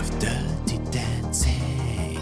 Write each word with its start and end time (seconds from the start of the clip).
auf 0.00 0.10
Dirty 0.18 0.78
Dancing. 0.90 2.18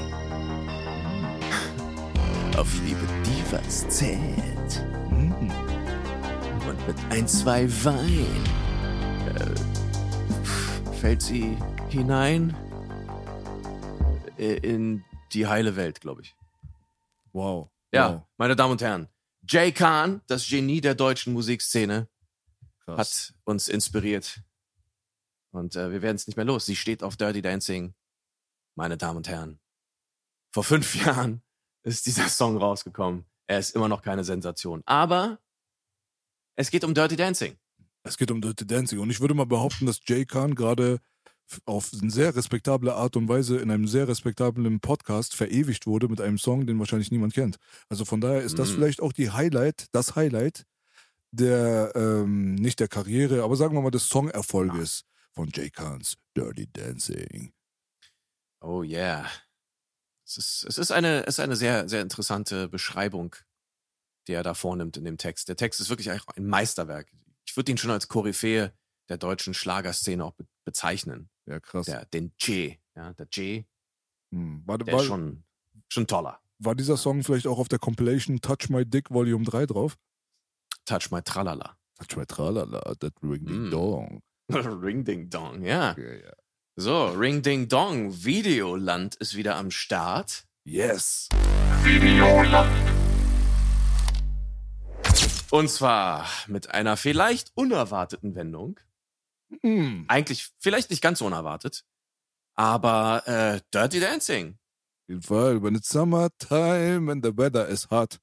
Auf 2.56 2.72
Liebe, 2.84 3.06
die 3.24 3.52
was 3.52 3.88
zählt. 3.88 4.84
Und 5.10 6.86
mit 6.86 6.96
ein, 7.10 7.26
zwei 7.26 7.68
Wein 7.84 8.44
äh, 9.34 9.54
fällt 10.94 11.22
sie 11.22 11.56
hinein 11.88 12.56
äh, 14.38 14.54
in 14.58 15.04
die 15.32 15.46
heile 15.46 15.76
Welt, 15.76 16.00
glaube 16.00 16.22
ich. 16.22 16.34
Wow. 17.32 17.70
Ja, 17.92 18.12
wow. 18.12 18.22
meine 18.36 18.56
Damen 18.56 18.72
und 18.72 18.82
Herren. 18.82 19.08
Jay 19.48 19.72
Khan, 19.72 20.22
das 20.26 20.46
Genie 20.48 20.80
der 20.80 20.94
deutschen 20.94 21.32
Musikszene, 21.32 22.08
Krass. 22.84 22.98
hat 22.98 23.34
uns 23.44 23.68
inspiriert. 23.68 24.40
Und 25.54 25.76
äh, 25.76 25.92
wir 25.92 26.02
werden 26.02 26.16
es 26.16 26.26
nicht 26.26 26.36
mehr 26.36 26.44
los. 26.44 26.66
Sie 26.66 26.76
steht 26.76 27.02
auf 27.02 27.16
Dirty 27.16 27.40
Dancing. 27.40 27.94
Meine 28.74 28.96
Damen 28.96 29.18
und 29.18 29.28
Herren. 29.28 29.60
Vor 30.52 30.64
fünf 30.64 30.94
Jahren 31.06 31.42
ist 31.84 32.06
dieser 32.06 32.28
Song 32.28 32.56
rausgekommen. 32.56 33.24
Er 33.46 33.58
ist 33.60 33.74
immer 33.74 33.88
noch 33.88 34.02
keine 34.02 34.24
Sensation. 34.24 34.82
Aber 34.84 35.38
es 36.56 36.70
geht 36.70 36.82
um 36.82 36.94
Dirty 36.94 37.16
Dancing. 37.16 37.56
Es 38.02 38.16
geht 38.18 38.30
um 38.30 38.40
Dirty 38.40 38.66
Dancing. 38.66 38.98
Und 38.98 39.10
ich 39.10 39.20
würde 39.20 39.34
mal 39.34 39.46
behaupten, 39.46 39.86
dass 39.86 40.00
Jay 40.06 40.24
Khan 40.24 40.54
gerade 40.54 40.98
auf 41.66 41.90
eine 42.00 42.10
sehr 42.10 42.34
respektable 42.34 42.94
Art 42.94 43.16
und 43.16 43.28
Weise 43.28 43.58
in 43.58 43.70
einem 43.70 43.86
sehr 43.86 44.08
respektablen 44.08 44.80
Podcast 44.80 45.34
verewigt 45.36 45.86
wurde 45.86 46.08
mit 46.08 46.20
einem 46.20 46.38
Song, 46.38 46.66
den 46.66 46.78
wahrscheinlich 46.78 47.10
niemand 47.10 47.34
kennt. 47.34 47.56
Also 47.88 48.04
von 48.04 48.20
daher 48.20 48.40
ist 48.40 48.58
das 48.58 48.70
Mm. 48.70 48.74
vielleicht 48.74 49.02
auch 49.02 49.12
die 49.12 49.30
Highlight, 49.30 49.86
das 49.92 50.16
Highlight 50.16 50.64
der, 51.32 51.92
ähm, 51.94 52.54
nicht 52.54 52.80
der 52.80 52.88
Karriere, 52.88 53.42
aber 53.42 53.56
sagen 53.56 53.74
wir 53.74 53.82
mal 53.82 53.90
des 53.90 54.08
Songerfolges 54.08 55.04
von 55.34 55.50
Jay 55.52 55.70
Khans 55.70 56.16
Dirty 56.36 56.66
Dancing. 56.72 57.52
Oh 58.60 58.82
yeah. 58.82 59.28
Es 60.26 60.36
ist, 60.38 60.64
es 60.64 60.78
ist 60.78 60.90
eine, 60.90 61.22
es 61.26 61.34
ist 61.34 61.40
eine 61.40 61.56
sehr, 61.56 61.88
sehr 61.88 62.00
interessante 62.00 62.68
Beschreibung, 62.68 63.36
die 64.26 64.32
er 64.32 64.42
da 64.42 64.54
vornimmt 64.54 64.96
in 64.96 65.04
dem 65.04 65.18
Text. 65.18 65.48
Der 65.48 65.56
Text 65.56 65.80
ist 65.80 65.90
wirklich 65.90 66.10
ein 66.10 66.46
Meisterwerk. 66.46 67.12
Ich 67.46 67.56
würde 67.56 67.70
ihn 67.72 67.76
schon 67.78 67.90
als 67.90 68.08
Koryphäe 68.08 68.72
der 69.10 69.18
deutschen 69.18 69.52
Schlagerszene 69.52 70.24
auch 70.24 70.32
be 70.32 70.46
bezeichnen. 70.64 71.28
Ja, 71.44 71.60
krass. 71.60 71.84
Der, 71.84 72.06
den 72.06 72.32
J. 72.40 72.78
Ja, 72.96 73.12
der 73.12 73.26
J, 73.30 73.66
Hm. 74.32 74.62
War, 74.66 74.78
der 74.78 74.94
war, 74.94 75.00
ist 75.02 75.06
schon, 75.06 75.44
schon 75.92 76.06
toller. 76.06 76.40
war 76.58 76.74
dieser 76.74 76.96
Song 76.96 77.22
vielleicht 77.22 77.46
auch 77.46 77.58
auf 77.58 77.68
der 77.68 77.78
Compilation 77.78 78.40
Touch 78.40 78.70
My 78.70 78.86
Dick 78.86 79.10
Volume 79.10 79.44
3 79.44 79.66
drauf? 79.66 79.98
Touch 80.86 81.10
my 81.10 81.20
Tralala. 81.20 81.76
Touch 81.98 82.16
My 82.16 82.24
Tralala, 82.24 82.98
that 82.98 83.12
ring 83.22 83.44
Mm. 83.44 83.70
dong. 83.70 84.22
Ring 84.52 85.04
Ding 85.04 85.30
Dong, 85.30 85.62
ja. 85.62 85.96
Ja, 85.96 86.12
ja. 86.12 86.32
So, 86.76 87.06
Ring 87.06 87.42
Ding 87.42 87.68
Dong, 87.68 88.24
Videoland 88.24 89.14
ist 89.16 89.36
wieder 89.36 89.56
am 89.56 89.70
Start. 89.70 90.44
Yes. 90.64 91.28
Und 95.50 95.70
zwar 95.70 96.28
mit 96.48 96.70
einer 96.70 96.96
vielleicht 96.96 97.52
unerwarteten 97.54 98.34
Wendung. 98.34 98.80
Hm. 99.62 100.04
Eigentlich 100.08 100.50
vielleicht 100.58 100.90
nicht 100.90 101.02
ganz 101.02 101.20
so 101.20 101.26
unerwartet. 101.26 101.84
Aber 102.56 103.22
äh, 103.26 103.60
Dirty 103.72 104.00
Dancing. 104.00 104.58
Auf 105.04 105.08
jeden 105.08 105.22
Fall, 105.22 105.62
when 105.62 105.74
it's 105.74 105.88
summertime 105.88 107.10
and 107.10 107.24
the 107.24 107.36
weather 107.36 107.68
is 107.68 107.88
hot. 107.90 108.18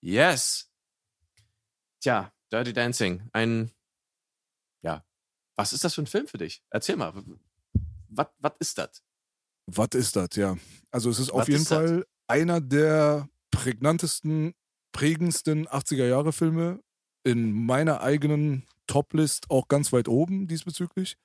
Yes. 0.00 0.70
Tja, 2.00 2.32
Dirty 2.50 2.72
Dancing. 2.72 3.28
Ein, 3.32 3.70
was 5.56 5.72
ist 5.72 5.84
das 5.84 5.94
für 5.94 6.02
ein 6.02 6.06
Film 6.06 6.26
für 6.26 6.38
dich? 6.38 6.62
Erzähl 6.70 6.96
mal. 6.96 7.12
Was 8.08 8.52
ist 8.58 8.78
das? 8.78 9.02
Was 9.66 9.88
ist 9.94 10.16
das, 10.16 10.28
ja? 10.34 10.56
Also 10.90 11.10
es 11.10 11.18
ist 11.18 11.30
auf 11.30 11.48
jeden 11.48 11.64
das? 11.64 11.68
Fall 11.68 12.06
einer 12.26 12.60
der 12.60 13.28
prägnantesten, 13.50 14.54
prägendsten 14.92 15.68
80er-Jahre-Filme 15.68 16.80
in 17.24 17.52
meiner 17.52 18.00
eigenen 18.00 18.66
Top-List 18.86 19.50
auch 19.50 19.68
ganz 19.68 19.92
weit 19.92 20.08
oben 20.08 20.48
diesbezüglich. 20.48 21.16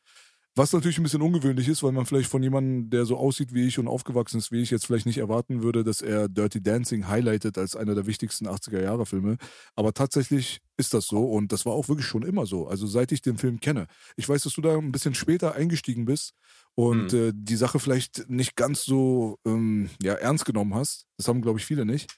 Was 0.57 0.73
natürlich 0.73 0.97
ein 0.97 1.03
bisschen 1.03 1.22
ungewöhnlich 1.22 1.68
ist, 1.68 1.84
weil 1.84 1.91
man 1.91 2.07
vielleicht 2.07 2.31
von 2.31 2.41
jemandem, 2.41 2.90
der 2.90 3.06
so 3.06 3.16
aussieht 3.16 3.53
wie 3.53 3.68
ich 3.68 3.78
und 3.78 3.88
aufgewachsen 3.88 4.40
ist 4.40 4.51
wie 4.51 4.59
ich, 4.62 4.72
jetzt 4.72 4.88
vielleicht 4.88 5.06
nicht 5.06 5.19
erwarten 5.19 5.62
würde, 5.62 5.84
dass 5.84 6.01
er 6.01 6.28
Dirty 6.28 6.63
Dancing 6.63 7.07
highlightet 7.07 7.59
als 7.59 7.75
einer 7.75 7.94
der 7.94 8.07
wichtigsten 8.07 8.47
80er-Jahre-Filme. 8.47 9.38
Aber 9.75 9.94
tatsächlich 9.94 10.59
ist 10.75 10.95
das 10.95 11.06
so 11.06 11.25
und 11.31 11.51
das 11.51 11.68
war 11.68 11.73
auch 11.73 11.90
wirklich 11.90 12.07
schon 12.07 12.23
immer 12.23 12.47
so. 12.47 12.68
Also 12.68 12.88
seit 12.88 13.12
ich 13.12 13.22
den 13.22 13.38
Film 13.38 13.59
kenne. 13.59 13.85
Ich 14.16 14.28
weiß, 14.28 14.41
dass 14.41 14.53
du 14.53 14.62
da 14.62 14.75
ein 14.75 14.91
bisschen 14.91 15.13
später 15.13 15.53
eingestiegen 15.53 16.06
bist 16.06 16.34
und 16.74 17.13
Mhm. 17.13 17.19
äh, 17.19 17.31
die 17.35 17.56
Sache 17.56 17.78
vielleicht 17.79 18.28
nicht 18.28 18.56
ganz 18.56 18.84
so 18.84 19.38
ähm, 19.45 19.91
ja, 20.01 20.13
ernst 20.16 20.45
genommen 20.45 20.74
hast. 20.74 21.06
Das 21.18 21.28
haben, 21.28 21.44
glaube 21.44 21.59
ich, 21.59 21.66
viele 21.66 21.85
nicht. 21.85 22.16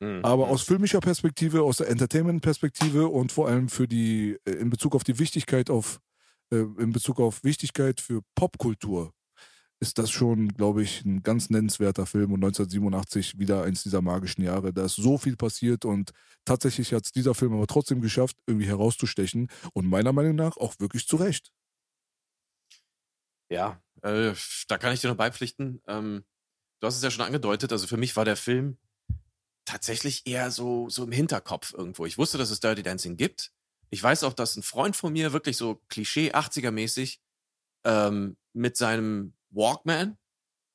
Hm, 0.00 0.24
Aber 0.24 0.48
aus 0.48 0.62
filmischer 0.62 1.00
Perspektive, 1.00 1.62
aus 1.62 1.78
der 1.78 1.88
Entertainment-Perspektive 1.88 3.08
und 3.08 3.32
vor 3.32 3.48
allem 3.48 3.68
für 3.68 3.88
die, 3.88 4.38
äh, 4.44 4.52
in 4.52 4.70
Bezug 4.70 4.94
auf 4.94 5.02
die 5.04 5.18
Wichtigkeit 5.18 5.70
auf, 5.70 6.00
in 6.56 6.92
Bezug 6.92 7.20
auf 7.20 7.44
Wichtigkeit 7.44 8.00
für 8.00 8.22
Popkultur, 8.34 9.12
ist 9.80 9.98
das 9.98 10.10
schon, 10.10 10.48
glaube 10.48 10.82
ich, 10.82 11.04
ein 11.04 11.22
ganz 11.22 11.48
nennenswerter 11.48 12.04
Film 12.04 12.32
und 12.32 12.44
1987 12.44 13.38
wieder 13.38 13.62
eins 13.62 13.82
dieser 13.82 14.02
magischen 14.02 14.44
Jahre. 14.44 14.74
Da 14.74 14.84
ist 14.84 14.96
so 14.96 15.16
viel 15.16 15.36
passiert 15.36 15.86
und 15.86 16.10
tatsächlich 16.44 16.92
hat 16.92 17.06
es 17.06 17.12
dieser 17.12 17.34
Film 17.34 17.54
aber 17.54 17.66
trotzdem 17.66 18.02
geschafft, 18.02 18.36
irgendwie 18.46 18.66
herauszustechen 18.66 19.48
und 19.72 19.86
meiner 19.86 20.12
Meinung 20.12 20.34
nach 20.34 20.58
auch 20.58 20.74
wirklich 20.78 21.08
zu 21.08 21.16
Recht. 21.16 21.50
Ja, 23.50 23.82
äh, 24.02 24.34
da 24.68 24.78
kann 24.78 24.92
ich 24.92 25.00
dir 25.00 25.08
noch 25.08 25.16
beipflichten. 25.16 25.82
Ähm, 25.86 26.24
du 26.80 26.86
hast 26.86 26.96
es 26.96 27.02
ja 27.02 27.10
schon 27.10 27.24
angedeutet. 27.24 27.72
Also 27.72 27.86
für 27.86 27.96
mich 27.96 28.14
war 28.16 28.26
der 28.26 28.36
Film 28.36 28.76
tatsächlich 29.64 30.26
eher 30.26 30.50
so, 30.50 30.88
so 30.90 31.04
im 31.04 31.12
Hinterkopf 31.12 31.72
irgendwo. 31.72 32.04
Ich 32.04 32.18
wusste, 32.18 32.38
dass 32.38 32.50
es 32.50 32.60
Dirty 32.60 32.82
Dancing 32.82 33.16
gibt. 33.16 33.52
Ich 33.90 34.02
weiß 34.02 34.22
auch, 34.24 34.32
dass 34.32 34.56
ein 34.56 34.62
Freund 34.62 34.96
von 34.96 35.12
mir 35.12 35.32
wirklich 35.32 35.56
so 35.56 35.82
Klischee 35.88 36.32
80er-mäßig 36.32 37.18
ähm, 37.84 38.36
mit 38.52 38.76
seinem 38.76 39.36
Walkman 39.50 40.16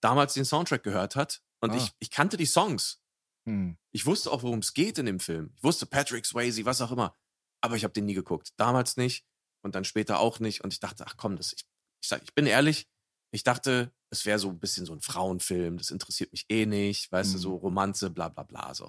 damals 0.02 0.34
den 0.34 0.46
Soundtrack 0.46 0.84
gehört 0.84 1.16
hat. 1.16 1.42
Und 1.62 1.72
Ah. 1.72 1.78
ich, 1.78 1.92
ich 2.00 2.12
kannte 2.12 2.38
die 2.38 2.46
Songs. 2.46 3.02
Hm. 3.48 3.78
Ich 3.92 4.06
wusste 4.06 4.32
auch, 4.32 4.44
worum 4.44 4.60
es 4.60 4.74
geht 4.74 4.98
in 4.98 5.06
dem 5.06 5.20
Film. 5.20 5.54
Ich 5.56 5.64
wusste 5.64 5.86
Patrick 5.86 6.26
Swayze, 6.26 6.66
was 6.66 6.82
auch 6.82 6.92
immer. 6.92 7.16
Aber 7.62 7.76
ich 7.76 7.84
habe 7.84 7.94
den 7.94 8.06
nie 8.06 8.14
geguckt. 8.14 8.50
Damals 8.58 8.98
nicht 8.98 9.26
und 9.62 9.76
dann 9.76 9.86
später 9.86 10.20
auch 10.20 10.40
nicht. 10.40 10.62
Und 10.64 10.74
ich 10.74 10.80
dachte, 10.80 11.06
ach 11.08 11.16
komm, 11.18 11.38
das, 11.38 11.54
ich, 11.54 11.66
ich, 12.02 12.10
sag, 12.10 12.22
ich 12.24 12.34
bin 12.36 12.46
ehrlich, 12.48 12.88
ich 13.32 13.44
dachte, 13.44 13.94
es 14.10 14.26
wäre 14.26 14.40
so 14.40 14.50
ein 14.50 14.60
bisschen 14.60 14.86
so 14.86 14.94
ein 14.94 15.02
Frauenfilm. 15.02 15.78
Das 15.78 15.90
interessiert 15.92 16.32
mich 16.32 16.46
eh 16.50 16.66
nicht. 16.66 17.12
Weißt 17.12 17.34
du, 17.34 17.38
Mhm. 17.38 17.42
so 17.42 17.56
Romanze, 17.56 18.10
bla 18.10 18.30
bla 18.30 18.44
bla. 18.44 18.74
So. 18.74 18.86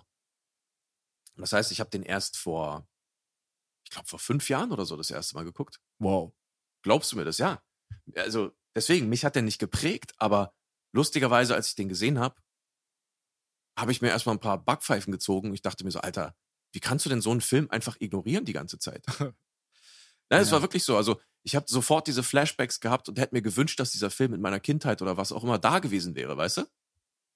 Und 1.36 1.42
das 1.42 1.52
heißt, 1.52 1.70
ich 1.70 1.80
habe 1.80 1.90
den 1.90 2.02
erst 2.02 2.36
vor, 2.36 2.86
ich 3.86 3.90
glaube, 3.90 4.08
vor 4.08 4.18
fünf 4.18 4.48
Jahren 4.48 4.72
oder 4.72 4.84
so 4.84 4.96
das 4.96 5.10
erste 5.12 5.36
Mal 5.36 5.44
geguckt. 5.44 5.78
Wow. 6.00 6.34
Glaubst 6.82 7.12
du 7.12 7.16
mir 7.16 7.24
das? 7.24 7.38
Ja. 7.38 7.62
Also 8.16 8.50
deswegen, 8.74 9.08
mich 9.08 9.24
hat 9.24 9.36
der 9.36 9.42
nicht 9.42 9.60
geprägt, 9.60 10.12
aber 10.18 10.52
lustigerweise, 10.92 11.54
als 11.54 11.68
ich 11.68 11.76
den 11.76 11.88
gesehen 11.88 12.18
habe, 12.18 12.34
habe 13.78 13.92
ich 13.92 14.02
mir 14.02 14.08
erstmal 14.08 14.34
ein 14.34 14.40
paar 14.40 14.58
Backpfeifen 14.62 15.12
gezogen. 15.12 15.54
Ich 15.54 15.62
dachte 15.62 15.84
mir 15.84 15.92
so, 15.92 16.00
Alter, 16.00 16.34
wie 16.72 16.80
kannst 16.80 17.04
du 17.04 17.10
denn 17.10 17.20
so 17.20 17.30
einen 17.30 17.40
Film 17.42 17.70
einfach 17.70 17.96
ignorieren 18.00 18.44
die 18.44 18.52
ganze 18.54 18.78
Zeit? 18.80 19.04
Nein, 20.30 20.40
es 20.42 20.48
Ja. 20.48 20.54
war 20.54 20.62
wirklich 20.62 20.82
so. 20.82 20.96
Also 20.96 21.20
ich 21.44 21.54
habe 21.54 21.66
sofort 21.68 22.08
diese 22.08 22.24
Flashbacks 22.24 22.80
gehabt 22.80 23.08
und 23.08 23.20
hätte 23.20 23.34
mir 23.36 23.42
gewünscht, 23.42 23.78
dass 23.78 23.92
dieser 23.92 24.10
Film 24.10 24.34
in 24.34 24.40
meiner 24.40 24.58
Kindheit 24.58 25.00
oder 25.00 25.16
was 25.16 25.30
auch 25.30 25.44
immer 25.44 25.58
da 25.60 25.78
gewesen 25.78 26.16
wäre, 26.16 26.36
weißt 26.36 26.56
du? 26.58 26.66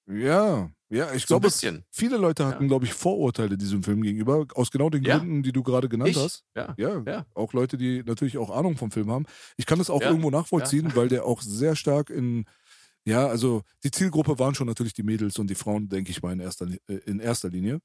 Ja, 0.07 0.71
ja, 0.89 1.13
ich 1.15 1.27
So 1.27 1.39
glaube, 1.39 1.51
viele 1.93 2.17
Leute 2.17 2.45
hatten, 2.47 2.65
Ja. 2.65 2.69
glaube 2.69 2.85
ich, 2.85 2.93
Vorurteile 2.95 3.57
diesem 3.57 3.83
Film 3.85 4.03
gegenüber, 4.03 4.47
aus 4.55 4.71
genau 4.73 4.91
den 4.91 5.05
Ja. 5.05 5.19
Gründen, 5.19 5.43
die 5.43 5.53
du 5.53 5.63
gerade 5.63 5.89
genannt 5.89 6.11
Ich? 6.11 6.17
hast. 6.17 6.43
Ja. 6.57 6.75
Ja, 6.77 7.03
Ja. 7.07 7.27
auch 7.35 7.53
Leute, 7.53 7.77
die 7.77 8.03
natürlich 8.05 8.39
auch 8.39 8.51
Ahnung 8.51 8.77
vom 8.77 8.91
Film 8.91 9.11
haben. 9.11 9.27
Ich 9.57 9.67
kann 9.67 9.79
das 9.79 9.89
auch 9.91 10.01
irgendwo 10.01 10.31
nachvollziehen, 10.31 10.91
weil 10.97 11.09
der 11.09 11.25
auch 11.27 11.43
sehr 11.43 11.77
stark 11.77 12.11
in, 12.11 12.45
ja, 13.05 13.27
also 13.29 13.63
die 13.85 13.91
Zielgruppe 13.93 14.39
waren 14.41 14.55
schon 14.55 14.67
natürlich 14.67 14.95
die 14.95 15.05
Mädels 15.05 15.39
und 15.39 15.49
die 15.49 15.55
Frauen, 15.55 15.89
denke 15.89 16.11
ich 16.11 16.23
mal, 16.23 16.33
in 16.33 16.41
erster, 16.41 16.67
äh, 16.89 16.95
in 17.07 17.21
erster 17.21 17.51
Linie. 17.51 17.81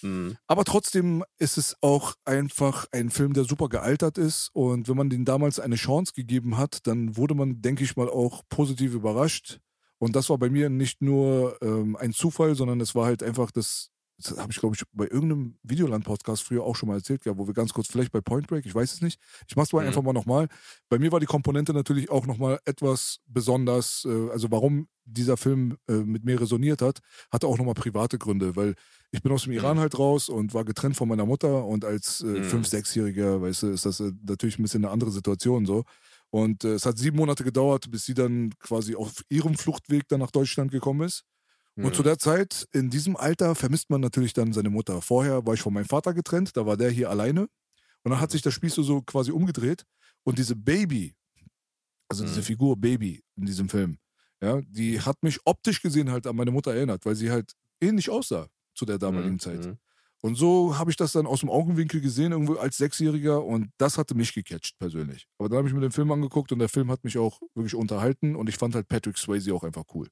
Mhm. 0.00 0.36
Aber 0.46 0.64
trotzdem 0.64 1.22
ist 1.38 1.58
es 1.58 1.76
auch 1.82 2.14
einfach 2.24 2.86
ein 2.92 3.10
Film, 3.10 3.34
der 3.34 3.44
super 3.44 3.68
gealtert 3.68 4.18
ist. 4.18 4.48
Und 4.52 4.88
wenn 4.88 4.96
man 4.96 5.10
den 5.10 5.24
damals 5.24 5.60
eine 5.60 5.76
Chance 5.76 6.12
gegeben 6.14 6.56
hat, 6.56 6.86
dann 6.86 7.16
wurde 7.16 7.34
man, 7.34 7.60
denke 7.62 7.84
ich 7.84 7.94
mal, 7.94 8.08
auch 8.08 8.42
positiv 8.48 8.94
überrascht. 8.94 9.60
Und 10.02 10.16
das 10.16 10.28
war 10.30 10.36
bei 10.38 10.50
mir 10.50 10.68
nicht 10.68 11.00
nur 11.00 11.56
ähm, 11.62 11.94
ein 11.94 12.12
Zufall, 12.12 12.56
sondern 12.56 12.80
es 12.80 12.96
war 12.96 13.06
halt 13.06 13.22
einfach 13.22 13.52
das. 13.52 13.90
Das 14.18 14.36
habe 14.36 14.52
ich, 14.52 14.58
glaube 14.58 14.74
ich, 14.76 14.82
bei 14.92 15.04
irgendeinem 15.04 15.56
Videoland-Podcast 15.62 16.42
früher 16.42 16.62
auch 16.64 16.74
schon 16.76 16.88
mal 16.88 16.96
erzählt, 16.96 17.24
ja, 17.24 17.36
wo 17.38 17.46
wir 17.46 17.54
ganz 17.54 17.72
kurz, 17.72 17.86
vielleicht 17.88 18.12
bei 18.12 18.20
Point 18.20 18.46
Break, 18.48 18.66
ich 18.66 18.74
weiß 18.74 18.92
es 18.94 19.00
nicht. 19.00 19.20
Ich 19.48 19.54
mache 19.56 19.64
es 19.66 19.72
mal 19.72 19.80
Mhm. 19.82 19.86
einfach 19.88 20.02
mal 20.02 20.12
nochmal. 20.12 20.48
Bei 20.88 20.98
mir 20.98 21.10
war 21.12 21.20
die 21.20 21.26
Komponente 21.26 21.72
natürlich 21.72 22.10
auch 22.10 22.26
nochmal 22.26 22.58
etwas 22.64 23.18
besonders, 23.26 24.04
äh, 24.04 24.30
also 24.30 24.48
warum 24.50 24.86
dieser 25.04 25.36
Film 25.36 25.76
äh, 25.88 25.94
mit 25.94 26.24
mir 26.24 26.40
resoniert 26.40 26.82
hat, 26.82 26.98
hatte 27.32 27.46
auch 27.46 27.58
nochmal 27.58 27.74
private 27.74 28.18
Gründe, 28.18 28.54
weil 28.56 28.74
ich 29.12 29.22
bin 29.22 29.32
aus 29.32 29.44
dem 29.44 29.52
Iran 29.52 29.78
halt 29.80 29.98
raus 29.98 30.28
und 30.28 30.52
war 30.54 30.64
getrennt 30.64 30.96
von 30.96 31.08
meiner 31.08 31.26
Mutter 31.26 31.64
und 31.64 31.84
als 31.84 32.20
äh, 32.22 32.26
Mhm. 32.26 32.44
fünf-, 32.44 32.68
sechsjähriger, 32.68 33.40
weißt 33.42 33.62
du, 33.62 33.66
ist 33.68 33.86
das 33.86 33.98
äh, 34.00 34.12
natürlich 34.28 34.58
ein 34.58 34.62
bisschen 34.62 34.84
eine 34.84 34.92
andere 34.92 35.10
Situation 35.10 35.64
so. 35.66 35.84
Und 36.32 36.64
äh, 36.64 36.74
es 36.74 36.86
hat 36.86 36.98
sieben 36.98 37.18
Monate 37.18 37.44
gedauert, 37.44 37.90
bis 37.92 38.06
sie 38.06 38.14
dann 38.14 38.52
quasi 38.58 38.96
auf 38.96 39.24
ihrem 39.30 39.56
Fluchtweg 39.56 40.08
dann 40.08 40.20
nach 40.20 40.32
Deutschland 40.32 40.72
gekommen 40.72 41.02
ist. 41.02 41.24
Und 41.82 41.92
Mhm. 41.92 41.94
zu 41.96 42.02
der 42.04 42.18
Zeit, 42.18 42.68
in 42.72 42.90
diesem 42.90 43.16
Alter, 43.16 43.54
vermisst 43.56 43.90
man 43.90 44.00
natürlich 44.02 44.34
dann 44.34 44.52
seine 44.52 44.70
Mutter. 44.70 45.02
Vorher 45.02 45.46
war 45.46 45.54
ich 45.54 45.62
von 45.62 45.74
meinem 45.74 45.86
Vater 45.86 46.14
getrennt, 46.14 46.56
da 46.56 46.66
war 46.66 46.76
der 46.76 46.90
hier 46.90 47.10
alleine. 47.10 47.42
Und 48.04 48.12
dann 48.12 48.20
hat 48.20 48.32
sich 48.32 48.42
das 48.42 48.54
Spiel 48.54 48.70
so, 48.70 48.82
so 48.82 49.02
quasi 49.02 49.32
umgedreht. 49.32 49.84
Und 50.24 50.38
diese 50.38 50.56
Baby, 50.56 51.14
also 52.08 52.24
diese 52.24 52.40
Mhm. 52.40 52.44
Figur 52.44 52.76
Baby 52.76 53.22
in 53.36 53.46
diesem 53.46 53.68
Film, 53.68 53.98
ja, 54.42 54.60
die 54.62 55.00
hat 55.00 55.22
mich 55.22 55.40
optisch 55.44 55.82
gesehen 55.82 56.10
halt 56.10 56.26
an 56.26 56.36
meine 56.36 56.50
Mutter 56.50 56.74
erinnert, 56.74 57.06
weil 57.06 57.14
sie 57.14 57.30
halt 57.30 57.52
ähnlich 57.80 58.10
aussah 58.10 58.48
zu 58.74 58.84
der 58.84 58.98
damaligen 58.98 59.34
Mhm, 59.34 59.40
Zeit. 59.40 59.70
Und 60.24 60.36
so 60.36 60.78
habe 60.78 60.90
ich 60.90 60.96
das 60.96 61.12
dann 61.12 61.26
aus 61.26 61.40
dem 61.40 61.50
Augenwinkel 61.50 62.00
gesehen, 62.00 62.30
irgendwo 62.30 62.54
als 62.54 62.76
Sechsjähriger 62.76 63.44
und 63.44 63.72
das 63.76 63.98
hatte 63.98 64.14
mich 64.14 64.32
gecatcht 64.32 64.78
persönlich. 64.78 65.26
Aber 65.38 65.48
dann 65.48 65.58
habe 65.58 65.68
ich 65.68 65.74
mir 65.74 65.80
den 65.80 65.90
Film 65.90 66.12
angeguckt 66.12 66.52
und 66.52 66.60
der 66.60 66.68
Film 66.68 66.92
hat 66.92 67.02
mich 67.02 67.18
auch 67.18 67.40
wirklich 67.54 67.74
unterhalten 67.74 68.36
und 68.36 68.48
ich 68.48 68.56
fand 68.56 68.76
halt 68.76 68.86
Patrick 68.86 69.18
Swayze 69.18 69.52
auch 69.52 69.64
einfach 69.64 69.84
cool. 69.94 70.08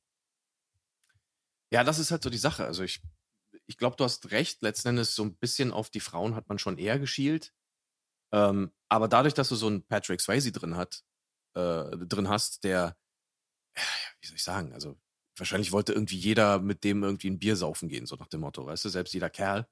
Ja, 1.72 1.84
das 1.84 2.00
ist 2.00 2.10
halt 2.10 2.24
so 2.24 2.30
die 2.30 2.38
Sache. 2.38 2.64
Also 2.64 2.82
ich, 2.82 3.00
ich 3.66 3.76
glaube, 3.76 3.94
du 3.94 4.02
hast 4.02 4.32
recht. 4.32 4.62
Letzten 4.62 4.88
Endes 4.88 5.14
so 5.14 5.22
ein 5.22 5.36
bisschen 5.36 5.70
auf 5.70 5.90
die 5.90 6.00
Frauen 6.00 6.34
hat 6.34 6.48
man 6.48 6.58
schon 6.58 6.76
eher 6.76 6.98
geschielt. 6.98 7.52
Ähm, 8.32 8.72
aber 8.88 9.06
dadurch, 9.06 9.34
dass 9.34 9.48
du 9.48 9.54
so 9.54 9.68
einen 9.68 9.86
Patrick 9.86 10.20
Swayze 10.20 10.50
drin 10.50 10.76
hat, 10.76 11.04
äh, 11.54 11.96
drin 11.98 12.28
hast, 12.28 12.64
der, 12.64 12.96
wie 14.20 14.26
soll 14.26 14.36
ich 14.36 14.42
sagen, 14.42 14.72
also 14.72 14.98
wahrscheinlich 15.36 15.70
wollte 15.70 15.92
irgendwie 15.92 16.18
jeder 16.18 16.58
mit 16.58 16.82
dem 16.82 17.04
irgendwie 17.04 17.30
ein 17.30 17.38
Bier 17.38 17.54
saufen 17.54 17.88
gehen, 17.88 18.06
so 18.06 18.16
nach 18.16 18.28
dem 18.28 18.40
Motto, 18.40 18.66
weißt 18.66 18.84
du, 18.84 18.88
selbst 18.88 19.14
jeder 19.14 19.30
Kerl. 19.30 19.68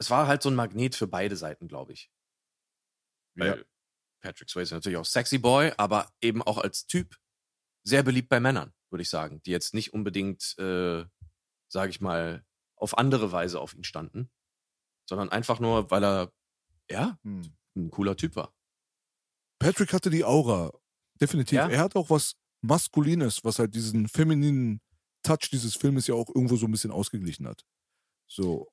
Es 0.00 0.10
war 0.10 0.26
halt 0.26 0.42
so 0.42 0.48
ein 0.48 0.54
Magnet 0.54 0.94
für 0.94 1.06
beide 1.06 1.36
Seiten, 1.36 1.68
glaube 1.68 1.92
ich. 1.92 2.10
Weil 3.36 3.66
Patrick 4.22 4.50
Swayze 4.50 4.74
natürlich 4.74 4.98
auch 4.98 5.04
sexy 5.04 5.38
Boy, 5.38 5.72
aber 5.76 6.10
eben 6.20 6.42
auch 6.42 6.58
als 6.58 6.86
Typ 6.86 7.16
sehr 7.84 8.02
beliebt 8.02 8.28
bei 8.28 8.40
Männern, 8.40 8.72
würde 8.90 9.02
ich 9.02 9.10
sagen, 9.10 9.42
die 9.42 9.50
jetzt 9.50 9.74
nicht 9.74 9.92
unbedingt, 9.92 10.58
äh, 10.58 11.04
sage 11.68 11.90
ich 11.90 12.00
mal, 12.00 12.44
auf 12.76 12.96
andere 12.98 13.30
Weise 13.32 13.60
auf 13.60 13.74
ihn 13.74 13.84
standen, 13.84 14.30
sondern 15.08 15.28
einfach 15.30 15.60
nur, 15.60 15.90
weil 15.90 16.04
er, 16.04 16.32
ja, 16.90 17.18
Hm. 17.22 17.56
ein 17.76 17.90
cooler 17.90 18.16
Typ 18.16 18.36
war. 18.36 18.54
Patrick 19.58 19.92
hatte 19.92 20.10
die 20.10 20.24
Aura, 20.24 20.72
definitiv. 21.20 21.56
Ja. 21.56 21.68
Er 21.68 21.80
hat 21.80 21.94
auch 21.96 22.10
was 22.10 22.36
Maskulines, 22.62 23.44
was 23.44 23.58
halt 23.58 23.74
diesen 23.74 24.08
femininen 24.08 24.80
Touch 25.22 25.50
dieses 25.50 25.76
Filmes 25.76 26.06
ja 26.06 26.14
auch 26.14 26.28
irgendwo 26.28 26.56
so 26.56 26.66
ein 26.66 26.72
bisschen 26.72 26.90
ausgeglichen 26.90 27.46
hat. 27.46 27.66
So, 28.26 28.72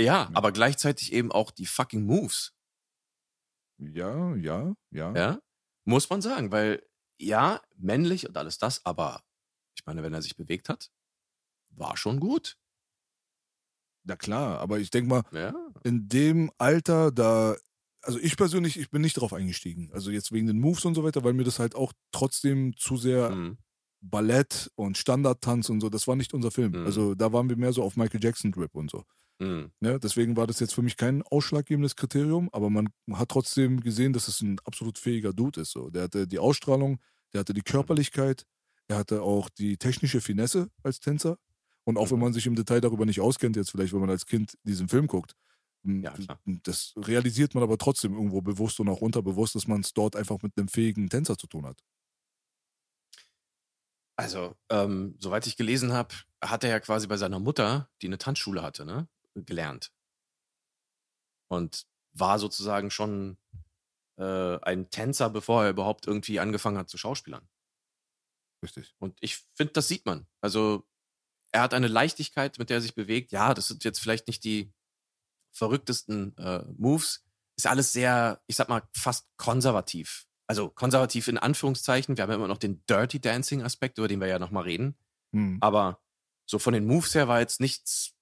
Ja, 0.00 0.30
aber 0.34 0.52
gleichzeitig 0.52 1.12
eben 1.12 1.32
auch 1.32 1.50
die 1.50 1.66
fucking 1.66 2.04
Moves, 2.04 2.52
ja, 3.78 4.34
ja, 4.36 4.74
ja. 4.90 5.14
ja, 5.14 5.40
muss 5.84 6.10
man 6.10 6.20
sagen, 6.20 6.52
weil 6.52 6.82
ja, 7.18 7.60
männlich 7.76 8.28
und 8.28 8.36
alles 8.36 8.58
das, 8.58 8.84
aber 8.84 9.22
ich 9.76 9.84
meine, 9.86 10.02
wenn 10.02 10.12
er 10.12 10.22
sich 10.22 10.36
bewegt 10.36 10.68
hat, 10.68 10.90
war 11.70 11.96
schon 11.96 12.20
gut. 12.20 12.56
Na 14.04 14.16
klar, 14.16 14.58
aber 14.60 14.78
ich 14.78 14.90
denke 14.90 15.08
mal, 15.08 15.22
Ja, 15.32 15.54
in 15.84 16.08
dem 16.08 16.50
Alter, 16.58 17.12
da, 17.12 17.56
also 18.02 18.18
ich 18.18 18.36
persönlich, 18.36 18.78
ich 18.78 18.90
bin 18.90 19.02
nicht 19.02 19.14
drauf 19.14 19.32
eingestiegen. 19.32 19.90
Also 19.92 20.10
jetzt 20.10 20.32
wegen 20.32 20.46
den 20.46 20.60
Moves 20.60 20.84
und 20.84 20.94
so 20.94 21.04
weiter, 21.04 21.24
weil 21.24 21.34
mir 21.34 21.44
das 21.44 21.58
halt 21.58 21.74
auch 21.74 21.92
trotzdem 22.12 22.74
zu 22.76 22.96
sehr 22.96 23.30
mhm. 23.30 23.58
Ballett 24.00 24.70
und 24.74 24.96
Standardtanz 24.96 25.68
und 25.68 25.80
so, 25.80 25.90
das 25.90 26.06
war 26.08 26.16
nicht 26.16 26.32
unser 26.32 26.50
Film. 26.50 26.72
Mhm. 26.72 26.86
Also 26.86 27.14
da 27.14 27.32
waren 27.32 27.48
wir 27.48 27.56
mehr 27.56 27.72
so 27.72 27.82
auf 27.82 27.96
Michael 27.96 28.22
Jackson 28.22 28.52
Drip 28.52 28.74
und 28.74 28.90
so. 28.90 29.04
Mhm. 29.40 29.70
Ne? 29.82 29.98
Deswegen 29.98 30.36
war 30.36 30.46
das 30.46 30.60
jetzt 30.60 30.74
für 30.74 30.82
mich 30.82 30.96
kein 30.96 31.22
ausschlaggebendes 31.22 31.96
Kriterium, 31.96 32.50
aber 32.52 32.68
man 32.70 32.88
hat 33.12 33.30
trotzdem 33.30 33.80
gesehen, 33.80 34.12
dass 34.12 34.28
es 34.28 34.40
ein 34.42 34.58
absolut 34.64 34.98
fähiger 34.98 35.32
Dude 35.32 35.62
ist. 35.62 35.70
So. 35.72 35.88
Der 35.90 36.02
hatte 36.04 36.26
die 36.28 36.38
Ausstrahlung, 36.38 36.98
der 37.32 37.40
hatte 37.40 37.54
die 37.54 37.62
Körperlichkeit, 37.62 38.44
er 38.88 38.98
hatte 38.98 39.22
auch 39.22 39.48
die 39.48 39.78
technische 39.78 40.20
Finesse 40.20 40.68
als 40.82 41.00
Tänzer. 41.00 41.38
Und 41.84 41.96
auch 41.96 42.10
wenn 42.10 42.18
Mhm. 42.18 42.20
man 42.20 42.34
sich 42.34 42.46
im 42.46 42.54
Detail 42.56 42.80
darüber 42.82 43.06
nicht 43.06 43.20
auskennt, 43.20 43.56
jetzt 43.56 43.70
vielleicht, 43.70 43.92
wenn 43.94 44.00
man 44.00 44.10
als 44.10 44.26
Kind 44.26 44.58
diesen 44.64 44.88
Film 44.88 45.06
guckt, 45.06 45.34
m, 45.84 46.06
Ja, 46.06 46.16
klar. 46.18 46.40
das 46.44 46.92
realisiert 46.96 47.54
man 47.54 47.62
aber 47.62 47.78
trotzdem 47.78 48.12
irgendwo 48.14 48.42
bewusst 48.42 48.80
und 48.80 48.88
auch 48.90 49.00
unterbewusst, 49.00 49.54
dass 49.54 49.66
man 49.66 49.80
es 49.80 49.94
dort 49.94 50.14
einfach 50.14 50.42
mit 50.42 50.52
einem 50.58 50.68
fähigen 50.68 51.08
Tänzer 51.08 51.38
zu 51.38 51.46
tun 51.46 51.64
hat. 51.66 51.80
Also, 54.16 54.54
ähm, 54.70 55.16
soweit 55.18 55.46
ich 55.46 55.56
gelesen 55.56 55.92
habe, 55.92 56.14
hat 56.42 56.64
er 56.64 56.70
ja 56.70 56.80
quasi 56.80 57.06
bei 57.06 57.16
seiner 57.16 57.38
Mutter, 57.38 57.88
die 58.02 58.06
eine 58.06 58.18
Tanzschule 58.18 58.62
hatte, 58.62 58.84
ne, 58.84 59.08
gelernt. 59.46 59.92
Und 61.48 61.86
war 62.12 62.38
sozusagen 62.38 62.90
schon 62.90 63.38
äh, 64.16 64.58
ein 64.62 64.90
Tänzer, 64.90 65.30
bevor 65.30 65.64
er 65.64 65.70
überhaupt 65.70 66.06
irgendwie 66.06 66.40
angefangen 66.40 66.78
hat 66.78 66.88
zu 66.88 66.98
Schauspielern. 66.98 67.48
Richtig. 68.62 68.94
Und 68.98 69.16
ich 69.20 69.38
finde, 69.54 69.72
das 69.72 69.88
sieht 69.88 70.06
man. 70.06 70.26
Also, 70.40 70.86
er 71.52 71.62
hat 71.62 71.74
eine 71.74 71.88
Leichtigkeit, 71.88 72.58
mit 72.58 72.70
der 72.70 72.78
er 72.78 72.82
sich 72.82 72.94
bewegt. 72.94 73.32
Ja, 73.32 73.54
das 73.54 73.68
sind 73.68 73.84
jetzt 73.84 73.98
vielleicht 73.98 74.28
nicht 74.28 74.44
die 74.44 74.72
verrücktesten 75.52 76.36
äh, 76.36 76.64
Moves. 76.76 77.24
Ist 77.56 77.66
alles 77.66 77.92
sehr, 77.92 78.42
ich 78.46 78.56
sag 78.56 78.68
mal, 78.68 78.82
fast 78.94 79.26
konservativ. 79.36 80.26
Also 80.46 80.68
konservativ 80.68 81.28
in 81.28 81.38
Anführungszeichen. 81.38 82.16
Wir 82.16 82.22
haben 82.22 82.30
ja 82.30 82.36
immer 82.36 82.48
noch 82.48 82.58
den 82.58 82.84
Dirty 82.86 83.20
Dancing 83.20 83.62
Aspekt, 83.62 83.98
über 83.98 84.08
den 84.08 84.20
wir 84.20 84.28
ja 84.28 84.38
nochmal 84.38 84.64
reden. 84.64 84.96
Hm. 85.32 85.58
Aber 85.60 86.02
so 86.46 86.58
von 86.58 86.72
den 86.72 86.86
Moves 86.86 87.14
her 87.14 87.28
war 87.28 87.40
jetzt 87.40 87.60
nichts 87.60 88.14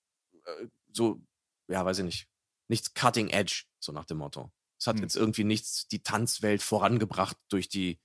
äh, 0.45 0.67
so, 0.93 1.23
ja, 1.69 1.85
weiß 1.85 1.99
ich 1.99 2.05
nicht, 2.05 2.29
nichts 2.69 2.95
Cutting 2.95 3.29
Edge, 3.29 3.65
so 3.81 3.93
nach 3.93 4.05
dem 4.05 4.19
Motto. 4.19 4.51
Es 4.81 4.87
hat 4.87 4.97
Hm. 4.97 5.03
jetzt 5.03 5.17
irgendwie 5.17 5.45
nichts 5.45 5.89
die 5.89 6.03
Tanzwelt 6.03 6.63
vorangebracht 6.63 7.37
durch 7.49 7.69
die 7.69 7.99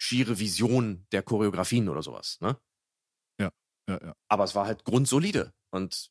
schiere 0.00 0.38
Vision 0.38 1.06
der 1.12 1.22
Choreografien 1.22 1.88
oder 1.88 2.02
sowas, 2.02 2.38
ne? 2.40 2.58
Ja, 3.40 3.50
ja. 4.04 4.14
Aber 4.28 4.44
es 4.44 4.54
war 4.54 4.66
halt 4.66 4.84
grundsolide 4.84 5.54
und 5.70 6.10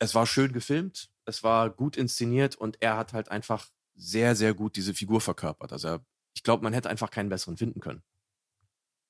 es 0.00 0.14
war 0.16 0.26
schön 0.26 0.52
gefilmt, 0.52 1.12
es 1.24 1.44
war 1.44 1.70
gut 1.70 1.96
inszeniert 1.96 2.56
und 2.56 2.82
er 2.82 2.96
hat 2.96 3.12
halt 3.12 3.28
einfach 3.30 3.68
sehr, 3.94 4.34
sehr 4.34 4.54
gut 4.54 4.74
diese 4.74 4.92
Figur 4.92 5.20
verkörpert. 5.20 5.72
Also 5.72 5.86
er, 5.86 6.04
ich 6.34 6.42
glaube, 6.42 6.64
man 6.64 6.72
hätte 6.72 6.90
einfach 6.90 7.10
keinen 7.12 7.28
besseren 7.28 7.56
finden 7.56 7.78
können. 7.80 8.02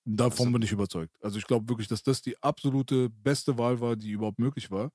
Davon 0.05 0.49
Also- 0.49 0.53
bin 0.53 0.63
ich 0.63 0.73
überzeugt. 0.73 1.17
Also 1.23 1.39
ich 1.39 1.47
glaube 1.47 1.69
wirklich, 1.71 1.89
dass 1.89 2.03
das 2.03 2.21
die 2.21 2.37
absolute 2.43 3.09
beste 3.09 3.57
Wahl 3.57 3.81
war, 3.81 3.97
die 3.97 4.11
überhaupt 4.11 4.39
möglich 4.39 4.71
war. 4.71 4.91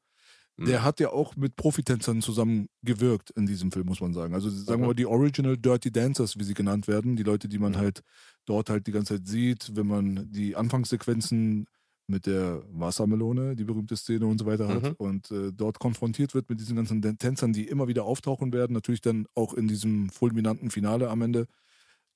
Der 0.57 0.79
Mhm. 0.79 0.83
hat 0.85 0.99
ja 1.01 1.09
auch 1.11 1.35
mit 1.35 1.55
Profitänzern 1.57 2.21
zusammen 2.21 2.67
gewirkt 2.81 3.29
in 3.31 3.45
diesem 3.45 3.71
Film, 3.73 3.87
muss 3.87 3.99
man 3.99 4.13
sagen. 4.13 4.33
Also 4.33 4.49
sagen 4.49 4.81
wir 4.83 4.87
mal 4.87 4.93
die 4.93 5.05
Original 5.05 5.57
Dirty 5.57 5.91
Dancers, 5.91 6.37
wie 6.39 6.43
sie 6.45 6.53
genannt 6.53 6.87
werden, 6.87 7.15
die 7.17 7.23
Leute, 7.23 7.49
die 7.49 7.59
man 7.59 7.73
Mhm. 7.73 7.77
halt 7.77 8.01
dort 8.45 8.69
halt 8.69 8.87
die 8.87 8.91
ganze 8.93 9.15
Zeit 9.15 9.27
sieht, 9.27 9.75
wenn 9.75 9.87
man 9.87 10.31
die 10.31 10.55
Anfangssequenzen 10.55 11.65
mit 12.07 12.25
der 12.27 12.63
Wassermelone, 12.69 13.55
die 13.55 13.63
berühmte 13.65 13.97
Szene 13.97 14.27
und 14.27 14.37
so 14.39 14.45
weiter 14.45 14.67
hat 14.67 14.83
Mhm. 14.83 14.93
und 14.97 15.31
äh, 15.31 15.51
dort 15.51 15.79
konfrontiert 15.79 16.33
wird 16.35 16.47
mit 16.49 16.59
diesen 16.59 16.75
ganzen 16.75 17.01
Tänzern, 17.17 17.51
die 17.51 17.67
immer 17.67 17.87
wieder 17.87 18.05
auftauchen 18.05 18.53
werden, 18.53 18.73
natürlich 18.73 19.01
dann 19.01 19.25
auch 19.35 19.53
in 19.55 19.67
diesem 19.67 20.09
fulminanten 20.09 20.69
Finale 20.71 21.09
am 21.09 21.21
Ende, 21.23 21.47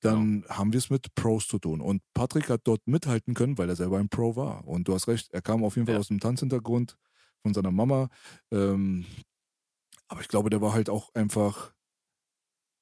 dann 0.02 0.46
haben 0.48 0.72
wir 0.72 0.78
es 0.78 0.90
mit 0.90 1.14
Pros 1.16 1.48
zu 1.48 1.60
tun. 1.60 1.82
Und 1.82 2.02
Patrick 2.14 2.50
hat 2.50 2.62
dort 2.64 2.88
mithalten 2.88 3.34
können, 3.34 3.58
weil 3.58 3.68
er 3.70 3.76
selber 3.76 3.98
ein 4.00 4.08
Pro 4.10 4.36
war. 4.38 4.66
Und 4.68 4.88
du 4.88 4.94
hast 4.94 5.08
recht, 5.10 5.30
er 5.34 5.42
kam 5.42 5.64
auf 5.64 5.76
jeden 5.76 5.88
Fall 5.88 5.96
Ja. 5.96 6.00
aus 6.00 6.08
dem 6.08 6.20
Tanzhintergrund 6.22 6.96
von 7.42 7.54
seiner 7.54 7.72
Mama. 7.72 8.10
Ähm, 8.52 9.06
aber 10.08 10.22
ich 10.22 10.28
glaube, 10.28 10.50
der 10.50 10.62
war 10.62 10.74
halt 10.74 10.90
auch 10.90 11.14
einfach, 11.14 11.74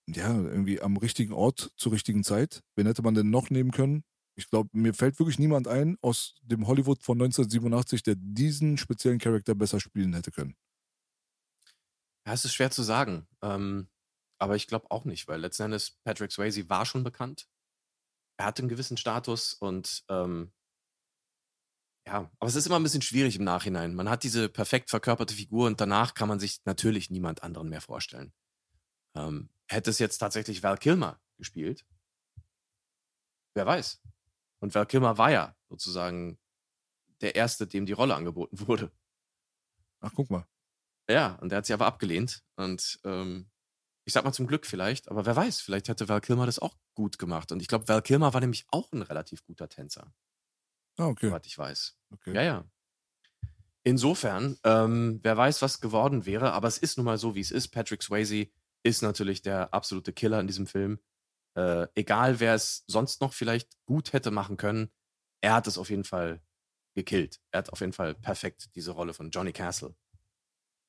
ja, 0.09 0.33
irgendwie 0.33 0.81
am 0.81 0.97
richtigen 0.97 1.33
Ort 1.33 1.71
zur 1.75 1.91
richtigen 1.91 2.23
Zeit. 2.23 2.63
Wen 2.75 2.87
hätte 2.87 3.01
man 3.01 3.13
denn 3.13 3.29
noch 3.29 3.49
nehmen 3.49 3.71
können? 3.71 4.03
Ich 4.37 4.49
glaube, 4.49 4.69
mir 4.71 4.93
fällt 4.93 5.19
wirklich 5.19 5.39
niemand 5.39 5.67
ein 5.67 5.97
aus 6.01 6.35
dem 6.43 6.67
Hollywood 6.67 7.01
von 7.03 7.17
1987, 7.17 8.03
der 8.03 8.15
diesen 8.17 8.77
speziellen 8.77 9.19
Charakter 9.19 9.55
besser 9.55 9.79
spielen 9.79 10.13
hätte 10.13 10.31
können. 10.31 10.55
Ja, 12.25 12.33
es 12.33 12.45
ist 12.45 12.53
schwer 12.53 12.69
zu 12.71 12.83
sagen. 12.83 13.27
Ähm, 13.41 13.89
aber 14.39 14.55
ich 14.55 14.67
glaube 14.67 14.91
auch 14.91 15.05
nicht, 15.05 15.27
weil 15.27 15.41
letzten 15.41 15.63
Endes 15.63 15.97
Patrick 16.03 16.31
Swayze 16.31 16.69
war 16.69 16.85
schon 16.85 17.03
bekannt. 17.03 17.47
Er 18.39 18.45
hatte 18.45 18.61
einen 18.61 18.69
gewissen 18.69 18.97
Status 18.97 19.53
und 19.53 20.03
ähm, 20.09 20.51
ja, 22.07 22.31
aber 22.39 22.47
es 22.47 22.55
ist 22.55 22.65
immer 22.67 22.77
ein 22.77 22.83
bisschen 22.83 23.01
schwierig 23.01 23.35
im 23.35 23.43
Nachhinein. 23.43 23.93
Man 23.93 24.09
hat 24.09 24.23
diese 24.23 24.47
perfekt 24.47 24.89
verkörperte 24.89 25.33
Figur 25.33 25.67
und 25.67 25.81
danach 25.81 26.13
kann 26.13 26.29
man 26.29 26.39
sich 26.39 26.61
natürlich 26.63 27.09
niemand 27.09 27.43
anderen 27.43 27.67
mehr 27.67 27.81
vorstellen. 27.81 28.31
Ähm, 29.13 29.49
hätte 29.67 29.89
es 29.89 29.99
jetzt 29.99 30.19
tatsächlich 30.19 30.63
Val 30.63 30.77
Kilmer 30.77 31.19
gespielt, 31.37 31.85
wer 33.55 33.65
weiß. 33.65 34.01
Und 34.59 34.73
Val 34.73 34.85
Kilmer 34.85 35.17
war 35.17 35.31
ja 35.31 35.53
sozusagen 35.67 36.39
der 37.19 37.35
Erste, 37.35 37.67
dem 37.67 37.85
die 37.85 37.91
Rolle 37.91 38.15
angeboten 38.15 38.65
wurde. 38.67 38.89
Ach, 39.99 40.13
guck 40.15 40.29
mal. 40.29 40.47
Ja, 41.09 41.35
und 41.41 41.49
der 41.49 41.57
hat 41.57 41.65
sie 41.65 41.73
aber 41.73 41.87
abgelehnt. 41.87 42.41
Und 42.55 43.01
ähm, 43.03 43.49
ich 44.05 44.13
sag 44.13 44.23
mal 44.23 44.31
zum 44.31 44.47
Glück 44.47 44.65
vielleicht, 44.65 45.09
aber 45.09 45.25
wer 45.25 45.35
weiß, 45.35 45.59
vielleicht 45.59 45.89
hätte 45.89 46.07
Val 46.07 46.21
Kilmer 46.21 46.45
das 46.45 46.59
auch 46.59 46.77
gut 46.93 47.17
gemacht. 47.19 47.51
Und 47.51 47.61
ich 47.61 47.67
glaube, 47.67 47.89
Val 47.89 48.01
Kilmer 48.01 48.33
war 48.33 48.39
nämlich 48.39 48.65
auch 48.71 48.93
ein 48.93 49.01
relativ 49.01 49.43
guter 49.43 49.67
Tänzer, 49.67 50.13
Ah, 50.97 51.07
okay. 51.07 51.27
soweit 51.27 51.45
ich 51.45 51.57
weiß. 51.57 51.97
okay. 52.11 52.33
Ja, 52.33 52.41
ja. 52.41 52.65
Insofern, 53.83 54.57
ähm, 54.65 55.19
wer 55.23 55.37
weiß, 55.37 55.61
was 55.61 55.79
geworden 55.79 56.25
wäre, 56.25 56.51
aber 56.51 56.67
es 56.67 56.77
ist 56.77 56.97
nun 56.97 57.05
mal 57.05 57.17
so, 57.17 57.35
wie 57.35 57.39
es 57.39 57.51
ist. 57.51 57.69
Patrick 57.69 58.03
Swayze 58.03 58.47
ist 58.83 59.01
natürlich 59.01 59.41
der 59.41 59.73
absolute 59.73 60.11
Killer 60.11 60.41
in 60.41 60.47
diesem 60.47 60.67
Film. 60.67 60.99
Äh, 61.55 61.87
egal, 61.95 62.39
wer 62.39 62.53
es 62.53 62.83
sonst 62.87 63.21
noch 63.21 63.33
vielleicht 63.33 63.77
gut 63.85 64.11
hätte 64.13 64.29
machen 64.29 64.57
können, 64.57 64.91
er 65.41 65.53
hat 65.53 65.67
es 65.67 65.77
auf 65.77 65.89
jeden 65.89 66.03
Fall 66.03 66.41
gekillt. 66.95 67.39
Er 67.51 67.59
hat 67.59 67.69
auf 67.71 67.79
jeden 67.79 67.93
Fall 67.93 68.13
perfekt 68.15 68.75
diese 68.75 68.91
Rolle 68.91 69.13
von 69.13 69.29
Johnny 69.29 69.53
Castle 69.53 69.95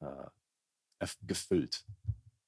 äh, 0.01 1.07
gefüllt. 1.23 1.85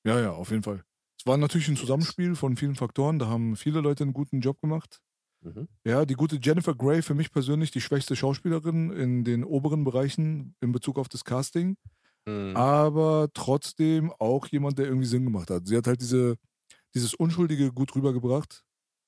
Ja, 0.04 0.18
ja, 0.18 0.32
auf 0.32 0.50
jeden 0.50 0.62
Fall. 0.62 0.84
Es 1.18 1.26
war 1.26 1.36
natürlich 1.36 1.68
ein 1.68 1.76
Zusammenspiel 1.76 2.34
von 2.34 2.56
vielen 2.56 2.74
Faktoren. 2.74 3.18
Da 3.18 3.28
haben 3.28 3.54
viele 3.54 3.80
Leute 3.80 4.04
einen 4.04 4.14
guten 4.14 4.40
Job 4.40 4.60
gemacht. 4.60 5.00
Mhm. 5.42 5.68
Ja, 5.84 6.04
die 6.04 6.14
gute 6.14 6.38
Jennifer 6.40 6.74
Grey, 6.74 7.02
für 7.02 7.14
mich 7.14 7.32
persönlich 7.32 7.70
die 7.70 7.80
schwächste 7.80 8.16
Schauspielerin 8.16 8.90
in 8.92 9.24
den 9.24 9.44
oberen 9.44 9.84
Bereichen 9.84 10.54
in 10.60 10.72
Bezug 10.72 10.98
auf 10.98 11.08
das 11.08 11.24
Casting. 11.24 11.76
Mhm. 12.26 12.56
Aber 12.56 13.28
trotzdem 13.32 14.12
auch 14.18 14.46
jemand, 14.48 14.78
der 14.78 14.86
irgendwie 14.86 15.06
Sinn 15.06 15.24
gemacht 15.24 15.50
hat. 15.50 15.66
Sie 15.66 15.76
hat 15.76 15.86
halt 15.86 16.00
diese, 16.00 16.36
dieses 16.94 17.14
Unschuldige 17.14 17.72
gut 17.72 17.94
rübergebracht, 17.94 18.64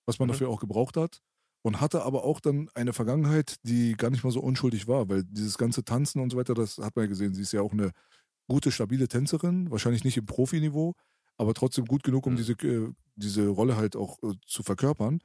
was 0.07 0.19
man 0.19 0.29
mhm. 0.29 0.33
dafür 0.33 0.49
auch 0.49 0.61
gebraucht 0.61 0.97
hat. 0.97 1.21
Und 1.65 1.81
hatte 1.81 2.03
aber 2.03 2.25
auch 2.25 2.41
dann 2.41 2.69
eine 2.75 2.93
Vergangenheit, 2.93 3.55
die 3.63 3.95
gar 3.97 4.11
nicht 4.11 4.25
mal 4.25 4.33
so 4.33 4.41
unschuldig 4.41 4.89
war, 4.89 5.09
weil 5.09 5.23
dieses 5.23 5.57
ganze 5.57 5.85
Tanzen 5.85 6.21
und 6.21 6.31
so 6.31 6.37
weiter, 6.37 6.55
das 6.55 6.79
hat 6.79 6.97
man 6.97 7.05
ja 7.05 7.09
gesehen. 7.09 7.35
Sie 7.35 7.43
ist 7.43 7.53
ja 7.53 7.61
auch 7.61 7.71
eine 7.71 7.93
gute, 8.49 8.73
stabile 8.73 9.07
Tänzerin, 9.07 9.71
wahrscheinlich 9.71 10.03
nicht 10.03 10.17
im 10.17 10.27
Profiniveau, 10.27 10.95
aber 11.37 11.55
trotzdem 11.55 11.85
gut 11.85 12.03
genug, 12.03 12.27
um 12.27 12.33
mhm. 12.33 12.37
diese, 12.39 12.53
äh, 12.55 12.93
diese 13.15 13.47
Rolle 13.47 13.77
halt 13.77 13.95
auch 13.95 14.19
äh, 14.25 14.33
zu 14.45 14.65
verkörpern. 14.65 15.21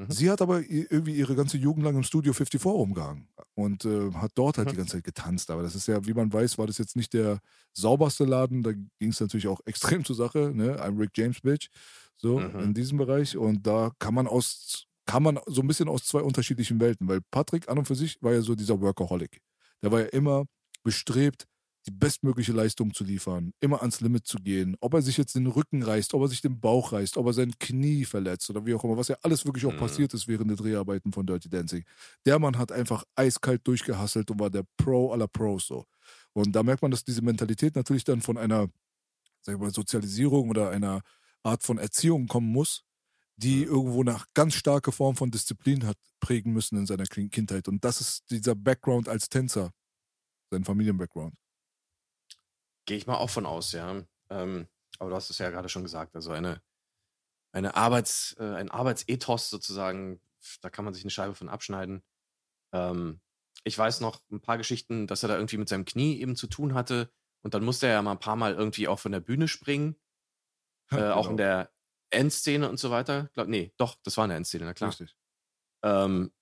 Mhm. 0.00 0.10
Sie 0.10 0.30
hat 0.30 0.40
aber 0.40 0.62
irgendwie 0.66 1.14
ihre 1.14 1.34
ganze 1.34 1.58
Jugend 1.58 1.84
lang 1.84 1.94
im 1.94 2.02
Studio 2.02 2.32
54 2.32 2.64
rumgehangen 2.64 3.28
und 3.54 3.84
äh, 3.84 4.10
hat 4.14 4.32
dort 4.34 4.56
halt 4.56 4.68
mhm. 4.68 4.72
die 4.72 4.76
ganze 4.78 4.96
Zeit 4.96 5.04
getanzt. 5.04 5.50
Aber 5.50 5.62
das 5.62 5.74
ist 5.74 5.88
ja, 5.88 6.06
wie 6.06 6.14
man 6.14 6.32
weiß, 6.32 6.56
war 6.56 6.66
das 6.66 6.78
jetzt 6.78 6.96
nicht 6.96 7.12
der 7.12 7.40
sauberste 7.74 8.24
Laden. 8.24 8.62
Da 8.62 8.72
ging 8.72 9.10
es 9.10 9.20
natürlich 9.20 9.46
auch 9.46 9.60
extrem 9.66 10.02
zur 10.04 10.16
Sache. 10.16 10.52
Ne? 10.54 10.82
I'm 10.82 10.98
Rick 10.98 11.10
James, 11.16 11.40
Bitch. 11.42 11.68
So, 12.16 12.38
mhm. 12.38 12.60
in 12.60 12.74
diesem 12.74 12.96
Bereich. 12.96 13.36
Und 13.36 13.66
da 13.66 13.90
kann 13.98 14.14
man 14.14 14.26
aus, 14.26 14.86
kann 15.04 15.22
man 15.22 15.38
so 15.46 15.60
ein 15.60 15.66
bisschen 15.66 15.88
aus 15.88 16.04
zwei 16.04 16.20
unterschiedlichen 16.20 16.80
Welten, 16.80 17.06
weil 17.06 17.20
Patrick 17.30 17.68
an 17.68 17.78
und 17.78 17.84
für 17.86 17.94
sich 17.94 18.16
war 18.22 18.32
ja 18.32 18.40
so 18.40 18.54
dieser 18.54 18.80
Workaholic. 18.80 19.40
Der 19.82 19.92
war 19.92 20.00
ja 20.00 20.06
immer 20.06 20.46
bestrebt, 20.82 21.46
die 21.86 21.90
bestmögliche 21.90 22.52
Leistung 22.52 22.92
zu 22.92 23.04
liefern, 23.04 23.52
immer 23.60 23.80
ans 23.80 24.00
Limit 24.00 24.26
zu 24.26 24.38
gehen, 24.38 24.76
ob 24.80 24.94
er 24.94 25.02
sich 25.02 25.16
jetzt 25.16 25.34
den 25.34 25.46
Rücken 25.46 25.82
reißt, 25.82 26.12
ob 26.12 26.22
er 26.22 26.28
sich 26.28 26.42
den 26.42 26.60
Bauch 26.60 26.92
reißt, 26.92 27.16
ob 27.16 27.26
er 27.26 27.32
sein 27.32 27.54
Knie 27.58 28.04
verletzt 28.04 28.50
oder 28.50 28.66
wie 28.66 28.74
auch 28.74 28.84
immer, 28.84 28.96
was 28.96 29.08
ja 29.08 29.16
alles 29.22 29.46
wirklich 29.46 29.64
auch 29.64 29.72
mhm. 29.72 29.78
passiert 29.78 30.12
ist 30.12 30.28
während 30.28 30.50
der 30.50 30.58
Dreharbeiten 30.58 31.12
von 31.12 31.26
Dirty 31.26 31.48
Dancing. 31.48 31.84
Der 32.26 32.38
Mann 32.38 32.58
hat 32.58 32.70
einfach 32.70 33.04
eiskalt 33.14 33.66
durchgehasselt 33.66 34.30
und 34.30 34.40
war 34.40 34.50
der 34.50 34.64
Pro 34.76 35.12
aller 35.12 35.28
Pros 35.28 35.66
so. 35.66 35.86
Und 36.32 36.52
da 36.52 36.62
merkt 36.62 36.82
man, 36.82 36.90
dass 36.90 37.04
diese 37.04 37.22
Mentalität 37.22 37.74
natürlich 37.74 38.04
dann 38.04 38.20
von 38.20 38.36
einer, 38.36 38.68
sag 39.40 39.54
ich 39.54 39.60
mal, 39.60 39.72
Sozialisierung 39.72 40.50
oder 40.50 40.70
einer 40.70 41.00
Art 41.42 41.62
von 41.62 41.78
Erziehung 41.78 42.26
kommen 42.26 42.52
muss, 42.52 42.84
die 43.36 43.64
mhm. 43.64 43.72
irgendwo 43.72 44.02
nach 44.02 44.26
ganz 44.34 44.54
starke 44.54 44.92
Form 44.92 45.16
von 45.16 45.30
Disziplin 45.30 45.86
hat 45.86 45.96
prägen 46.20 46.52
müssen 46.52 46.76
in 46.76 46.86
seiner 46.86 47.06
Kindheit. 47.06 47.66
Und 47.66 47.82
das 47.84 48.00
ist 48.02 48.30
dieser 48.30 48.54
Background 48.54 49.08
als 49.08 49.30
Tänzer, 49.30 49.72
sein 50.50 50.64
Familienbackground. 50.64 51.34
Gehe 52.86 52.96
ich 52.96 53.06
mal 53.06 53.16
auch 53.16 53.30
von 53.30 53.46
aus, 53.46 53.72
ja. 53.72 54.02
Ähm, 54.30 54.68
aber 54.98 55.10
du 55.10 55.16
hast 55.16 55.30
es 55.30 55.38
ja 55.38 55.50
gerade 55.50 55.68
schon 55.68 55.82
gesagt, 55.82 56.14
also 56.14 56.30
eine, 56.32 56.62
eine 57.52 57.76
Arbeits, 57.76 58.36
äh, 58.38 58.44
ein 58.44 58.70
Arbeitsethos 58.70 59.50
sozusagen, 59.50 60.20
da 60.60 60.70
kann 60.70 60.84
man 60.84 60.94
sich 60.94 61.04
eine 61.04 61.10
Scheibe 61.10 61.34
von 61.34 61.48
abschneiden. 61.48 62.02
Ähm, 62.72 63.20
ich 63.64 63.76
weiß 63.76 64.00
noch 64.00 64.20
ein 64.30 64.40
paar 64.40 64.58
Geschichten, 64.58 65.06
dass 65.06 65.22
er 65.22 65.28
da 65.28 65.36
irgendwie 65.36 65.58
mit 65.58 65.68
seinem 65.68 65.84
Knie 65.84 66.20
eben 66.20 66.36
zu 66.36 66.46
tun 66.46 66.74
hatte 66.74 67.12
und 67.42 67.54
dann 67.54 67.64
musste 67.64 67.86
er 67.86 67.94
ja 67.94 68.02
mal 68.02 68.12
ein 68.12 68.20
paar 68.20 68.36
Mal 68.36 68.54
irgendwie 68.54 68.88
auch 68.88 68.98
von 68.98 69.12
der 69.12 69.20
Bühne 69.20 69.48
springen, 69.48 69.96
äh, 70.90 70.96
genau. 70.96 71.14
auch 71.14 71.28
in 71.28 71.36
der 71.36 71.70
Endszene 72.10 72.68
und 72.68 72.78
so 72.78 72.90
weiter. 72.90 73.30
Glaub, 73.34 73.48
nee, 73.48 73.72
doch, 73.76 73.96
das 74.02 74.16
war 74.16 74.24
eine 74.24 74.36
Endszene, 74.36 74.64
na 74.64 74.74
klar. 74.74 74.90
Richtig. 74.90 75.16
Ähm, 75.82 76.32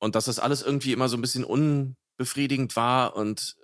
und 0.00 0.14
dass 0.14 0.26
das 0.26 0.38
alles 0.38 0.62
irgendwie 0.62 0.92
immer 0.92 1.08
so 1.08 1.16
ein 1.16 1.20
bisschen 1.20 1.44
unbefriedigend 1.44 2.76
war 2.76 3.16
und 3.16 3.56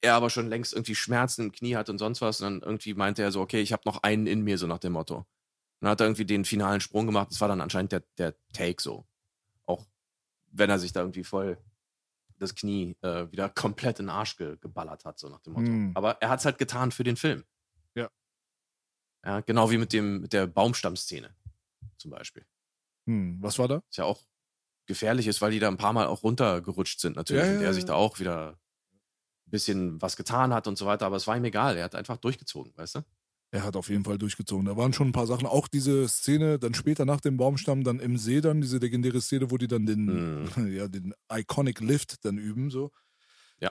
er 0.00 0.14
aber 0.14 0.30
schon 0.30 0.48
längst 0.48 0.72
irgendwie 0.72 0.94
Schmerzen 0.94 1.46
im 1.46 1.52
Knie 1.52 1.76
hat 1.76 1.88
und 1.88 1.98
sonst 1.98 2.20
was. 2.20 2.40
Und 2.40 2.60
dann 2.60 2.68
irgendwie 2.68 2.94
meinte 2.94 3.22
er 3.22 3.32
so, 3.32 3.40
okay, 3.40 3.60
ich 3.60 3.72
habe 3.72 3.82
noch 3.86 4.02
einen 4.02 4.26
in 4.26 4.42
mir, 4.42 4.58
so 4.58 4.66
nach 4.66 4.78
dem 4.78 4.92
Motto. 4.92 5.18
Und 5.18 5.26
dann 5.80 5.90
hat 5.90 6.00
er 6.00 6.06
irgendwie 6.06 6.24
den 6.24 6.44
finalen 6.44 6.80
Sprung 6.80 7.06
gemacht. 7.06 7.28
Das 7.30 7.40
war 7.40 7.48
dann 7.48 7.60
anscheinend 7.60 7.92
der, 7.92 8.02
der 8.18 8.34
Take 8.52 8.80
so. 8.80 9.06
Auch 9.64 9.86
wenn 10.50 10.70
er 10.70 10.78
sich 10.78 10.92
da 10.92 11.00
irgendwie 11.00 11.24
voll 11.24 11.58
das 12.38 12.54
Knie 12.54 12.96
äh, 13.00 13.30
wieder 13.30 13.48
komplett 13.48 13.98
in 13.98 14.06
den 14.06 14.10
Arsch 14.10 14.36
ge 14.36 14.56
geballert 14.60 15.04
hat, 15.04 15.18
so 15.18 15.28
nach 15.28 15.40
dem 15.40 15.54
Motto. 15.54 15.70
Mm. 15.70 15.92
Aber 15.94 16.20
er 16.20 16.28
hat 16.28 16.40
es 16.40 16.44
halt 16.44 16.58
getan 16.58 16.92
für 16.92 17.04
den 17.04 17.16
Film. 17.16 17.44
Ja. 17.94 18.10
Ja, 19.24 19.40
genau 19.40 19.70
wie 19.70 19.78
mit 19.78 19.92
dem, 19.92 20.20
mit 20.20 20.32
der 20.32 20.46
Baumstammszene 20.46 21.34
zum 21.96 22.10
Beispiel. 22.10 22.44
Hm, 23.06 23.38
was 23.40 23.58
war 23.58 23.68
da? 23.68 23.82
Ist 23.88 23.96
ja 23.96 24.04
auch 24.04 24.20
gefährlich 24.86 25.26
ist, 25.26 25.40
weil 25.40 25.50
die 25.50 25.58
da 25.58 25.68
ein 25.68 25.76
paar 25.76 25.92
Mal 25.92 26.06
auch 26.06 26.22
runtergerutscht 26.22 27.00
sind 27.00 27.16
natürlich. 27.16 27.44
Ja, 27.44 27.50
ja, 27.50 27.58
und 27.58 27.64
er 27.64 27.74
sich 27.74 27.84
da 27.84 27.94
auch 27.94 28.18
wieder 28.18 28.58
bisschen 29.50 30.00
was 30.02 30.16
getan 30.16 30.52
hat 30.52 30.66
und 30.66 30.76
so 30.76 30.86
weiter, 30.86 31.06
aber 31.06 31.16
es 31.16 31.26
war 31.26 31.36
ihm 31.36 31.44
egal. 31.44 31.76
Er 31.76 31.84
hat 31.84 31.94
einfach 31.94 32.16
durchgezogen, 32.16 32.72
weißt 32.76 32.96
du? 32.96 33.00
Er 33.52 33.62
hat 33.62 33.76
auf 33.76 33.88
jeden 33.88 34.04
Fall 34.04 34.18
durchgezogen. 34.18 34.66
Da 34.66 34.76
waren 34.76 34.92
schon 34.92 35.08
ein 35.08 35.12
paar 35.12 35.26
Sachen. 35.26 35.46
Auch 35.46 35.68
diese 35.68 36.08
Szene 36.08 36.58
dann 36.58 36.74
später 36.74 37.04
nach 37.04 37.20
dem 37.20 37.36
Baumstamm, 37.36 37.84
dann 37.84 38.00
im 38.00 38.18
See, 38.18 38.40
dann 38.40 38.60
diese 38.60 38.78
legendäre 38.78 39.20
Szene, 39.20 39.50
wo 39.50 39.56
die 39.56 39.68
dann 39.68 39.86
den, 39.86 40.44
mm. 40.44 40.72
ja, 40.76 40.88
den 40.88 41.14
Iconic 41.32 41.80
Lift 41.80 42.24
dann 42.24 42.38
üben, 42.38 42.70
so. 42.70 42.90
Ja. 43.60 43.70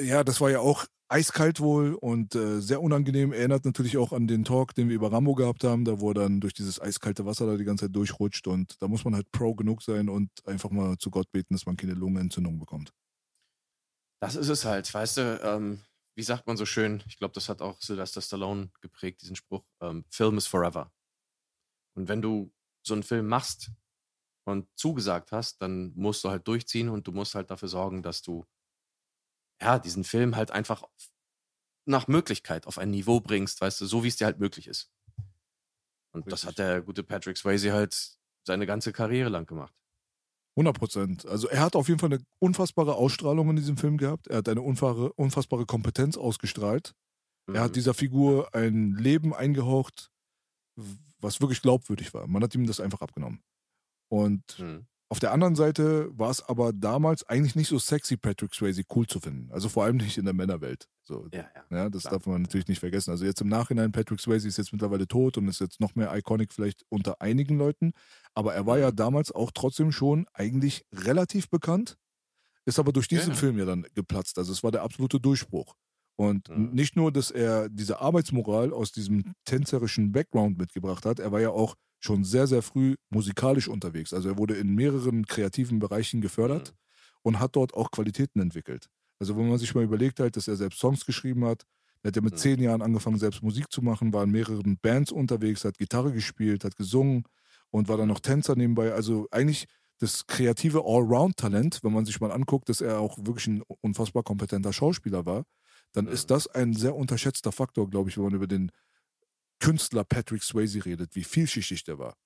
Ja, 0.00 0.24
das 0.24 0.40
war 0.40 0.50
ja 0.50 0.60
auch 0.60 0.86
eiskalt 1.08 1.60
wohl 1.60 1.94
und 1.94 2.34
äh, 2.34 2.60
sehr 2.60 2.80
unangenehm. 2.80 3.32
Erinnert 3.32 3.64
natürlich 3.64 3.96
auch 3.96 4.12
an 4.12 4.28
den 4.28 4.44
Talk, 4.44 4.74
den 4.74 4.88
wir 4.88 4.96
über 4.96 5.10
Rambo 5.10 5.34
gehabt 5.34 5.64
haben, 5.64 5.84
da 5.84 6.00
wo 6.00 6.10
er 6.10 6.14
dann 6.14 6.40
durch 6.40 6.54
dieses 6.54 6.80
eiskalte 6.80 7.26
Wasser 7.26 7.46
da 7.46 7.56
die 7.56 7.64
ganze 7.64 7.86
Zeit 7.86 7.96
durchrutscht 7.96 8.46
und 8.46 8.80
da 8.80 8.88
muss 8.88 9.04
man 9.04 9.14
halt 9.14 9.30
Pro 9.32 9.54
genug 9.54 9.82
sein 9.82 10.08
und 10.08 10.30
einfach 10.46 10.70
mal 10.70 10.96
zu 10.98 11.10
Gott 11.10 11.30
beten, 11.32 11.54
dass 11.54 11.66
man 11.66 11.76
keine 11.76 11.94
Lungenentzündung 11.94 12.58
bekommt. 12.58 12.92
Das 14.20 14.34
ist 14.34 14.48
es 14.48 14.64
halt, 14.64 14.92
weißt 14.92 15.16
du, 15.18 15.40
ähm, 15.42 15.84
wie 16.16 16.22
sagt 16.22 16.46
man 16.46 16.56
so 16.56 16.66
schön, 16.66 17.02
ich 17.06 17.18
glaube, 17.18 17.34
das 17.34 17.48
hat 17.48 17.62
auch 17.62 17.80
Sylvester 17.80 18.20
Stallone 18.20 18.70
geprägt, 18.80 19.22
diesen 19.22 19.36
Spruch, 19.36 19.64
ähm, 19.80 20.04
Film 20.10 20.36
is 20.36 20.46
forever. 20.46 20.92
Und 21.94 22.08
wenn 22.08 22.20
du 22.20 22.52
so 22.82 22.94
einen 22.94 23.04
Film 23.04 23.28
machst 23.28 23.70
und 24.44 24.68
zugesagt 24.76 25.30
hast, 25.30 25.62
dann 25.62 25.92
musst 25.94 26.24
du 26.24 26.30
halt 26.30 26.48
durchziehen 26.48 26.88
und 26.88 27.06
du 27.06 27.12
musst 27.12 27.34
halt 27.34 27.50
dafür 27.50 27.68
sorgen, 27.68 28.02
dass 28.02 28.22
du 28.22 28.44
ja, 29.60 29.78
diesen 29.78 30.04
Film 30.04 30.36
halt 30.36 30.50
einfach 30.50 30.84
nach 31.86 32.06
Möglichkeit 32.06 32.66
auf 32.66 32.78
ein 32.78 32.90
Niveau 32.90 33.20
bringst, 33.20 33.60
weißt 33.60 33.80
du, 33.80 33.86
so 33.86 34.04
wie 34.04 34.08
es 34.08 34.16
dir 34.16 34.26
halt 34.26 34.38
möglich 34.38 34.68
ist. 34.68 34.92
Und 36.12 36.26
Richtig. 36.26 36.30
das 36.30 36.44
hat 36.44 36.58
der 36.58 36.82
gute 36.82 37.02
Patrick 37.02 37.36
Swayze 37.36 37.72
halt 37.72 38.18
seine 38.44 38.66
ganze 38.66 38.92
Karriere 38.92 39.28
lang 39.28 39.46
gemacht. 39.46 39.74
100 40.58 40.76
Prozent. 40.76 41.26
Also 41.26 41.48
er 41.48 41.60
hat 41.60 41.76
auf 41.76 41.86
jeden 41.86 42.00
Fall 42.00 42.12
eine 42.12 42.22
unfassbare 42.40 42.96
Ausstrahlung 42.96 43.50
in 43.50 43.56
diesem 43.56 43.76
Film 43.76 43.96
gehabt. 43.96 44.26
Er 44.26 44.38
hat 44.38 44.48
eine 44.48 44.60
unfassbare, 44.60 45.12
unfassbare 45.12 45.66
Kompetenz 45.66 46.16
ausgestrahlt. 46.16 46.94
Mhm. 47.46 47.54
Er 47.54 47.60
hat 47.62 47.70
mhm. 47.70 47.74
dieser 47.74 47.94
Figur 47.94 48.52
ein 48.54 48.94
Leben 48.94 49.32
eingehaucht, 49.32 50.10
was 51.20 51.40
wirklich 51.40 51.62
glaubwürdig 51.62 52.12
war. 52.12 52.26
Man 52.26 52.42
hat 52.42 52.54
ihm 52.56 52.66
das 52.66 52.80
einfach 52.80 53.00
abgenommen. 53.02 53.40
Und 54.10 54.58
mhm. 54.58 54.86
Auf 55.10 55.20
der 55.20 55.32
anderen 55.32 55.54
Seite 55.54 56.10
war 56.18 56.30
es 56.30 56.42
aber 56.42 56.74
damals 56.74 57.26
eigentlich 57.26 57.56
nicht 57.56 57.68
so 57.68 57.78
sexy, 57.78 58.18
Patrick 58.18 58.54
Swayze 58.54 58.82
cool 58.94 59.06
zu 59.06 59.20
finden. 59.20 59.50
Also 59.50 59.70
vor 59.70 59.84
allem 59.84 59.96
nicht 59.96 60.18
in 60.18 60.26
der 60.26 60.34
Männerwelt. 60.34 60.86
So, 61.02 61.26
ja, 61.32 61.46
ja. 61.54 61.76
ja 61.76 61.88
das 61.88 62.02
klar. 62.02 62.14
darf 62.14 62.26
man 62.26 62.42
natürlich 62.42 62.68
nicht 62.68 62.80
vergessen. 62.80 63.10
Also 63.10 63.24
jetzt 63.24 63.40
im 63.40 63.48
Nachhinein, 63.48 63.90
Patrick 63.90 64.20
Swayze 64.20 64.46
ist 64.46 64.58
jetzt 64.58 64.72
mittlerweile 64.72 65.08
tot 65.08 65.38
und 65.38 65.48
ist 65.48 65.60
jetzt 65.60 65.80
noch 65.80 65.94
mehr 65.94 66.14
iconic 66.14 66.52
vielleicht 66.52 66.84
unter 66.90 67.22
einigen 67.22 67.56
Leuten. 67.56 67.92
Aber 68.34 68.54
er 68.54 68.66
war 68.66 68.78
ja 68.78 68.90
mhm. 68.90 68.96
damals 68.96 69.32
auch 69.32 69.50
trotzdem 69.50 69.92
schon 69.92 70.26
eigentlich 70.34 70.84
relativ 70.92 71.48
bekannt. 71.48 71.96
Ist 72.66 72.78
aber 72.78 72.92
durch 72.92 73.08
diesen 73.08 73.30
ja, 73.30 73.34
Film 73.34 73.58
ja 73.58 73.64
dann 73.64 73.86
geplatzt. 73.94 74.36
Also 74.36 74.52
es 74.52 74.62
war 74.62 74.72
der 74.72 74.82
absolute 74.82 75.18
Durchbruch. 75.18 75.74
Und 76.16 76.50
mhm. 76.50 76.74
nicht 76.74 76.96
nur, 76.96 77.12
dass 77.12 77.30
er 77.30 77.70
diese 77.70 78.00
Arbeitsmoral 78.00 78.74
aus 78.74 78.92
diesem 78.92 79.32
tänzerischen 79.46 80.12
Background 80.12 80.58
mitgebracht 80.58 81.06
hat, 81.06 81.18
er 81.18 81.32
war 81.32 81.40
ja 81.40 81.50
auch 81.50 81.76
schon 82.00 82.24
sehr, 82.24 82.46
sehr 82.46 82.62
früh 82.62 82.96
musikalisch 83.10 83.68
unterwegs. 83.68 84.12
Also 84.12 84.28
er 84.28 84.38
wurde 84.38 84.54
in 84.54 84.74
mehreren 84.74 85.26
kreativen 85.26 85.78
Bereichen 85.78 86.20
gefördert 86.20 86.72
mhm. 86.72 87.18
und 87.22 87.40
hat 87.40 87.56
dort 87.56 87.74
auch 87.74 87.90
Qualitäten 87.90 88.40
entwickelt. 88.40 88.88
Also 89.18 89.36
wenn 89.36 89.48
man 89.48 89.58
sich 89.58 89.74
mal 89.74 89.84
überlegt 89.84 90.20
hat, 90.20 90.36
dass 90.36 90.48
er 90.48 90.56
selbst 90.56 90.78
Songs 90.78 91.04
geschrieben 91.04 91.44
hat, 91.44 91.64
er 92.02 92.08
hat 92.08 92.16
ja 92.16 92.22
mit 92.22 92.34
mhm. 92.34 92.38
zehn 92.38 92.62
Jahren 92.62 92.82
angefangen, 92.82 93.18
selbst 93.18 93.42
Musik 93.42 93.70
zu 93.70 93.82
machen, 93.82 94.12
war 94.12 94.22
in 94.22 94.30
mehreren 94.30 94.78
Bands 94.80 95.10
unterwegs, 95.10 95.64
hat 95.64 95.78
Gitarre 95.78 96.12
gespielt, 96.12 96.64
hat 96.64 96.76
gesungen 96.76 97.24
und 97.70 97.88
war 97.88 97.96
dann 97.96 98.08
noch 98.08 98.20
Tänzer 98.20 98.54
nebenbei. 98.54 98.92
Also 98.92 99.26
eigentlich 99.30 99.66
das 99.98 100.26
kreative 100.26 100.84
Allround-Talent, 100.84 101.80
wenn 101.82 101.92
man 101.92 102.04
sich 102.04 102.20
mal 102.20 102.30
anguckt, 102.30 102.68
dass 102.68 102.80
er 102.80 103.00
auch 103.00 103.18
wirklich 103.18 103.48
ein 103.48 103.62
unfassbar 103.80 104.22
kompetenter 104.22 104.72
Schauspieler 104.72 105.26
war, 105.26 105.44
dann 105.92 106.06
ist 106.06 106.28
mhm. 106.28 106.34
das 106.34 106.46
ein 106.46 106.72
sehr 106.74 106.94
unterschätzter 106.94 107.50
Faktor, 107.50 107.90
glaube 107.90 108.10
ich, 108.10 108.16
wenn 108.16 108.24
man 108.24 108.34
über 108.34 108.46
den 108.46 108.70
Künstler 109.60 110.04
Patrick 110.04 110.42
Swayze 110.42 110.84
redet, 110.84 111.14
wie 111.14 111.24
vielschichtig 111.24 111.84
der 111.84 111.98
war. 111.98 112.16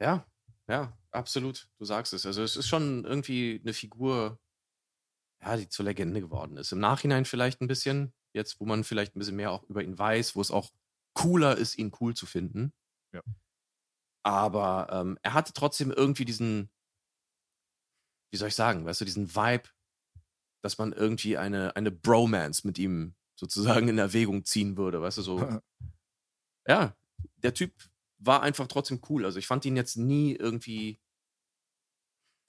Ja, 0.00 0.26
ja, 0.68 0.96
absolut. 1.10 1.68
Du 1.78 1.84
sagst 1.84 2.12
es. 2.12 2.26
Also 2.26 2.42
es 2.42 2.56
ist 2.56 2.68
schon 2.68 3.04
irgendwie 3.04 3.60
eine 3.62 3.72
Figur, 3.72 4.38
ja, 5.42 5.56
die 5.56 5.68
zur 5.68 5.84
Legende 5.84 6.20
geworden 6.20 6.56
ist. 6.56 6.72
Im 6.72 6.80
Nachhinein 6.80 7.24
vielleicht 7.24 7.60
ein 7.60 7.68
bisschen, 7.68 8.12
jetzt, 8.32 8.60
wo 8.60 8.66
man 8.66 8.84
vielleicht 8.84 9.16
ein 9.16 9.18
bisschen 9.18 9.36
mehr 9.36 9.52
auch 9.52 9.62
über 9.64 9.82
ihn 9.82 9.98
weiß, 9.98 10.36
wo 10.36 10.40
es 10.40 10.50
auch 10.50 10.72
cooler 11.14 11.56
ist, 11.56 11.78
ihn 11.78 11.92
cool 12.00 12.14
zu 12.14 12.26
finden. 12.26 12.72
Ja. 13.12 13.22
Aber 14.22 14.88
ähm, 14.90 15.18
er 15.22 15.34
hatte 15.34 15.52
trotzdem 15.52 15.90
irgendwie 15.90 16.24
diesen, 16.24 16.70
wie 18.30 18.36
soll 18.36 18.48
ich 18.48 18.54
sagen, 18.54 18.84
weißt 18.84 19.00
du, 19.00 19.04
diesen 19.04 19.34
Vibe, 19.34 19.70
dass 20.62 20.78
man 20.78 20.92
irgendwie 20.92 21.38
eine, 21.38 21.76
eine 21.76 21.92
Bromance 21.92 22.66
mit 22.66 22.78
ihm 22.78 23.14
sozusagen 23.36 23.88
in 23.88 23.98
Erwägung 23.98 24.44
ziehen 24.44 24.76
würde, 24.76 25.00
weißt 25.00 25.18
du, 25.18 25.22
so. 25.22 25.38
ja, 26.66 26.96
der 27.36 27.54
Typ 27.54 27.72
war 28.18 28.42
einfach 28.42 28.66
trotzdem 28.66 29.00
cool. 29.08 29.24
Also 29.24 29.38
ich 29.38 29.46
fand 29.46 29.64
ihn 29.64 29.76
jetzt 29.76 29.96
nie 29.96 30.32
irgendwie, 30.34 30.98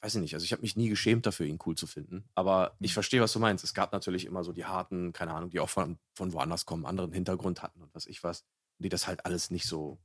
weiß 0.01 0.15
ich 0.15 0.21
nicht, 0.21 0.33
also 0.33 0.43
ich 0.43 0.51
habe 0.53 0.61
mich 0.61 0.75
nie 0.75 0.89
geschämt 0.89 1.25
dafür, 1.25 1.45
ihn 1.45 1.59
cool 1.65 1.75
zu 1.75 1.87
finden. 1.87 2.29
Aber 2.35 2.75
ich 2.79 2.91
Mhm. 2.91 2.93
verstehe, 2.93 3.21
was 3.21 3.33
du 3.33 3.39
meinst. 3.39 3.63
Es 3.63 3.73
gab 3.73 3.91
natürlich 3.91 4.25
immer 4.25 4.43
so 4.43 4.53
die 4.53 4.65
harten, 4.65 5.11
keine 5.13 5.33
Ahnung, 5.33 5.49
die 5.49 5.59
auch 5.59 5.69
von, 5.69 5.99
von 6.13 6.33
woanders 6.33 6.65
kommen, 6.65 6.85
anderen 6.85 7.11
Hintergrund 7.11 7.61
hatten 7.61 7.81
und 7.81 7.93
was 7.93 8.05
ich 8.05 8.23
was. 8.23 8.41
Und 8.79 8.83
die 8.85 8.89
das 8.89 9.07
halt 9.07 9.25
alles 9.25 9.49
nicht 9.51 9.65
so, 9.67 9.99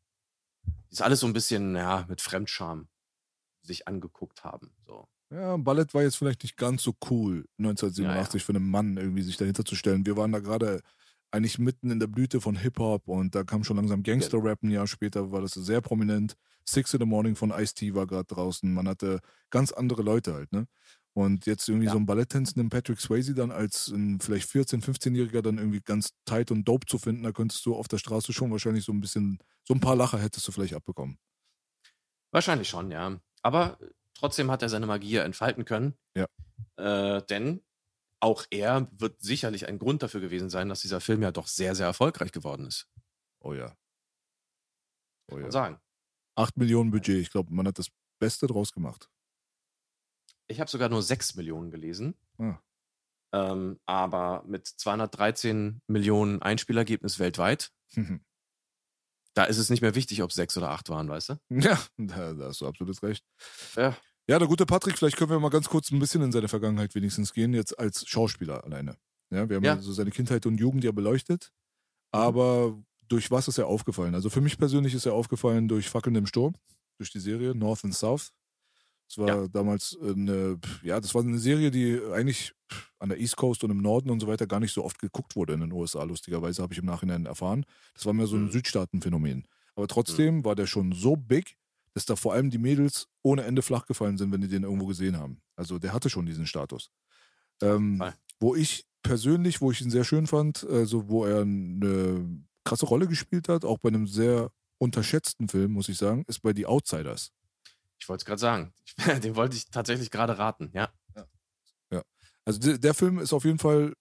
die 0.66 0.92
ist 0.94 1.02
alles 1.02 1.20
so 1.20 1.26
ein 1.26 1.32
bisschen, 1.32 1.76
ja, 1.76 2.06
mit 2.08 2.20
Fremdscham 2.20 2.88
sich 3.62 3.86
angeguckt 3.88 4.44
haben. 4.44 4.74
So. 4.86 5.08
Ja, 5.32 5.56
Ballett 5.56 5.94
war 5.94 6.02
jetzt 6.02 6.16
vielleicht 6.16 6.42
nicht 6.42 6.56
ganz 6.58 6.82
so 6.82 6.94
cool, 7.10 7.46
1987 7.58 8.44
für 8.44 8.52
einen 8.54 8.68
Mann 8.68 8.98
irgendwie 8.98 9.22
sich 9.22 9.38
dahinter 9.38 9.64
zu 9.64 9.74
stellen. 9.76 10.04
Wir 10.04 10.16
waren 10.16 10.30
da 10.32 10.40
gerade 10.40 10.82
eigentlich 11.30 11.58
mitten 11.58 11.90
in 11.90 11.98
der 12.00 12.06
Blüte 12.06 12.42
von 12.42 12.54
Hip-Hop 12.56 13.08
und 13.08 13.34
da 13.34 13.42
kam 13.42 13.64
schon 13.64 13.76
langsam 13.78 14.02
Gangster-Rap 14.02 14.62
ein 14.62 14.70
Jahr 14.70 14.86
später, 14.86 15.32
war 15.32 15.40
das 15.40 15.52
sehr 15.52 15.80
prominent. 15.80 16.34
Six 16.68 16.92
in 16.92 17.00
the 17.00 17.06
Morning 17.06 17.34
von 17.34 17.50
Ice-T 17.50 17.94
war 17.94 18.06
gerade 18.06 18.26
draußen. 18.26 18.72
Man 18.72 18.86
hatte 18.86 19.20
ganz 19.50 19.72
andere 19.72 20.02
Leute 20.02 20.34
halt, 20.34 20.52
ne? 20.52 20.66
Und 21.14 21.46
jetzt 21.46 21.68
irgendwie 21.68 21.86
Ja. 21.86 21.92
so 21.92 21.98
ein 21.98 22.06
Balletttänzenden 22.06 22.68
Patrick 22.68 23.00
Swayze 23.00 23.34
dann 23.34 23.50
als 23.50 23.88
ein 23.88 24.20
vielleicht 24.20 24.48
14-, 24.50 24.82
15-Jähriger 24.82 25.42
dann 25.42 25.58
irgendwie 25.58 25.80
ganz 25.80 26.10
tight 26.26 26.50
und 26.50 26.64
dope 26.68 26.86
zu 26.86 26.98
finden, 26.98 27.22
da 27.22 27.32
könntest 27.32 27.64
du 27.66 27.74
auf 27.74 27.88
der 27.88 27.98
Straße 27.98 28.32
schon 28.34 28.50
wahrscheinlich 28.50 28.84
so 28.84 28.92
ein 28.92 29.00
bisschen, 29.00 29.38
so 29.66 29.74
ein 29.74 29.80
paar 29.80 29.96
Lacher 29.96 30.18
hättest 30.18 30.46
du 30.46 30.52
vielleicht 30.52 30.74
abbekommen. 30.74 31.18
Wahrscheinlich 32.30 32.68
schon, 32.68 32.90
ja. 32.90 33.18
Aber 33.42 33.78
trotzdem 34.23 34.52
hat 34.52 34.62
er 34.62 34.69
seine 34.69 34.87
Magie 34.87 35.17
entfalten 35.17 35.64
können. 35.64 35.95
Ja. 36.17 36.26
Äh, 36.76 37.23
denn 37.26 37.61
auch 38.21 38.45
er 38.50 38.88
wird 38.93 39.21
sicherlich 39.21 39.67
ein 39.67 39.81
Grund 39.81 40.02
dafür 40.05 40.21
gewesen 40.21 40.49
sein, 40.49 40.69
dass 40.69 40.81
dieser 40.81 41.00
Film 41.00 41.23
ja 41.23 41.33
doch 41.33 41.49
sehr, 41.49 41.75
sehr 41.75 41.87
erfolgreich 41.87 42.31
geworden 42.31 42.67
ist. 42.67 42.88
Oh 43.41 43.52
ja. 43.52 43.76
Oh 45.29 45.38
ja. 45.38 45.50
sagen. 45.50 45.81
8 46.37 46.57
Millionen 46.57 46.93
Budget, 46.93 47.21
ich 47.21 47.31
glaube, 47.31 47.52
man 47.52 47.67
hat 47.67 47.81
das 47.81 47.88
Beste 48.21 48.47
draus 48.47 48.73
gemacht. 48.73 49.11
Ich 50.47 50.61
habe 50.61 50.71
sogar 50.71 50.88
nur 50.88 51.02
6 51.02 51.35
Millionen 51.35 51.73
gelesen. 51.73 52.14
Ah. 52.38 52.59
Ähm, 53.33 53.81
aber 53.87 54.45
mit 54.47 54.69
213 54.69 55.83
Millionen 55.88 56.41
Einspielergebnis 56.43 57.19
weltweit, 57.19 57.73
da 59.35 59.45
ist 59.45 59.59
es 59.59 59.69
nicht 59.69 59.83
mehr 59.83 59.97
wichtig, 59.97 60.23
ob 60.23 60.31
es 60.31 60.37
6 60.37 60.59
oder 60.59 60.71
8 60.71 60.91
waren, 60.91 61.09
weißt 61.09 61.31
du? 61.31 61.35
Ja, 61.50 61.83
da, 61.97 62.35
da 62.35 62.45
hast 62.47 62.61
du 62.61 62.69
absolut 62.69 63.02
recht. 63.02 63.25
Ja. 63.75 63.97
Ja, 64.29 64.38
der 64.38 64.49
gute 64.49 64.67
Patrick, 64.67 64.97
vielleicht 64.99 65.17
können 65.17 65.31
wir 65.31 65.41
mal 65.41 65.50
ganz 65.50 65.69
kurz 65.69 65.91
ein 65.91 65.99
bisschen 65.99 66.23
in 66.23 66.33
seine 66.33 66.49
Vergangenheit 66.49 66.95
wenigstens 66.95 67.33
gehen, 67.33 67.55
jetzt 67.55 67.79
als 67.79 68.07
Schauspieler 68.09 68.64
alleine. 68.64 68.97
Ja, 69.31 69.49
wir 69.49 69.57
haben 69.57 69.64
ja, 69.64 69.79
so 69.79 69.93
seine 69.93 70.11
Kindheit 70.11 70.47
und 70.47 70.59
Jugend 70.61 70.85
ja 70.85 70.93
beleuchtet, 70.93 71.50
aber 72.12 72.79
durch 73.09 73.31
was 73.31 73.49
ist 73.49 73.59
er 73.59 73.67
aufgefallen? 73.67 74.14
Also 74.14 74.31
für 74.31 74.41
mich 74.41 74.59
persönlich 74.59 74.95
ist 74.95 75.07
er 75.07 75.14
aufgefallen 75.14 75.69
durch 75.69 75.88
Fackeln 75.88 76.17
im 76.17 76.26
Sturm, 76.26 76.55
durch 76.99 77.11
die 77.11 77.19
Serie 77.21 77.55
North 77.55 77.85
and 77.85 77.95
South. 77.95 78.31
Das 79.09 79.19
war 79.19 79.29
Ja. 79.29 79.49
damals 79.49 79.97
eine, 80.00 80.59
ja, 80.83 81.00
das 81.00 81.14
war 81.14 81.23
eine 81.23 81.38
Serie, 81.38 81.71
die 81.71 82.00
eigentlich 82.12 82.55
an 82.99 83.11
der 83.11 83.19
East 83.21 83.37
Coast 83.37 83.64
und 83.64 83.71
im 83.71 83.83
Norden 83.83 84.11
und 84.11 84.21
so 84.21 84.26
weiter 84.29 84.47
gar 84.47 84.61
nicht 84.61 84.73
so 84.73 84.85
oft 84.85 84.99
geguckt 84.99 85.37
wurde 85.37 85.52
in 85.55 85.61
den 85.61 85.73
USA, 85.73 86.05
lustigerweise, 86.05 86.62
habe 86.62 86.73
ich 86.73 86.79
im 86.79 86.87
Nachhinein 86.87 87.26
erfahren. 87.26 87.67
Das 87.95 88.07
war 88.07 88.12
mehr 88.12 88.26
so 88.26 88.37
ein 88.37 88.45
Mhm. 88.45 88.52
Südstaatenphänomen. 88.52 89.47
Aber 89.75 89.88
trotzdem 89.88 90.45
war 90.45 90.55
der 90.55 90.67
schon 90.67 90.93
so 90.93 91.17
big, 91.17 91.57
dass 91.94 92.06
da 92.06 92.16
vor 92.16 92.32
allem 92.32 92.50
die 92.50 92.58
Mädels 92.58 93.08
ohne 93.22 93.44
Ende 93.44 93.62
flach 93.62 93.87
gefallen 93.87 94.18
sind, 94.18 94.32
wenn 94.32 94.40
die 94.40 94.49
den 94.49 94.64
irgendwo 94.64 94.87
gesehen 94.87 95.18
haben. 95.18 95.40
Also 95.56 95.78
der 95.78 95.92
hatte 95.92 96.11
schon 96.11 96.26
diesen 96.26 96.46
Status. 96.46 96.90
Ähm, 97.60 97.99
Fall. 97.99 98.14
wo 98.40 98.54
ich 98.54 98.86
persönlich, 99.02 99.60
wo 99.60 99.71
ich 99.71 99.80
ihn 99.80 99.90
sehr 99.90 100.04
schön 100.04 100.26
fand, 100.26 100.64
also 100.64 101.08
wo 101.08 101.25
er 101.25 101.43
eine 101.43 102.45
krasse 102.64 102.86
Rolle 102.86 103.06
gespielt 103.06 103.49
hat, 103.49 103.64
auch 103.64 103.78
bei 103.78 103.88
einem 103.88 104.06
sehr 104.06 104.50
unterschätzten 104.78 105.49
Film, 105.49 105.73
muss 105.73 105.88
ich 105.88 105.99
sagen, 105.99 106.25
ist 106.26 106.43
bei 106.43 106.52
The 106.54 106.67
Outsiders. 106.67 107.30
Ich 107.99 108.08
wollte 108.08 108.23
es 108.23 108.26
gerade 108.26 108.40
sagen. 108.40 108.73
Den 109.23 109.36
wollte 109.36 109.56
ich 109.56 109.71
tatsächlich 109.71 110.10
gerade 110.10 110.38
raten, 110.38 110.71
ja. 110.75 110.93
Also 112.45 112.58
der, 112.58 112.78
der 112.78 112.95
Film 112.95 113.19
ist 113.19 113.32
auf 113.32 113.45
jeden 113.45 113.58
Fall, 113.58 113.95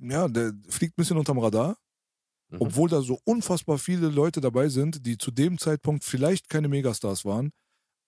ja, 0.00 0.28
der 0.28 0.52
fliegt 0.68 0.94
ein 0.94 1.02
bisschen 1.02 1.18
unterm 1.18 1.38
Radar, 1.38 1.76
Mhm. 2.50 2.60
obwohl 2.60 2.88
da 2.88 3.00
so 3.02 3.18
unfassbar 3.24 3.78
viele 3.78 4.08
Leute 4.08 4.40
dabei 4.40 4.68
sind, 4.68 5.06
die 5.06 5.16
zu 5.18 5.30
dem 5.30 5.58
Zeitpunkt 5.58 6.04
vielleicht 6.04 6.48
keine 6.48 6.68
Megastars 6.68 7.24
waren, 7.24 7.52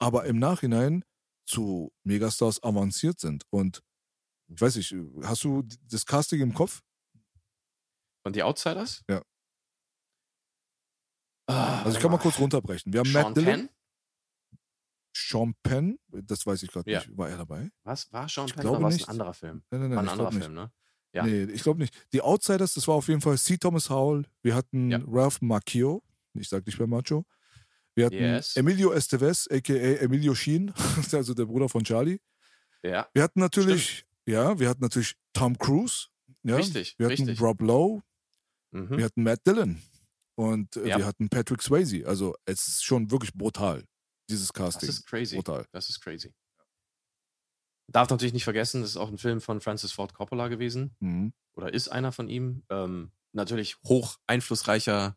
aber 0.00 0.24
im 0.26 0.38
Nachhinein 0.38 1.04
zu 1.46 1.92
Megastars 2.04 2.62
avanciert 2.62 3.20
sind. 3.20 3.44
Und 3.50 3.82
ich 4.48 4.60
weiß 4.60 4.76
nicht, 4.76 4.94
hast 5.22 5.44
du 5.44 5.62
das 5.88 6.04
Casting 6.06 6.40
im 6.40 6.54
Kopf? 6.54 6.82
Und 8.24 8.36
die 8.36 8.42
Outsiders? 8.42 9.02
Ja. 9.08 9.22
Ah, 11.48 11.82
Also 11.82 11.96
ich 11.96 12.02
kann 12.02 12.10
mal 12.10 12.18
kurz 12.18 12.38
runterbrechen. 12.38 12.92
Wir 12.92 13.00
haben 13.00 13.10
Sean 13.10 13.22
Matt 13.24 13.36
Dillon, 13.36 13.52
Penn? 13.54 13.68
Sean 15.14 15.54
Penn, 15.62 15.98
das 16.08 16.46
weiß 16.46 16.62
ich 16.62 16.70
gerade 16.70 16.90
Ja. 16.90 17.00
nicht. 17.00 17.16
War 17.16 17.28
er 17.28 17.38
dabei? 17.38 17.70
Was? 17.84 18.10
War 18.12 18.28
Sean 18.28 18.46
Ich 18.46 18.54
Penn 18.54 18.62
glaube 18.62 18.76
oder 18.78 18.84
war 18.84 18.90
es 18.90 18.96
nicht. 18.96 19.08
ein 19.08 19.10
anderer 19.12 19.34
Film? 19.34 19.62
Nein, 19.70 19.80
nein, 19.82 19.90
nein. 19.90 19.96
War 19.96 20.02
ein 20.02 20.06
ich 20.06 20.12
anderer. 20.12 20.32
Film, 20.32 20.54
ne? 20.54 20.72
Ja. 21.12 21.24
Nee, 21.24 21.44
ich 21.44 21.62
glaube 21.62 21.80
nicht. 21.80 21.94
Die 22.12 22.22
Outsiders, 22.22 22.74
das 22.74 22.88
war 22.88 22.94
auf 22.94 23.08
jeden 23.08 23.20
Fall 23.20 23.36
C. 23.38 23.56
Thomas 23.58 23.90
Howell. 23.90 24.24
Wir 24.42 24.54
hatten 24.54 24.90
Ja. 24.90 25.00
Ralph 25.06 25.40
Macchio. 25.42 26.02
Ich 26.34 26.48
sag 26.48 26.64
nicht 26.66 26.78
mehr 26.78 26.88
Macho. 26.88 27.24
Wir 27.94 28.06
hatten 28.06 28.16
Yes. 28.16 28.56
Emilio 28.56 28.92
Estevez, 28.92 29.46
a.k.a. 29.50 30.00
Emilio 30.02 30.34
Sheen, 30.34 30.72
also 31.12 31.34
der 31.34 31.44
Bruder 31.44 31.68
von 31.68 31.84
Charlie. 31.84 32.18
Ja, 32.82 33.06
Wir 33.12 33.22
hatten 33.22 33.40
natürlich, 33.40 34.06
ja, 34.26 34.58
wir 34.58 34.68
hatten 34.70 34.80
natürlich 34.82 35.14
Tom 35.34 35.58
Cruise. 35.58 36.06
Ja, 36.42 36.56
Richtig, 36.56 36.94
Wir 36.98 37.06
hatten 37.06 37.22
richtig. 37.26 37.40
Rob 37.42 37.60
Lowe. 37.60 38.02
mhm. 38.70 38.96
Wir 38.96 39.04
hatten 39.04 39.22
Matt 39.22 39.46
Dillon. 39.46 39.80
Und 40.34 40.74
äh, 40.76 40.88
Ja. 40.88 40.96
wir 40.98 41.06
hatten 41.06 41.28
Patrick 41.28 41.60
Swayze. 41.62 42.06
Also 42.06 42.34
es 42.46 42.66
ist 42.66 42.84
schon 42.84 43.10
wirklich 43.10 43.34
brutal, 43.34 43.84
dieses 44.30 44.48
das 44.48 44.52
Casting. 44.54 44.88
ist 44.88 45.06
crazy. 45.06 45.36
Brutal. 45.36 45.66
Das 45.72 45.90
ist 45.90 46.00
crazy. 46.00 46.32
Darf 47.88 48.08
natürlich 48.10 48.32
nicht 48.32 48.44
vergessen, 48.44 48.80
das 48.80 48.90
ist 48.90 48.96
auch 48.96 49.08
ein 49.08 49.18
Film 49.18 49.40
von 49.40 49.60
Francis 49.60 49.92
Ford 49.92 50.14
Coppola 50.14 50.48
gewesen. 50.48 50.96
Mhm. 51.00 51.32
Oder 51.54 51.72
ist 51.74 51.88
einer 51.88 52.12
von 52.12 52.28
ihm. 52.28 52.64
Ähm, 52.70 53.12
natürlich 53.32 53.76
hoch 53.84 54.18
einflussreicher 54.26 55.16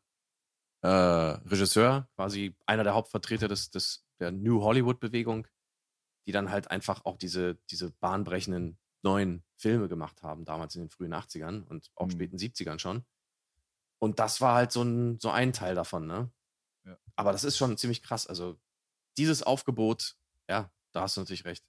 äh, 0.82 0.88
Regisseur, 0.88 2.10
quasi 2.16 2.56
einer 2.66 2.84
der 2.84 2.94
Hauptvertreter 2.94 3.48
des, 3.48 3.72
des, 3.72 4.06
der 4.20 4.32
New 4.32 4.62
Hollywood-Bewegung, 4.62 5.48
die 6.28 6.32
dann 6.32 6.50
halt 6.50 6.72
einfach 6.72 7.06
auch 7.06 7.18
diese, 7.18 7.56
diese 7.70 7.92
bahnbrechenden 7.92 8.78
neuen 9.04 9.44
Filme 9.56 9.88
gemacht 9.88 10.24
haben, 10.24 10.46
damals 10.46 10.76
in 10.76 10.82
den 10.82 10.90
frühen 10.90 11.14
80ern 11.14 11.64
und 11.64 11.92
auch 11.96 12.08
Mhm. 12.08 12.12
späten 12.12 12.38
70ern 12.38 12.80
schon. 12.80 13.06
Und 14.00 14.20
das 14.20 14.42
war 14.42 14.56
halt 14.56 14.72
so 14.72 14.82
ein, 14.84 15.20
so 15.20 15.30
ein 15.30 15.54
Teil 15.54 15.76
davon, 15.76 16.08
ne? 16.08 16.32
Ja. 16.86 16.98
Aber 17.16 17.32
das 17.32 17.44
ist 17.44 17.58
schon 17.58 17.78
ziemlich 17.78 18.02
krass. 18.04 18.28
Also, 18.28 18.60
dieses 19.18 19.44
Aufgebot, 19.44 20.16
ja, 20.50 20.72
da 20.92 21.02
hast 21.02 21.16
du 21.18 21.22
natürlich 21.22 21.46
recht. 21.46 21.64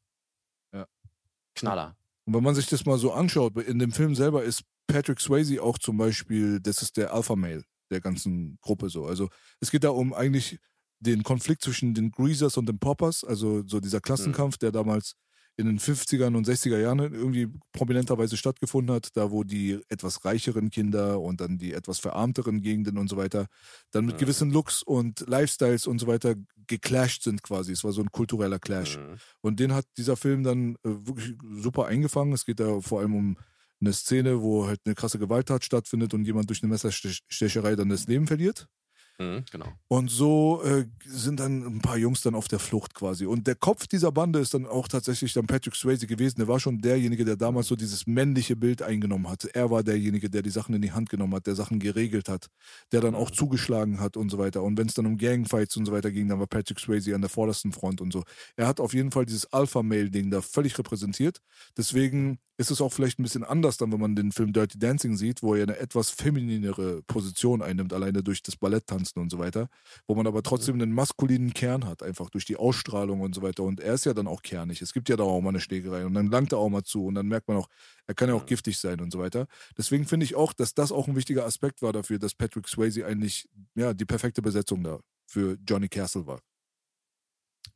Knaller. 1.56 1.96
Und 2.26 2.34
wenn 2.34 2.42
man 2.42 2.54
sich 2.54 2.66
das 2.66 2.86
mal 2.86 2.98
so 2.98 3.12
anschaut, 3.12 3.56
in 3.56 3.78
dem 3.78 3.92
Film 3.92 4.14
selber 4.14 4.44
ist 4.44 4.62
Patrick 4.86 5.20
Swayze 5.20 5.62
auch 5.62 5.78
zum 5.78 5.96
Beispiel, 5.96 6.60
das 6.60 6.82
ist 6.82 6.96
der 6.96 7.12
Alpha-Male 7.12 7.64
der 7.90 8.00
ganzen 8.00 8.58
Gruppe 8.62 8.88
so. 8.90 9.06
Also 9.06 9.28
es 9.60 9.70
geht 9.70 9.84
da 9.84 9.90
um 9.90 10.12
eigentlich 10.12 10.58
den 10.98 11.22
Konflikt 11.22 11.62
zwischen 11.62 11.94
den 11.94 12.10
Greasers 12.10 12.56
und 12.56 12.66
den 12.66 12.78
Poppers, 12.78 13.22
also 13.22 13.62
so 13.66 13.80
dieser 13.80 14.00
Klassenkampf, 14.00 14.58
der 14.58 14.72
damals 14.72 15.14
in 15.58 15.66
den 15.66 15.78
50ern 15.78 16.36
und 16.36 16.46
60er 16.46 16.78
Jahren 16.78 16.98
irgendwie 16.98 17.48
prominenterweise 17.72 18.36
stattgefunden 18.36 18.94
hat, 18.94 19.16
da 19.16 19.30
wo 19.30 19.42
die 19.42 19.80
etwas 19.88 20.24
reicheren 20.24 20.70
Kinder 20.70 21.20
und 21.20 21.40
dann 21.40 21.56
die 21.56 21.72
etwas 21.72 21.98
verarmteren 21.98 22.60
Gegenden 22.60 22.98
und 22.98 23.08
so 23.08 23.16
weiter 23.16 23.46
dann 23.90 24.04
mit 24.04 24.16
Mhm. 24.16 24.20
gewissen 24.20 24.50
Looks 24.50 24.82
und 24.82 25.20
Lifestyles 25.28 25.86
und 25.86 25.98
so 25.98 26.06
weiter 26.06 26.34
geclasht 26.66 27.22
sind 27.22 27.42
quasi. 27.42 27.72
Es 27.72 27.84
war 27.84 27.92
so 27.92 28.02
ein 28.02 28.10
kultureller 28.10 28.58
Clash. 28.58 28.98
Mhm. 28.98 29.16
Und 29.40 29.60
den 29.60 29.72
hat 29.72 29.86
dieser 29.96 30.16
Film 30.16 30.42
dann 30.42 30.74
äh, 30.84 30.90
wirklich 31.06 31.34
super 31.62 31.86
eingefangen. 31.86 32.34
Es 32.34 32.44
geht 32.44 32.60
da 32.60 32.80
vor 32.80 33.00
allem 33.00 33.14
um 33.14 33.38
eine 33.80 33.92
Szene, 33.92 34.42
wo 34.42 34.66
halt 34.66 34.80
eine 34.84 34.94
krasse 34.94 35.18
Gewalttat 35.18 35.64
stattfindet 35.64 36.12
und 36.14 36.24
jemand 36.26 36.48
durch 36.50 36.62
eine 36.62 36.70
Messerstecherei 36.70 37.76
dann 37.76 37.88
das 37.88 38.06
Leben 38.08 38.26
verliert. 38.26 38.68
Mhm, 39.18 39.44
genau. 39.50 39.72
Und 39.88 40.10
so 40.10 40.62
äh, 40.62 40.84
sind 41.06 41.40
dann 41.40 41.62
ein 41.64 41.80
paar 41.80 41.96
Jungs 41.96 42.20
dann 42.20 42.34
auf 42.34 42.48
der 42.48 42.58
Flucht 42.58 42.92
quasi. 42.92 43.24
Und 43.24 43.46
der 43.46 43.54
Kopf 43.54 43.86
dieser 43.86 44.12
Bande 44.12 44.40
ist 44.40 44.52
dann 44.52 44.66
auch 44.66 44.88
tatsächlich 44.88 45.32
dann 45.32 45.46
Patrick 45.46 45.74
Swayze 45.74 46.06
gewesen. 46.06 46.36
Der 46.38 46.48
war 46.48 46.60
schon 46.60 46.80
derjenige, 46.80 47.24
der 47.24 47.36
damals 47.36 47.68
so 47.68 47.76
dieses 47.76 48.06
männliche 48.06 48.56
Bild 48.56 48.82
eingenommen 48.82 49.28
hat. 49.30 49.46
Er 49.46 49.70
war 49.70 49.82
derjenige, 49.82 50.28
der 50.28 50.42
die 50.42 50.50
Sachen 50.50 50.74
in 50.74 50.82
die 50.82 50.92
Hand 50.92 51.08
genommen 51.08 51.34
hat, 51.34 51.46
der 51.46 51.54
Sachen 51.54 51.78
geregelt 51.78 52.28
hat, 52.28 52.48
der 52.92 53.00
dann 53.00 53.14
auch 53.14 53.30
zugeschlagen 53.30 54.00
hat 54.00 54.18
und 54.18 54.28
so 54.28 54.36
weiter. 54.36 54.62
Und 54.62 54.76
wenn 54.76 54.86
es 54.86 54.92
dann 54.94 55.06
um 55.06 55.16
Gangfights 55.16 55.78
und 55.78 55.86
so 55.86 55.92
weiter 55.92 56.10
ging, 56.10 56.28
dann 56.28 56.38
war 56.38 56.46
Patrick 56.46 56.78
Swayze 56.78 57.14
an 57.14 57.22
der 57.22 57.30
vordersten 57.30 57.72
Front 57.72 58.02
und 58.02 58.12
so. 58.12 58.22
Er 58.56 58.66
hat 58.66 58.80
auf 58.80 58.92
jeden 58.92 59.12
Fall 59.12 59.24
dieses 59.24 59.50
Alpha-Male-Ding 59.50 60.30
da 60.30 60.42
völlig 60.42 60.78
repräsentiert. 60.78 61.38
Deswegen 61.78 62.38
ist 62.58 62.70
es 62.70 62.80
auch 62.80 62.92
vielleicht 62.92 63.18
ein 63.18 63.22
bisschen 63.22 63.44
anders 63.44 63.76
dann, 63.76 63.92
wenn 63.92 64.00
man 64.00 64.14
den 64.16 64.32
Film 64.32 64.52
Dirty 64.52 64.78
Dancing 64.78 65.16
sieht, 65.16 65.42
wo 65.42 65.54
er 65.54 65.62
eine 65.62 65.78
etwas 65.78 66.10
femininere 66.10 67.02
Position 67.06 67.60
einnimmt, 67.62 67.92
alleine 67.92 68.22
durch 68.22 68.42
das 68.42 68.56
Balletttanzen 68.56 69.05
tanzen 69.06 69.20
und 69.20 69.30
so 69.30 69.38
weiter, 69.38 69.68
wo 70.06 70.14
man 70.14 70.26
aber 70.26 70.42
trotzdem 70.42 70.74
einen 70.76 70.92
maskulinen 70.92 71.54
Kern 71.54 71.86
hat, 71.86 72.02
einfach 72.02 72.30
durch 72.30 72.44
die 72.44 72.56
Ausstrahlung 72.56 73.20
und 73.20 73.34
so 73.34 73.42
weiter. 73.42 73.62
Und 73.62 73.80
er 73.80 73.94
ist 73.94 74.04
ja 74.04 74.14
dann 74.14 74.26
auch 74.26 74.42
kernig. 74.42 74.82
Es 74.82 74.92
gibt 74.92 75.08
ja 75.08 75.16
da 75.16 75.24
auch 75.24 75.40
mal 75.40 75.50
eine 75.50 75.60
Schlägerei 75.60 76.04
und 76.04 76.14
dann 76.14 76.30
langt 76.30 76.52
er 76.52 76.58
auch 76.58 76.68
mal 76.68 76.82
zu 76.82 77.06
und 77.06 77.14
dann 77.14 77.26
merkt 77.26 77.48
man 77.48 77.56
auch, 77.56 77.68
er 78.06 78.14
kann 78.14 78.28
ja 78.28 78.34
auch 78.34 78.46
giftig 78.46 78.78
sein 78.78 79.00
und 79.00 79.12
so 79.12 79.18
weiter. 79.18 79.46
Deswegen 79.76 80.06
finde 80.06 80.24
ich 80.24 80.34
auch, 80.34 80.52
dass 80.52 80.74
das 80.74 80.92
auch 80.92 81.08
ein 81.08 81.16
wichtiger 81.16 81.44
Aspekt 81.44 81.82
war 81.82 81.92
dafür, 81.92 82.18
dass 82.18 82.34
Patrick 82.34 82.68
Swayze 82.68 83.06
eigentlich 83.06 83.48
ja 83.74 83.94
die 83.94 84.04
perfekte 84.04 84.42
Besetzung 84.42 84.82
da 84.82 85.00
für 85.26 85.56
Johnny 85.66 85.88
Castle 85.88 86.26
war. 86.26 86.40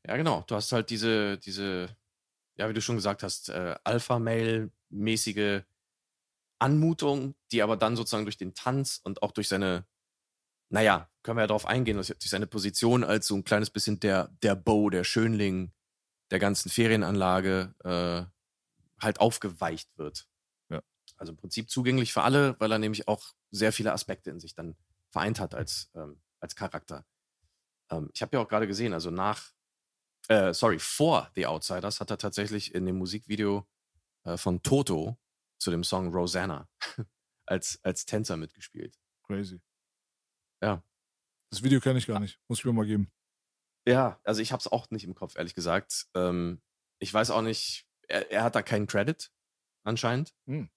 Ja, 0.07 0.17
genau. 0.17 0.45
Du 0.47 0.55
hast 0.55 0.73
halt 0.73 0.91
diese, 0.91 1.37
diese, 1.39 1.89
ja, 2.57 2.69
wie 2.69 2.75
du 2.75 2.81
schon 2.81 2.97
gesagt 2.97 3.23
hast, 3.23 3.49
äh, 3.49 3.75
Alpha-Mail-mäßige 3.85 5.63
Anmutung, 6.61 7.35
die 7.53 7.63
aber 7.63 7.77
dann 7.77 7.97
sozusagen 7.97 8.25
durch 8.25 8.37
den 8.37 8.55
Tanz 8.55 9.01
und 9.03 9.23
auch 9.23 9.33
durch 9.33 9.49
seine, 9.49 9.87
naja, 10.69 11.10
können 11.23 11.37
wir 11.37 11.43
ja 11.43 11.49
darauf 11.49 11.67
eingehen, 11.67 11.97
durch 11.97 12.15
seine 12.19 12.47
Position 12.47 13.05
als 13.05 13.27
so 13.27 13.35
ein 13.35 13.45
kleines 13.45 13.71
bisschen 13.71 14.01
der, 14.01 14.29
der 14.43 14.55
Bow, 14.55 14.91
der 14.91 15.05
Schönling 15.05 15.73
der 16.31 16.39
ganzen 16.39 16.71
Ferienanlage 16.71 17.75
äh, 17.85 19.03
halt 19.03 19.21
aufgeweicht 19.21 19.97
wird. 19.99 20.29
Ja. 20.69 20.81
Also 21.17 21.33
im 21.33 21.37
Prinzip 21.37 21.71
zugänglich 21.71 22.13
für 22.13 22.23
alle, 22.23 22.57
weil 22.61 22.73
er 22.73 22.79
nämlich 22.79 23.09
auch 23.09 23.35
sehr 23.51 23.73
viele 23.73 23.93
Aspekte 23.93 24.31
in 24.31 24.41
sich 24.41 24.55
dann 24.55 24.77
vereint 25.11 25.41
hat 25.41 25.55
als, 25.55 25.91
ähm, 25.95 26.21
als 26.39 26.55
Charakter. 26.55 27.05
Ähm, 27.91 28.11
ich 28.15 28.23
habe 28.23 28.37
ja 28.37 28.43
auch 28.43 28.49
gerade 28.49 28.67
gesehen, 28.67 28.93
also 28.93 29.11
nach, 29.11 29.53
äh, 30.29 30.55
sorry, 30.55 30.79
vor 30.79 31.31
The 31.35 31.47
Outsiders 31.47 32.01
hat 32.01 32.11
er 32.11 32.19
tatsächlich 32.19 32.75
in 32.75 32.87
dem 32.87 32.97
Musikvideo 32.97 33.67
äh, 34.25 34.37
von 34.37 34.63
Toto 34.63 35.19
zu 35.59 35.71
dem 35.71 35.85
Song 35.85 36.15
Rosanna 36.15 36.69
als, 37.47 37.81
als 37.83 38.07
Tänzer 38.07 38.37
mitgespielt. 38.37 38.97
Crazy. 39.27 39.61
Ja. 40.63 40.83
Das 41.51 41.63
Video 41.63 41.81
kenne 41.81 41.99
ich 41.99 42.07
gar 42.07 42.21
nicht. 42.21 42.39
Muss 42.49 42.61
ich 42.61 42.65
mir 42.65 42.73
mal 42.73 42.87
geben. 42.87 43.11
Ja, 43.87 44.21
also 44.25 44.41
ich 44.41 44.53
habe 44.53 44.61
es 44.61 44.69
auch 44.69 44.91
nicht 44.91 45.05
im 45.05 45.15
Kopf, 45.15 45.37
ehrlich 45.37 45.55
gesagt. 45.55 46.07
Ähm, 46.15 46.63
ich 47.01 47.13
weiß 47.13 47.31
auch 47.31 47.43
nicht, 47.43 47.87
er, 48.09 48.31
er, 48.31 48.45
hat 48.45 48.55
da 48.55 48.63
keinen 48.63 48.87
Credit, 48.87 49.33
anscheinend. 49.85 50.35
Hm. 50.47 50.71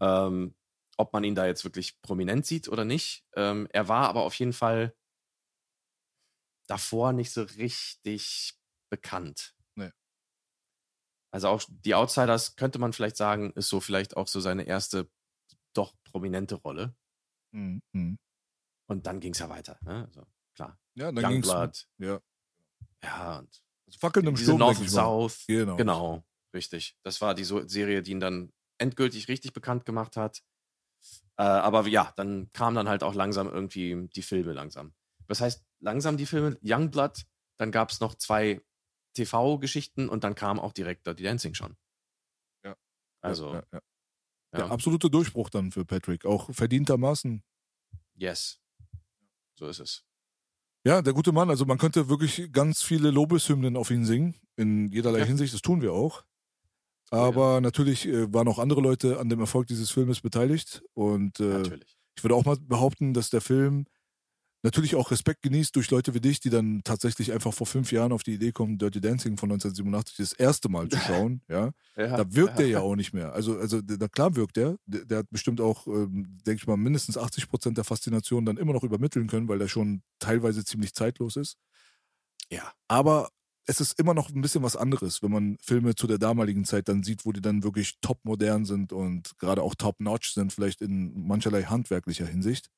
Ähm, 0.00 0.54
ob 0.96 1.12
man 1.12 1.24
ihn 1.24 1.34
da 1.34 1.46
jetzt 1.46 1.64
wirklich 1.64 2.00
prominent 2.02 2.44
sieht 2.44 2.68
oder 2.68 2.84
nicht. 2.84 3.24
Ähm, 3.34 3.68
er 3.72 3.88
war 3.88 4.08
aber 4.08 4.22
auf 4.22 4.34
jeden 4.34 4.52
Fall 4.52 4.94
davor 6.66 7.12
nicht 7.12 7.30
so 7.32 7.42
richtig 7.42 8.58
bekannt. 8.90 9.54
Also 11.34 11.48
auch 11.48 11.64
die 11.68 11.96
Outsiders 11.96 12.54
könnte 12.54 12.78
man 12.78 12.92
vielleicht 12.92 13.16
sagen, 13.16 13.50
ist 13.54 13.68
so 13.68 13.80
vielleicht 13.80 14.16
auch 14.16 14.28
so 14.28 14.38
seine 14.38 14.68
erste 14.68 15.10
doch 15.74 15.92
prominente 16.04 16.54
Rolle. 16.54 16.94
Mhm. 17.52 18.18
Und 18.86 19.06
dann 19.06 19.20
ging 19.20 19.32
es 19.32 19.38
ja 19.38 19.48
weiter. 19.48 19.78
Ne? 19.82 20.04
Also, 20.06 20.26
klar. 20.54 20.78
Ja, 20.94 21.10
dann 21.10 21.30
ging 21.30 21.42
es. 21.42 21.88
Ja. 21.98 22.20
Ja, 23.02 23.38
und 23.38 23.62
also 23.86 23.98
Fackeln 23.98 24.26
im 24.26 24.36
Sturm, 24.36 24.58
North 24.58 24.88
South. 24.88 25.44
Genau. 25.46 25.76
genau, 25.76 26.24
richtig. 26.54 26.96
Das 27.02 27.20
war 27.20 27.34
die 27.34 27.44
so 27.44 27.66
Serie, 27.66 28.02
die 28.02 28.12
ihn 28.12 28.20
dann 28.20 28.52
endgültig 28.78 29.28
richtig 29.28 29.52
bekannt 29.52 29.84
gemacht 29.84 30.16
hat. 30.16 30.42
Äh, 31.36 31.42
aber 31.42 31.86
ja, 31.86 32.12
dann 32.16 32.50
kamen 32.52 32.76
dann 32.76 32.88
halt 32.88 33.02
auch 33.02 33.14
langsam 33.14 33.48
irgendwie 33.48 34.08
die 34.14 34.22
Filme 34.22 34.52
langsam. 34.52 34.94
Das 35.26 35.40
heißt, 35.40 35.64
langsam 35.80 36.16
die 36.16 36.26
Filme, 36.26 36.58
Youngblood, 36.62 37.24
dann 37.56 37.72
gab 37.72 37.90
es 37.90 38.00
noch 38.00 38.14
zwei 38.14 38.60
TV-Geschichten 39.14 40.08
und 40.08 40.24
dann 40.24 40.34
kam 40.34 40.58
auch 40.58 40.72
direkt 40.72 41.06
Dirty 41.06 41.22
Dancing 41.22 41.54
schon. 41.54 41.76
Ja. 42.64 42.76
Also. 43.20 43.54
Ja, 43.54 43.64
ja, 43.72 43.80
ja. 44.52 44.58
Der 44.58 44.70
absolute 44.70 45.10
Durchbruch 45.10 45.50
dann 45.50 45.72
für 45.72 45.84
Patrick, 45.84 46.24
auch 46.24 46.48
verdientermaßen. 46.54 47.42
Yes. 48.14 48.60
So 49.58 49.66
ist 49.68 49.80
es. 49.80 50.04
Ja, 50.86 51.00
der 51.00 51.14
gute 51.14 51.32
Mann, 51.32 51.48
also 51.48 51.64
man 51.64 51.78
könnte 51.78 52.08
wirklich 52.08 52.52
ganz 52.52 52.82
viele 52.82 53.10
Lobeshymnen 53.10 53.76
auf 53.76 53.90
ihn 53.90 54.04
singen, 54.04 54.34
in 54.56 54.90
jederlei 54.90 55.20
ja. 55.20 55.24
Hinsicht, 55.24 55.54
das 55.54 55.62
tun 55.62 55.80
wir 55.80 55.92
auch. 55.92 56.24
Aber 57.10 57.54
ja. 57.54 57.60
natürlich 57.60 58.06
äh, 58.06 58.32
waren 58.32 58.48
auch 58.48 58.58
andere 58.58 58.80
Leute 58.80 59.18
an 59.18 59.28
dem 59.28 59.40
Erfolg 59.40 59.66
dieses 59.66 59.90
Filmes 59.90 60.20
beteiligt. 60.20 60.82
Und 60.94 61.40
äh, 61.40 61.62
ich 62.16 62.22
würde 62.22 62.34
auch 62.34 62.44
mal 62.44 62.56
behaupten, 62.56 63.14
dass 63.14 63.30
der 63.30 63.40
Film 63.40 63.86
natürlich 64.64 64.96
auch 64.96 65.10
Respekt 65.10 65.42
genießt 65.42 65.76
durch 65.76 65.90
Leute 65.90 66.14
wie 66.14 66.20
dich, 66.20 66.40
die 66.40 66.50
dann 66.50 66.80
tatsächlich 66.84 67.32
einfach 67.32 67.52
vor 67.52 67.66
fünf 67.66 67.92
Jahren 67.92 68.12
auf 68.12 68.22
die 68.22 68.32
Idee 68.32 68.50
kommen, 68.50 68.78
Dirty 68.78 69.00
Dancing 69.00 69.36
von 69.36 69.52
1987 69.52 70.16
das 70.16 70.32
erste 70.32 70.70
Mal 70.70 70.88
zu 70.88 70.98
schauen. 70.98 71.42
Ja, 71.48 71.70
ja 71.96 72.16
da 72.16 72.34
wirkt 72.34 72.58
ja. 72.58 72.64
er 72.64 72.70
ja 72.70 72.80
auch 72.80 72.96
nicht 72.96 73.12
mehr. 73.12 73.34
Also, 73.34 73.58
also 73.58 73.82
da 73.82 74.08
klar 74.08 74.34
wirkt 74.34 74.56
er. 74.56 74.78
Der, 74.86 75.04
der 75.04 75.18
hat 75.18 75.30
bestimmt 75.30 75.60
auch, 75.60 75.86
ähm, 75.86 76.38
denke 76.46 76.62
ich 76.62 76.66
mal, 76.66 76.78
mindestens 76.78 77.18
80 77.18 77.48
Prozent 77.48 77.76
der 77.76 77.84
Faszination 77.84 78.46
dann 78.46 78.56
immer 78.56 78.72
noch 78.72 78.82
übermitteln 78.82 79.26
können, 79.26 79.48
weil 79.48 79.60
er 79.60 79.68
schon 79.68 80.02
teilweise 80.18 80.64
ziemlich 80.64 80.94
zeitlos 80.94 81.36
ist. 81.36 81.58
Ja. 82.50 82.72
Aber 82.88 83.28
es 83.66 83.80
ist 83.80 83.98
immer 83.98 84.14
noch 84.14 84.30
ein 84.30 84.40
bisschen 84.40 84.62
was 84.62 84.76
anderes, 84.76 85.22
wenn 85.22 85.30
man 85.30 85.58
Filme 85.60 85.94
zu 85.94 86.06
der 86.06 86.18
damaligen 86.18 86.64
Zeit 86.64 86.88
dann 86.88 87.02
sieht, 87.02 87.26
wo 87.26 87.32
die 87.32 87.40
dann 87.40 87.62
wirklich 87.62 87.98
top 88.00 88.18
modern 88.24 88.64
sind 88.64 88.92
und 88.92 89.38
gerade 89.38 89.62
auch 89.62 89.74
top 89.74 90.00
notch 90.00 90.32
sind, 90.32 90.52
vielleicht 90.52 90.80
in 90.80 91.26
mancherlei 91.26 91.64
handwerklicher 91.64 92.26
Hinsicht. 92.26 92.70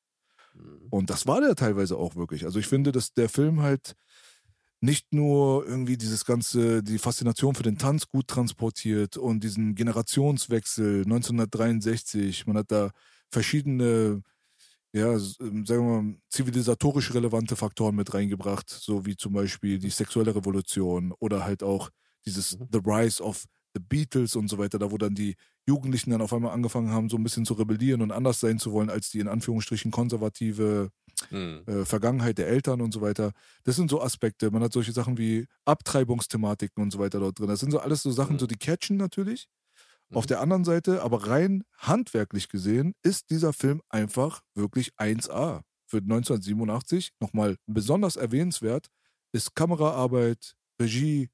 Und 0.91 1.11
das 1.11 1.27
war 1.27 1.41
der 1.41 1.55
teilweise 1.55 1.97
auch 1.97 2.17
wirklich. 2.17 2.45
Also 2.45 2.59
ich 2.59 2.67
finde, 2.67 2.93
dass 2.93 3.13
der 3.13 3.29
Film 3.29 3.61
halt 3.61 3.95
nicht 4.81 5.13
nur 5.13 5.67
irgendwie 5.67 5.97
dieses 5.97 6.25
ganze, 6.25 6.83
die 6.83 6.99
Faszination 6.99 7.55
für 7.55 7.63
den 7.63 7.79
Tanz 7.79 8.09
gut 8.09 8.29
transportiert 8.29 9.17
und 9.17 9.43
diesen 9.43 9.75
Generationswechsel 9.75 11.03
1963, 11.05 12.47
man 12.47 12.59
hat 12.59 12.71
da 12.71 12.91
verschiedene, 13.31 14.23
ja, 14.93 15.13
ähm, 15.41 15.67
sagen 15.67 15.89
wir 15.89 16.03
mal, 16.03 16.17
zivilisatorisch 16.29 17.15
relevante 17.15 17.57
Faktoren 17.57 17.97
mit 17.97 18.13
reingebracht, 18.15 18.69
so 18.71 19.07
wie 19.07 19.17
zum 19.17 19.33
Beispiel 19.33 19.79
die 19.79 19.91
sexuelle 19.91 20.35
Revolution 20.35 21.13
oder 21.19 21.45
halt 21.45 21.63
auch 21.63 21.91
dieses 22.27 22.59
mhm. 22.59 22.69
The 22.73 22.81
Rise 22.85 23.23
of 23.23 23.45
The 23.75 23.81
Beatles 23.81 24.37
und 24.37 24.49
so 24.49 24.59
weiter, 24.59 24.79
da 24.79 24.91
wo 24.91 24.99
dann 24.99 25.15
die 25.15 25.37
Jugendlichen 25.67 26.11
dann 26.11 26.23
auf 26.23 26.33
einmal 26.33 26.53
angefangen 26.53 26.91
haben, 26.91 27.09
so 27.09 27.17
ein 27.17 27.23
bisschen 27.23 27.45
zu 27.45 27.55
rebellieren 27.55 28.03
und 28.03 28.13
anders 28.13 28.41
sein 28.41 28.59
zu 28.59 28.73
wollen 28.73 28.91
als 28.91 29.11
die 29.11 29.19
in 29.19 29.29
Anführungsstrichen 29.29 29.91
konservative 29.91 30.91
hm. 31.31 31.63
äh, 31.67 31.85
Vergangenheit 31.85 32.39
der 32.39 32.49
Eltern 32.49 32.81
und 32.81 32.93
so 32.93 33.01
weiter. 33.01 33.33
Das 33.65 33.77
sind 33.77 33.91
so 33.91 34.01
Aspekte. 34.01 34.51
Man 34.51 34.63
hat 34.63 34.73
solche 34.73 34.93
Sachen 34.93 35.19
wie 35.19 35.47
Abtreibungsthematiken 35.65 36.83
und 36.83 36.93
so 36.93 36.99
weiter 36.99 37.19
dort 37.19 37.39
drin. 37.39 37.49
Das 37.49 37.61
sind 37.61 37.73
so 37.73 37.81
alles 37.81 38.03
so 38.03 38.11
Sachen, 38.13 38.35
hm. 38.35 38.39
so 38.39 38.47
die 38.47 38.57
catchen 38.57 38.97
natürlich. 38.97 39.49
Auf 40.13 40.25
hm. 40.25 40.29
der 40.29 40.41
anderen 40.41 40.65
Seite, 40.65 41.03
aber 41.03 41.27
rein 41.27 41.65
handwerklich 41.79 42.49
gesehen, 42.49 42.95
ist 43.03 43.31
dieser 43.31 43.53
Film 43.53 43.83
einfach 43.89 44.43
wirklich 44.55 44.93
1A. 44.99 45.63
Für 45.89 45.99
1987 45.99 47.13
nochmal 47.21 47.57
besonders 47.67 48.17
erwähnenswert 48.17 48.89
ist 49.33 49.55
Kameraarbeit, 49.55 50.57
Regie, 50.81 51.29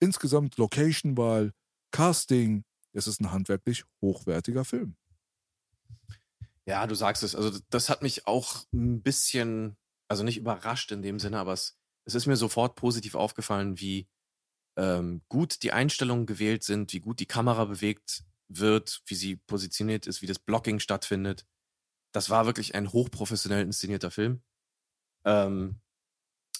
insgesamt 0.00 0.56
Locationwahl, 0.56 1.52
Casting, 1.92 2.64
es 2.92 3.06
ist 3.06 3.20
ein 3.20 3.32
handwerklich 3.32 3.84
hochwertiger 4.00 4.64
Film. 4.64 4.96
Ja, 6.66 6.86
du 6.86 6.94
sagst 6.94 7.22
es. 7.22 7.34
Also 7.34 7.58
das 7.70 7.88
hat 7.88 8.02
mich 8.02 8.26
auch 8.26 8.64
ein 8.72 9.02
bisschen, 9.02 9.76
also 10.08 10.22
nicht 10.22 10.36
überrascht 10.36 10.92
in 10.92 11.02
dem 11.02 11.18
Sinne, 11.18 11.38
aber 11.38 11.52
es, 11.52 11.78
es 12.04 12.14
ist 12.14 12.26
mir 12.26 12.36
sofort 12.36 12.76
positiv 12.76 13.14
aufgefallen, 13.14 13.80
wie 13.80 14.08
ähm, 14.76 15.22
gut 15.28 15.62
die 15.62 15.72
Einstellungen 15.72 16.26
gewählt 16.26 16.62
sind, 16.62 16.92
wie 16.92 17.00
gut 17.00 17.20
die 17.20 17.26
Kamera 17.26 17.64
bewegt 17.64 18.24
wird, 18.48 19.02
wie 19.06 19.14
sie 19.14 19.36
positioniert 19.36 20.06
ist, 20.06 20.22
wie 20.22 20.26
das 20.26 20.38
Blocking 20.38 20.78
stattfindet. 20.78 21.46
Das 22.12 22.30
war 22.30 22.46
wirklich 22.46 22.74
ein 22.74 22.92
hochprofessionell 22.92 23.62
inszenierter 23.62 24.10
Film. 24.10 24.42
Ähm, 25.24 25.80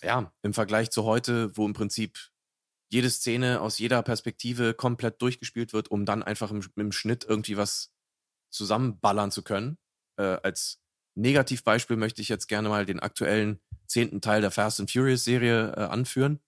ja, 0.02 0.32
im 0.42 0.54
Vergleich 0.54 0.90
zu 0.90 1.04
heute, 1.04 1.56
wo 1.56 1.66
im 1.66 1.74
Prinzip 1.74 2.31
jede 2.92 3.10
Szene 3.10 3.60
aus 3.60 3.78
jeder 3.78 4.02
Perspektive 4.02 4.74
komplett 4.74 5.20
durchgespielt 5.22 5.72
wird, 5.72 5.90
um 5.90 6.04
dann 6.04 6.22
einfach 6.22 6.50
im, 6.50 6.62
im 6.76 6.92
Schnitt 6.92 7.24
irgendwie 7.24 7.56
was 7.56 7.92
zusammenballern 8.50 9.30
zu 9.30 9.42
können. 9.42 9.78
Äh, 10.18 10.38
als 10.42 10.82
Negativbeispiel 11.14 11.96
möchte 11.96 12.20
ich 12.20 12.28
jetzt 12.28 12.48
gerne 12.48 12.68
mal 12.68 12.84
den 12.84 13.00
aktuellen 13.00 13.60
zehnten 13.86 14.20
Teil 14.20 14.42
der 14.42 14.50
Fast 14.50 14.78
and 14.78 14.90
Furious 14.90 15.24
Serie 15.24 15.72
äh, 15.72 15.80
anführen, 15.84 16.40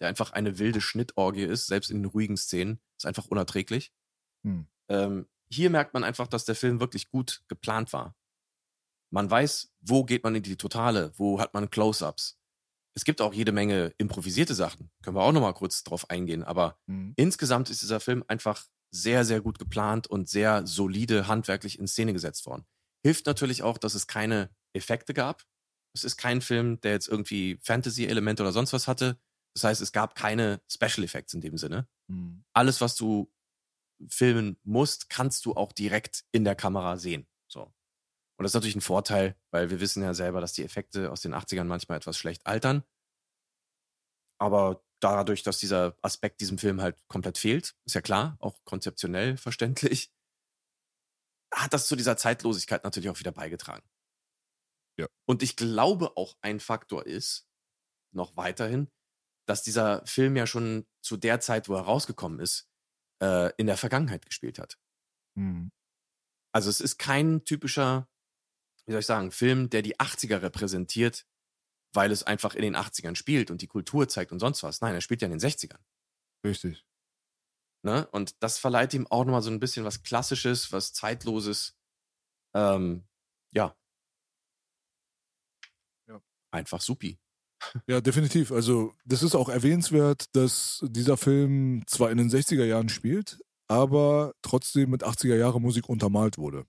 der 0.00 0.08
einfach 0.08 0.32
eine 0.32 0.58
wilde 0.58 0.80
Schnittorgie 0.80 1.44
ist, 1.44 1.66
selbst 1.66 1.90
in 1.90 2.02
den 2.02 2.10
ruhigen 2.10 2.36
Szenen. 2.36 2.80
Ist 2.96 3.06
einfach 3.06 3.26
unerträglich. 3.26 3.92
Hm. 4.44 4.66
Ähm, 4.88 5.26
hier 5.50 5.70
merkt 5.70 5.92
man 5.92 6.04
einfach, 6.04 6.28
dass 6.28 6.44
der 6.44 6.54
Film 6.54 6.78
wirklich 6.78 7.10
gut 7.10 7.42
geplant 7.48 7.92
war. 7.92 8.16
Man 9.10 9.28
weiß, 9.28 9.72
wo 9.80 10.04
geht 10.04 10.22
man 10.22 10.36
in 10.36 10.42
die 10.42 10.56
Totale, 10.56 11.12
wo 11.16 11.40
hat 11.40 11.52
man 11.52 11.68
Close-ups, 11.68 12.38
es 12.94 13.04
gibt 13.04 13.20
auch 13.20 13.32
jede 13.32 13.52
Menge 13.52 13.94
improvisierte 13.98 14.54
Sachen. 14.54 14.90
Können 15.02 15.16
wir 15.16 15.22
auch 15.22 15.32
nochmal 15.32 15.54
kurz 15.54 15.82
drauf 15.82 16.10
eingehen. 16.10 16.42
Aber 16.42 16.78
mhm. 16.86 17.14
insgesamt 17.16 17.70
ist 17.70 17.82
dieser 17.82 18.00
Film 18.00 18.24
einfach 18.28 18.66
sehr, 18.90 19.24
sehr 19.24 19.40
gut 19.40 19.58
geplant 19.58 20.06
und 20.06 20.28
sehr 20.28 20.66
solide 20.66 21.26
handwerklich 21.26 21.78
in 21.78 21.88
Szene 21.88 22.12
gesetzt 22.12 22.46
worden. 22.46 22.64
Hilft 23.04 23.26
natürlich 23.26 23.62
auch, 23.62 23.78
dass 23.78 23.94
es 23.94 24.06
keine 24.06 24.50
Effekte 24.74 25.14
gab. 25.14 25.42
Es 25.94 26.04
ist 26.04 26.16
kein 26.16 26.40
Film, 26.40 26.80
der 26.80 26.92
jetzt 26.92 27.08
irgendwie 27.08 27.58
Fantasy-Elemente 27.62 28.42
oder 28.42 28.52
sonst 28.52 28.72
was 28.72 28.88
hatte. 28.88 29.18
Das 29.54 29.64
heißt, 29.64 29.80
es 29.80 29.92
gab 29.92 30.14
keine 30.14 30.60
Special 30.70 31.04
Effects 31.04 31.34
in 31.34 31.40
dem 31.40 31.56
Sinne. 31.58 31.88
Mhm. 32.08 32.44
Alles, 32.52 32.80
was 32.80 32.94
du 32.96 33.32
filmen 34.08 34.58
musst, 34.64 35.08
kannst 35.08 35.44
du 35.46 35.54
auch 35.54 35.72
direkt 35.72 36.24
in 36.32 36.44
der 36.44 36.54
Kamera 36.54 36.96
sehen. 36.96 37.26
Und 38.42 38.46
das 38.46 38.50
ist 38.50 38.54
natürlich 38.56 38.74
ein 38.74 38.80
Vorteil, 38.80 39.36
weil 39.52 39.70
wir 39.70 39.78
wissen 39.78 40.02
ja 40.02 40.14
selber, 40.14 40.40
dass 40.40 40.52
die 40.52 40.64
Effekte 40.64 41.12
aus 41.12 41.20
den 41.20 41.32
80ern 41.32 41.62
manchmal 41.62 41.98
etwas 41.98 42.18
schlecht 42.18 42.44
altern. 42.44 42.82
Aber 44.40 44.84
dadurch, 44.98 45.44
dass 45.44 45.58
dieser 45.58 45.96
Aspekt 46.02 46.40
diesem 46.40 46.58
Film 46.58 46.80
halt 46.80 47.00
komplett 47.06 47.38
fehlt, 47.38 47.76
ist 47.84 47.94
ja 47.94 48.00
klar, 48.00 48.36
auch 48.40 48.58
konzeptionell 48.64 49.36
verständlich, 49.36 50.12
hat 51.54 51.72
das 51.72 51.86
zu 51.86 51.94
dieser 51.94 52.16
Zeitlosigkeit 52.16 52.82
natürlich 52.82 53.10
auch 53.10 53.20
wieder 53.20 53.30
beigetragen. 53.30 53.88
Ja. 54.98 55.06
Und 55.24 55.44
ich 55.44 55.54
glaube 55.54 56.16
auch 56.16 56.36
ein 56.40 56.58
Faktor 56.58 57.06
ist, 57.06 57.46
noch 58.12 58.36
weiterhin, 58.36 58.90
dass 59.46 59.62
dieser 59.62 60.04
Film 60.04 60.34
ja 60.34 60.48
schon 60.48 60.84
zu 61.00 61.16
der 61.16 61.38
Zeit, 61.38 61.68
wo 61.68 61.76
er 61.76 61.82
rausgekommen 61.82 62.40
ist, 62.40 62.68
äh, 63.22 63.54
in 63.54 63.68
der 63.68 63.76
Vergangenheit 63.76 64.26
gespielt 64.26 64.58
hat. 64.58 64.80
Mhm. 65.38 65.70
Also 66.52 66.70
es 66.70 66.80
ist 66.80 66.98
kein 66.98 67.44
typischer, 67.44 68.08
wie 68.86 68.92
soll 68.92 69.00
ich 69.00 69.06
sagen, 69.06 69.30
Film, 69.30 69.70
der 69.70 69.82
die 69.82 69.96
80er 69.96 70.42
repräsentiert, 70.42 71.26
weil 71.92 72.10
es 72.10 72.22
einfach 72.22 72.54
in 72.54 72.62
den 72.62 72.76
80ern 72.76 73.14
spielt 73.14 73.50
und 73.50 73.62
die 73.62 73.66
Kultur 73.66 74.08
zeigt 74.08 74.32
und 74.32 74.38
sonst 74.38 74.62
was. 74.62 74.80
Nein, 74.80 74.94
er 74.94 75.00
spielt 75.00 75.22
ja 75.22 75.26
in 75.26 75.38
den 75.38 75.40
60ern. 75.40 75.80
Richtig. 76.44 76.84
Ne? 77.84 78.06
Und 78.12 78.42
das 78.42 78.58
verleiht 78.58 78.94
ihm 78.94 79.06
auch 79.08 79.24
nochmal 79.24 79.42
so 79.42 79.50
ein 79.50 79.60
bisschen 79.60 79.84
was 79.84 80.02
Klassisches, 80.02 80.72
was 80.72 80.92
Zeitloses. 80.92 81.76
Ähm, 82.54 83.04
ja. 83.52 83.76
Ja. 86.08 86.22
Einfach 86.50 86.80
supi. 86.80 87.18
Ja, 87.86 88.00
definitiv. 88.00 88.50
Also, 88.50 88.94
das 89.04 89.22
ist 89.22 89.34
auch 89.34 89.48
erwähnenswert, 89.48 90.24
dass 90.34 90.84
dieser 90.88 91.16
Film 91.16 91.84
zwar 91.86 92.10
in 92.10 92.18
den 92.18 92.28
60er 92.28 92.64
Jahren 92.64 92.88
spielt, 92.88 93.38
aber 93.68 94.34
trotzdem 94.42 94.90
mit 94.90 95.04
80er 95.04 95.36
Jahre 95.36 95.60
Musik 95.60 95.88
untermalt 95.88 96.38
wurde. 96.38 96.66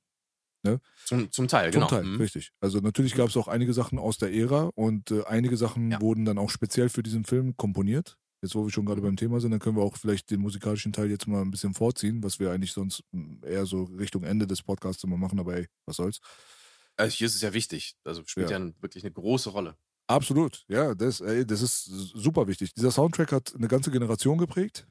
Zum, 1.05 1.31
zum 1.31 1.47
Teil, 1.47 1.71
Zum 1.71 1.81
genau. 1.81 1.89
Teil, 1.89 2.03
Mhm. 2.03 2.17
richtig. 2.17 2.51
Also 2.61 2.79
natürlich 2.79 3.15
gab 3.15 3.29
es 3.29 3.37
auch 3.37 3.47
einige 3.47 3.73
Sachen 3.73 3.99
aus 3.99 4.17
der 4.17 4.33
Ära 4.33 4.69
und 4.75 5.11
äh, 5.11 5.23
einige 5.25 5.57
Sachen 5.57 5.91
Ja. 5.91 6.01
wurden 6.01 6.25
dann 6.25 6.37
auch 6.37 6.49
speziell 6.49 6.89
für 6.89 7.03
diesen 7.03 7.25
Film 7.25 7.55
komponiert. 7.57 8.17
Jetzt, 8.41 8.55
wo 8.55 8.63
wir 8.65 8.71
schon 8.71 8.85
gerade 8.85 8.99
Mhm. 9.01 9.05
beim 9.05 9.15
Thema 9.17 9.39
sind, 9.39 9.51
dann 9.51 9.59
können 9.59 9.77
wir 9.77 9.83
auch 9.83 9.95
vielleicht 9.97 10.29
den 10.31 10.41
musikalischen 10.41 10.91
Teil 10.93 11.09
jetzt 11.09 11.27
mal 11.27 11.41
ein 11.41 11.51
bisschen 11.51 11.73
vorziehen, 11.73 12.23
was 12.23 12.39
wir 12.39 12.51
eigentlich 12.51 12.73
sonst 12.73 13.01
mm, 13.11 13.43
eher 13.45 13.65
so 13.65 13.83
Richtung 13.83 14.23
Ende 14.23 14.47
des 14.47 14.61
Podcasts 14.61 15.03
immer 15.03 15.17
machen, 15.17 15.39
aber 15.39 15.55
ey, 15.55 15.67
was 15.85 15.95
soll's. 15.97 16.19
Also 16.97 17.15
hier 17.15 17.27
ist 17.27 17.35
es 17.35 17.41
ja 17.41 17.53
wichtig. 17.53 17.95
Also 18.03 18.23
spielt 18.25 18.49
Ja. 18.49 18.59
ja, 18.59 18.71
wirklich 18.81 19.03
eine 19.03 19.13
große 19.13 19.49
Rolle. 19.49 19.75
Absolut, 20.07 20.65
ja, 20.67 20.93
das, 20.95 21.21
ey, 21.21 21.45
das 21.45 21.61
ist 21.61 21.85
super 21.85 22.47
wichtig. 22.47 22.73
Dieser 22.73 22.91
Soundtrack 22.91 23.31
hat 23.31 23.53
eine 23.55 23.67
ganze 23.69 23.89
Generation 23.91 24.37
geprägt. 24.37 24.85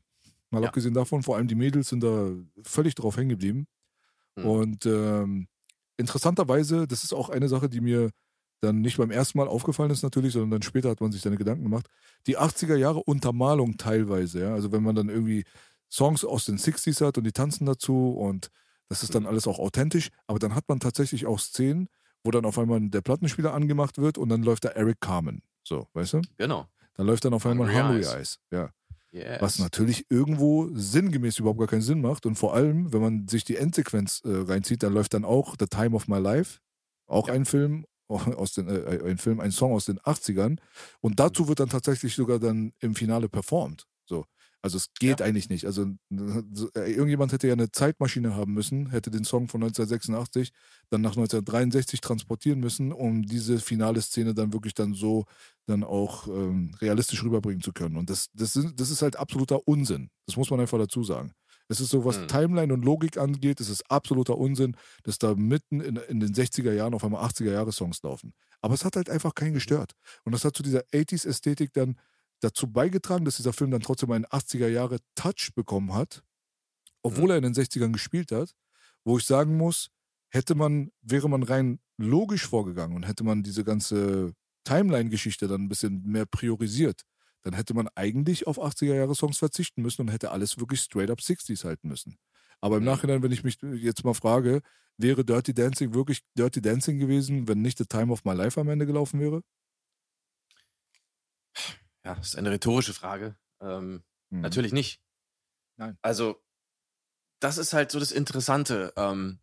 Mal 0.51 0.63
Ja. 0.63 0.69
abgesehen 0.69 0.95
davon, 0.95 1.23
vor 1.23 1.37
allem 1.37 1.49
die 1.49 1.55
Mädels 1.55 1.89
sind 1.91 2.03
da 2.03 2.33
völlig 2.65 2.95
drauf 2.95 3.17
hängen 3.19 3.29
geblieben. 3.31 3.67
Mhm. 4.37 4.45
Und 4.47 4.87
ähm, 4.87 5.47
interessanterweise, 6.03 6.87
das 6.87 7.05
ist 7.05 7.15
auch 7.15 7.31
eine 7.31 7.49
Sache, 7.49 7.69
die 7.69 7.81
mir 7.81 8.11
dann 8.61 8.81
nicht 8.81 8.99
beim 8.99 9.11
ersten 9.11 9.38
Mal 9.38 9.49
aufgefallen 9.49 9.91
ist 9.91 10.03
natürlich, 10.03 10.35
sondern 10.35 10.51
dann 10.51 10.62
später 10.62 10.91
hat 10.91 11.01
man 11.01 11.11
sich 11.11 11.23
seine 11.23 11.37
Gedanken 11.37 11.65
gemacht. 11.65 11.88
Die 12.27 12.38
80er 12.38 12.77
Jahre 12.77 13.03
Untermalung 13.03 13.77
teilweise, 13.77 14.41
ja. 14.41 14.55
Also 14.55 14.71
wenn 14.71 14.83
man 14.83 14.95
dann 14.95 15.09
irgendwie 15.09 15.45
Songs 15.91 16.25
aus 16.25 16.45
den 16.45 16.59
60s 16.59 17.05
hat 17.05 17.19
und 17.19 17.25
die 17.25 17.33
tanzen 17.33 17.67
dazu 17.67 18.11
und 18.11 18.51
das 18.88 19.03
ist 19.03 19.15
dann 19.15 19.27
alles 19.27 19.47
auch 19.47 19.59
authentisch, 19.59 20.11
aber 20.27 20.38
dann 20.38 20.55
hat 20.55 20.69
man 20.69 20.79
tatsächlich 20.79 21.27
auch 21.27 21.41
Szenen, 21.41 21.88
wo 22.25 22.31
dann 22.31 22.45
auf 22.45 22.59
einmal 22.59 22.81
der 22.88 23.01
Plattenspieler 23.01 23.55
angemacht 23.55 23.99
wird 23.99 24.19
und 24.19 24.29
dann 24.29 24.43
läuft 24.43 24.65
da 24.65 24.69
Eric 24.69 25.01
Carmen. 25.01 25.43
So, 25.65 25.88
weißt 25.95 26.15
du? 26.15 26.23
Genau. 26.37 26.67
Dann 26.95 27.07
läuft 27.07 27.25
dann 27.25 27.35
auf 27.35 27.47
einmal 27.47 27.69
Hungry. 27.69 28.05
Eyes. 28.05 28.38
Ja. 28.51 28.71
Yes. 29.12 29.42
Was 29.42 29.59
natürlich 29.59 30.07
irgendwo 30.09 30.70
sinngemäß 30.72 31.38
überhaupt 31.38 31.59
gar 31.59 31.68
keinen 31.68 31.83
Sinn 31.83 32.01
macht. 32.01 32.25
Und 32.25 32.37
vor 32.37 32.55
allem, 32.55 32.92
wenn 32.94 33.03
man 33.03 33.29
sich 33.29 33.44
die 33.44 33.57
Endsequenz 33.57 34.22
äh, 34.25 34.31
reinzieht, 34.31 34.83
dann 34.83 34.94
läuft 34.94 35.12
dann 35.12 35.27
auch 35.27 35.55
The 35.59 35.66
Time 35.66 35.94
of 35.94 36.09
My 36.09 36.18
Life, 36.18 36.61
auch 37.07 37.29
ein 37.29 37.44
Film 37.44 37.85
aus 38.09 38.55
den, 38.55 38.68
äh, 38.68 39.03
ein 39.05 39.18
Film, 39.18 39.40
ein 39.40 39.53
Song 39.53 39.72
aus 39.72 39.85
den 39.85 39.98
80ern. 40.01 40.59
Und 41.01 41.20
dazu 41.20 41.46
wird 41.46 41.61
dann 41.61 41.68
tatsächlich 41.68 42.14
sogar 42.14 42.38
dann 42.38 42.72
im 42.81 42.94
Finale 42.94 43.29
performt. 43.29 43.87
So. 44.07 44.25
Also 44.62 44.77
es 44.79 44.88
geht 44.98 45.20
Ja. 45.20 45.27
eigentlich 45.27 45.48
nicht. 45.48 45.66
Also 45.66 45.87
so, 46.55 46.70
äh, 46.77 46.90
irgendjemand 46.92 47.33
hätte 47.33 47.48
ja 47.48 47.53
eine 47.53 47.70
Zeitmaschine 47.72 48.35
haben 48.37 48.55
müssen, 48.55 48.90
hätte 48.90 49.11
den 49.11 49.25
Song 49.25 49.48
von 49.48 49.61
1986 49.61 50.53
dann 50.88 51.01
nach 51.01 51.16
1963 51.16 52.01
transportieren 52.01 52.61
müssen, 52.61 52.92
um 52.92 53.22
diese 53.25 53.59
finale 53.59 54.01
Szene 54.01 54.35
dann 54.35 54.53
wirklich 54.53 54.75
dann 54.75 54.94
so 54.94 55.25
dann 55.66 55.85
auch 55.85 56.29
ähm, 56.29 56.75
realistisch 56.81 57.22
rüberbringen 57.25 57.61
zu 57.62 57.72
können. 57.72 57.96
Und 57.96 58.09
das, 58.11 58.29
das, 58.35 58.53
sind, 58.53 58.81
das 58.81 58.90
ist 58.90 59.03
halt 59.03 59.16
absoluter 59.16 59.66
Unsinn. 59.66 60.11
Das 60.27 60.37
muss 60.37 60.51
man 60.51 60.61
einfach 60.61 60.79
dazu 60.79 61.03
sagen. 61.05 61.33
Es 61.68 61.81
ist 61.81 61.90
so, 61.90 62.05
was 62.05 62.18
Mhm. 62.18 62.29
Timeline 62.29 62.75
und 62.75 62.85
Logik 62.85 63.16
angeht, 63.16 63.61
es 63.61 63.68
ist 63.70 63.90
absoluter 63.90 64.37
Unsinn, 64.37 64.77
dass 65.05 65.18
da 65.18 65.35
mitten 65.35 65.81
in, 65.81 65.96
in 65.96 66.20
den 66.20 66.35
60er 66.35 66.72
Jahren 66.72 66.94
auf 66.94 67.05
einmal 67.05 67.25
80er 67.25 67.53
Jahre 67.53 67.72
Songs 67.72 68.03
laufen. 68.03 68.33
Aber 68.61 68.75
es 68.75 68.85
hat 68.85 68.94
halt 68.96 69.09
einfach 69.11 69.35
keinen 69.35 69.55
gestört. 69.55 69.92
Und 70.25 70.33
das 70.33 70.44
hat 70.44 70.57
zu 70.57 70.62
dieser 70.62 70.83
80s-Ästhetik 70.92 71.72
dann 71.72 71.96
dazu 72.43 72.71
beigetragen, 72.73 73.25
dass 73.25 73.37
dieser 73.39 73.53
Film 73.53 73.71
dann 73.71 73.83
trotzdem 73.83 74.13
einen 74.13 74.27
80er 74.27 74.69
Jahre 74.69 74.99
Touch 75.17 75.51
bekommen 75.55 75.95
hat, 75.95 76.23
obwohl 77.03 77.31
er 77.31 77.37
in 77.37 77.43
den 77.45 77.55
60ern 77.55 77.93
gespielt 77.93 78.33
hat, 78.33 78.53
wo 79.05 79.19
ich 79.19 79.27
sagen 79.27 79.57
muss, 79.57 79.89
hätte 80.31 80.55
man, 80.55 80.91
wäre 81.03 81.29
man 81.29 81.43
rein 81.43 81.81
logisch 81.99 82.47
vorgegangen 82.47 82.97
und 82.97 83.07
hätte 83.07 83.25
man 83.25 83.43
diese 83.43 83.65
ganze 83.65 84.33
Timeline-Geschichte 84.65 85.49
dann 85.49 85.63
ein 85.65 85.69
bisschen 85.69 86.03
mehr 86.05 86.27
priorisiert, 86.27 87.03
dann 87.43 87.55
hätte 87.55 87.75
man 87.75 87.89
eigentlich 87.97 88.47
auf 88.47 88.59
80er-Jahre-Songs 88.59 89.39
verzichten 89.39 89.83
müssen 89.83 90.03
und 90.03 90.09
hätte 90.09 90.31
alles 90.31 90.59
wirklich 90.59 90.81
straight 90.81 91.11
up 91.11 91.21
60s 91.21 91.65
halten 91.65 91.89
müssen. 91.89 92.17
Aber 92.61 92.77
im 92.77 92.85
Mhm. 92.85 92.87
Nachhinein, 92.87 93.23
wenn 93.23 93.33
ich 93.33 93.43
mich 93.45 93.59
jetzt 93.63 94.05
mal 94.05 94.15
frage, 94.15 94.63
wäre 94.97 95.25
Dirty 95.25 95.53
Dancing 95.55 95.95
wirklich 95.95 96.23
Dirty 96.39 96.63
Dancing 96.63 96.99
gewesen, 96.99 97.49
wenn 97.49 97.61
nicht 97.63 97.79
The 97.79 97.87
Time 97.87 98.13
of 98.13 98.25
My 98.25 98.35
Life 98.35 98.61
am 98.61 98.69
Ende 98.69 98.87
gelaufen 98.87 99.19
wäre? 99.21 99.43
Ja, 102.05 102.15
das 102.15 102.29
ist 102.29 102.37
eine 102.37 102.51
rhetorische 102.51 102.95
Frage. 102.95 103.37
Ähm, 103.61 104.03
Mhm. 104.33 104.41
Natürlich 104.41 104.73
nicht. 104.73 105.01
Nein. 105.77 105.99
Also, 106.03 106.43
das 107.41 107.59
ist 107.59 107.73
halt 107.73 107.91
so 107.91 108.01
das 108.01 108.12
Interessante. 108.12 108.93
Ähm, 108.97 109.41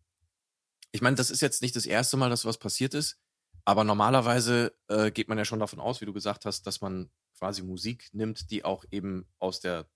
ich 0.90 1.00
meine, 1.00 1.16
das 1.16 1.30
ist 1.30 1.40
jetzt 1.40 1.62
nicht 1.62 1.76
das 1.76 1.86
erste 1.86 2.16
Mal, 2.16 2.28
dass 2.28 2.42
sowas 2.42 2.58
passiert 2.58 2.94
ist, 2.94 3.20
aber 3.64 3.84
normalerweise 3.84 4.76
äh, 4.88 5.10
geht 5.12 5.28
man 5.28 5.38
ja 5.38 5.44
schon 5.44 5.60
davon 5.60 5.78
aus, 5.80 6.00
wie 6.00 6.06
du 6.06 6.12
gesagt 6.12 6.44
hast, 6.44 6.66
dass 6.66 6.80
man 6.80 7.10
quasi 7.38 7.62
Musik 7.62 8.08
nimmt, 8.12 8.50
die 8.50 8.64
auch 8.64 8.84
eben 8.90 9.28
aus 9.38 9.60
der 9.60 9.88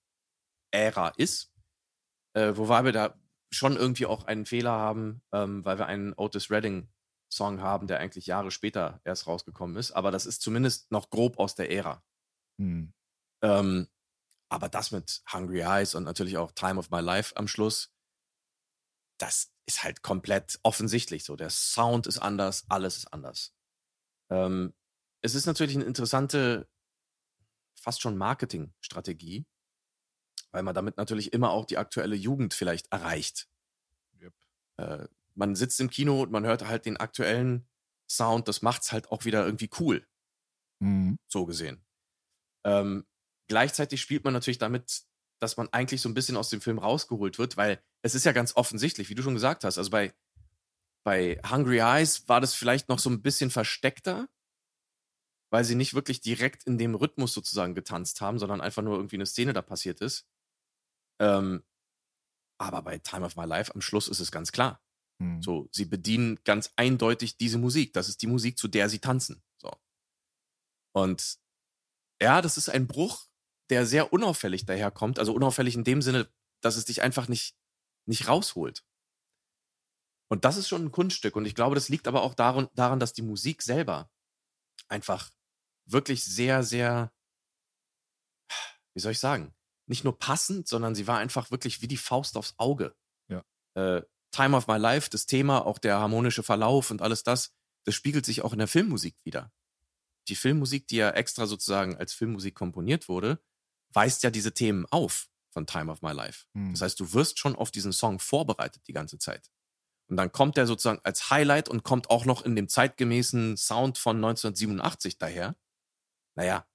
Ära 0.71 1.09
ist. 1.17 1.53
Äh, 2.35 2.57
wobei 2.57 2.85
wir 2.85 2.93
da 2.93 3.19
schon 3.53 3.77
irgendwie 3.77 4.07
auch 4.07 4.25
einen 4.25 4.47
Fehler 4.47 4.73
haben, 4.73 5.23
ähm, 5.33 5.65
weil 5.65 5.79
wir 5.79 5.87
einen 5.87 6.13
Otis 6.15 6.51
Redding 6.51 6.89
Song 7.33 7.61
haben, 7.61 7.89
der 7.89 7.99
eigentlich 7.99 8.27
Jahre 8.27 8.53
später 8.53 9.01
erst 9.05 9.27
rausgekommen 9.27 9.77
ist. 9.77 9.91
Aber 9.91 10.13
das 10.13 10.27
ist 10.27 10.41
zumindest 10.43 10.93
noch 10.93 11.11
grob 11.11 11.39
aus 11.39 11.57
der 11.57 11.71
Ära. 11.73 12.03
Mhm. 12.59 12.93
Ähm, 13.43 13.89
aber 14.49 14.69
das 14.69 14.91
mit 14.93 15.23
Hungry 15.33 15.61
Eyes 15.63 15.95
und 15.95 16.05
natürlich 16.05 16.37
auch 16.37 16.53
Time 16.53 16.79
of 16.79 16.91
My 16.91 17.01
Life 17.01 17.37
am 17.37 17.49
Schluss, 17.49 17.93
das 19.19 19.53
ist 19.67 19.83
halt 19.85 20.03
komplett 20.03 20.59
offensichtlich 20.63 21.25
so. 21.25 21.37
Der 21.37 21.51
Sound 21.51 22.07
ist 22.07 22.19
anders, 22.19 22.65
alles 22.69 22.99
ist 22.99 23.13
anders. 23.13 23.55
Ähm, 24.31 24.75
es 25.23 25.35
ist 25.35 25.47
natürlich 25.47 25.77
eine 25.77 25.85
interessante, 25.85 26.69
fast 27.75 28.01
schon 28.03 28.17
Marketingstrategie, 28.17 29.47
weil 30.53 30.63
man 30.63 30.75
damit 30.75 30.97
natürlich 30.97 31.33
immer 31.33 31.51
auch 31.51 31.65
die 31.65 31.79
aktuelle 31.79 32.17
Jugend 32.17 32.55
vielleicht 32.55 32.93
erreicht. 32.93 33.49
Yep. 34.21 34.35
Äh, 34.79 35.09
man 35.35 35.55
sitzt 35.57 35.81
im 35.81 35.91
Kino 35.91 36.23
und 36.23 36.31
man 36.31 36.47
hört 36.47 36.67
halt 36.67 36.87
den 36.87 36.97
aktuellen 36.97 37.69
Sound, 38.09 38.49
das 38.49 38.63
macht's 38.63 38.93
halt 38.93 39.11
auch 39.11 39.25
wieder 39.25 39.45
irgendwie 39.45 39.71
cool 39.81 40.07
Mhm. 40.81 41.17
so 41.29 41.47
gesehen. 41.47 41.84
Ähm, 42.65 43.07
gleichzeitig 43.49 44.01
spielt 44.01 44.25
man 44.25 44.33
natürlich 44.33 44.59
damit, 44.59 45.03
dass 45.41 45.57
man 45.57 45.69
eigentlich 45.73 46.01
so 46.01 46.09
ein 46.09 46.15
bisschen 46.15 46.37
aus 46.37 46.49
dem 46.51 46.61
Film 46.61 46.79
rausgeholt 46.79 47.39
wird, 47.39 47.57
weil 47.57 47.83
es 48.03 48.15
ist 48.15 48.25
ja 48.25 48.33
ganz 48.33 48.57
offensichtlich, 48.57 49.11
wie 49.11 49.15
du 49.15 49.23
schon 49.23 49.35
gesagt 49.35 49.65
hast, 49.65 49.79
also 49.79 49.91
bei, 49.91 50.15
bei 51.05 51.41
Hungry 51.49 51.79
Eyes 51.79 52.29
war 52.29 52.41
das 52.41 52.55
vielleicht 52.55 52.89
noch 52.89 52.99
so 52.99 53.11
ein 53.11 53.23
bisschen 53.23 53.51
versteckter, 53.51 54.29
weil 55.51 55.65
sie 55.65 55.75
nicht 55.75 55.95
wirklich 55.95 56.21
direkt 56.21 56.65
in 56.65 56.79
dem 56.79 56.95
Rhythmus 56.95 57.35
sozusagen 57.35 57.75
getanzt 57.75 58.21
haben, 58.21 58.39
sondern 58.39 58.61
einfach 58.61 58.83
nur 58.83 58.97
irgendwie 58.97 59.17
eine 59.17 59.27
Szene 59.27 59.53
da 59.53 59.63
passiert 59.63 60.01
ist. 60.01 60.27
Ähm, 61.21 61.63
aber 62.59 62.83
bei 62.83 62.99
Time 62.99 63.27
of 63.27 63.37
My 63.37 63.45
Life 63.45 63.75
am 63.75 63.81
Schluss 63.81 64.09
ist 64.09 64.21
es 64.21 64.33
ganz 64.33 64.53
klar. 64.53 64.83
Mhm. 65.21 65.43
So, 65.43 65.69
sie 65.73 65.85
bedienen 65.85 66.41
ganz 66.45 66.73
eindeutig 66.77 67.37
diese 67.37 67.59
Musik. 67.59 67.93
Das 67.93 68.09
ist 68.09 68.23
die 68.23 68.27
Musik, 68.27 68.59
zu 68.59 68.69
der 68.69 68.89
sie 68.89 68.99
tanzen. 68.99 69.43
So. 69.59 69.71
Und 70.93 71.39
ja, 72.25 72.43
das 72.43 72.57
ist 72.57 72.71
ein 72.71 72.87
Bruch, 72.87 73.27
der 73.71 73.87
sehr 73.87 74.13
unauffällig 74.13 74.65
daherkommt. 74.65 75.19
Also 75.19 75.35
unauffällig 75.35 75.75
in 75.75 75.85
dem 75.85 76.01
Sinne, 76.01 76.29
dass 76.63 76.77
es 76.77 76.87
dich 76.87 77.03
einfach 77.03 77.29
nicht, 77.29 77.55
nicht 78.07 78.29
rausholt. 78.29 78.85
Und 80.29 80.45
das 80.45 80.57
ist 80.57 80.69
schon 80.69 80.87
ein 80.87 80.93
Kunststück. 80.93 81.37
Und 81.37 81.45
ich 81.45 81.55
glaube, 81.55 81.75
das 81.75 81.91
liegt 81.91 82.09
aber 82.09 82.23
auch 82.23 82.35
daran, 82.35 82.69
daran, 82.75 82.99
dass 82.99 83.13
die 83.13 83.23
Musik 83.23 83.63
selber 83.63 84.11
einfach 84.89 85.31
wirklich 85.85 86.25
sehr, 86.25 86.63
sehr, 86.63 87.13
wie 88.95 89.01
soll 89.01 89.13
ich 89.13 89.21
sagen, 89.21 89.55
nicht 89.87 90.03
nur 90.03 90.19
passend, 90.19 90.67
sondern 90.67 90.95
sie 90.95 91.07
war 91.07 91.19
einfach 91.19 91.51
wirklich 91.51 91.83
wie 91.83 91.89
die 91.89 91.99
Faust 91.99 92.39
aufs 92.39 92.55
Auge. 92.57 92.97
Ja. 93.29 93.45
Äh, 93.75 94.03
Time 94.31 94.57
of 94.57 94.67
My 94.67 94.79
Life, 94.79 95.11
das 95.11 95.27
Thema, 95.27 95.67
auch 95.67 95.79
der 95.79 95.99
harmonische 95.99 96.43
Verlauf 96.43 96.91
und 96.91 97.03
alles 97.03 97.23
das, 97.23 97.53
das 97.85 97.95
spiegelt 97.95 98.25
sich 98.25 98.43
auch 98.43 98.55
in 98.55 98.59
der 98.61 98.69
Filmmusik 98.69 99.15
wieder. 99.25 99.53
Die 100.29 100.37
Filmmusik, 100.37 100.89
die 100.89 100.97
ja 100.97 101.11
extra 101.11 101.47
sozusagen 101.47 101.97
als 101.97 102.13
Filmmusik 102.13 102.55
komponiert 102.55 103.09
wurde, 103.09 103.43
weist 103.93 104.23
ja 104.23 104.31
diese 104.31 104.55
Themen 104.55 104.87
auf 104.91 105.29
von 105.51 105.67
Time 105.67 105.91
of 105.91 106.03
My 106.03 106.13
Life. 106.13 106.47
Hm. 106.55 106.73
Das 106.73 106.83
heißt, 106.83 107.01
du 107.01 107.13
wirst 107.13 107.39
schon 107.39 107.57
auf 107.57 107.71
diesen 107.71 107.93
Song 107.93 108.19
vorbereitet 108.19 108.83
die 108.89 108.93
ganze 108.93 109.19
Zeit. 109.19 109.51
Und 110.09 110.17
dann 110.17 110.33
kommt 110.33 110.57
der 110.57 110.67
sozusagen 110.67 111.01
als 111.03 111.31
Highlight 111.31 111.69
und 111.69 111.83
kommt 111.83 112.11
auch 112.11 112.25
noch 112.27 112.43
in 112.43 112.57
dem 112.57 112.69
zeitgemäßen 112.69 113.57
Sound 113.57 113.97
von 113.97 114.17
1987 114.17 115.19
daher. 115.19 115.57
Naja, 116.35 116.67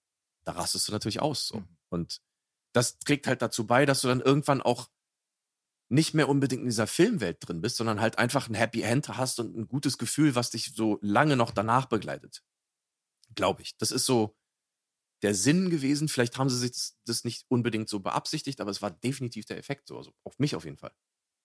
da 0.45 0.53
rastest 0.53 0.87
du 0.87 0.91
natürlich 0.91 1.21
aus. 1.21 1.47
So. 1.47 1.59
Mhm. 1.59 1.77
Und 1.89 2.21
das 2.73 2.99
trägt 2.99 3.27
halt 3.27 3.41
dazu 3.41 3.67
bei, 3.67 3.85
dass 3.85 4.01
du 4.01 4.07
dann 4.07 4.21
irgendwann 4.21 4.61
auch 4.61 4.89
nicht 5.89 6.13
mehr 6.13 6.29
unbedingt 6.29 6.61
in 6.61 6.69
dieser 6.69 6.87
Filmwelt 6.87 7.37
drin 7.41 7.61
bist, 7.61 7.77
sondern 7.77 7.99
halt 7.99 8.19
einfach 8.19 8.47
ein 8.47 8.53
Happy 8.53 8.81
End 8.81 9.09
hast 9.09 9.39
und 9.39 9.55
ein 9.55 9.67
gutes 9.67 9.97
Gefühl, 9.97 10.35
was 10.35 10.51
dich 10.51 10.73
so 10.75 10.99
lange 11.01 11.35
noch 11.35 11.51
danach 11.51 11.85
begleitet. 11.85 12.43
Glaube 13.35 13.61
ich. 13.61 13.77
Das 13.77 13.91
ist 13.91 14.05
so 14.05 14.35
der 15.21 15.35
Sinn 15.35 15.69
gewesen. 15.69 16.07
Vielleicht 16.07 16.37
haben 16.37 16.49
sie 16.49 16.57
sich 16.57 16.71
das- 16.71 16.97
das 17.05 17.23
nicht 17.25 17.45
unbedingt 17.49 17.89
so 17.89 17.99
beabsichtigt, 17.99 18.61
aber 18.61 18.71
es 18.71 18.81
war 18.81 18.91
definitiv 18.91 19.45
der 19.45 19.57
Effekt 19.57 19.87
so. 19.87 19.97
Also 19.97 20.13
auf 20.23 20.39
mich 20.39 20.55
auf 20.55 20.65
jeden 20.65 20.77
Fall. 20.77 20.93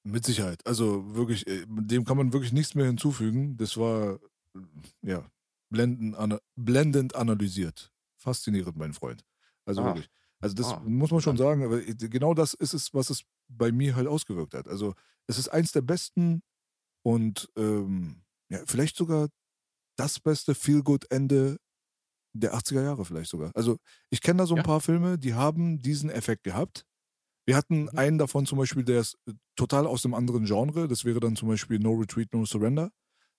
Mit 0.04 0.24
Sicherheit. 0.26 0.66
Also 0.66 1.14
wirklich, 1.14 1.46
äh, 1.46 1.64
dem 1.68 2.04
kann 2.04 2.16
man 2.18 2.32
wirklich 2.32 2.52
nichts 2.52 2.74
mehr 2.74 2.86
hinzufügen. 2.86 3.56
Das 3.56 3.76
war, 3.76 4.20
ja, 5.02 5.30
blendend, 5.70 6.14
ana 6.16 6.40
blendend 6.56 7.14
analysiert. 7.16 7.92
Faszinierend, 8.18 8.76
mein 8.76 8.92
Freund. 8.94 9.24
Also 9.66 9.82
Ah. 9.82 9.86
wirklich. 9.86 10.08
Also 10.40 10.54
das 10.54 10.72
Ah, 10.74 10.80
muss 10.80 11.10
man 11.10 11.20
schon 11.22 11.36
sagen, 11.38 11.64
aber 11.64 11.80
äh, 11.86 11.94
genau 11.94 12.34
das 12.34 12.54
ist 12.54 12.74
es, 12.74 12.92
was 12.94 13.10
es 13.10 13.24
bei 13.48 13.72
mir 13.72 13.96
halt 13.96 14.06
ausgewirkt 14.08 14.54
hat. 14.54 14.68
Also 14.68 14.94
es 15.26 15.38
ist 15.38 15.48
eins 15.48 15.72
der 15.72 15.82
besten 15.82 16.42
und 17.02 17.50
ähm, 17.56 18.24
ja, 18.50 18.62
vielleicht 18.66 18.96
sogar 18.96 19.28
das 19.96 20.20
beste 20.20 20.54
Feel-Good-Ende 20.54 21.58
der 22.34 22.54
80er 22.54 22.82
Jahre 22.82 23.04
vielleicht 23.04 23.30
sogar. 23.30 23.50
Also 23.54 23.78
ich 24.10 24.20
kenne 24.20 24.38
da 24.40 24.46
so 24.46 24.54
ein 24.56 24.58
Ja. 24.58 24.62
paar 24.62 24.80
Filme, 24.80 25.18
die 25.18 25.34
haben 25.34 25.80
diesen 25.82 26.10
Effekt 26.10 26.44
gehabt. 26.44 26.84
Wir 27.46 27.56
hatten 27.56 27.88
Mhm. 27.92 27.98
einen 27.98 28.18
davon 28.18 28.46
zum 28.46 28.58
Beispiel, 28.58 28.84
der 28.84 29.00
ist 29.00 29.16
äh, 29.28 29.32
total 29.56 29.86
aus 29.86 30.04
einem 30.04 30.14
anderen 30.14 30.44
Genre. 30.46 30.88
Das 30.88 31.04
wäre 31.04 31.20
dann 31.20 31.36
zum 31.36 31.48
Beispiel 31.48 31.78
No 31.78 31.92
Retreat, 31.92 32.32
No 32.32 32.46
Surrender. 32.46 32.90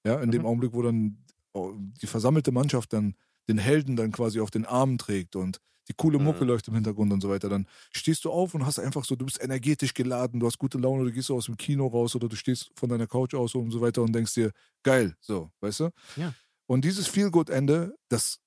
Ja, 0.06 0.22
in 0.22 0.32
dem 0.32 0.44
Mhm. 0.44 0.46
Augenblick, 0.46 0.74
wo 0.74 0.82
dann 0.84 1.26
oh, 1.54 1.74
die 1.78 2.08
versammelte 2.08 2.52
Mannschaft 2.52 2.94
dann 2.94 3.16
den 3.50 3.58
Helden 3.58 3.96
dann 3.96 4.12
quasi 4.12 4.40
auf 4.42 4.52
den 4.52 4.66
Armen 4.66 4.98
trägt 4.98 5.36
und 5.36 5.60
die 5.88 5.94
coole 5.94 6.20
Mucke 6.20 6.44
Mhm. 6.44 6.48
läuft 6.48 6.68
im 6.68 6.74
Hintergrund 6.76 7.14
und 7.14 7.22
so 7.22 7.30
weiter, 7.30 7.48
dann 7.50 7.68
stehst 7.94 8.26
du 8.26 8.32
auf 8.32 8.56
und 8.56 8.66
hast 8.66 8.80
einfach 8.80 9.06
so, 9.06 9.16
du 9.16 9.26
bist 9.26 9.42
energetisch 9.42 9.94
geladen, 9.94 10.40
du 10.40 10.48
hast 10.48 10.58
gute 10.58 10.78
Laune, 10.80 11.06
du 11.06 11.12
gehst 11.12 11.28
so 11.28 11.36
aus 11.36 11.46
dem 11.46 11.58
Kino 11.58 11.88
raus 11.88 12.16
oder 12.16 12.28
du 12.28 12.36
stehst 12.36 12.72
von 12.76 12.90
deiner 12.90 13.08
Couch 13.08 13.36
aus 13.36 13.56
und 13.56 13.72
so 13.72 13.82
weiter 13.82 14.02
und 14.02 14.14
denkst 14.14 14.34
dir, 14.34 14.52
geil, 14.84 15.16
so, 15.22 15.52
weißt 15.62 15.82
du? 15.82 15.90
Ja. 16.16 16.36
Und 16.68 16.86
dieses 16.86 17.08
Feel-Good-Ende, 17.08 17.96
das, 18.10 18.40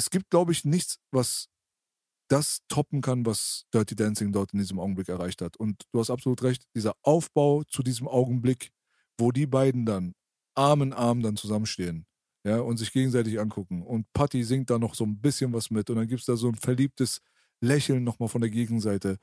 es 0.00 0.08
gibt, 0.08 0.30
glaube 0.30 0.52
ich, 0.52 0.64
nichts, 0.64 0.98
was 1.10 1.50
das 2.28 2.60
toppen 2.68 3.02
kann, 3.02 3.26
was 3.26 3.66
Dirty 3.74 3.94
Dancing 3.94 4.32
dort 4.32 4.54
in 4.54 4.58
diesem 4.58 4.78
Augenblick 4.78 5.10
erreicht 5.10 5.42
hat. 5.42 5.58
Und 5.58 5.84
du 5.92 6.00
hast 6.00 6.08
absolut 6.08 6.42
recht, 6.42 6.64
dieser 6.74 6.94
Aufbau 7.02 7.64
zu 7.64 7.82
diesem 7.82 8.08
Augenblick, 8.08 8.70
wo 9.18 9.30
die 9.30 9.46
beiden 9.46 9.84
dann 9.84 10.14
Arm 10.54 10.80
in 10.80 10.94
Arm 10.94 11.20
dann 11.22 11.36
zusammenstehen, 11.36 12.06
ja, 12.44 12.60
und 12.60 12.78
sich 12.78 12.92
gegenseitig 12.92 13.38
angucken. 13.38 13.82
Und 13.82 14.10
Patty 14.14 14.42
singt 14.42 14.70
da 14.70 14.78
noch 14.78 14.94
so 14.94 15.04
ein 15.04 15.20
bisschen 15.20 15.52
was 15.52 15.70
mit 15.70 15.90
und 15.90 15.96
dann 15.96 16.08
gibt 16.08 16.20
es 16.20 16.26
da 16.26 16.34
so 16.34 16.48
ein 16.48 16.54
verliebtes 16.54 17.20
Lächeln 17.60 18.04
nochmal 18.04 18.28
von 18.28 18.40
der 18.40 18.50
Gegenseite. 18.50 19.18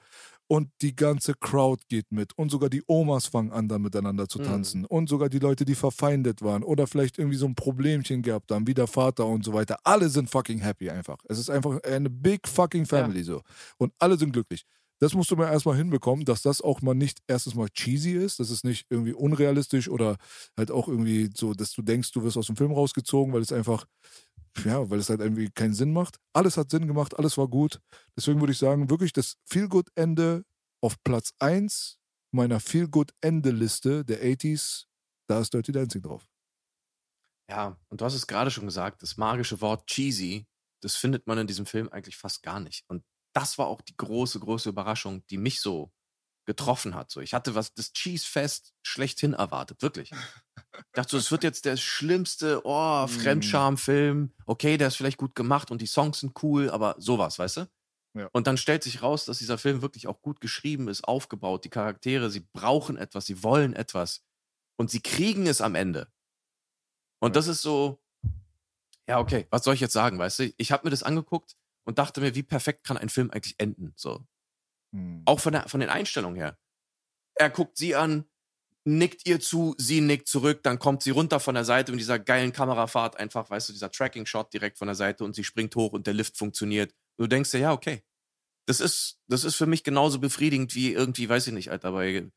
Und 0.49 0.69
die 0.81 0.95
ganze 0.95 1.33
Crowd 1.33 1.83
geht 1.89 2.11
mit. 2.11 2.37
Und 2.37 2.49
sogar 2.51 2.69
die 2.69 2.83
Omas 2.87 3.25
fangen 3.27 3.51
an, 3.51 3.67
dann 3.67 3.81
miteinander 3.81 4.29
zu 4.29 4.39
Mhm. 4.39 4.43
tanzen. 4.45 4.85
Und 4.85 5.09
sogar 5.09 5.27
die 5.29 5.39
Leute, 5.39 5.65
die 5.65 5.75
verfeindet 5.75 6.41
waren 6.41 6.63
oder 6.63 6.87
vielleicht 6.87 7.17
irgendwie 7.17 7.37
so 7.37 7.45
ein 7.47 7.55
Problemchen 7.55 8.21
gehabt 8.21 8.51
haben, 8.51 8.65
wie 8.67 8.73
der 8.73 8.87
Vater 8.87 9.25
und 9.25 9.43
so 9.43 9.53
weiter. 9.53 9.77
Alle 9.83 10.07
sind 10.09 10.29
fucking 10.29 10.59
happy 10.59 10.89
einfach. 10.89 11.17
Es 11.27 11.37
ist 11.37 11.49
einfach 11.49 11.81
eine 11.83 12.09
big 12.09 12.47
fucking 12.47 12.85
family 12.85 13.23
so. 13.23 13.41
Und 13.77 13.91
alle 13.99 14.17
sind 14.17 14.31
glücklich. 14.31 14.63
Das 14.99 15.13
musst 15.13 15.29
du 15.29 15.35
mal 15.35 15.51
erstmal 15.51 15.75
hinbekommen, 15.75 16.25
dass 16.25 16.41
das 16.41 16.59
auch 16.61 16.81
mal 16.81 16.95
nicht 16.95 17.19
erstens 17.27 17.53
mal 17.53 17.69
cheesy 17.69 18.13
ist, 18.13 18.39
dass 18.39 18.49
es 18.49 18.63
nicht 18.63 18.87
irgendwie 18.89 19.13
unrealistisch 19.13 19.89
oder 19.89 20.17
halt 20.57 20.71
auch 20.71 20.87
irgendwie 20.87 21.29
so, 21.35 21.53
dass 21.53 21.71
du 21.73 21.83
denkst, 21.83 22.11
du 22.13 22.23
wirst 22.23 22.35
aus 22.37 22.47
dem 22.47 22.55
Film 22.55 22.71
rausgezogen, 22.71 23.31
weil 23.31 23.41
es 23.41 23.51
einfach, 23.51 23.85
ja, 24.65 24.89
weil 24.89 24.99
es 24.99 25.09
halt 25.09 25.21
irgendwie 25.21 25.49
keinen 25.49 25.73
Sinn 25.73 25.93
macht. 25.93 26.17
Alles 26.33 26.57
hat 26.57 26.71
Sinn 26.71 26.87
gemacht, 26.87 27.17
alles 27.17 27.37
war 27.37 27.47
gut. 27.47 27.79
Deswegen 28.15 28.39
würde 28.39 28.53
ich 28.53 28.59
sagen, 28.59 28.89
wirklich 28.89 29.13
das 29.13 29.37
Feel-Good-Ende 29.45 30.43
auf 30.81 30.95
Platz 31.03 31.33
1 31.39 31.97
meiner 32.31 32.59
Feel-Good-Ende-Liste 32.59 34.03
der 34.05 34.23
80s, 34.23 34.85
da 35.29 35.39
ist 35.39 35.53
Dirty 35.53 35.71
Dancing 35.71 36.01
drauf. 36.01 36.27
Ja, 37.49 37.79
und 37.89 38.01
du 38.01 38.05
hast 38.05 38.13
es 38.13 38.27
gerade 38.27 38.51
schon 38.51 38.65
gesagt, 38.65 39.01
das 39.01 39.17
magische 39.17 39.61
Wort 39.61 39.87
cheesy, 39.87 40.45
das 40.81 40.95
findet 40.95 41.27
man 41.27 41.37
in 41.37 41.47
diesem 41.47 41.65
Film 41.65 41.89
eigentlich 41.89 42.17
fast 42.17 42.43
gar 42.43 42.59
nicht. 42.59 42.83
Und 42.89 43.03
das 43.33 43.57
war 43.57 43.67
auch 43.67 43.81
die 43.81 43.95
große, 43.95 44.39
große 44.39 44.69
Überraschung, 44.69 45.25
die 45.27 45.37
mich 45.37 45.61
so 45.61 45.91
getroffen 46.47 46.95
hat. 46.95 47.11
So, 47.11 47.19
ich 47.21 47.35
hatte 47.35 47.53
was 47.53 47.73
das 47.75 47.93
Cheese-Fest 47.93 48.73
schlechthin 48.81 49.33
erwartet, 49.33 49.83
wirklich. 49.83 50.11
Ich 50.11 50.83
dachte 50.93 51.11
so, 51.11 51.17
es 51.17 51.29
wird 51.29 51.43
jetzt 51.43 51.65
der 51.65 51.77
schlimmste, 51.77 52.61
oh, 52.63 53.05
Mm. 53.05 53.09
Fremdscham-Film. 53.09 54.33
Okay, 54.47 54.77
der 54.77 54.87
ist 54.87 54.95
vielleicht 54.95 55.17
gut 55.17 55.35
gemacht 55.35 55.69
und 55.69 55.81
die 55.81 55.87
Songs 55.87 56.21
sind 56.21 56.41
cool, 56.41 56.69
aber 56.71 56.95
sowas, 56.97 57.37
weißt 57.37 57.57
du? 57.57 57.69
Ja. 58.15 58.29
Und 58.31 58.47
dann 58.47 58.57
stellt 58.57 58.81
sich 58.83 59.03
raus, 59.03 59.25
dass 59.25 59.37
dieser 59.39 59.57
Film 59.59 59.81
wirklich 59.83 60.07
auch 60.07 60.21
gut 60.21 60.39
geschrieben 60.41 60.87
ist, 60.87 61.03
aufgebaut, 61.03 61.65
die 61.65 61.69
Charaktere, 61.69 62.31
sie 62.31 62.47
brauchen 62.53 62.97
etwas, 62.97 63.25
sie 63.27 63.43
wollen 63.43 63.73
etwas 63.73 64.23
und 64.77 64.89
sie 64.89 65.01
kriegen 65.01 65.45
es 65.47 65.61
am 65.61 65.75
Ende. 65.75 66.07
Und 67.19 67.29
Ja. 67.31 67.33
das 67.33 67.47
ist 67.47 67.61
so, 67.61 67.99
ja, 69.07 69.19
okay, 69.19 69.47
was 69.51 69.63
soll 69.63 69.73
ich 69.75 69.81
jetzt 69.81 69.93
sagen, 69.93 70.17
weißt 70.17 70.39
du? 70.39 70.53
Ich 70.57 70.71
habe 70.71 70.85
mir 70.85 70.91
das 70.91 71.03
angeguckt 71.03 71.55
und 71.85 71.99
dachte 71.99 72.21
mir, 72.21 72.35
wie 72.35 72.43
perfekt 72.43 72.83
kann 72.83 72.97
ein 72.97 73.09
Film 73.09 73.31
eigentlich 73.31 73.55
enden? 73.59 73.93
So. 73.95 74.25
Hm. 74.93 75.23
Auch 75.25 75.39
von, 75.39 75.53
der, 75.53 75.67
von 75.67 75.79
den 75.79 75.89
Einstellungen 75.89 76.37
her. 76.37 76.57
Er 77.35 77.49
guckt 77.49 77.77
sie 77.77 77.95
an, 77.95 78.25
nickt 78.83 79.27
ihr 79.27 79.39
zu, 79.39 79.75
sie 79.77 80.01
nickt 80.01 80.27
zurück, 80.27 80.63
dann 80.63 80.79
kommt 80.79 81.03
sie 81.03 81.11
runter 81.11 81.39
von 81.39 81.55
der 81.55 81.65
Seite 81.65 81.91
mit 81.91 81.99
dieser 81.99 82.19
geilen 82.19 82.53
Kamerafahrt, 82.53 83.17
einfach, 83.17 83.49
weißt 83.49 83.69
du, 83.69 83.73
dieser 83.73 83.91
Tracking-Shot 83.91 84.53
direkt 84.53 84.77
von 84.77 84.87
der 84.87 84.95
Seite 84.95 85.23
und 85.23 85.35
sie 85.35 85.43
springt 85.43 85.75
hoch 85.75 85.91
und 85.91 86.07
der 86.07 86.13
Lift 86.13 86.37
funktioniert. 86.37 86.93
Und 87.17 87.23
du 87.23 87.27
denkst 87.27 87.51
dir, 87.51 87.59
ja, 87.59 87.73
okay. 87.73 88.03
Das 88.65 88.79
ist, 88.79 89.19
das 89.27 89.43
ist 89.43 89.55
für 89.55 89.65
mich 89.65 89.83
genauso 89.83 90.19
befriedigend 90.19 90.73
wie 90.73 90.93
irgendwie, 90.93 91.27
weiß 91.27 91.47
ich 91.47 91.53
nicht, 91.53 91.69
Alter, 91.69 91.91
bei 91.91 92.29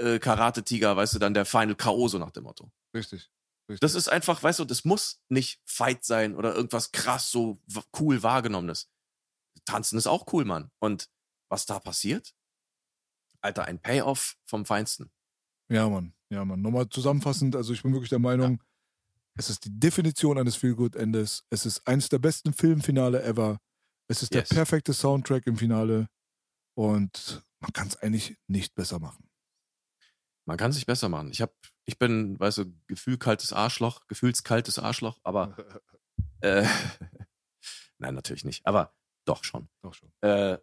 äh, 0.00 0.18
Karate-Tiger, 0.18 0.96
weißt 0.96 1.14
du, 1.14 1.18
dann 1.18 1.34
der 1.34 1.44
Final 1.44 1.74
K.O. 1.74 2.08
so 2.08 2.18
nach 2.18 2.30
dem 2.30 2.44
Motto. 2.44 2.70
Richtig. 2.94 3.30
Richtig. 3.68 3.80
Das 3.80 3.94
ist 3.94 4.08
einfach, 4.08 4.42
weißt 4.42 4.58
du, 4.58 4.64
das 4.64 4.84
muss 4.84 5.22
nicht 5.28 5.60
Fight 5.64 6.04
sein 6.04 6.34
oder 6.34 6.54
irgendwas 6.54 6.92
krass 6.92 7.30
so 7.30 7.60
cool 7.98 8.22
wahrgenommenes. 8.22 8.90
Tanzen 9.64 9.96
ist 9.96 10.06
auch 10.06 10.32
cool, 10.32 10.44
Mann. 10.44 10.70
Und 10.80 11.08
was 11.54 11.66
da 11.66 11.78
passiert? 11.78 12.34
Alter, 13.40 13.66
ein 13.66 13.80
Payoff 13.80 14.36
vom 14.44 14.66
Feinsten. 14.66 15.12
Ja, 15.68 15.88
Mann. 15.88 16.12
Ja, 16.30 16.44
Mann. 16.44 16.60
Nochmal 16.60 16.88
zusammenfassend, 16.88 17.54
also 17.54 17.72
ich 17.72 17.82
bin 17.82 17.92
wirklich 17.92 18.10
der 18.10 18.18
Meinung, 18.18 18.60
es 19.36 19.50
ist 19.50 19.64
die 19.64 19.78
Definition 19.78 20.36
eines 20.36 20.56
Feel-Good-Endes. 20.56 21.46
Es 21.50 21.64
ist 21.64 21.86
eines 21.86 22.08
der 22.08 22.18
besten 22.18 22.52
Filmfinale 22.52 23.22
ever. 23.22 23.60
Es 24.08 24.22
ist 24.22 24.34
Yes. 24.34 24.48
der 24.48 24.54
perfekte 24.56 24.92
Soundtrack 24.92 25.46
im 25.46 25.56
Finale. 25.56 26.08
Und 26.76 27.42
man 27.60 27.72
kann 27.72 27.86
es 27.86 27.96
eigentlich 27.96 28.36
nicht 28.48 28.74
besser 28.74 28.98
machen. 28.98 29.28
Man 30.46 30.56
kann 30.56 30.72
sich 30.72 30.86
besser 30.86 31.08
machen. 31.08 31.30
Ich 31.30 31.40
hab, 31.40 31.54
ich 31.84 31.98
bin, 31.98 32.38
weißt 32.38 32.58
du, 32.58 32.64
gefühlkaltes 32.88 33.52
Arschloch, 33.52 34.06
gefühlskaltes 34.08 34.78
Arschloch, 34.80 35.20
aber 35.22 35.56
äh, 36.40 36.66
nein, 37.98 38.14
natürlich 38.14 38.44
nicht. 38.44 38.66
Aber 38.66 38.92
doch 39.24 39.44
schon. 39.44 39.68
Doch 39.82 39.94
schon. 39.94 40.12
Äh, 40.20 40.58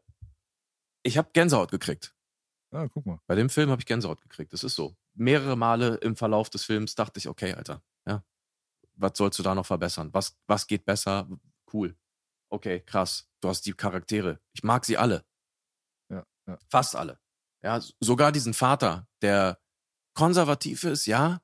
ich 1.03 1.17
habe 1.17 1.29
Gänsehaut 1.33 1.71
gekriegt. 1.71 2.13
Ah, 2.71 2.87
guck 2.87 3.05
mal. 3.05 3.19
Bei 3.27 3.35
dem 3.35 3.49
Film 3.49 3.69
habe 3.69 3.81
ich 3.81 3.85
Gänsehaut 3.85 4.21
gekriegt. 4.21 4.53
Das 4.53 4.63
ist 4.63 4.75
so. 4.75 4.95
Mehrere 5.13 5.57
Male 5.57 5.95
im 5.95 6.15
Verlauf 6.15 6.49
des 6.49 6.63
Films 6.63 6.95
dachte 6.95 7.19
ich, 7.19 7.27
okay, 7.27 7.53
Alter, 7.53 7.83
ja, 8.07 8.23
was 8.95 9.17
sollst 9.17 9.39
du 9.39 9.43
da 9.43 9.53
noch 9.53 9.65
verbessern? 9.65 10.09
Was, 10.13 10.37
was 10.47 10.67
geht 10.67 10.85
besser? 10.85 11.27
Cool. 11.71 11.97
Okay, 12.49 12.81
krass. 12.81 13.29
Du 13.41 13.49
hast 13.49 13.65
die 13.65 13.73
Charaktere. 13.73 14.39
Ich 14.53 14.63
mag 14.63 14.85
sie 14.85 14.97
alle. 14.97 15.25
Ja, 16.09 16.25
ja. 16.47 16.57
Fast 16.69 16.95
alle. 16.95 17.19
Ja, 17.63 17.79
sogar 17.99 18.31
diesen 18.31 18.53
Vater, 18.53 19.07
der 19.21 19.59
konservativ 20.13 20.83
ist, 20.83 21.05
ja, 21.05 21.41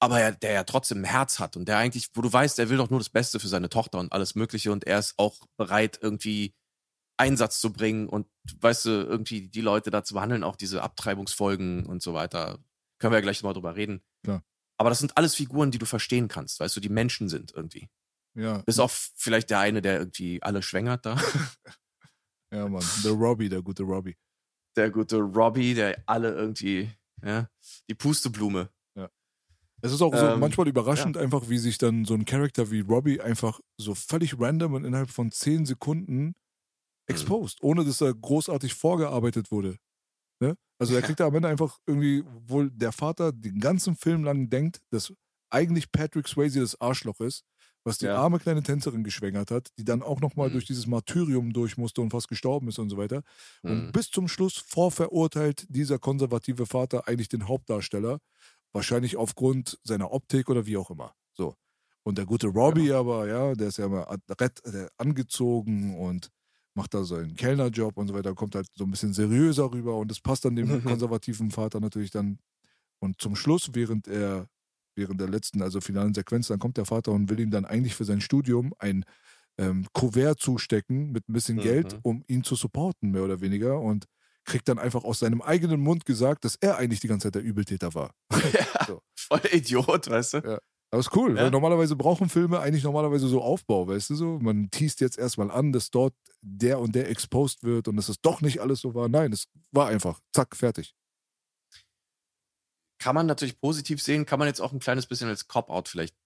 aber 0.00 0.20
er, 0.20 0.32
der 0.32 0.52
ja 0.52 0.64
trotzdem 0.64 0.98
ein 0.98 1.04
Herz 1.04 1.40
hat 1.40 1.56
und 1.56 1.66
der 1.66 1.78
eigentlich, 1.78 2.10
wo 2.14 2.20
du 2.20 2.32
weißt, 2.32 2.58
er 2.58 2.68
will 2.68 2.76
doch 2.76 2.90
nur 2.90 3.00
das 3.00 3.08
Beste 3.08 3.40
für 3.40 3.48
seine 3.48 3.68
Tochter 3.68 3.98
und 3.98 4.12
alles 4.12 4.34
Mögliche 4.34 4.70
und 4.70 4.84
er 4.84 4.98
ist 4.98 5.14
auch 5.16 5.46
bereit, 5.56 5.98
irgendwie 6.00 6.54
Einsatz 7.18 7.60
zu 7.60 7.72
bringen 7.72 8.08
und 8.08 8.26
weißt 8.60 8.86
du, 8.86 8.90
irgendwie 8.90 9.48
die 9.48 9.60
Leute 9.60 9.90
da 9.90 10.04
zu 10.04 10.14
behandeln, 10.14 10.44
auch 10.44 10.56
diese 10.56 10.82
Abtreibungsfolgen 10.82 11.86
und 11.86 12.02
so 12.02 12.14
weiter. 12.14 12.58
Können 12.98 13.12
wir 13.12 13.18
ja 13.18 13.22
gleich 13.22 13.42
mal 13.42 13.52
drüber 13.52 13.76
reden. 13.76 14.02
Klar. 14.22 14.42
Aber 14.76 14.90
das 14.90 15.00
sind 15.00 15.16
alles 15.16 15.34
Figuren, 15.34 15.70
die 15.70 15.78
du 15.78 15.86
verstehen 15.86 16.28
kannst, 16.28 16.60
weißt 16.60 16.76
du, 16.76 16.80
die 16.80 16.88
Menschen 16.88 17.28
sind 17.28 17.52
irgendwie. 17.54 17.88
Ja, 18.34 18.58
Bis 18.58 18.78
auf 18.78 19.10
vielleicht 19.16 19.50
der 19.50 19.58
eine, 19.58 19.82
der 19.82 19.98
irgendwie 19.98 20.42
alle 20.42 20.62
schwängert 20.62 21.04
da. 21.04 21.16
ja, 22.52 22.68
Mann. 22.68 22.84
Der 23.04 23.12
Robbie, 23.12 23.48
der 23.48 23.62
gute 23.62 23.82
Robbie. 23.82 24.16
Der 24.76 24.90
gute 24.90 25.16
Robbie, 25.18 25.74
der 25.74 26.02
alle 26.06 26.32
irgendwie 26.32 26.90
Ja, 27.22 27.48
die 27.88 27.94
Pusteblume. 27.94 28.70
Es 29.80 29.92
ist 29.92 30.02
auch 30.02 30.14
so 30.14 30.26
Ähm, 30.26 30.40
manchmal 30.40 30.68
überraschend 30.68 31.16
einfach, 31.16 31.48
wie 31.48 31.58
sich 31.58 31.78
dann 31.78 32.04
so 32.04 32.14
ein 32.14 32.24
Charakter 32.24 32.70
wie 32.70 32.80
Robbie 32.80 33.20
einfach 33.20 33.60
so 33.76 33.94
völlig 33.94 34.38
random 34.40 34.74
und 34.74 34.84
innerhalb 34.84 35.10
von 35.10 35.30
zehn 35.30 35.66
Sekunden 35.66 36.34
exposed, 37.08 37.62
ohne 37.62 37.84
dass 37.84 38.00
er 38.00 38.14
großartig 38.14 38.74
vorgearbeitet 38.74 39.50
wurde. 39.50 39.76
Ne? 40.40 40.56
Also 40.80 40.94
er 40.94 41.02
Ja. 41.02 41.02
kriegt 41.02 41.20
da 41.20 41.26
am 41.26 41.34
Ende 41.34 41.48
einfach 41.48 41.78
irgendwie, 41.86 42.24
wohl 42.26 42.70
der 42.70 42.92
Vater 42.92 43.32
den 43.32 43.60
ganzen 43.60 43.96
Film 43.96 44.24
lang 44.24 44.50
denkt, 44.50 44.80
dass 44.90 45.12
eigentlich 45.50 45.90
Patrick 45.92 46.28
Swayze 46.28 46.60
das 46.60 46.80
Arschloch 46.80 47.20
ist, 47.20 47.42
was 47.84 47.98
die 47.98 48.08
Ja. 48.08 48.14
arme 48.14 48.38
kleine 48.38 48.62
Tänzerin 48.62 49.04
geschwängert 49.04 49.50
hat, 49.50 49.68
die 49.78 49.84
dann 49.84 50.02
auch 50.02 50.20
nochmal 50.20 50.50
Mhm. 50.50 50.52
durch 50.52 50.66
dieses 50.66 50.86
Martyrium 50.86 51.52
durch 51.54 51.78
musste 51.78 52.02
und 52.02 52.10
fast 52.10 52.28
gestorben 52.28 52.68
ist 52.68 52.78
und 52.78 52.90
so 52.90 52.98
weiter. 52.98 53.22
Und 53.66 53.86
Mhm. 53.86 53.92
bis 53.92 54.10
zum 54.10 54.28
Schluss 54.28 54.58
vorverurteilt 54.58 55.66
dieser 55.70 55.98
konservative 55.98 56.66
Vater 56.66 57.08
eigentlich 57.08 57.28
den 57.28 57.48
Hauptdarsteller, 57.48 58.18
wahrscheinlich 58.72 59.16
aufgrund 59.16 59.78
seiner 59.84 60.12
Optik 60.12 60.50
oder 60.50 60.66
wie 60.66 60.76
auch 60.76 60.90
immer. 60.90 61.14
So. 61.32 61.54
Und 62.04 62.18
der 62.18 62.26
gute 62.26 62.48
Robbie 62.48 62.92
aber, 62.92 63.26
ja, 63.28 63.54
der 63.54 63.68
ist 63.68 63.78
ja 63.78 63.86
immer 63.86 64.10
adrett, 64.10 64.64
äh, 64.66 64.88
angezogen 64.98 65.98
und 65.98 66.28
macht 66.78 66.94
da 66.94 67.04
seinen 67.04 67.36
Kellnerjob 67.36 67.98
und 67.98 68.08
so 68.08 68.14
weiter, 68.14 68.34
kommt 68.34 68.54
halt 68.56 68.68
so 68.76 68.84
ein 68.84 68.92
bisschen 68.92 69.12
seriöser 69.14 69.72
rüber 69.72 69.98
und 69.98 70.10
das 70.10 70.20
passt 70.20 70.46
dann 70.46 70.56
dem 70.56 70.68
Mhm. 70.68 70.80
konservativen 70.84 71.50
Vater 71.52 71.80
natürlich 71.80 72.12
dann. 72.12 72.38
Und 73.00 73.20
zum 73.20 73.36
Schluss, 73.36 73.70
während 73.74 74.08
er, 74.08 74.48
während 74.96 75.20
der 75.20 75.28
letzten, 75.28 75.62
also 75.62 75.80
finalen 75.80 76.14
Sequenz, 76.14 76.48
dann 76.48 76.58
kommt 76.58 76.76
der 76.76 76.86
Vater 76.86 77.12
und 77.12 77.30
will 77.30 77.40
ihm 77.40 77.50
dann 77.50 77.64
eigentlich 77.66 77.94
für 77.94 78.04
sein 78.04 78.20
Studium 78.20 78.74
ein 78.78 79.04
ähm, 79.58 79.86
Kuvert 79.92 80.40
zustecken 80.40 81.12
mit 81.12 81.28
ein 81.28 81.32
bisschen 81.34 81.58
Mhm. 81.58 81.62
Geld, 81.62 81.96
um 82.02 82.24
ihn 82.28 82.44
zu 82.44 82.56
supporten, 82.56 83.10
mehr 83.12 83.24
oder 83.24 83.40
weniger. 83.40 83.80
Und 83.80 84.06
kriegt 84.44 84.68
dann 84.68 84.78
einfach 84.78 85.04
aus 85.04 85.20
seinem 85.20 85.42
eigenen 85.42 85.80
Mund 85.80 86.06
gesagt, 86.06 86.44
dass 86.44 86.56
er 86.56 86.78
eigentlich 86.78 87.00
die 87.00 87.08
ganze 87.08 87.26
Zeit 87.28 87.36
der 87.36 87.42
Übeltäter 87.42 87.94
war. 87.94 88.12
Ja, 88.54 88.66
So. 88.86 89.02
voll 89.16 89.40
Idiot, 89.52 90.08
weißt 90.10 90.34
du? 90.34 90.42
Ja. 90.42 90.58
Aber 90.90 91.00
ist 91.00 91.14
cool, 91.14 91.36
Ja. 91.36 91.42
weil 91.42 91.50
normalerweise 91.50 91.96
brauchen 91.96 92.28
Filme 92.28 92.60
eigentlich 92.60 92.84
normalerweise 92.84 93.28
so 93.28 93.42
Aufbau, 93.42 93.86
weißt 93.88 94.10
du 94.10 94.14
so? 94.14 94.38
Man 94.40 94.70
teast 94.70 95.00
jetzt 95.00 95.18
erstmal 95.18 95.50
an, 95.50 95.72
dass 95.72 95.90
dort 95.90 96.14
der 96.40 96.78
und 96.80 96.94
der 96.94 97.10
exposed 97.10 97.62
wird 97.62 97.88
und 97.88 97.96
dass 97.96 98.08
es 98.08 98.20
doch 98.20 98.40
nicht 98.40 98.60
alles 98.60 98.80
so 98.80 98.94
war. 98.94 99.08
Nein, 99.08 99.32
es 99.32 99.48
war 99.70 99.88
einfach. 99.88 100.20
Zack, 100.32 100.56
fertig. 100.56 100.94
Kann 103.00 103.14
man 103.14 103.26
natürlich 103.26 103.60
positiv 103.60 104.02
sehen, 104.02 104.26
kann 104.26 104.38
man 104.38 104.48
jetzt 104.48 104.60
auch 104.60 104.72
ein 104.72 104.80
kleines 104.80 105.06
bisschen 105.06 105.28
als 105.28 105.46
Cop-Out 105.46 105.88
vielleicht 105.88 106.16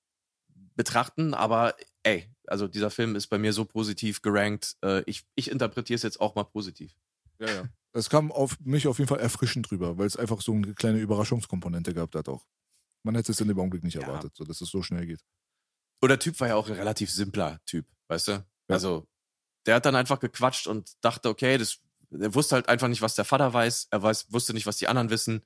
betrachten, 0.75 1.35
aber 1.35 1.75
ey, 2.03 2.31
also 2.47 2.67
dieser 2.67 2.91
Film 2.91 3.15
ist 3.15 3.27
bei 3.27 3.39
mir 3.39 3.53
so 3.53 3.65
positiv 3.67 4.23
gerankt. 4.23 4.77
Äh, 4.83 5.03
ich 5.07 5.25
ich 5.35 5.51
interpretiere 5.51 5.97
es 5.97 6.03
jetzt 6.03 6.21
auch 6.21 6.35
mal 6.35 6.45
positiv. 6.45 6.95
Ja, 7.41 7.47
ja. 7.51 7.65
Es 7.93 8.09
kam 8.09 8.33
auf 8.33 8.59
mich 8.61 8.87
auf 8.87 8.99
jeden 8.99 9.09
Fall 9.09 9.21
erfrischend 9.21 9.71
drüber, 9.71 9.99
weil 9.99 10.07
es 10.07 10.17
einfach 10.17 10.41
so 10.41 10.53
eine 10.53 10.73
kleine 10.75 10.99
Überraschungskomponente 11.01 11.93
gehabt 11.93 12.15
hat 12.15 12.29
auch. 12.29 12.47
Man 13.05 13.15
hätte 13.15 13.33
es 13.33 13.41
in 13.41 13.49
dem 13.49 13.59
Augenblick 13.59 13.83
nicht 13.85 13.95
Ja. 13.95 14.03
erwartet, 14.03 14.35
so 14.37 14.45
dass 14.45 14.61
es 14.61 14.69
so 14.71 14.83
schnell 14.83 15.07
geht. 15.07 15.21
Und 16.01 16.09
der 16.09 16.19
Typ 16.19 16.39
war 16.41 16.49
ja 16.49 16.57
auch 16.57 16.69
ein 16.69 16.75
relativ 16.75 17.11
simpler 17.11 17.61
Typ, 17.67 17.87
weißt 18.09 18.29
du? 18.29 18.47
Also, 18.69 19.07
der 19.67 19.77
hat 19.77 19.87
dann 19.87 19.95
einfach 19.97 20.19
gequatscht 20.21 20.67
und 20.67 20.93
dachte, 21.05 21.29
okay, 21.29 21.59
das, 21.59 21.79
er 22.11 22.35
wusste 22.35 22.57
halt 22.57 22.69
einfach 22.69 22.89
nicht, 22.89 23.03
was 23.03 23.15
der 23.15 23.25
Vater 23.25 23.53
weiß. 23.53 23.89
Er 23.91 24.03
weiß, 24.03 24.33
wusste 24.33 24.53
nicht, 24.55 24.67
was 24.67 24.77
die 24.79 24.89
anderen 24.89 25.11
wissen. 25.11 25.43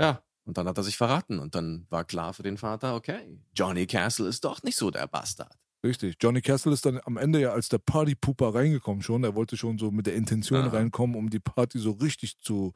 Ja, 0.00 0.22
und 0.44 0.56
dann 0.58 0.66
hat 0.66 0.76
er 0.78 0.82
sich 0.84 0.96
verraten. 0.96 1.38
Und 1.38 1.54
dann 1.54 1.86
war 1.90 2.04
klar 2.04 2.34
für 2.34 2.42
den 2.42 2.58
Vater, 2.58 2.94
okay, 2.96 3.38
Johnny 3.54 3.86
Castle 3.86 4.28
ist 4.28 4.44
doch 4.44 4.62
nicht 4.62 4.76
so 4.76 4.90
der 4.90 5.06
Bastard. 5.06 5.56
Richtig. 5.84 6.16
Johnny 6.20 6.40
Castle 6.42 6.72
ist 6.72 6.86
dann 6.86 7.00
am 7.04 7.16
Ende 7.16 7.40
ja 7.40 7.52
als 7.52 7.68
der 7.68 7.78
Partypooper 7.78 8.54
reingekommen 8.54 9.02
schon. 9.02 9.24
Er 9.24 9.34
wollte 9.34 9.56
schon 9.56 9.78
so 9.78 9.90
mit 9.90 10.06
der 10.06 10.14
Intention 10.14 10.64
Ah. 10.64 10.68
reinkommen, 10.68 11.16
um 11.16 11.28
die 11.28 11.40
Party 11.40 11.78
so 11.78 11.92
richtig 11.92 12.38
zu 12.38 12.72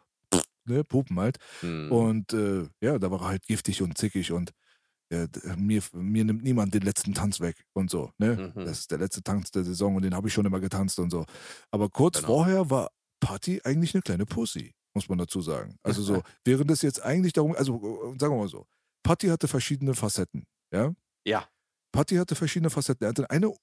ne, 0.68 0.84
pupen 0.84 1.18
halt. 1.18 1.38
Hm. 1.60 1.90
Und 1.92 2.32
äh, 2.32 2.68
ja, 2.80 2.98
da 2.98 3.10
war 3.10 3.20
er 3.22 3.28
halt 3.28 3.46
giftig 3.46 3.82
und 3.82 3.96
zickig 3.98 4.32
und 4.32 4.52
äh, 5.10 5.28
d- 5.28 5.40
mir, 5.56 5.82
mir 5.92 6.24
nimmt 6.24 6.42
niemand 6.42 6.74
den 6.74 6.82
letzten 6.82 7.14
Tanz 7.14 7.40
weg 7.40 7.64
und 7.74 7.90
so. 7.90 8.10
Ne? 8.18 8.52
Mhm. 8.54 8.64
Das 8.64 8.80
ist 8.80 8.90
der 8.90 8.98
letzte 8.98 9.22
Tanz 9.22 9.50
der 9.52 9.64
Saison 9.64 9.94
und 9.96 10.02
den 10.02 10.14
habe 10.14 10.28
ich 10.28 10.34
schon 10.34 10.46
immer 10.46 10.60
getanzt 10.60 10.98
und 10.98 11.10
so. 11.10 11.24
Aber 11.70 11.88
kurz 11.88 12.16
Genau. 12.18 12.26
vorher 12.28 12.70
war 12.70 12.90
Patty 13.20 13.60
eigentlich 13.64 13.94
eine 13.94 14.02
kleine 14.02 14.26
Pussy, 14.26 14.74
muss 14.94 15.08
man 15.08 15.18
dazu 15.18 15.40
sagen. 15.40 15.76
Also 15.82 16.02
so, 16.02 16.22
während 16.44 16.70
es 16.70 16.82
jetzt 16.82 17.02
eigentlich 17.02 17.32
darum, 17.32 17.54
also 17.54 17.76
äh, 17.76 18.18
sagen 18.18 18.34
wir 18.34 18.38
mal 18.38 18.48
so, 18.48 18.66
Patty 19.04 19.28
hatte 19.28 19.46
verschiedene 19.48 19.94
Facetten, 19.94 20.44
ja. 20.72 20.92
ja. 21.24 21.46
Patty 21.92 22.16
hatte 22.16 22.34
verschiedene 22.34 22.70
Facetten. 22.70 23.04
Er 23.06 23.10
hatte 23.10 23.30
eine 23.30 23.54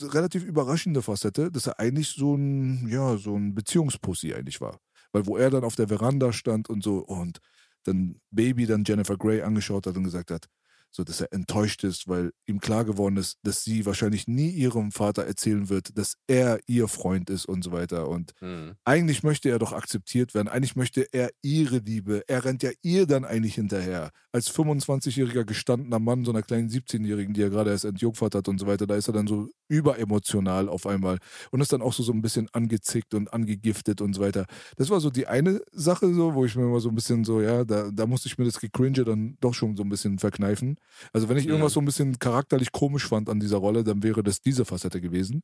relativ 0.00 0.42
überraschende 0.42 1.02
Facette, 1.02 1.52
dass 1.52 1.66
er 1.68 1.78
eigentlich 1.78 2.08
so 2.08 2.34
ein, 2.34 2.88
ja, 2.88 3.16
so 3.18 3.36
ein 3.36 3.54
Beziehungspussy 3.54 4.34
eigentlich 4.34 4.60
war. 4.60 4.80
Weil 5.16 5.26
wo 5.26 5.38
er 5.38 5.48
dann 5.48 5.64
auf 5.64 5.76
der 5.76 5.88
Veranda 5.88 6.30
stand 6.30 6.68
und 6.68 6.84
so 6.84 6.98
und 6.98 7.40
dann 7.84 8.20
Baby 8.30 8.66
dann 8.66 8.84
Jennifer 8.84 9.16
Grey 9.16 9.40
angeschaut 9.40 9.86
hat 9.86 9.96
und 9.96 10.04
gesagt 10.04 10.30
hat, 10.30 10.44
so 10.90 11.04
dass 11.04 11.20
er 11.20 11.32
enttäuscht 11.32 11.84
ist, 11.84 12.08
weil 12.08 12.32
ihm 12.46 12.60
klar 12.60 12.84
geworden 12.84 13.16
ist, 13.16 13.38
dass 13.42 13.64
sie 13.64 13.84
wahrscheinlich 13.86 14.26
nie 14.28 14.48
ihrem 14.50 14.92
Vater 14.92 15.24
erzählen 15.24 15.68
wird, 15.68 15.96
dass 15.98 16.14
er 16.26 16.58
ihr 16.66 16.88
Freund 16.88 17.28
ist 17.30 17.46
und 17.46 17.62
so 17.62 17.72
weiter. 17.72 18.08
Und 18.08 18.32
Hm. 18.40 18.74
eigentlich 18.84 19.22
möchte 19.22 19.50
er 19.50 19.58
doch 19.58 19.72
akzeptiert 19.72 20.34
werden. 20.34 20.48
Eigentlich 20.48 20.76
möchte 20.76 21.06
er 21.12 21.30
ihre 21.42 21.78
Liebe. 21.78 22.22
Er 22.28 22.44
rennt 22.44 22.62
ja 22.62 22.70
ihr 22.82 23.06
dann 23.06 23.24
eigentlich 23.24 23.54
hinterher. 23.56 24.10
Als 24.32 24.48
25-jähriger 24.50 25.44
gestandener 25.44 25.98
Mann, 25.98 26.24
so 26.24 26.30
einer 26.32 26.42
kleinen 26.42 26.68
17-Jährigen, 26.68 27.34
die 27.34 27.42
er 27.42 27.50
gerade 27.50 27.70
erst 27.70 27.84
entjungfert 27.84 28.34
hat 28.34 28.48
und 28.48 28.58
so 28.58 28.66
weiter, 28.66 28.86
da 28.86 28.96
ist 28.96 29.08
er 29.08 29.14
dann 29.14 29.26
so 29.26 29.48
überemotional 29.68 30.68
auf 30.68 30.86
einmal 30.86 31.18
und 31.50 31.60
ist 31.60 31.72
dann 31.72 31.82
auch 31.82 31.92
so, 31.92 32.02
so 32.02 32.12
ein 32.12 32.22
bisschen 32.22 32.48
angezickt 32.52 33.14
und 33.14 33.32
angegiftet 33.32 34.00
und 34.00 34.14
so 34.14 34.20
weiter. 34.20 34.46
Das 34.76 34.90
war 34.90 35.00
so 35.00 35.10
die 35.10 35.26
eine 35.26 35.60
Sache, 35.72 36.12
so, 36.14 36.34
wo 36.34 36.44
ich 36.44 36.56
mir 36.56 36.64
immer 36.64 36.80
so 36.80 36.88
ein 36.88 36.94
bisschen 36.94 37.24
so, 37.24 37.40
ja, 37.40 37.64
da, 37.64 37.90
da 37.92 38.06
musste 38.06 38.28
ich 38.28 38.38
mir 38.38 38.44
das 38.44 38.60
Gecringe 38.60 39.04
dann 39.04 39.36
doch 39.40 39.54
schon 39.54 39.76
so 39.76 39.82
ein 39.82 39.88
bisschen 39.88 40.18
verkneifen. 40.18 40.75
Also 41.12 41.28
wenn 41.28 41.36
ich 41.36 41.46
irgendwas 41.46 41.72
Mhm. 41.72 41.74
so 41.74 41.80
ein 41.80 41.84
bisschen 41.86 42.18
charakterlich 42.18 42.72
komisch 42.72 43.06
fand 43.06 43.28
an 43.28 43.40
dieser 43.40 43.58
Rolle, 43.58 43.84
dann 43.84 44.02
wäre 44.02 44.22
das 44.22 44.40
diese 44.40 44.64
Facette 44.64 45.00
gewesen. 45.00 45.42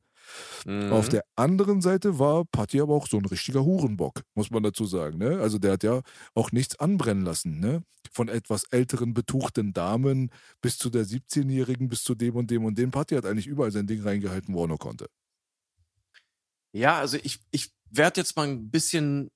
Mhm. 0.65 0.91
Auf 0.91 1.09
der 1.09 1.23
anderen 1.35 1.81
Seite 1.81 2.19
war 2.19 2.45
Patty 2.45 2.81
aber 2.81 2.95
auch 2.95 3.07
so 3.07 3.17
ein 3.17 3.25
richtiger 3.25 3.63
Hurenbock, 3.63 4.21
muss 4.35 4.51
man 4.51 4.63
dazu 4.63 4.85
sagen. 4.85 5.17
Ne? 5.17 5.39
Also 5.39 5.59
der 5.59 5.73
hat 5.73 5.83
ja 5.83 6.01
auch 6.33 6.51
nichts 6.51 6.79
anbrennen 6.79 7.23
lassen. 7.25 7.59
Ne? 7.59 7.83
Von 8.11 8.27
etwas 8.29 8.63
älteren, 8.71 9.13
betuchten 9.13 9.73
Damen 9.73 10.29
bis 10.61 10.77
zu 10.77 10.89
der 10.89 11.05
17-Jährigen, 11.05 11.89
bis 11.89 12.03
zu 12.03 12.15
dem 12.15 12.35
und 12.35 12.49
dem 12.51 12.65
und 12.65 12.77
dem. 12.77 12.91
Patty 12.91 13.15
hat 13.15 13.25
eigentlich 13.25 13.47
überall 13.47 13.71
sein 13.71 13.87
Ding 13.87 14.01
reingehalten, 14.01 14.53
wo 14.53 14.63
er 14.63 14.67
nur 14.67 14.79
konnte. 14.79 15.07
Ja, 16.71 16.97
also 16.97 17.17
ich, 17.21 17.39
ich 17.51 17.71
werde 17.89 18.21
jetzt 18.21 18.35
mal 18.35 18.47
ein 18.47 18.71
bisschen 18.71 19.29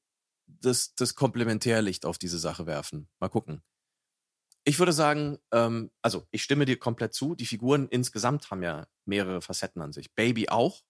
das, 0.48 0.95
das 0.95 1.16
Komplementärlicht 1.16 2.06
auf 2.06 2.18
diese 2.18 2.39
Sache 2.39 2.66
werfen. 2.66 3.08
Mal 3.20 3.30
gucken. 3.30 3.62
Ich 4.68 4.80
würde 4.80 4.91
sagen, 4.91 5.39
ähm, 5.53 5.91
also 6.01 6.28
ich 6.30 6.43
stimme 6.43 6.65
dir 6.65 6.78
komplett 6.78 7.13
zu. 7.13 7.36
Die 7.36 7.45
Figuren 7.45 7.88
insgesamt 7.88 8.51
haben 8.51 8.63
ja 8.63 8.86
mehrere 9.05 9.41
Facetten 9.41 9.82
an 9.82 9.93
sich. 9.93 10.13
Baby 10.13 10.49
auch 10.49 10.84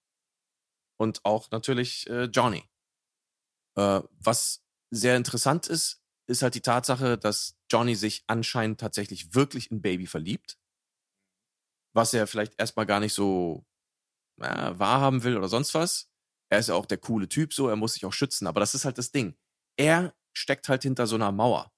und 0.96 1.24
auch 1.24 1.52
natürlich 1.52 2.10
äh, 2.10 2.24
Johnny. 2.24 2.68
Äh, 3.76 4.00
was 4.18 4.64
sehr 4.90 5.16
interessant 5.16 5.68
ist, 5.68 6.02
ist 6.26 6.42
halt 6.42 6.56
die 6.56 6.60
Tatsache, 6.60 7.18
dass 7.18 7.56
Johnny 7.70 7.94
sich 7.94 8.24
anscheinend 8.26 8.80
tatsächlich 8.80 9.36
wirklich 9.36 9.70
in 9.70 9.80
Baby 9.80 10.08
verliebt. 10.08 10.58
Was 11.94 12.12
er 12.14 12.26
vielleicht 12.26 12.60
erstmal 12.60 12.84
gar 12.86 12.98
nicht 12.98 13.14
so 13.14 13.64
äh, 14.40 14.72
wahrhaben 14.76 15.22
will 15.22 15.36
oder 15.36 15.48
sonst 15.48 15.72
was. 15.74 16.10
Er 16.50 16.58
ist 16.58 16.68
ja 16.68 16.74
auch 16.74 16.86
der 16.86 16.98
coole 16.98 17.28
Typ 17.28 17.54
so, 17.54 17.68
er 17.68 17.76
muss 17.76 17.92
sich 17.92 18.04
auch 18.06 18.12
schützen. 18.12 18.48
Aber 18.48 18.58
das 18.58 18.74
ist 18.74 18.84
halt 18.84 18.98
das 18.98 19.12
Ding. 19.12 19.38
Er 19.76 20.16
steckt 20.36 20.68
halt 20.68 20.82
hinter 20.82 21.06
so 21.06 21.14
einer 21.14 21.30
Mauer. 21.30 21.72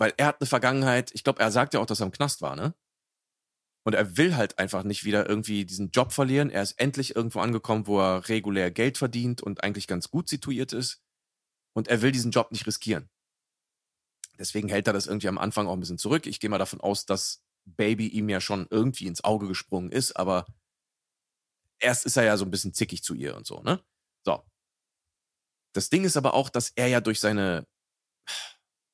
Weil 0.00 0.14
er 0.16 0.28
hat 0.28 0.40
eine 0.40 0.46
Vergangenheit, 0.46 1.10
ich 1.14 1.24
glaube, 1.24 1.40
er 1.40 1.50
sagt 1.52 1.74
ja 1.74 1.80
auch, 1.80 1.86
dass 1.86 2.00
er 2.00 2.06
im 2.06 2.12
Knast 2.12 2.40
war, 2.40 2.56
ne? 2.56 2.74
Und 3.84 3.94
er 3.94 4.16
will 4.16 4.34
halt 4.34 4.58
einfach 4.58 4.82
nicht 4.82 5.04
wieder 5.04 5.28
irgendwie 5.28 5.66
diesen 5.66 5.90
Job 5.90 6.12
verlieren. 6.12 6.50
Er 6.50 6.62
ist 6.62 6.78
endlich 6.78 7.16
irgendwo 7.16 7.40
angekommen, 7.40 7.86
wo 7.86 8.00
er 8.00 8.28
regulär 8.28 8.70
Geld 8.70 8.98
verdient 8.98 9.42
und 9.42 9.62
eigentlich 9.62 9.86
ganz 9.86 10.10
gut 10.10 10.28
situiert 10.28 10.72
ist. 10.72 11.02
Und 11.74 11.88
er 11.88 12.00
will 12.02 12.12
diesen 12.12 12.30
Job 12.30 12.50
nicht 12.50 12.66
riskieren. 12.66 13.10
Deswegen 14.38 14.68
hält 14.68 14.86
er 14.86 14.94
das 14.94 15.06
irgendwie 15.06 15.28
am 15.28 15.38
Anfang 15.38 15.66
auch 15.66 15.74
ein 15.74 15.80
bisschen 15.80 15.98
zurück. 15.98 16.26
Ich 16.26 16.40
gehe 16.40 16.48
mal 16.48 16.58
davon 16.58 16.80
aus, 16.80 17.04
dass 17.04 17.42
Baby 17.66 18.08
ihm 18.08 18.28
ja 18.30 18.40
schon 18.40 18.66
irgendwie 18.70 19.06
ins 19.06 19.22
Auge 19.22 19.48
gesprungen 19.48 19.92
ist, 19.92 20.16
aber 20.16 20.46
erst 21.78 22.06
ist 22.06 22.16
er 22.16 22.24
ja 22.24 22.38
so 22.38 22.46
ein 22.46 22.50
bisschen 22.50 22.72
zickig 22.72 23.02
zu 23.02 23.14
ihr 23.14 23.36
und 23.36 23.46
so, 23.46 23.62
ne? 23.62 23.84
So. 24.24 24.42
Das 25.74 25.90
Ding 25.90 26.04
ist 26.04 26.16
aber 26.16 26.32
auch, 26.32 26.48
dass 26.48 26.70
er 26.70 26.86
ja 26.88 27.00
durch 27.00 27.20
seine, 27.20 27.66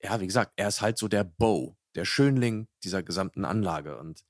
ja, 0.06 0.20
wie 0.20 0.26
gesagt, 0.26 0.52
er 0.54 0.68
ist 0.68 0.80
halt 0.80 0.98
so 0.98 1.08
der 1.08 1.24
Beau, 1.24 1.76
der 1.96 2.04
Schönling 2.04 2.68
dieser 2.84 3.02
gesamten 3.02 3.44
Anlage 3.44 3.98
und 3.98 4.24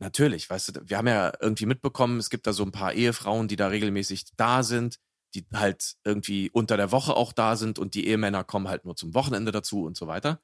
natürlich, 0.00 0.50
weißt 0.50 0.76
du, 0.76 0.88
wir 0.88 0.98
haben 0.98 1.06
ja 1.06 1.32
irgendwie 1.40 1.66
mitbekommen, 1.66 2.18
es 2.18 2.30
gibt 2.30 2.48
da 2.48 2.52
so 2.52 2.64
ein 2.64 2.72
paar 2.72 2.92
Ehefrauen, 2.92 3.46
die 3.46 3.54
da 3.54 3.68
regelmäßig 3.68 4.34
da 4.36 4.64
sind, 4.64 4.98
die 5.34 5.46
halt 5.54 5.94
irgendwie 6.02 6.50
unter 6.50 6.76
der 6.76 6.90
Woche 6.90 7.14
auch 7.14 7.32
da 7.32 7.54
sind 7.54 7.78
und 7.78 7.94
die 7.94 8.08
Ehemänner 8.08 8.42
kommen 8.42 8.66
halt 8.66 8.84
nur 8.84 8.96
zum 8.96 9.14
Wochenende 9.14 9.52
dazu 9.52 9.84
und 9.84 9.96
so 9.96 10.08
weiter. 10.08 10.42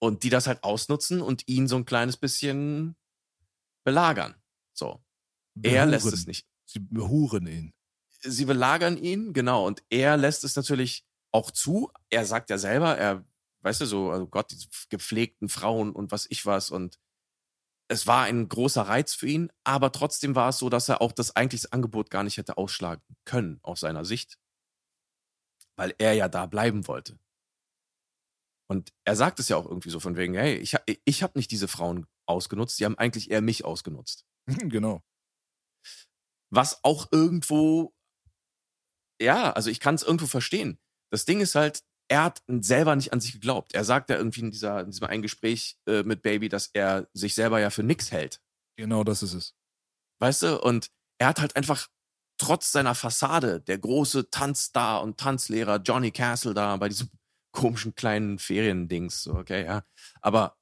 Und 0.00 0.24
die 0.24 0.30
das 0.30 0.48
halt 0.48 0.64
ausnutzen 0.64 1.22
und 1.22 1.46
ihn 1.46 1.68
so 1.68 1.76
ein 1.76 1.84
kleines 1.84 2.16
bisschen 2.16 2.96
belagern. 3.84 4.34
So. 4.74 5.00
Er 5.62 5.86
lässt 5.86 6.04
Behuren. 6.04 6.18
es 6.18 6.26
nicht. 6.26 6.46
Sie 6.64 6.80
behuren 6.80 7.46
ihn. 7.46 7.72
Sie 8.20 8.44
belagern 8.44 8.96
ihn, 8.96 9.32
genau. 9.32 9.64
Und 9.64 9.84
er 9.90 10.16
lässt 10.16 10.42
es 10.42 10.56
natürlich 10.56 11.07
auch 11.32 11.50
zu. 11.50 11.90
Er 12.10 12.24
sagt 12.24 12.50
ja 12.50 12.58
selber, 12.58 12.96
er 12.96 13.24
weißt 13.62 13.80
du, 13.82 13.86
so, 13.86 14.10
also 14.10 14.26
Gott, 14.26 14.50
diese 14.50 14.68
gepflegten 14.88 15.48
Frauen 15.48 15.92
und 15.92 16.12
was 16.12 16.26
ich 16.30 16.46
was 16.46 16.70
und 16.70 16.98
es 17.90 18.06
war 18.06 18.24
ein 18.24 18.48
großer 18.48 18.82
Reiz 18.82 19.14
für 19.14 19.28
ihn, 19.28 19.50
aber 19.64 19.92
trotzdem 19.92 20.34
war 20.34 20.50
es 20.50 20.58
so, 20.58 20.68
dass 20.68 20.88
er 20.88 21.00
auch 21.00 21.12
das 21.12 21.36
eigentliche 21.36 21.72
Angebot 21.72 22.10
gar 22.10 22.22
nicht 22.22 22.36
hätte 22.36 22.58
ausschlagen 22.58 23.02
können 23.24 23.60
aus 23.62 23.80
seiner 23.80 24.04
Sicht, 24.04 24.38
weil 25.76 25.94
er 25.98 26.12
ja 26.12 26.28
da 26.28 26.46
bleiben 26.46 26.86
wollte. 26.86 27.18
Und 28.70 28.92
er 29.04 29.16
sagt 29.16 29.40
es 29.40 29.48
ja 29.48 29.56
auch 29.56 29.64
irgendwie 29.64 29.88
so 29.88 30.00
von 30.00 30.16
wegen, 30.16 30.34
hey, 30.34 30.56
ich, 30.56 30.76
ich 31.06 31.22
habe 31.22 31.38
nicht 31.38 31.50
diese 31.50 31.68
Frauen 31.68 32.06
ausgenutzt, 32.26 32.78
die 32.78 32.84
haben 32.84 32.98
eigentlich 32.98 33.30
eher 33.30 33.40
mich 33.40 33.64
ausgenutzt. 33.64 34.26
genau. 34.46 35.02
Was 36.50 36.84
auch 36.84 37.08
irgendwo, 37.10 37.94
ja, 39.18 39.52
also 39.52 39.70
ich 39.70 39.80
kann 39.80 39.94
es 39.94 40.02
irgendwo 40.02 40.26
verstehen. 40.26 40.78
Das 41.10 41.24
Ding 41.24 41.40
ist 41.40 41.54
halt, 41.54 41.82
er 42.10 42.24
hat 42.24 42.42
selber 42.46 42.96
nicht 42.96 43.12
an 43.12 43.20
sich 43.20 43.32
geglaubt. 43.32 43.74
Er 43.74 43.84
sagt 43.84 44.10
ja 44.10 44.16
irgendwie 44.16 44.40
in, 44.40 44.50
dieser, 44.50 44.80
in 44.80 44.90
diesem 44.90 45.06
einen 45.06 45.22
Gespräch 45.22 45.78
äh, 45.86 46.02
mit 46.02 46.22
Baby, 46.22 46.48
dass 46.48 46.70
er 46.72 47.08
sich 47.12 47.34
selber 47.34 47.60
ja 47.60 47.70
für 47.70 47.82
nix 47.82 48.12
hält. 48.12 48.40
Genau, 48.76 49.04
das 49.04 49.22
ist 49.22 49.34
es. 49.34 49.54
Weißt 50.20 50.42
du? 50.42 50.60
Und 50.60 50.90
er 51.18 51.28
hat 51.28 51.40
halt 51.40 51.56
einfach 51.56 51.88
trotz 52.38 52.72
seiner 52.72 52.94
Fassade, 52.94 53.60
der 53.60 53.78
große 53.78 54.30
Tanzstar 54.30 55.02
und 55.02 55.18
Tanzlehrer 55.18 55.76
Johnny 55.76 56.10
Castle 56.10 56.54
da 56.54 56.76
bei 56.76 56.88
diesem 56.88 57.10
komischen 57.52 57.94
kleinen 57.94 58.38
Feriendings, 58.38 59.22
so, 59.22 59.34
okay, 59.34 59.64
ja. 59.64 59.82
Aber 60.20 60.56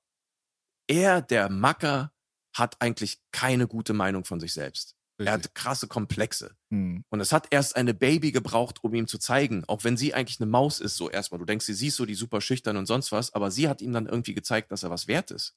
er, 0.89 1.21
der 1.21 1.51
Macker, 1.51 2.13
hat 2.57 2.81
eigentlich 2.81 3.21
keine 3.33 3.69
gute 3.69 3.93
Meinung 3.93 4.25
von 4.25 4.41
sich 4.41 4.55
selbst. 4.55 4.96
Richtig. 5.19 5.29
Er 5.29 5.33
hat 5.33 5.55
krasse 5.55 5.89
Komplexe. 5.89 6.57
Hm. 6.71 7.03
Und 7.09 7.21
es 7.21 7.33
hat 7.33 7.47
erst 7.51 7.77
eine 7.77 7.95
Baby 7.95 8.33
gebraucht, 8.33 8.85
um 8.85 8.95
ihm 8.95 9.07
zu 9.07 9.19
zeigen, 9.19 9.65
auch 9.67 9.83
wenn 9.83 9.97
sie 9.97 10.13
eigentlich 10.13 10.41
eine 10.41 10.51
Maus 10.51 10.79
ist, 10.79 10.97
so 10.97 11.09
erstmal. 11.09 11.39
Du 11.39 11.47
denkst, 11.47 11.65
sie 11.65 11.87
ist 11.87 11.97
so 11.97 12.05
die 12.05 12.15
super 12.15 12.43
schüchtern 12.43 12.77
und 12.77 12.85
sonst 12.85 13.13
was, 13.13 13.33
aber 13.33 13.51
sie 13.51 13.69
hat 13.69 13.81
ihm 13.81 13.93
dann 13.93 14.07
irgendwie 14.07 14.35
gezeigt, 14.35 14.71
dass 14.73 14.83
er 14.83 14.91
was 14.91 15.07
wert 15.07 15.31
ist. 15.31 15.57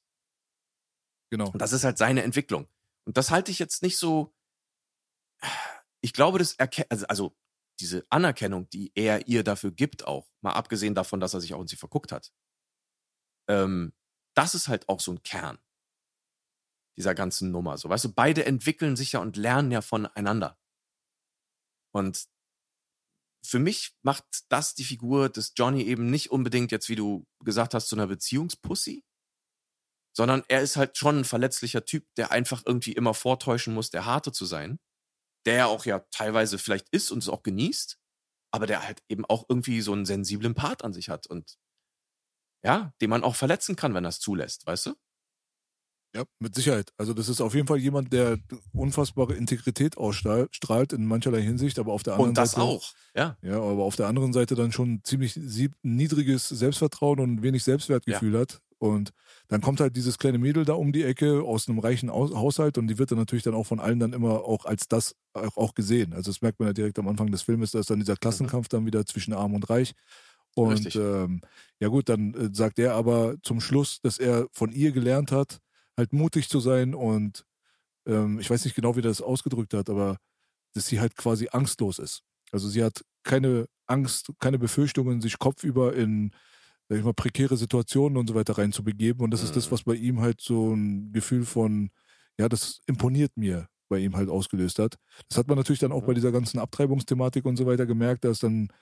Genau. 1.30 1.50
Und 1.50 1.60
das 1.60 1.72
ist 1.72 1.84
halt 1.84 1.98
seine 1.98 2.22
Entwicklung. 2.22 2.68
Und 3.04 3.18
das 3.18 3.30
halte 3.30 3.50
ich 3.50 3.58
jetzt 3.58 3.82
nicht 3.82 3.98
so. 3.98 4.34
Ich 6.00 6.14
glaube, 6.14 6.38
das 6.38 6.54
erkennt, 6.54 6.90
also, 6.90 7.06
also 7.06 7.36
diese 7.80 8.06
Anerkennung, 8.08 8.68
die 8.70 8.92
er 8.94 9.28
ihr 9.28 9.44
dafür 9.44 9.70
gibt, 9.70 10.06
auch, 10.06 10.30
mal 10.40 10.52
abgesehen 10.52 10.94
davon, 10.94 11.20
dass 11.20 11.34
er 11.34 11.42
sich 11.42 11.52
auch 11.52 11.60
in 11.60 11.66
sie 11.66 11.76
verguckt 11.76 12.12
hat, 12.12 12.32
ähm, 13.48 13.92
das 14.34 14.54
ist 14.54 14.68
halt 14.68 14.88
auch 14.88 15.00
so 15.00 15.12
ein 15.12 15.22
Kern 15.22 15.58
dieser 16.96 17.14
ganzen 17.14 17.50
Nummer. 17.50 17.78
So, 17.78 17.88
weißt 17.88 18.06
du, 18.06 18.12
beide 18.12 18.44
entwickeln 18.44 18.96
sich 18.96 19.12
ja 19.12 19.20
und 19.20 19.36
lernen 19.36 19.70
ja 19.70 19.82
voneinander. 19.82 20.58
Und 21.92 22.28
für 23.44 23.58
mich 23.58 23.96
macht 24.02 24.24
das 24.48 24.74
die 24.74 24.84
Figur 24.84 25.28
des 25.28 25.54
Johnny 25.56 25.82
eben 25.82 26.10
nicht 26.10 26.30
unbedingt 26.30 26.72
jetzt, 26.72 26.88
wie 26.88 26.96
du 26.96 27.26
gesagt 27.42 27.74
hast, 27.74 27.88
zu 27.88 27.96
einer 27.96 28.06
Beziehungspussy, 28.06 29.02
sondern 30.14 30.44
er 30.48 30.60
ist 30.60 30.76
halt 30.76 30.96
schon 30.98 31.20
ein 31.20 31.24
verletzlicher 31.24 31.84
Typ, 31.84 32.06
der 32.16 32.30
einfach 32.30 32.62
irgendwie 32.66 32.92
immer 32.92 33.14
vortäuschen 33.14 33.72
muss, 33.74 33.90
der 33.90 34.04
Harte 34.04 34.32
zu 34.32 34.44
sein 34.44 34.78
der 35.46 35.68
auch 35.68 35.84
ja 35.86 36.00
teilweise 36.10 36.58
vielleicht 36.58 36.88
ist 36.90 37.10
und 37.10 37.18
es 37.18 37.28
auch 37.28 37.42
genießt, 37.42 37.98
aber 38.52 38.66
der 38.66 38.82
halt 38.82 39.02
eben 39.08 39.24
auch 39.24 39.46
irgendwie 39.48 39.80
so 39.80 39.92
einen 39.92 40.06
sensiblen 40.06 40.54
Part 40.54 40.84
an 40.84 40.92
sich 40.92 41.08
hat 41.08 41.26
und 41.26 41.58
ja, 42.62 42.92
den 43.00 43.10
man 43.10 43.24
auch 43.24 43.36
verletzen 43.36 43.76
kann, 43.76 43.94
wenn 43.94 44.04
es 44.04 44.20
zulässt, 44.20 44.66
weißt 44.66 44.86
du? 44.86 44.94
Ja, 46.14 46.24
mit 46.40 46.54
Sicherheit. 46.56 46.92
Also 46.96 47.14
das 47.14 47.28
ist 47.28 47.40
auf 47.40 47.54
jeden 47.54 47.68
Fall 47.68 47.78
jemand, 47.78 48.12
der 48.12 48.38
unfassbare 48.72 49.34
Integrität 49.34 49.96
ausstrahlt 49.96 50.92
in 50.92 51.06
mancherlei 51.06 51.40
Hinsicht, 51.40 51.78
aber 51.78 51.92
auf 51.92 52.02
der 52.02 52.14
anderen 52.14 52.34
Seite. 52.34 52.40
Und 52.40 52.44
das 52.44 52.52
Seite, 52.52 52.66
auch, 52.66 52.94
ja. 53.14 53.36
Ja, 53.42 53.60
aber 53.60 53.84
auf 53.84 53.94
der 53.94 54.08
anderen 54.08 54.32
Seite 54.32 54.56
dann 54.56 54.72
schon 54.72 55.02
ziemlich 55.04 55.38
niedriges 55.82 56.48
Selbstvertrauen 56.48 57.20
und 57.20 57.42
wenig 57.42 57.62
Selbstwertgefühl 57.62 58.34
ja. 58.34 58.40
hat. 58.40 58.60
Und 58.78 59.10
dann 59.48 59.60
kommt 59.60 59.78
halt 59.78 59.94
dieses 59.94 60.18
kleine 60.18 60.38
Mädel 60.38 60.64
da 60.64 60.72
um 60.72 60.90
die 60.90 61.04
Ecke 61.04 61.42
aus 61.42 61.68
einem 61.68 61.80
reichen 61.80 62.10
Haushalt 62.10 62.78
und 62.78 62.88
die 62.88 62.98
wird 62.98 63.10
dann 63.10 63.18
natürlich 63.18 63.44
dann 63.44 63.54
auch 63.54 63.66
von 63.66 63.78
allen 63.78 64.00
dann 64.00 64.14
immer 64.14 64.42
auch 64.44 64.64
als 64.64 64.88
das 64.88 65.14
auch 65.34 65.74
gesehen. 65.74 66.14
Also 66.14 66.30
das 66.30 66.40
merkt 66.40 66.58
man 66.58 66.68
ja 66.68 66.72
direkt 66.72 66.98
am 66.98 67.06
Anfang 67.06 67.30
des 67.30 67.42
Filmes, 67.42 67.72
da 67.72 67.78
ist 67.80 67.90
dann 67.90 68.00
dieser 68.00 68.14
mhm. 68.14 68.20
Klassenkampf 68.20 68.68
dann 68.68 68.86
wieder 68.86 69.04
zwischen 69.04 69.34
Arm 69.34 69.54
und 69.54 69.68
Reich. 69.68 69.92
Und 70.54 70.96
ähm, 70.96 71.42
ja 71.78 71.88
gut, 71.88 72.08
dann 72.08 72.34
äh, 72.34 72.48
sagt 72.52 72.78
er 72.78 72.94
aber 72.94 73.36
zum 73.42 73.60
Schluss, 73.60 74.00
dass 74.02 74.18
er 74.18 74.48
von 74.52 74.72
ihr 74.72 74.92
gelernt 74.92 75.30
hat, 75.30 75.60
halt 76.00 76.12
mutig 76.12 76.48
zu 76.48 76.60
sein 76.60 76.94
und 76.94 77.44
ähm, 78.06 78.40
ich 78.40 78.50
weiß 78.50 78.64
nicht 78.64 78.74
genau, 78.74 78.96
wie 78.96 79.00
er 79.00 79.04
das 79.04 79.22
ausgedrückt 79.22 79.74
hat, 79.74 79.88
aber 79.88 80.16
dass 80.74 80.86
sie 80.86 81.00
halt 81.00 81.16
quasi 81.16 81.48
angstlos 81.52 81.98
ist. 81.98 82.22
Also 82.52 82.68
sie 82.68 82.82
hat 82.82 83.04
keine 83.22 83.66
Angst, 83.86 84.30
keine 84.40 84.58
Befürchtungen, 84.58 85.20
sich 85.20 85.38
kopfüber 85.38 85.94
in 85.94 86.32
sag 86.90 86.98
ich 86.98 87.04
mal, 87.04 87.14
prekäre 87.14 87.56
Situationen 87.56 88.18
und 88.18 88.26
so 88.26 88.34
weiter 88.34 88.58
reinzubegeben. 88.58 89.22
Und 89.22 89.30
das 89.30 89.44
ist 89.44 89.54
das, 89.54 89.68
mhm. 89.68 89.72
was 89.72 89.84
bei 89.84 89.94
ihm 89.94 90.20
halt 90.20 90.40
so 90.40 90.74
ein 90.74 91.12
Gefühl 91.12 91.44
von, 91.44 91.90
ja, 92.36 92.48
das 92.48 92.80
imponiert 92.86 93.36
mir 93.36 93.68
bei 93.88 93.98
ihm 93.98 94.16
halt 94.16 94.28
ausgelöst 94.28 94.80
hat. 94.80 94.96
Das 95.28 95.38
hat 95.38 95.46
man 95.46 95.56
natürlich 95.56 95.78
dann 95.78 95.92
auch 95.92 96.04
bei 96.04 96.14
dieser 96.14 96.32
ganzen 96.32 96.58
Abtreibungsthematik 96.58 97.44
und 97.44 97.56
so 97.56 97.64
weiter 97.66 97.86
gemerkt, 97.86 98.24
dass 98.24 98.40
dann 98.40 98.72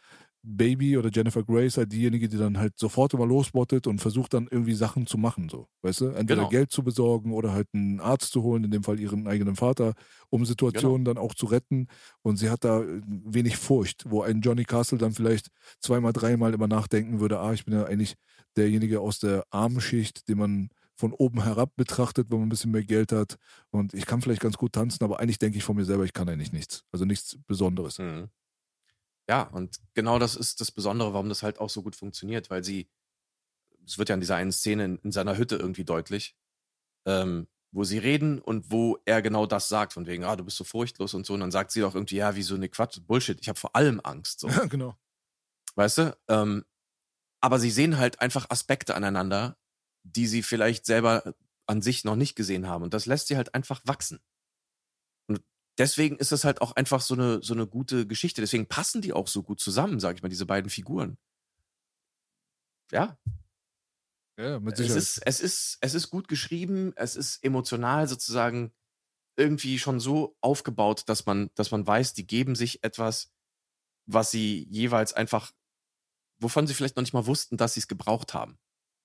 Baby 0.57 0.96
oder 0.96 1.11
Jennifer 1.12 1.42
Grace 1.42 1.76
halt 1.76 1.92
diejenige, 1.92 2.28
die 2.28 2.38
dann 2.38 2.59
halt 2.59 2.78
sofort 2.78 3.12
immer 3.12 3.26
losbottet 3.26 3.86
und 3.86 4.01
versucht 4.01 4.32
dann 4.32 4.49
irgendwie 4.51 4.74
Sachen 4.74 5.07
zu 5.07 5.18
machen, 5.18 5.49
so, 5.51 5.68
weißt 5.82 6.01
du? 6.01 6.07
Entweder 6.07 6.42
genau. 6.42 6.49
Geld 6.49 6.70
zu 6.70 6.82
besorgen 6.82 7.32
oder 7.32 7.53
halt 7.53 7.68
einen 7.74 8.01
Arzt 8.01 8.32
zu 8.32 8.42
holen, 8.42 8.64
in 8.64 8.70
dem 8.70 8.82
Fall 8.82 8.99
ihren 8.99 9.26
eigenen 9.26 9.57
Vater, 9.57 9.94
um 10.30 10.46
Situationen 10.46 11.05
genau. 11.05 11.14
dann 11.14 11.22
auch 11.22 11.34
zu 11.34 11.46
retten. 11.46 11.88
Und 12.22 12.36
sie 12.36 12.49
hat 12.49 12.64
da 12.64 12.80
äh, 12.82 13.03
wenig 13.07 13.59
Furcht, 13.59 14.05
wo 14.09 14.22
ein 14.22 14.40
Johnny 14.40 14.64
Castle 14.64 14.99
dann 14.99 15.12
vielleicht 15.12 15.49
zweimal, 15.80 16.12
dreimal 16.12 16.55
immer 16.55 16.68
nachdenken 16.68 17.20
würde, 17.20 17.40
ah, 17.40 17.53
ich 17.53 17.66
bin 17.66 17.74
ja 17.74 17.84
eigentlich 17.84 18.14
derjenige 18.57 19.01
aus 19.01 19.18
der 19.18 19.44
Armenschicht, 19.51 20.28
den 20.28 20.38
man 20.38 20.70
von 20.94 21.12
oben 21.12 21.44
herab 21.44 21.76
betrachtet, 21.76 22.30
wenn 22.30 22.38
man 22.38 22.46
ein 22.46 22.51
bisschen 22.51 22.72
mehr 22.72 22.82
Geld 22.82 23.12
hat. 23.12 23.36
Und 23.70 23.94
ich 23.94 24.07
kann 24.07 24.20
vielleicht 24.20 24.40
ganz 24.40 24.57
gut 24.57 24.72
tanzen, 24.72 25.05
aber 25.05 25.20
eigentlich 25.20 25.38
denke 25.38 25.59
ich 25.59 25.64
von 25.64 25.76
mir 25.76 25.84
selber, 25.84 26.05
ich 26.05 26.12
kann 26.12 26.28
eigentlich 26.28 26.53
nichts. 26.53 26.84
Also 26.90 27.05
nichts 27.05 27.38
Besonderes. 27.46 27.99
Mhm. 27.99 28.28
Ja, 29.29 29.43
und 29.43 29.79
genau 29.95 30.18
das 30.18 30.37
ist 30.37 30.61
das 30.61 30.70
Besondere, 30.72 31.12
warum 31.12 31.29
das 31.29 31.43
halt 31.43 31.59
auch 31.59 31.68
so 31.68 31.83
gut 31.83 31.95
funktioniert, 31.95 32.49
weil 32.49 32.64
sie, 32.64 32.89
es 33.87 33.99
wird 33.99 34.09
ja 34.09 34.14
in 34.14 34.20
dieser 34.20 34.37
einen 34.37 34.53
Szene 34.53 34.85
in, 34.85 34.99
in 34.99 35.12
seiner 35.12 35.37
Hütte 35.37 35.57
irgendwie 35.57 35.85
deutlich, 35.85 36.35
ähm, 37.07 37.47
wo 37.70 37.85
sie 37.85 37.99
reden 37.99 38.41
und 38.41 38.70
wo 38.70 38.99
er 39.05 39.20
genau 39.20 39.45
das 39.45 39.68
sagt, 39.68 39.93
von 39.93 40.07
wegen, 40.07 40.24
ah, 40.24 40.37
du 40.37 40.45
bist 40.45 40.57
so 40.57 40.64
furchtlos 40.64 41.12
und 41.12 41.26
so. 41.26 41.35
Und 41.35 41.41
dann 41.41 41.51
sagt 41.51 41.72
sie 41.72 41.83
doch 41.83 41.95
irgendwie, 41.95 42.16
ja, 42.16 42.35
wie 42.37 42.43
so 42.43 42.55
eine 42.55 42.70
Quatsch, 42.70 43.01
Bullshit, 43.07 43.39
ich 43.41 43.51
habe 43.51 43.59
vor 43.59 43.76
allem 43.76 44.01
Angst. 44.03 44.41
So. 44.41 44.49
Ja, 44.49 44.64
genau. 44.66 44.97
Weißt 45.74 45.99
du? 45.99 46.16
Ähm, 46.29 46.64
aber 47.43 47.59
sie 47.59 47.70
sehen 47.70 47.99
halt 47.99 48.20
einfach 48.22 48.49
Aspekte 48.49 48.95
aneinander, 48.95 49.59
die 50.05 50.26
sie 50.26 50.43
vielleicht 50.43 50.87
selber 50.87 51.35
an 51.66 51.83
sich 51.83 52.05
noch 52.05 52.16
nicht 52.16 52.35
gesehen 52.35 52.66
haben. 52.66 52.83
Und 52.83 52.95
das 52.95 53.05
lässt 53.05 53.29
sie 53.29 53.37
halt 53.37 53.55
einfach 53.55 53.83
wachsen 53.85 54.20
deswegen 55.79 56.16
ist 56.16 56.33
das 56.33 56.45
halt 56.45 56.61
auch 56.61 56.72
einfach 56.72 57.01
so 57.01 57.14
eine, 57.14 57.43
so 57.43 57.55
eine 57.55 57.66
gute 57.66 58.07
Geschichte. 58.07 58.41
Deswegen 58.41 58.66
passen 58.66 59.01
die 59.01 59.12
auch 59.12 59.29
so 59.29 59.43
gut 59.43 59.61
zusammen, 59.61 60.01
sag 60.01 60.16
ich 60.16 60.22
mal, 60.22 60.29
diese 60.29 60.47
beiden 60.47 60.70
Figuren. 60.70 61.16
Ja. 62.93 63.18
Ja, 64.39 64.61
mit 64.61 64.76
Sicherheit. 64.76 64.99
Es 64.99 65.16
ist, 65.16 65.26
es 65.26 65.41
ist, 65.41 65.79
es 65.81 65.95
ist 65.95 66.11
gut 66.11 66.29
geschrieben, 66.29 66.93
es 66.97 67.16
ist 67.16 67.43
emotional 67.45 68.07
sozusagen 68.09 68.72
irgendwie 69.37 69.79
schon 69.79 70.01
so 70.01 70.37
aufgebaut, 70.41 71.05
dass 71.07 71.26
man, 71.26 71.51
dass 71.55 71.70
man 71.70 71.87
weiß, 71.87 72.12
die 72.14 72.26
geben 72.26 72.55
sich 72.55 72.83
etwas, 72.83 73.33
was 74.07 74.31
sie 74.31 74.66
jeweils 74.70 75.12
einfach, 75.12 75.53
wovon 76.41 76.66
sie 76.66 76.74
vielleicht 76.74 76.97
noch 76.97 77.03
nicht 77.03 77.14
mal 77.14 77.26
wussten, 77.26 77.57
dass 77.57 77.74
sie 77.74 77.81
es 77.81 77.89
gebraucht 77.89 78.35
haben. 78.35 78.59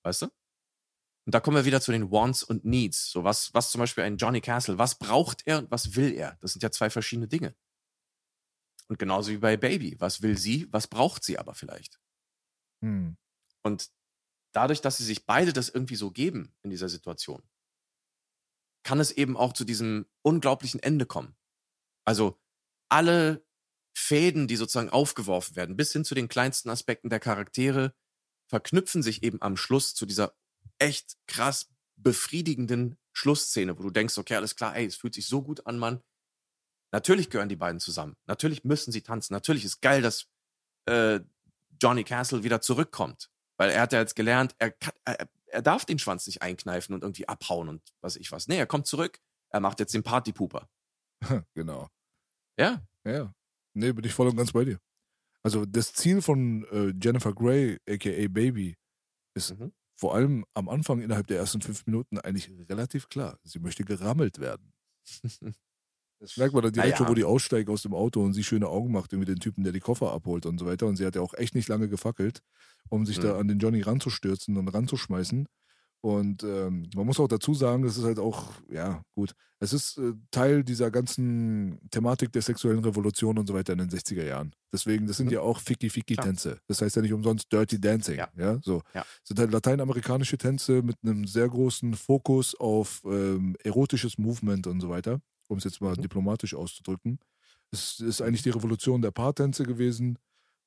Weißt 0.04 0.24
du? 0.24 0.28
Und 1.26 1.34
da 1.34 1.40
kommen 1.40 1.56
wir 1.56 1.66
wieder 1.66 1.82
zu 1.82 1.92
den 1.92 2.12
Wants 2.12 2.44
und 2.44 2.66
Needs. 2.66 3.10
So 3.10 3.24
was, 3.24 3.54
was 3.54 3.72
zum 3.72 3.80
Beispiel 3.80 4.04
ein 4.04 4.18
Johnny 4.18 4.42
Castle, 4.42 4.78
was 4.78 5.00
braucht 5.00 5.48
er 5.48 5.60
und 5.60 5.72
was 5.72 5.96
will 5.96 6.14
er? 6.14 6.38
Das 6.42 6.54
sind 6.54 6.64
ja 6.64 6.72
zwei 6.72 6.90
verschiedene 6.90 7.28
Dinge. 7.28 7.56
Und 8.90 9.00
genauso 9.00 9.32
wie 9.32 9.38
bei 9.38 9.56
Baby. 9.56 9.96
Was 10.00 10.22
will 10.22 10.38
sie, 10.38 10.68
was 10.72 10.88
braucht 10.88 11.24
sie 11.24 11.40
aber 11.40 11.54
vielleicht? 11.54 12.00
Hm. 12.82 13.16
Und 13.62 13.90
dadurch, 14.52 14.82
dass 14.82 14.98
sie 14.98 15.06
sich 15.06 15.26
beide 15.26 15.54
das 15.54 15.70
irgendwie 15.70 15.96
so 15.96 16.12
geben 16.12 16.54
in 16.62 16.70
dieser 16.70 16.90
Situation, 16.90 17.42
kann 18.84 19.00
es 19.00 19.12
eben 19.12 19.38
auch 19.38 19.54
zu 19.54 19.64
diesem 19.64 20.06
unglaublichen 20.22 20.82
Ende 20.82 21.06
kommen. 21.06 21.38
Also 22.06 22.38
alle 22.90 23.46
Fäden, 23.96 24.48
die 24.48 24.58
sozusagen 24.58 24.90
aufgeworfen 24.90 25.56
werden, 25.56 25.78
bis 25.78 25.94
hin 25.94 26.04
zu 26.04 26.16
den 26.16 26.28
kleinsten 26.28 26.70
Aspekten 26.70 27.10
der 27.10 27.22
Charaktere, 27.22 27.96
verknüpfen 28.48 29.02
sich 29.02 29.24
eben 29.24 29.42
am 29.42 29.56
Schluss 29.56 29.96
zu 29.96 30.06
dieser 30.06 30.36
echt 30.84 31.16
krass 31.28 31.70
befriedigenden 31.96 32.98
Schlussszene, 33.14 33.78
wo 33.78 33.84
du 33.84 33.90
denkst, 33.90 34.18
okay, 34.18 34.36
alles 34.36 34.56
klar, 34.56 34.76
ey, 34.76 34.86
es 34.86 34.98
fühlt 34.98 35.14
sich 35.14 35.28
so 35.28 35.42
gut 35.42 35.66
an, 35.66 35.80
Mann. 35.80 36.02
Natürlich 36.92 37.30
gehören 37.30 37.50
die 37.50 37.56
beiden 37.56 37.80
zusammen. 37.80 38.16
Natürlich 38.26 38.64
müssen 38.64 38.92
sie 38.92 39.02
tanzen. 39.02 39.34
Natürlich 39.34 39.66
ist 39.66 39.82
geil, 39.82 40.02
dass 40.02 40.28
äh, 40.86 41.22
Johnny 41.82 42.04
Castle 42.04 42.44
wieder 42.44 42.62
zurückkommt. 42.62 43.30
Weil 43.58 43.70
er 43.70 43.82
hat 43.82 43.94
ja 43.94 44.00
jetzt 44.00 44.16
gelernt, 44.16 44.56
er, 44.60 44.72
kann, 44.72 44.94
er, 45.06 45.30
er 45.46 45.62
darf 45.62 45.86
den 45.86 46.00
Schwanz 46.00 46.28
nicht 46.28 46.42
einkneifen 46.42 46.94
und 46.94 47.04
irgendwie 47.04 47.28
abhauen 47.28 47.70
und 47.70 47.82
was 48.02 48.16
ich 48.16 48.32
was. 48.32 48.48
Nee, 48.48 48.58
er 48.58 48.68
kommt 48.68 48.88
zurück. 48.88 49.20
Er 49.50 49.60
macht 49.60 49.80
jetzt 49.80 49.94
den 49.94 50.04
Partypooper. 50.04 50.68
genau. 51.54 51.88
Ja. 52.58 52.84
Ja. 53.06 53.34
Nee, 53.74 53.92
bin 53.94 54.06
ich 54.06 54.14
voll 54.14 54.28
und 54.28 54.36
ganz 54.36 54.52
bei 54.52 54.66
dir. 54.66 54.80
Also 55.44 55.66
das 55.66 55.94
Ziel 55.94 56.22
von 56.22 56.64
äh, 56.66 56.94
Jennifer 57.02 57.34
Grey, 57.34 57.80
aka 57.88 58.28
Baby, 58.28 58.78
ist 59.36 59.58
Mhm. 59.60 59.72
Vor 59.96 60.16
allem 60.16 60.46
am 60.54 60.70
Anfang 60.70 61.02
innerhalb 61.02 61.28
der 61.28 61.38
ersten 61.38 61.62
fünf 61.62 61.86
Minuten 61.86 62.18
eigentlich 62.20 62.50
relativ 62.70 63.10
klar. 63.10 63.40
Sie 63.44 63.60
möchte 63.60 63.84
gerammelt 63.86 64.40
werden. 64.40 64.74
Das 66.20 66.38
merkt 66.38 66.54
man 66.54 66.64
dann 66.64 66.72
direkt 66.72 66.94
Na 66.94 66.98
schon, 66.98 67.08
ja. 67.08 67.12
wo 67.12 67.14
die 67.16 67.26
aussteigt 67.26 67.70
aus 67.70 67.82
dem 67.82 67.94
Auto 67.94 68.24
und 68.24 68.34
sie 68.34 68.44
schöne 68.44 68.68
Augen 68.70 68.92
macht 68.92 69.12
irgendwie 69.12 69.32
den 69.32 69.40
Typen, 69.40 69.64
der 69.64 69.74
die 69.74 69.82
Koffer 69.82 70.12
abholt 70.14 70.46
und 70.46 70.58
so 70.58 70.66
weiter. 70.66 70.88
Und 70.88 70.96
sie 70.96 71.06
hat 71.06 71.16
ja 71.16 71.22
auch 71.22 71.34
echt 71.34 71.54
nicht 71.56 71.68
lange 71.68 71.90
gefackelt, 71.90 72.42
um 72.90 73.06
sich 73.06 73.20
da 73.20 73.34
Mhm. 73.34 73.40
an 73.40 73.48
den 73.50 73.60
Johnny 73.60 73.82
ranzustürzen 73.82 74.56
und 74.58 74.68
ranzuschmeißen. 74.70 75.48
Und 76.04 76.44
ähm, 76.44 76.90
man 76.96 77.06
muss 77.06 77.18
auch 77.22 77.30
dazu 77.30 77.54
sagen, 77.54 77.84
das 77.84 77.98
ist 77.98 78.04
halt 78.04 78.20
auch, 78.20 78.50
ja, 78.70 79.02
gut, 79.16 79.34
es 79.62 79.72
ist 79.72 79.98
äh, 79.98 80.12
Teil 80.32 80.66
dieser 80.66 80.92
ganzen 80.92 81.80
Thematik 81.92 82.34
der 82.34 82.42
sexuellen 82.42 82.84
Revolution 82.84 83.38
und 83.40 83.48
so 83.48 83.54
weiter 83.54 83.72
in 83.72 83.80
den 83.80 83.90
60er 83.90 84.26
Jahren. 84.26 84.52
Deswegen, 84.74 85.08
das 85.08 85.16
sind 85.16 85.28
Mhm. 85.28 85.32
ja 85.34 85.40
auch 85.40 85.60
Ficky-Ficky-Tänze. 85.62 86.60
Das 86.68 86.82
heißt 86.82 86.98
ja 86.98 87.02
nicht 87.02 87.14
umsonst 87.14 87.50
Dirty 87.54 87.80
Dancing. 87.80 88.18
Ja, 88.18 88.28
Ja. 88.38 88.60
so. 88.62 88.82
Ja. 88.94 89.02
Das 89.04 89.28
sind 89.30 89.40
halt 89.40 89.52
lateinamerikanische 89.54 90.38
Tänze 90.38 90.82
mit 90.82 90.98
einem 91.04 91.26
sehr 91.26 91.48
großen 91.48 91.94
Fokus 91.94 92.54
auf 92.56 93.02
ähm, 93.06 93.56
erotisches 93.64 94.18
Movement 94.18 94.68
und 94.68 94.82
so 94.82 94.90
weiter, 94.90 95.22
um 95.48 95.58
es 95.60 95.64
jetzt 95.64 95.80
mal 95.80 95.96
Mhm. 95.96 96.02
diplomatisch 96.02 96.54
auszudrücken. 96.54 97.18
Es 97.72 98.02
ist 98.02 98.22
eigentlich 98.22 98.44
die 98.44 98.50
Revolution 98.50 99.02
der 99.02 99.12
Paartänze 99.12 99.64
gewesen. 99.64 100.20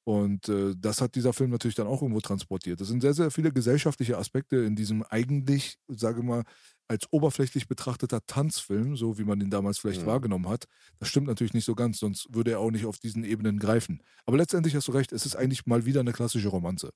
Und 0.06 0.48
äh, 0.48 0.72
das 0.78 1.00
hat 1.00 1.16
dieser 1.16 1.32
Film 1.32 1.50
natürlich 1.50 1.74
dann 1.74 1.88
auch 1.88 2.00
irgendwo 2.00 2.20
transportiert. 2.20 2.80
Es 2.80 2.86
sind 2.86 3.00
sehr, 3.00 3.12
sehr 3.12 3.32
viele 3.32 3.50
gesellschaftliche 3.52 4.16
Aspekte 4.16 4.56
in 4.58 4.76
diesem 4.76 5.02
eigentlich, 5.02 5.78
sage 5.88 6.22
mal, 6.22 6.44
als 6.86 7.08
oberflächlich 7.12 7.66
betrachteter 7.66 8.24
Tanzfilm, 8.24 8.96
so 8.96 9.18
wie 9.18 9.24
man 9.24 9.40
ihn 9.40 9.50
damals 9.50 9.78
vielleicht 9.78 10.02
Mhm. 10.02 10.06
wahrgenommen 10.06 10.48
hat. 10.48 10.66
Das 11.00 11.08
stimmt 11.08 11.26
natürlich 11.26 11.54
nicht 11.54 11.64
so 11.64 11.74
ganz, 11.74 11.98
sonst 11.98 12.32
würde 12.32 12.52
er 12.52 12.60
auch 12.60 12.70
nicht 12.70 12.86
auf 12.86 12.98
diesen 13.00 13.24
Ebenen 13.24 13.58
greifen. 13.58 14.00
Aber 14.26 14.36
letztendlich 14.36 14.76
hast 14.76 14.86
du 14.86 14.92
recht, 14.92 15.10
es 15.10 15.26
ist 15.26 15.34
eigentlich 15.34 15.66
mal 15.66 15.86
wieder 15.86 15.98
eine 16.00 16.12
klassische 16.12 16.48
Romanze. 16.48 16.90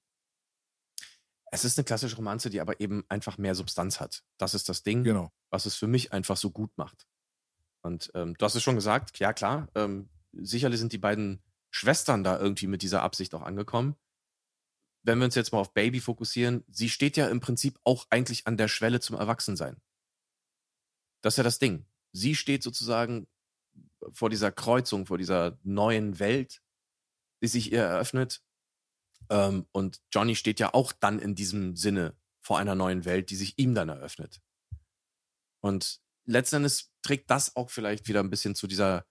Es 1.51 1.65
ist 1.65 1.77
eine 1.79 1.85
klassische 1.85 2.15
Romanze, 2.15 2.49
die 2.49 2.61
aber 2.61 2.79
eben 2.81 3.03
einfach 3.09 3.37
mehr 3.39 3.57
Substanz 3.57 3.99
hat. 3.99 4.23
Das 4.39 4.55
ist 4.55 4.69
das 4.69 4.85
Ding, 4.85 5.03
Genau. 5.03 5.33
was 5.51 5.67
es 5.67 5.75
für 5.75 5.89
mich 5.89 6.13
einfach 6.13 6.37
so 6.37 6.53
gut 6.53 6.71
macht. 6.77 7.09
Und 7.83 8.09
ähm, 8.15 8.35
du 8.39 8.45
hast 8.45 8.55
es 8.55 8.63
schon 8.63 8.77
gesagt, 8.77 9.19
ja 9.19 9.33
klar, 9.33 9.69
ähm, 9.75 10.09
sicherlich 10.33 10.79
sind 10.79 10.93
die 10.93 10.99
beiden 10.99 11.43
Schwestern 11.71 12.25
da 12.25 12.39
irgendwie 12.39 12.67
mit 12.67 12.83
dieser 12.83 13.03
Absicht 13.03 13.35
auch 13.35 13.43
angekommen. 13.43 13.97
Wenn 15.03 15.19
wir 15.19 15.25
uns 15.25 15.35
jetzt 15.35 15.53
mal 15.53 15.59
auf 15.59 15.73
Baby 15.73 16.01
fokussieren, 16.01 16.65
sie 16.69 16.89
steht 16.89 17.17
ja 17.17 17.29
im 17.29 17.41
Prinzip 17.41 17.79
auch 17.85 18.07
eigentlich 18.11 18.47
an 18.47 18.57
der 18.57 18.69
Schwelle 18.69 19.01
zum 19.01 19.17
Erwachsensein. 19.17 19.81
Das 21.23 21.35
ist 21.35 21.39
ja 21.39 21.45
das 21.45 21.59
Ding. 21.59 21.87
Sie 22.13 22.35
steht 22.35 22.63
sozusagen 22.63 23.27
vor 24.13 24.31
dieser 24.31 24.53
Kreuzung, 24.53 25.07
vor 25.07 25.19
dieser 25.19 25.59
neuen 25.63 26.19
Welt, 26.19 26.63
die 27.43 27.49
sich 27.49 27.73
ihr 27.73 27.83
eröffnet. 27.83 28.43
Ähm, 29.29 29.67
und 29.73 30.03
Johnny 30.13 30.35
steht 30.35 30.61
ja 30.61 30.75
auch 30.75 30.93
dann 30.93 31.19
in 31.19 31.35
diesem 31.35 31.77
Sinne 31.77 32.17
vor 32.41 32.59
einer 32.59 32.75
neuen 32.75 33.05
Welt, 33.05 33.31
die 33.31 33.37
sich 33.37 33.59
ihm 33.59 33.75
dann 33.75 33.89
eröffnet. 33.89 34.41
Und 35.61 36.01
letzten 36.25 36.57
Endes 36.57 36.93
trägt 37.03 37.31
das 37.31 37.57
auch 37.57 37.71
vielleicht 37.71 38.09
wieder 38.09 38.21
ein 38.21 38.31
bisschen 38.31 38.55
zu 38.55 38.67
dieser, 38.67 39.07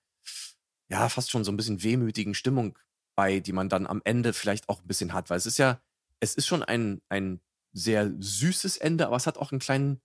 ja, 0.90 1.10
fast 1.10 1.32
schon 1.32 1.44
so 1.44 1.52
ein 1.52 1.58
bisschen 1.58 1.84
wehmütigen 1.84 2.34
Stimmung 2.34 2.78
bei, 3.16 3.40
die 3.40 3.54
man 3.54 3.70
dann 3.70 3.88
am 3.88 4.02
Ende 4.06 4.34
vielleicht 4.34 4.70
auch 4.70 4.82
ein 4.82 4.88
bisschen 4.88 5.14
hat. 5.14 5.30
Weil 5.30 5.38
es 5.38 5.46
ist 5.46 5.58
ja, 5.58 5.82
es 6.20 6.36
ist 6.36 6.48
schon 6.48 6.64
ein, 6.64 7.02
ein 7.10 7.42
sehr 7.74 8.12
süßes 8.20 8.78
Ende, 8.78 9.08
aber 9.08 9.16
es 9.16 9.28
hat 9.28 9.38
auch 9.38 9.52
einen 9.52 9.60
kleinen, 9.60 10.02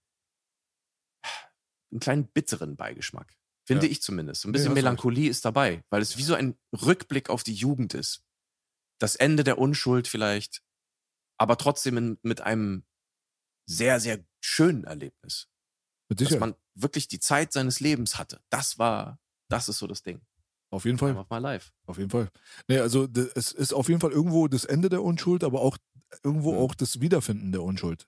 einen 1.91 2.01
kleinen 2.01 2.27
bitteren 2.29 2.77
Beigeschmack. 2.77 3.37
Finde 3.67 3.87
Ja. 3.87 3.93
ich 3.93 4.03
zumindest. 4.03 4.43
So 4.43 4.49
ein 4.49 4.53
bisschen 4.53 4.69
recht. 4.69 4.75
Melancholie 4.75 5.31
ist 5.31 5.45
dabei, 5.45 5.83
weil 5.91 6.03
es 6.03 6.19
wie 6.19 6.23
so 6.23 6.35
ein 6.35 6.59
Rückblick 6.73 7.31
auf 7.31 7.43
die 7.43 7.55
Jugend 7.55 7.95
ist. 7.95 8.23
Das 8.99 9.17
Ende 9.17 9.43
der 9.43 9.59
Unschuld 9.59 10.07
vielleicht, 10.07 10.63
aber 11.39 11.57
trotzdem 11.57 11.97
in, 11.97 12.19
mit 12.23 12.43
einem 12.43 12.85
sehr, 13.67 14.01
sehr 14.01 14.25
schönen 14.41 14.85
Erlebnis 14.85 15.49
dass 16.09 16.39
man 16.39 16.55
wirklich 16.75 17.09
die 17.09 17.19
Zeit 17.19 17.53
seines 17.53 17.81
Lebens 17.81 18.19
hatte. 18.19 18.43
Das 18.51 18.79
war, 18.79 19.19
das 19.49 19.69
ist 19.69 19.79
so 19.79 19.87
das 19.87 20.03
Ding. 20.03 20.21
Auf 20.75 20.85
jeden 20.85 20.99
Fall. 20.99 21.11
Einfach 21.11 21.31
mal 21.31 21.39
live. 21.39 21.73
Auf 21.87 21.99
jeden 21.99 22.11
Fall. 22.11 22.29
Nee, 22.69 22.79
also 22.79 23.07
d- 23.07 23.29
es 23.35 23.53
ist 23.53 23.73
auf 23.73 23.89
jeden 23.89 24.01
Fall 24.01 24.11
irgendwo 24.13 24.49
das 24.49 24.65
Ende 24.65 24.89
der 24.89 25.03
Unschuld, 25.03 25.45
aber 25.45 25.61
auch 25.63 25.79
irgendwo 26.23 26.53
Mhm. 26.53 26.59
auch 26.59 26.75
das 26.75 27.01
Wiederfinden 27.01 27.53
der 27.53 27.63
Unschuld. 27.63 28.07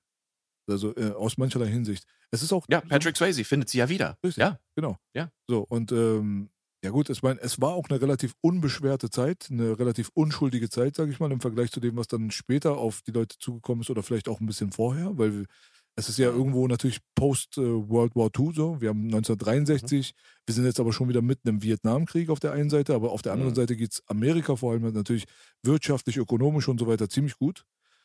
Also 0.68 0.94
äh, 0.96 1.12
aus 1.12 1.38
mancherlei 1.38 1.68
Hinsicht. 1.68 2.04
Es 2.32 2.42
ist 2.42 2.52
auch 2.52 2.66
Ja, 2.68 2.80
so- 2.82 2.88
Patrick 2.88 3.16
Swayze 3.16 3.44
findet 3.44 3.68
sie 3.70 3.78
ja 3.78 3.88
wieder. 3.88 4.18
Richtig. 4.24 4.42
Ja, 4.42 4.58
Genau. 4.74 4.96
Ja. 5.14 5.30
So, 5.48 5.60
und 5.68 5.92
ähm, 5.92 6.50
ja 6.84 6.90
gut, 6.90 7.08
ich 7.08 7.22
meine, 7.22 7.40
es 7.40 7.60
war 7.60 7.70
auch 7.74 7.88
eine 7.88 8.00
relativ 8.00 8.34
unbeschwerte 8.40 9.10
Zeit, 9.10 9.48
eine 9.50 9.78
relativ 9.78 10.10
unschuldige 10.12 10.68
Zeit, 10.68 10.94
sage 10.96 11.10
ich 11.12 11.20
mal, 11.20 11.30
im 11.32 11.40
Vergleich 11.40 11.70
zu 11.70 11.80
dem, 11.80 11.96
was 11.96 12.08
dann 12.08 12.30
später 12.30 12.76
auf 12.78 13.02
die 13.02 13.12
Leute 13.12 13.38
zugekommen 13.38 13.82
ist 13.82 13.90
oder 13.90 14.02
vielleicht 14.02 14.28
auch 14.28 14.40
ein 14.40 14.46
bisschen 14.46 14.72
vorher, 14.72 15.16
weil 15.16 15.32
wir, 15.38 15.44
es 15.98 16.08
ist 16.10 16.18
ja 16.18 16.30
Mhm. 16.30 16.36
irgendwo 16.38 16.68
natürlich 16.68 17.00
post 17.14 17.56
äh, 17.58 17.62
World 17.62 18.14
War 18.14 18.30
II 18.38 18.52
so. 18.54 18.80
Wir 18.80 18.90
haben 18.90 19.08
1963, 19.10 20.12
wir 20.46 20.54
sind 20.54 20.64
jetzt 20.66 20.78
aber 20.78 20.92
schon 20.92 21.08
wieder 21.08 21.22
mitten 21.22 21.48
im 21.48 21.62
Vietnamkrieg 21.62 22.28
auf 22.28 22.38
der 22.40 22.52
einen 22.52 22.70
Seite, 22.70 22.94
aber 22.94 23.12
auf 23.12 23.22
der 23.22 23.32
anderen 23.32 23.52
Mhm. 23.52 23.56
Seite 23.56 23.76
geht 23.76 23.92
es 23.92 24.02
Amerika 24.06 24.56
vor 24.56 24.72
allem 24.72 24.92
natürlich 24.92 25.24
wirtschaftlich, 25.62 26.18
ökonomisch 26.18 26.68
und 26.68 26.78
so 26.78 26.86
weiter 26.86 27.08
ziemlich 27.08 27.36
gut. 27.38 27.64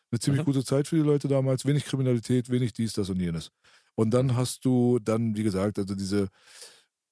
Eine 0.10 0.20
ziemlich 0.20 0.42
Mhm. 0.42 0.46
gute 0.46 0.64
Zeit 0.66 0.88
für 0.88 0.96
die 0.98 1.02
Leute 1.04 1.28
damals, 1.28 1.66
wenig 1.66 1.86
Kriminalität, 1.86 2.50
wenig 2.50 2.74
dies, 2.74 2.94
das 2.94 3.10
und 3.10 3.20
jenes. 3.20 3.52
Und 3.96 4.12
dann 4.14 4.36
hast 4.36 4.66
du 4.66 5.00
dann, 5.00 5.36
wie 5.36 5.44
gesagt, 5.44 5.78
also 5.78 5.96
diese 5.96 6.28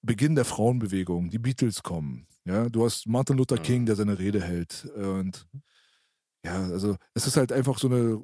Beginn 0.01 0.35
der 0.35 0.45
Frauenbewegung, 0.45 1.29
die 1.29 1.39
Beatles 1.39 1.83
kommen. 1.83 2.25
Ja, 2.45 2.69
du 2.69 2.85
hast 2.85 3.05
Martin 3.05 3.37
Luther 3.37 3.57
Mhm. 3.57 3.63
King, 3.63 3.85
der 3.85 3.95
seine 3.97 4.17
Rede 4.17 4.41
hält. 4.41 4.85
Und 4.95 5.45
ja, 6.45 6.63
also 6.69 6.95
es 7.13 7.27
ist 7.27 7.35
halt 7.35 7.51
einfach 7.51 7.77
so 7.79 7.87
eine 7.87 8.23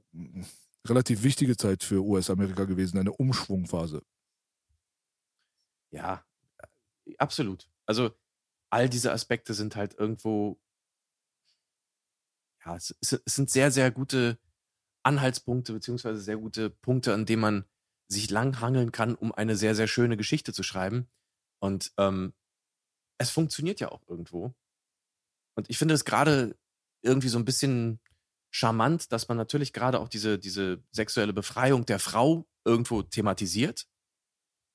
relativ 0.89 1.23
wichtige 1.23 1.57
Zeit 1.57 1.83
für 1.83 2.03
US-Amerika 2.03 2.65
gewesen, 2.65 2.97
eine 2.97 3.13
Umschwungphase. 3.13 4.01
ja, 5.91 6.25
äh, 7.05 7.15
absolut. 7.17 7.69
Also 7.85 8.11
all 8.69 8.89
diese 8.89 9.11
Aspekte 9.11 9.53
sind 9.53 9.75
halt 9.75 9.93
irgendwo, 9.93 10.59
ja, 12.65 12.75
es, 12.75 12.95
es 13.01 13.21
sind 13.25 13.49
sehr, 13.49 13.71
sehr 13.71 13.91
gute 13.91 14.37
Anhaltspunkte, 15.03 15.73
beziehungsweise 15.73 16.19
sehr 16.19 16.37
gute 16.37 16.69
Punkte, 16.69 17.13
an 17.13 17.25
denen 17.25 17.41
man 17.41 17.65
sich 18.07 18.29
langhangeln 18.29 18.91
kann, 18.91 19.15
um 19.15 19.31
eine 19.31 19.55
sehr, 19.55 19.75
sehr 19.75 19.87
schöne 19.87 20.17
Geschichte 20.17 20.51
zu 20.53 20.63
schreiben. 20.63 21.07
Und 21.59 21.93
ähm, 21.97 22.33
es 23.17 23.29
funktioniert 23.29 23.79
ja 23.79 23.91
auch 23.91 24.07
irgendwo. 24.07 24.53
Und 25.55 25.69
ich 25.69 25.77
finde 25.77 25.93
es 25.93 26.05
gerade 26.05 26.57
irgendwie 27.01 27.29
so 27.29 27.37
ein 27.37 27.45
bisschen 27.45 27.99
charmant, 28.55 29.11
dass 29.11 29.27
man 29.27 29.35
natürlich 29.35 29.73
gerade 29.73 29.99
auch 29.99 30.07
diese, 30.07 30.39
diese 30.39 30.81
sexuelle 30.91 31.33
Befreiung 31.33 31.85
der 31.85 31.99
Frau 31.99 32.47
irgendwo 32.63 33.01
thematisiert. 33.03 33.85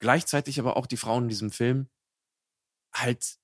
Gleichzeitig 0.01 0.61
aber 0.61 0.76
auch 0.76 0.87
die 0.87 0.99
Frauen 0.99 1.24
in 1.24 1.28
diesem 1.31 1.51
Film 1.51 1.89
halt, 2.95 3.39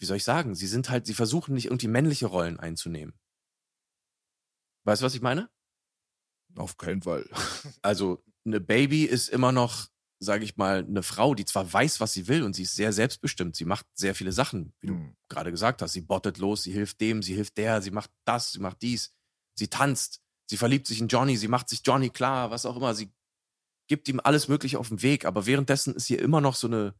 wie 0.00 0.06
soll 0.06 0.16
ich 0.16 0.24
sagen, 0.24 0.56
sie 0.56 0.66
sind 0.66 0.90
halt, 0.90 1.06
sie 1.06 1.14
versuchen 1.14 1.54
nicht 1.54 1.66
irgendwie 1.66 1.86
männliche 1.88 2.26
Rollen 2.26 2.58
einzunehmen. 2.58 3.14
Weißt 4.86 5.02
du, 5.02 5.06
was 5.06 5.14
ich 5.14 5.22
meine? 5.22 5.48
Auf 6.56 6.76
keinen 6.76 7.02
Fall. 7.02 7.28
Also, 7.82 8.24
eine 8.44 8.60
Baby 8.60 9.04
ist 9.04 9.28
immer 9.28 9.52
noch, 9.52 9.86
sage 10.18 10.44
ich 10.44 10.56
mal, 10.56 10.78
eine 10.84 11.02
Frau, 11.02 11.34
die 11.34 11.44
zwar 11.44 11.70
weiß, 11.72 12.00
was 12.00 12.12
sie 12.12 12.26
will 12.28 12.42
und 12.42 12.54
sie 12.54 12.62
ist 12.62 12.74
sehr 12.74 12.92
selbstbestimmt. 12.92 13.56
Sie 13.56 13.64
macht 13.64 13.86
sehr 13.94 14.14
viele 14.14 14.32
Sachen, 14.32 14.72
wie 14.80 14.88
du 14.88 14.94
Hm. 14.94 15.16
gerade 15.28 15.50
gesagt 15.50 15.80
hast. 15.80 15.92
Sie 15.92 16.00
bottet 16.02 16.38
los, 16.38 16.64
sie 16.64 16.72
hilft 16.72 17.00
dem, 17.00 17.22
sie 17.22 17.34
hilft 17.34 17.56
der, 17.56 17.82
sie 17.82 17.90
macht 17.92 18.10
das, 18.24 18.52
sie 18.52 18.60
macht 18.60 18.82
dies. 18.82 19.14
Sie 19.54 19.68
tanzt, 19.68 20.22
sie 20.46 20.56
verliebt 20.56 20.86
sich 20.86 21.00
in 21.00 21.08
Johnny, 21.08 21.36
sie 21.36 21.48
macht 21.48 21.68
sich 21.68 21.82
Johnny 21.84 22.10
klar, 22.10 22.50
was 22.50 22.66
auch 22.66 22.76
immer. 22.76 22.94
Sie 22.94 23.12
gibt 23.88 24.08
ihm 24.08 24.20
alles 24.22 24.48
Mögliche 24.48 24.78
auf 24.78 24.88
den 24.88 25.02
Weg, 25.02 25.24
aber 25.24 25.46
währenddessen 25.46 25.94
ist 25.94 26.06
sie 26.06 26.16
immer 26.16 26.40
noch 26.40 26.54
so 26.54 26.66
eine, 26.66 26.94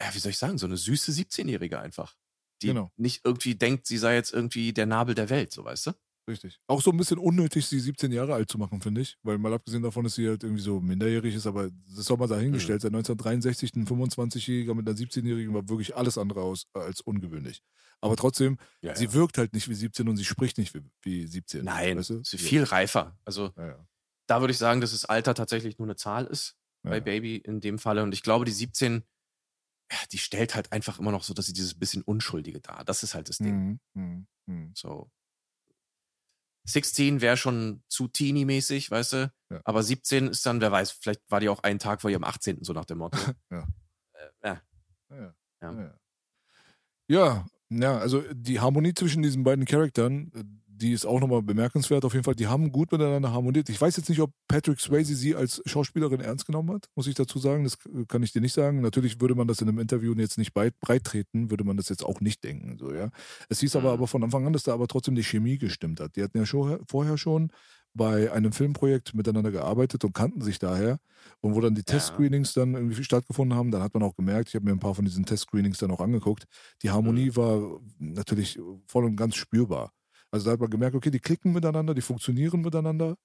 ja, 0.00 0.14
wie 0.14 0.18
soll 0.18 0.30
ich 0.30 0.38
sagen, 0.38 0.58
so 0.58 0.66
eine 0.66 0.76
süße 0.76 1.12
17-Jährige 1.12 1.78
einfach. 1.80 2.16
Die 2.62 2.68
Genau. 2.68 2.92
nicht 2.96 3.24
irgendwie 3.24 3.54
denkt, 3.54 3.86
sie 3.86 3.98
sei 3.98 4.14
jetzt 4.14 4.32
irgendwie 4.32 4.72
der 4.72 4.86
Nabel 4.86 5.14
der 5.14 5.30
Welt, 5.30 5.52
so 5.52 5.64
weißt 5.64 5.88
du? 5.88 5.92
Richtig. 6.30 6.60
Auch 6.68 6.80
so 6.80 6.90
ein 6.92 6.96
bisschen 6.96 7.18
unnötig, 7.18 7.66
sie 7.66 7.80
17 7.80 8.12
Jahre 8.12 8.34
alt 8.34 8.48
zu 8.48 8.56
machen, 8.56 8.80
finde 8.80 9.00
ich. 9.00 9.18
Weil 9.22 9.36
mal 9.38 9.52
abgesehen 9.52 9.82
davon, 9.82 10.04
dass 10.04 10.14
sie 10.14 10.28
halt 10.28 10.44
irgendwie 10.44 10.62
so 10.62 10.80
minderjährig 10.80 11.34
ist, 11.34 11.46
aber 11.46 11.70
das 11.70 12.04
soll 12.04 12.18
mal 12.18 12.28
dahingestellt 12.28 12.82
sein. 12.82 12.94
1963 12.94 13.74
ein 13.74 13.86
25-Jähriger 13.86 14.74
mit 14.74 14.88
einer 14.88 14.96
17-Jährigen 14.96 15.52
war 15.52 15.68
wirklich 15.68 15.96
alles 15.96 16.16
andere 16.18 16.42
aus, 16.42 16.68
als 16.72 17.00
ungewöhnlich. 17.00 17.62
Aber 18.00 18.14
trotzdem, 18.16 18.58
Ja, 18.80 18.94
sie 18.94 19.12
wirkt 19.12 19.38
halt 19.38 19.52
nicht 19.52 19.68
wie 19.68 19.74
17 19.74 20.08
und 20.08 20.16
sie 20.16 20.24
spricht 20.24 20.56
nicht 20.56 20.72
wie, 20.74 20.82
wie 21.02 21.26
17. 21.26 21.64
Nein, 21.64 21.98
weißt 21.98 22.10
du? 22.10 22.24
sie 22.24 22.36
ist 22.36 22.44
viel 22.46 22.62
reifer. 22.62 23.18
Also 23.24 23.52
Ja, 23.56 23.66
ja. 23.66 23.86
da 24.28 24.40
würde 24.40 24.52
ich 24.52 24.58
sagen, 24.58 24.80
dass 24.80 24.92
das 24.92 25.04
Alter 25.04 25.34
tatsächlich 25.34 25.78
nur 25.78 25.86
eine 25.86 25.96
Zahl 25.96 26.26
ist 26.26 26.56
Ja, 26.84 26.90
bei 26.90 26.96
ja. 26.98 27.02
Baby 27.02 27.36
in 27.36 27.60
dem 27.60 27.78
Falle. 27.78 28.02
Und 28.02 28.12
ich 28.14 28.22
glaube, 28.22 28.44
die 28.44 28.52
17, 28.52 29.02
ja, 29.92 29.98
die 30.12 30.18
stellt 30.18 30.54
halt 30.54 30.70
einfach 30.72 30.98
immer 31.00 31.10
noch 31.10 31.24
so, 31.24 31.34
dass 31.34 31.46
sie 31.46 31.52
dieses 31.52 31.74
bisschen 31.74 32.02
Unschuldige 32.02 32.60
dar. 32.60 32.84
Das 32.84 33.02
ist 33.02 33.14
halt 33.14 33.28
das 33.28 33.38
Ding. 33.38 33.80
Mhm, 33.94 34.02
mhm, 34.02 34.26
mhm. 34.46 34.72
So. 34.74 35.10
16 36.64 37.20
wäre 37.20 37.36
schon 37.36 37.82
zu 37.88 38.08
teeny-mäßig, 38.08 38.90
weißt 38.90 39.12
du? 39.14 39.32
Ja. 39.50 39.60
Aber 39.64 39.82
17 39.82 40.28
ist 40.28 40.44
dann, 40.46 40.60
wer 40.60 40.70
weiß, 40.70 40.92
vielleicht 40.92 41.22
war 41.30 41.40
die 41.40 41.48
auch 41.48 41.62
einen 41.62 41.78
Tag 41.78 42.00
vor 42.02 42.10
ihrem 42.10 42.24
18. 42.24 42.62
so 42.62 42.72
nach 42.72 42.84
dem 42.84 42.98
Motto. 42.98 43.18
Ja. 43.50 43.66
Äh, 44.12 44.48
ja. 44.48 44.60
Ja, 45.10 45.90
ja. 47.08 47.46
Ja. 47.68 47.98
Also 47.98 48.22
die 48.32 48.60
Harmonie 48.60 48.94
zwischen 48.94 49.22
diesen 49.22 49.42
beiden 49.42 49.64
Charakteren, 49.64 50.32
äh, 50.34 50.44
die 50.80 50.92
ist 50.92 51.04
auch 51.04 51.20
nochmal 51.20 51.42
bemerkenswert. 51.42 52.04
Auf 52.04 52.14
jeden 52.14 52.24
Fall, 52.24 52.34
die 52.34 52.46
haben 52.46 52.72
gut 52.72 52.90
miteinander 52.90 53.32
harmoniert. 53.32 53.68
Ich 53.68 53.80
weiß 53.80 53.96
jetzt 53.96 54.08
nicht, 54.08 54.20
ob 54.20 54.32
Patrick 54.48 54.80
Swayze 54.80 55.14
sie 55.14 55.34
als 55.34 55.62
Schauspielerin 55.66 56.20
ernst 56.20 56.46
genommen 56.46 56.74
hat, 56.74 56.88
muss 56.94 57.06
ich 57.06 57.14
dazu 57.14 57.38
sagen. 57.38 57.64
Das 57.64 57.78
kann 58.08 58.22
ich 58.22 58.32
dir 58.32 58.40
nicht 58.40 58.54
sagen. 58.54 58.80
Natürlich 58.80 59.20
würde 59.20 59.34
man 59.34 59.46
das 59.46 59.60
in 59.60 59.68
einem 59.68 59.78
Interview 59.78 60.14
jetzt 60.14 60.38
nicht 60.38 60.54
breit 60.54 60.74
treten, 61.04 61.50
würde 61.50 61.64
man 61.64 61.76
das 61.76 61.88
jetzt 61.88 62.04
auch 62.04 62.20
nicht 62.20 62.42
denken. 62.42 62.78
So, 62.78 62.92
ja. 62.92 63.10
Es 63.48 63.60
hieß 63.60 63.76
aber, 63.76 63.88
mhm. 63.88 63.94
aber 63.94 64.06
von 64.06 64.24
Anfang 64.24 64.46
an, 64.46 64.52
dass 64.52 64.62
da 64.62 64.72
aber 64.72 64.88
trotzdem 64.88 65.14
die 65.14 65.24
Chemie 65.24 65.58
gestimmt 65.58 66.00
hat. 66.00 66.16
Die 66.16 66.22
hatten 66.22 66.38
ja 66.38 66.46
schon, 66.46 66.80
vorher 66.88 67.18
schon 67.18 67.50
bei 67.92 68.30
einem 68.32 68.52
Filmprojekt 68.52 69.14
miteinander 69.14 69.50
gearbeitet 69.50 70.04
und 70.04 70.14
kannten 70.14 70.42
sich 70.42 70.58
daher. 70.58 70.98
Und 71.40 71.54
wo 71.54 71.60
dann 71.60 71.74
die 71.74 71.80
ja. 71.80 71.94
Testscreenings 71.94 72.52
dann 72.52 72.74
irgendwie 72.74 73.02
stattgefunden 73.04 73.56
haben, 73.56 73.70
dann 73.70 73.82
hat 73.82 73.94
man 73.94 74.02
auch 74.02 74.14
gemerkt, 74.14 74.48
ich 74.48 74.54
habe 74.54 74.64
mir 74.64 74.72
ein 74.72 74.78
paar 74.78 74.94
von 74.94 75.04
diesen 75.04 75.26
Testscreenings 75.26 75.78
dann 75.78 75.90
auch 75.90 76.00
angeguckt, 76.00 76.44
die 76.82 76.90
Harmonie 76.90 77.30
mhm. 77.30 77.36
war 77.36 77.80
natürlich 77.98 78.58
voll 78.86 79.04
und 79.04 79.16
ganz 79.16 79.36
spürbar. 79.36 79.92
Also 80.30 80.46
da 80.46 80.52
hat 80.52 80.60
man 80.60 80.70
gemerkt, 80.70 80.96
okay, 80.96 81.10
die 81.10 81.20
klicken 81.20 81.52
miteinander, 81.52 81.94
die 81.94 82.02
funktionieren 82.02 82.60
miteinander. 82.62 83.16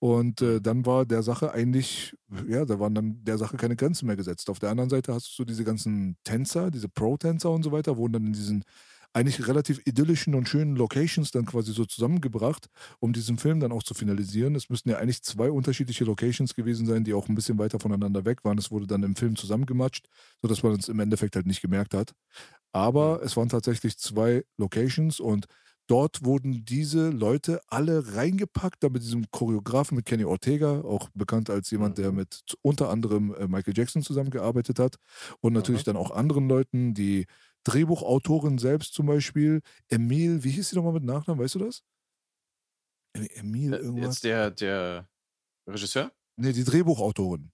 Und 0.00 0.42
äh, 0.42 0.60
dann 0.60 0.84
war 0.86 1.06
der 1.06 1.22
Sache 1.22 1.52
eigentlich, 1.52 2.14
ja, 2.46 2.64
da 2.64 2.78
waren 2.78 2.94
dann 2.94 3.24
der 3.24 3.38
Sache 3.38 3.56
keine 3.56 3.76
Grenzen 3.76 4.06
mehr 4.06 4.16
gesetzt. 4.16 4.50
Auf 4.50 4.58
der 4.58 4.70
anderen 4.70 4.90
Seite 4.90 5.14
hast 5.14 5.38
du 5.38 5.44
diese 5.44 5.64
ganzen 5.64 6.16
Tänzer, 6.24 6.70
diese 6.70 6.88
Pro-Tänzer 6.88 7.50
und 7.50 7.62
so 7.62 7.72
weiter, 7.72 7.96
wurden 7.96 8.14
dann 8.14 8.26
in 8.26 8.32
diesen 8.32 8.64
eigentlich 9.14 9.46
relativ 9.46 9.80
idyllischen 9.86 10.34
und 10.34 10.48
schönen 10.48 10.74
Locations 10.74 11.30
dann 11.30 11.46
quasi 11.46 11.72
so 11.72 11.84
zusammengebracht, 11.84 12.66
um 12.98 13.12
diesen 13.12 13.38
Film 13.38 13.60
dann 13.60 13.70
auch 13.70 13.84
zu 13.84 13.94
finalisieren. 13.94 14.56
Es 14.56 14.68
müssten 14.68 14.90
ja 14.90 14.98
eigentlich 14.98 15.22
zwei 15.22 15.50
unterschiedliche 15.52 16.04
Locations 16.04 16.54
gewesen 16.54 16.84
sein, 16.86 17.04
die 17.04 17.14
auch 17.14 17.28
ein 17.28 17.36
bisschen 17.36 17.56
weiter 17.58 17.78
voneinander 17.78 18.24
weg 18.24 18.44
waren. 18.44 18.58
Es 18.58 18.72
wurde 18.72 18.88
dann 18.88 19.04
im 19.04 19.14
Film 19.14 19.36
zusammengematscht, 19.36 20.08
sodass 20.42 20.64
man 20.64 20.74
es 20.74 20.88
im 20.88 20.98
Endeffekt 20.98 21.36
halt 21.36 21.46
nicht 21.46 21.62
gemerkt 21.62 21.94
hat. 21.94 22.12
Aber 22.72 23.22
es 23.22 23.36
waren 23.36 23.48
tatsächlich 23.48 23.98
zwei 23.98 24.44
Locations 24.58 25.20
und 25.20 25.46
Dort 25.86 26.24
wurden 26.24 26.64
diese 26.64 27.10
Leute 27.10 27.60
alle 27.68 28.14
reingepackt, 28.14 28.82
da 28.82 28.88
mit 28.88 29.02
diesem 29.02 29.30
Choreografen, 29.30 29.96
mit 29.96 30.06
Kenny 30.06 30.24
Ortega, 30.24 30.80
auch 30.80 31.10
bekannt 31.14 31.50
als 31.50 31.70
jemand, 31.70 31.98
der 31.98 32.10
mhm. 32.10 32.18
mit 32.18 32.42
unter 32.62 32.88
anderem 32.88 33.34
äh, 33.34 33.46
Michael 33.46 33.76
Jackson 33.76 34.02
zusammengearbeitet 34.02 34.78
hat 34.78 34.96
und 35.40 35.52
natürlich 35.52 35.82
mhm. 35.82 35.92
dann 35.92 35.96
auch 35.98 36.10
anderen 36.10 36.48
Leuten, 36.48 36.94
die 36.94 37.26
Drehbuchautorin 37.64 38.58
selbst 38.58 38.94
zum 38.94 39.06
Beispiel, 39.06 39.60
Emil, 39.88 40.42
wie 40.44 40.50
hieß 40.50 40.70
sie 40.70 40.76
nochmal 40.76 40.94
mit 40.94 41.04
Nachnamen, 41.04 41.42
weißt 41.42 41.56
du 41.56 41.60
das? 41.60 41.82
Emil 43.14 43.74
äh, 43.74 43.78
irgendwas. 43.78 44.16
Jetzt 44.16 44.24
der, 44.24 44.50
der 44.50 45.08
Regisseur? 45.68 46.12
Nee, 46.36 46.52
die 46.52 46.64
Drehbuchautorin. 46.64 47.52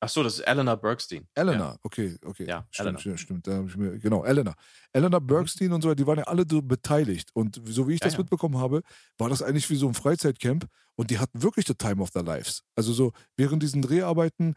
Ach 0.00 0.08
so, 0.08 0.22
das 0.22 0.34
ist 0.34 0.40
Eleanor 0.40 0.76
Bergstein. 0.76 1.26
Eleanor, 1.34 1.72
ja. 1.72 1.78
okay, 1.82 2.16
okay. 2.24 2.46
Ja, 2.46 2.66
stimmt, 2.70 3.00
stimmt, 3.00 3.20
stimmt. 3.20 3.76
Mir, 3.76 3.98
genau, 3.98 4.24
Eleanor. 4.24 4.54
Eleanor 4.92 5.20
mhm. 5.20 5.26
Bergstein 5.26 5.68
mhm. 5.68 5.74
und 5.74 5.82
so, 5.82 5.94
die 5.94 6.06
waren 6.06 6.18
ja 6.18 6.24
alle 6.24 6.44
beteiligt. 6.44 7.30
Und 7.34 7.60
so 7.64 7.88
wie 7.88 7.94
ich 7.94 8.00
ja, 8.00 8.06
das 8.06 8.14
ja. 8.14 8.20
mitbekommen 8.20 8.58
habe, 8.58 8.82
war 9.18 9.28
das 9.28 9.42
eigentlich 9.42 9.68
wie 9.70 9.76
so 9.76 9.88
ein 9.88 9.94
Freizeitcamp 9.94 10.66
und 10.94 11.10
die 11.10 11.18
hatten 11.18 11.42
wirklich 11.42 11.66
the 11.66 11.74
time 11.74 12.00
of 12.00 12.10
their 12.10 12.22
lives. 12.22 12.62
Also 12.76 12.92
so 12.92 13.12
während 13.36 13.62
diesen 13.62 13.82
Dreharbeiten 13.82 14.54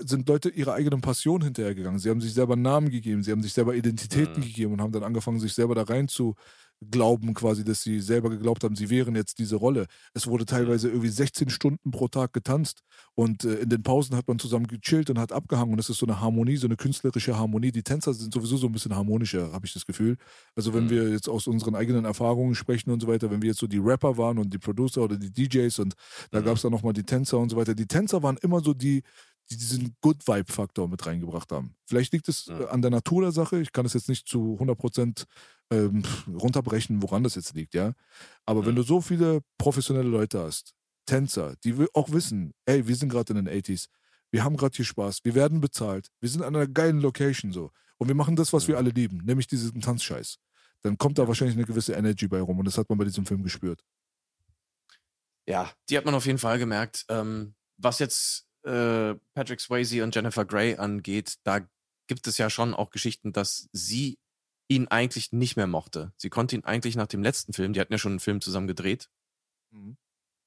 sind 0.00 0.28
Leute 0.28 0.48
ihrer 0.48 0.74
eigenen 0.74 1.00
Passion 1.00 1.42
hinterhergegangen. 1.42 1.98
Sie 1.98 2.10
haben 2.10 2.20
sich 2.20 2.34
selber 2.34 2.56
Namen 2.56 2.90
gegeben, 2.90 3.22
sie 3.22 3.32
haben 3.32 3.42
sich 3.42 3.52
selber 3.52 3.74
Identitäten 3.74 4.40
mhm. 4.40 4.46
gegeben 4.46 4.72
und 4.74 4.80
haben 4.80 4.92
dann 4.92 5.04
angefangen, 5.04 5.40
sich 5.40 5.54
selber 5.54 5.74
da 5.74 5.82
rein 5.82 6.08
zu 6.08 6.34
glauben 6.80 7.34
quasi, 7.34 7.64
dass 7.64 7.82
sie 7.82 8.00
selber 8.00 8.30
geglaubt 8.30 8.62
haben, 8.62 8.76
sie 8.76 8.88
wären 8.88 9.16
jetzt 9.16 9.38
diese 9.38 9.56
Rolle. 9.56 9.86
Es 10.14 10.26
wurde 10.26 10.46
teilweise 10.46 10.88
irgendwie 10.88 11.08
16 11.08 11.50
Stunden 11.50 11.90
pro 11.90 12.08
Tag 12.08 12.32
getanzt 12.32 12.82
und 13.14 13.44
äh, 13.44 13.60
in 13.60 13.68
den 13.68 13.82
Pausen 13.82 14.16
hat 14.16 14.28
man 14.28 14.38
zusammen 14.38 14.68
gechillt 14.68 15.10
und 15.10 15.18
hat 15.18 15.32
abgehangen 15.32 15.72
und 15.72 15.78
es 15.80 15.90
ist 15.90 15.98
so 15.98 16.06
eine 16.06 16.20
Harmonie, 16.20 16.56
so 16.56 16.68
eine 16.68 16.76
künstlerische 16.76 17.36
Harmonie. 17.36 17.72
Die 17.72 17.82
Tänzer 17.82 18.14
sind 18.14 18.32
sowieso 18.32 18.56
so 18.56 18.66
ein 18.66 18.72
bisschen 18.72 18.94
harmonischer, 18.94 19.52
habe 19.52 19.66
ich 19.66 19.72
das 19.72 19.86
Gefühl. 19.86 20.16
Also 20.54 20.72
wenn 20.72 20.84
mhm. 20.84 20.90
wir 20.90 21.08
jetzt 21.10 21.28
aus 21.28 21.46
unseren 21.48 21.74
eigenen 21.74 22.04
Erfahrungen 22.04 22.54
sprechen 22.54 22.90
und 22.90 23.00
so 23.00 23.08
weiter, 23.08 23.30
wenn 23.30 23.42
wir 23.42 23.48
jetzt 23.48 23.60
so 23.60 23.66
die 23.66 23.78
Rapper 23.78 24.16
waren 24.16 24.38
und 24.38 24.52
die 24.52 24.58
Producer 24.58 25.02
oder 25.02 25.16
die 25.16 25.32
DJs 25.32 25.80
und 25.80 25.94
da 26.30 26.40
mhm. 26.40 26.44
gab 26.44 26.56
es 26.56 26.62
dann 26.62 26.72
nochmal 26.72 26.92
die 26.92 27.04
Tänzer 27.04 27.38
und 27.38 27.50
so 27.50 27.56
weiter. 27.56 27.74
Die 27.74 27.86
Tänzer 27.86 28.22
waren 28.22 28.36
immer 28.36 28.60
so 28.60 28.72
die, 28.72 29.02
die 29.50 29.56
diesen 29.56 29.96
Good 30.00 30.28
Vibe-Faktor 30.28 30.88
mit 30.88 31.04
reingebracht 31.06 31.50
haben. 31.50 31.74
Vielleicht 31.86 32.12
liegt 32.12 32.28
es 32.28 32.46
ja. 32.46 32.68
an 32.68 32.82
der 32.82 32.90
Natur 32.90 33.22
der 33.22 33.32
Sache. 33.32 33.60
Ich 33.60 33.72
kann 33.72 33.86
es 33.86 33.94
jetzt 33.94 34.08
nicht 34.08 34.28
zu 34.28 34.58
100% 34.60 35.24
ähm, 35.70 36.02
runterbrechen, 36.28 37.02
woran 37.02 37.22
das 37.22 37.34
jetzt 37.34 37.54
liegt, 37.54 37.74
ja. 37.74 37.92
Aber 38.46 38.60
ja. 38.60 38.66
wenn 38.66 38.76
du 38.76 38.82
so 38.82 39.00
viele 39.00 39.40
professionelle 39.58 40.08
Leute 40.08 40.40
hast, 40.40 40.74
Tänzer, 41.06 41.56
die 41.64 41.86
auch 41.94 42.12
wissen, 42.12 42.52
ey, 42.66 42.86
wir 42.86 42.96
sind 42.96 43.08
gerade 43.08 43.32
in 43.32 43.44
den 43.44 43.48
80s, 43.48 43.86
wir 44.30 44.44
haben 44.44 44.56
gerade 44.56 44.76
hier 44.76 44.84
Spaß, 44.84 45.20
wir 45.24 45.34
werden 45.34 45.60
bezahlt, 45.60 46.08
wir 46.20 46.28
sind 46.28 46.42
an 46.42 46.54
einer 46.54 46.66
geilen 46.66 47.00
Location 47.00 47.52
so 47.52 47.70
und 47.96 48.08
wir 48.08 48.14
machen 48.14 48.36
das, 48.36 48.52
was 48.52 48.64
ja. 48.64 48.68
wir 48.68 48.76
alle 48.78 48.90
lieben, 48.90 49.22
nämlich 49.24 49.46
diesen 49.46 49.80
Tanzscheiß. 49.80 50.36
Dann 50.82 50.96
kommt 50.98 51.18
da 51.18 51.26
wahrscheinlich 51.26 51.56
eine 51.56 51.66
gewisse 51.66 51.94
Energy 51.94 52.28
bei 52.28 52.40
rum 52.40 52.58
und 52.58 52.64
das 52.64 52.78
hat 52.78 52.88
man 52.88 52.98
bei 52.98 53.04
diesem 53.04 53.26
Film 53.26 53.42
gespürt. 53.42 53.82
Ja, 55.46 55.72
die 55.88 55.96
hat 55.96 56.04
man 56.04 56.14
auf 56.14 56.26
jeden 56.26 56.38
Fall 56.38 56.58
gemerkt. 56.58 57.06
Ähm, 57.08 57.54
was 57.78 57.98
jetzt 57.98 58.46
äh, 58.64 59.14
Patrick 59.34 59.60
Swayze 59.60 60.04
und 60.04 60.14
Jennifer 60.14 60.44
Grey 60.44 60.76
angeht, 60.76 61.36
da 61.42 61.66
gibt 62.06 62.26
es 62.26 62.38
ja 62.38 62.50
schon 62.50 62.74
auch 62.74 62.90
Geschichten, 62.90 63.32
dass 63.32 63.68
sie 63.72 64.18
ihn 64.68 64.88
eigentlich 64.88 65.32
nicht 65.32 65.56
mehr 65.56 65.66
mochte. 65.66 66.12
Sie 66.16 66.30
konnte 66.30 66.54
ihn 66.54 66.64
eigentlich 66.64 66.96
nach 66.96 67.06
dem 67.06 67.22
letzten 67.22 67.52
Film, 67.52 67.72
die 67.72 67.80
hatten 67.80 67.92
ja 67.92 67.98
schon 67.98 68.12
einen 68.12 68.20
Film 68.20 68.40
zusammen 68.40 68.68
gedreht, 68.68 69.10
mhm. 69.70 69.96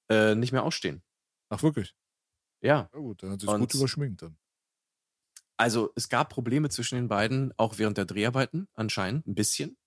äh, 0.10 0.36
nicht 0.36 0.52
mehr 0.52 0.64
ausstehen. 0.64 1.04
Ach, 1.50 1.64
wirklich? 1.64 1.96
Ja. 2.62 2.90
Na 2.94 3.00
gut, 3.00 3.24
dann 3.24 3.32
hat 3.32 3.42
sie 3.42 3.48
es 3.48 3.60
gut 3.60 3.74
überschminkt 3.74 4.22
dann. 4.22 4.38
Also 5.58 5.92
es 5.96 6.10
gab 6.10 6.30
Probleme 6.30 6.70
zwischen 6.70 6.96
den 6.96 7.08
beiden, 7.08 7.54
auch 7.58 7.78
während 7.78 7.98
der 7.98 8.06
Dreharbeiten 8.06 8.68
anscheinend, 8.74 9.28
ein 9.28 9.36
bisschen. 9.36 9.78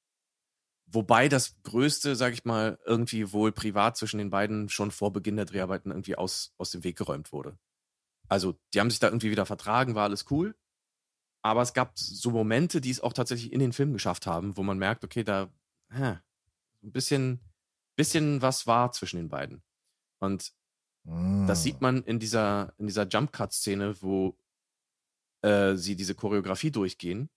Wobei 0.86 1.28
das 1.28 1.60
Größte, 1.62 2.14
sag 2.14 2.32
ich 2.32 2.44
mal, 2.44 2.78
irgendwie 2.84 3.32
wohl 3.32 3.52
privat 3.52 3.96
zwischen 3.96 4.18
den 4.18 4.30
beiden 4.30 4.68
schon 4.68 4.90
vor 4.90 5.12
Beginn 5.12 5.36
der 5.36 5.46
Dreharbeiten 5.46 5.90
irgendwie 5.90 6.16
aus, 6.16 6.52
aus 6.58 6.70
dem 6.70 6.84
Weg 6.84 6.96
geräumt 6.96 7.32
wurde. 7.32 7.58
Also, 8.28 8.58
die 8.72 8.80
haben 8.80 8.90
sich 8.90 9.00
da 9.00 9.08
irgendwie 9.08 9.30
wieder 9.30 9.46
vertragen, 9.46 9.94
war 9.94 10.04
alles 10.04 10.26
cool. 10.30 10.54
Aber 11.44 11.60
es 11.60 11.74
gab 11.74 11.98
so 11.98 12.30
Momente, 12.30 12.80
die 12.80 12.90
es 12.90 13.02
auch 13.02 13.12
tatsächlich 13.12 13.52
in 13.52 13.60
den 13.60 13.74
Film 13.74 13.92
geschafft 13.92 14.26
haben, 14.26 14.56
wo 14.56 14.62
man 14.62 14.78
merkt, 14.78 15.04
okay, 15.04 15.24
da 15.24 15.52
hä, 15.90 16.18
ein 16.82 16.92
bisschen, 16.92 17.38
bisschen 17.96 18.40
was 18.40 18.66
war 18.66 18.92
zwischen 18.92 19.18
den 19.18 19.28
beiden. 19.28 19.62
Und 20.20 20.54
mm. 21.04 21.46
das 21.46 21.62
sieht 21.62 21.76
ah. 21.76 21.80
man 21.82 22.02
in 22.04 22.18
dieser, 22.18 22.72
in 22.78 22.86
dieser 22.86 23.06
Jump-Cut-Szene, 23.06 24.00
wo 24.00 24.38
äh, 25.42 25.76
sie 25.76 25.96
diese 25.96 26.14
Choreografie 26.14 26.70
durchgehen 26.70 27.28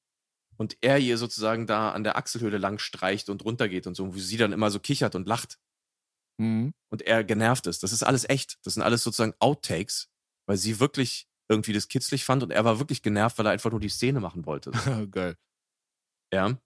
und 0.56 0.78
er 0.80 1.00
ihr 1.00 1.18
sozusagen 1.18 1.68
da 1.68 1.92
an 1.92 2.06
der 2.06 2.16
Achselhöhle 2.16 2.60
lang 2.60 2.80
streicht 2.80 3.28
und 3.28 3.44
runtergeht 3.44 3.88
und 3.88 3.96
so, 3.96 4.16
wo 4.16 4.18
sie 4.18 4.38
dann 4.38 4.54
immer 4.54 4.72
so 4.72 4.80
kichert 4.80 5.16
und 5.16 5.28
lacht. 5.28 5.60
Mhm. 6.38 6.74
Und 6.90 7.02
er 7.02 7.26
genervt 7.26 7.68
ist. 7.68 7.84
Das 7.84 7.92
ist 7.92 8.04
alles 8.04 8.28
echt. 8.30 8.58
Das 8.64 8.76
sind 8.76 8.84
alles 8.84 9.04
sozusagen 9.04 9.34
Outtakes, 9.40 10.08
weil 10.46 10.56
sie 10.56 10.80
wirklich 10.80 11.28
irgendwie 11.50 11.74
das 11.74 11.88
kitzlig 11.88 12.26
fand 12.26 12.44
und 12.44 12.52
er 12.52 12.66
war 12.66 12.80
wirklich 12.80 13.02
genervt, 13.02 13.38
weil 13.38 13.46
er 13.46 13.52
einfach 13.52 13.72
nur 13.72 13.80
die 13.80 13.90
Szene 13.90 14.20
machen 14.20 14.46
wollte. 14.46 14.72
Geil. 15.12 15.38
Ja. 16.34 16.58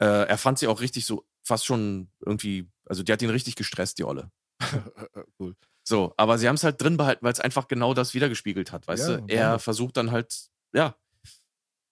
Äh, 0.00 0.26
er 0.28 0.38
fand 0.38 0.58
sie 0.58 0.66
auch 0.66 0.80
richtig 0.80 1.04
so, 1.04 1.26
fast 1.42 1.66
schon 1.66 2.08
irgendwie, 2.20 2.68
also 2.86 3.02
die 3.02 3.12
hat 3.12 3.22
ihn 3.22 3.30
richtig 3.30 3.56
gestresst, 3.56 3.98
die 3.98 4.04
Olle. 4.04 4.30
cool. 5.38 5.54
So, 5.84 6.14
aber 6.16 6.38
sie 6.38 6.48
haben 6.48 6.54
es 6.54 6.64
halt 6.64 6.80
drin 6.80 6.96
behalten, 6.96 7.24
weil 7.24 7.32
es 7.32 7.40
einfach 7.40 7.68
genau 7.68 7.92
das 7.92 8.14
wiedergespiegelt 8.14 8.72
hat, 8.72 8.86
weißt 8.86 9.08
ja, 9.08 9.16
du? 9.16 9.24
Er 9.26 9.36
ja. 9.36 9.58
versucht 9.58 9.96
dann 9.96 10.10
halt, 10.10 10.50
ja. 10.72 10.96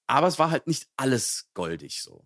Aber 0.07 0.27
es 0.27 0.39
war 0.39 0.51
halt 0.51 0.67
nicht 0.67 0.89
alles 0.97 1.51
goldig 1.55 2.03
so. 2.03 2.25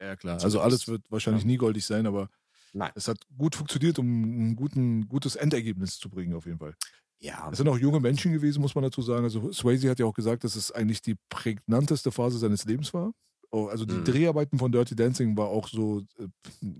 Ja, 0.00 0.16
klar. 0.16 0.42
Also 0.42 0.60
alles 0.60 0.88
wird 0.88 1.10
wahrscheinlich 1.10 1.42
ja. 1.42 1.48
nie 1.48 1.56
goldig 1.56 1.84
sein, 1.84 2.06
aber 2.06 2.30
Nein. 2.72 2.92
es 2.94 3.08
hat 3.08 3.18
gut 3.36 3.56
funktioniert, 3.56 3.98
um 3.98 4.50
ein 4.50 4.56
guten, 4.56 5.08
gutes 5.08 5.36
Endergebnis 5.36 5.98
zu 5.98 6.08
bringen, 6.08 6.34
auf 6.34 6.46
jeden 6.46 6.58
Fall. 6.58 6.74
Ja. 7.20 7.50
Es 7.50 7.58
sind 7.58 7.68
auch 7.68 7.78
junge 7.78 8.00
Menschen 8.00 8.32
gewesen, 8.32 8.62
muss 8.62 8.74
man 8.74 8.82
dazu 8.82 9.02
sagen. 9.02 9.24
Also 9.24 9.52
Swayze 9.52 9.90
hat 9.90 9.98
ja 9.98 10.06
auch 10.06 10.14
gesagt, 10.14 10.42
dass 10.42 10.56
es 10.56 10.72
eigentlich 10.72 11.02
die 11.02 11.16
prägnanteste 11.28 12.10
Phase 12.10 12.38
seines 12.38 12.64
Lebens 12.64 12.94
war. 12.94 13.12
Oh, 13.50 13.66
also 13.66 13.84
die 13.84 13.94
mhm. 13.94 14.04
Dreharbeiten 14.04 14.58
von 14.58 14.72
Dirty 14.72 14.96
Dancing 14.96 15.36
war 15.36 15.48
auch 15.48 15.68
so 15.68 16.00
äh, 16.18 16.28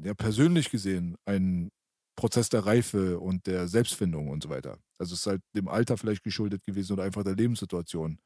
ja, 0.02 0.14
persönlich 0.14 0.70
gesehen 0.70 1.16
ein 1.26 1.70
Prozess 2.16 2.48
der 2.48 2.64
Reife 2.64 3.18
und 3.18 3.46
der 3.46 3.68
Selbstfindung 3.68 4.28
und 4.28 4.42
so 4.42 4.48
weiter. 4.48 4.78
Also 4.98 5.14
es 5.14 5.20
ist 5.20 5.26
halt 5.26 5.42
dem 5.54 5.68
Alter 5.68 5.98
vielleicht 5.98 6.22
geschuldet 6.22 6.64
gewesen 6.64 6.94
oder 6.94 7.02
einfach 7.02 7.24
der 7.24 7.34
Lebenssituation. 7.34 8.18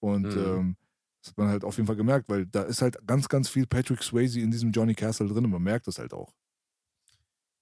Und 0.00 0.34
mhm. 0.34 0.44
ähm, 0.44 0.76
das 1.22 1.30
hat 1.30 1.38
man 1.38 1.48
halt 1.48 1.64
auf 1.64 1.76
jeden 1.76 1.86
Fall 1.86 1.96
gemerkt, 1.96 2.28
weil 2.28 2.46
da 2.46 2.62
ist 2.62 2.82
halt 2.82 2.96
ganz, 3.06 3.28
ganz 3.28 3.48
viel 3.48 3.66
Patrick 3.66 4.02
Swayze 4.02 4.40
in 4.40 4.50
diesem 4.50 4.72
Johnny 4.72 4.94
Castle 4.94 5.28
drin 5.28 5.44
und 5.44 5.50
man 5.50 5.62
merkt 5.62 5.86
das 5.86 5.98
halt 5.98 6.14
auch. 6.14 6.32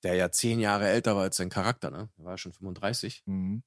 Der 0.04 0.14
ja 0.14 0.30
zehn 0.30 0.60
Jahre 0.60 0.88
älter 0.88 1.16
war 1.16 1.24
als 1.24 1.36
sein 1.36 1.48
Charakter, 1.48 1.90
ne? 1.90 2.08
Er 2.16 2.24
war 2.24 2.38
schon 2.38 2.52
35. 2.52 3.24
Mhm 3.26 3.64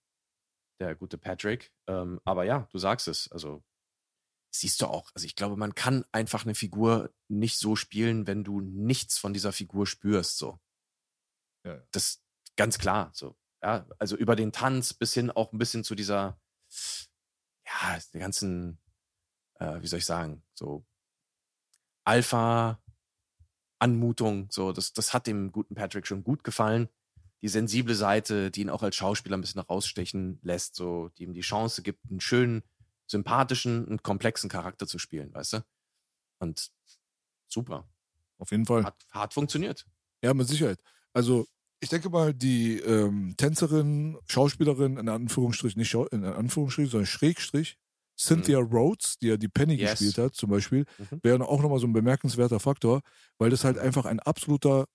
der 0.82 0.96
gute 0.96 1.18
Patrick. 1.18 1.72
Ähm, 1.88 2.20
aber 2.26 2.44
ja, 2.44 2.68
du 2.72 2.78
sagst 2.78 3.08
es. 3.08 3.32
Also 3.32 3.64
siehst 4.54 4.82
du 4.82 4.88
auch. 4.88 5.12
Also 5.14 5.26
ich 5.26 5.36
glaube, 5.36 5.56
man 5.56 5.76
kann 5.76 6.04
einfach 6.12 6.44
eine 6.44 6.56
Figur 6.56 7.14
nicht 7.30 7.58
so 7.58 7.76
spielen, 7.76 8.28
wenn 8.28 8.44
du 8.44 8.60
nichts 8.60 9.18
von 9.18 9.34
dieser 9.34 9.54
Figur 9.54 9.88
spürst. 9.88 10.38
So. 10.38 10.60
Ja. 11.66 11.82
Das 11.92 12.24
ganz 12.58 12.78
klar. 12.78 13.12
So. 13.14 13.38
Ja, 13.64 13.88
also 14.00 14.16
über 14.18 14.36
den 14.36 14.52
Tanz 14.52 14.94
bis 14.94 15.14
hin 15.14 15.30
auch 15.32 15.54
ein 15.54 15.60
bisschen 15.60 15.84
zu 15.84 15.96
dieser, 15.96 16.40
ja, 17.66 18.00
der 18.14 18.20
ganzen, 18.20 18.82
äh, 19.60 19.82
wie 19.82 19.88
soll 19.88 20.00
ich 20.00 20.06
sagen, 20.06 20.44
so 20.56 20.86
Alpha, 22.04 22.82
Anmutung. 23.80 24.48
So, 24.52 24.72
das, 24.72 24.94
das 24.94 25.14
hat 25.14 25.28
dem 25.28 25.52
guten 25.52 25.76
Patrick 25.76 26.08
schon 26.08 26.24
gut 26.24 26.44
gefallen. 26.44 26.90
Die 27.42 27.48
sensible 27.48 27.96
Seite, 27.96 28.52
die 28.52 28.62
ihn 28.62 28.70
auch 28.70 28.84
als 28.84 28.96
Schauspieler 28.96 29.38
ein 29.38 29.42
bisschen 29.42 29.62
rausstechen 29.62 30.39
lässt, 30.44 30.76
so, 30.76 31.10
die 31.18 31.24
ihm 31.24 31.34
die 31.34 31.42
Chance 31.42 31.82
gibt, 31.82 32.00
einen 32.10 32.22
schönen, 32.22 32.64
sympathischen 33.08 33.86
und 33.86 34.04
komplexen 34.04 34.50
Charakter 34.50 34.88
zu 34.88 35.00
spielen, 35.00 35.34
weißt 35.34 35.54
du? 35.54 35.66
Und 36.39 36.72
super. 37.48 37.88
Auf 38.38 38.52
jeden 38.52 38.66
Fall. 38.66 38.84
Hat, 38.84 38.96
hat 39.12 39.34
funktioniert. 39.34 39.86
Ja, 40.24 40.34
mit 40.34 40.48
Sicherheit. 40.48 40.80
Also, 41.14 41.46
ich 41.80 41.89
denke 41.89 42.10
mal, 42.10 42.34
die 42.34 42.78
ähm, 42.80 43.34
Tänzerin, 43.38 44.18
Schauspielerin, 44.28 44.98
in 44.98 45.10
Anführungsstrich, 45.10 45.76
nicht 45.76 45.89
Schau 45.89 46.06
in 46.08 46.24
Anführungsstrich, 46.24 46.92
sondern 46.92 47.08
Schrägstrich, 47.08 47.78
Cynthia 48.18 48.60
Rhodes, 48.60 49.18
die 49.18 49.28
ja 49.28 49.38
die 49.38 49.48
Penny 49.48 49.76
Yes. 49.76 49.92
gespielt 49.92 50.18
hat, 50.20 50.36
zum 50.36 50.52
Beispiel, 50.52 50.86
Mhm. 51.00 51.20
wäre 51.24 51.48
auch 51.48 51.62
nochmal 51.62 51.80
so 51.80 51.88
ein 51.88 51.94
bemerkenswerter 51.94 52.60
Faktor, 52.60 53.02
weil 53.39 53.50
das 53.50 53.64
halt 53.64 53.80
einfach 53.80 54.06
ein 54.06 54.20
absoluter 54.20 54.86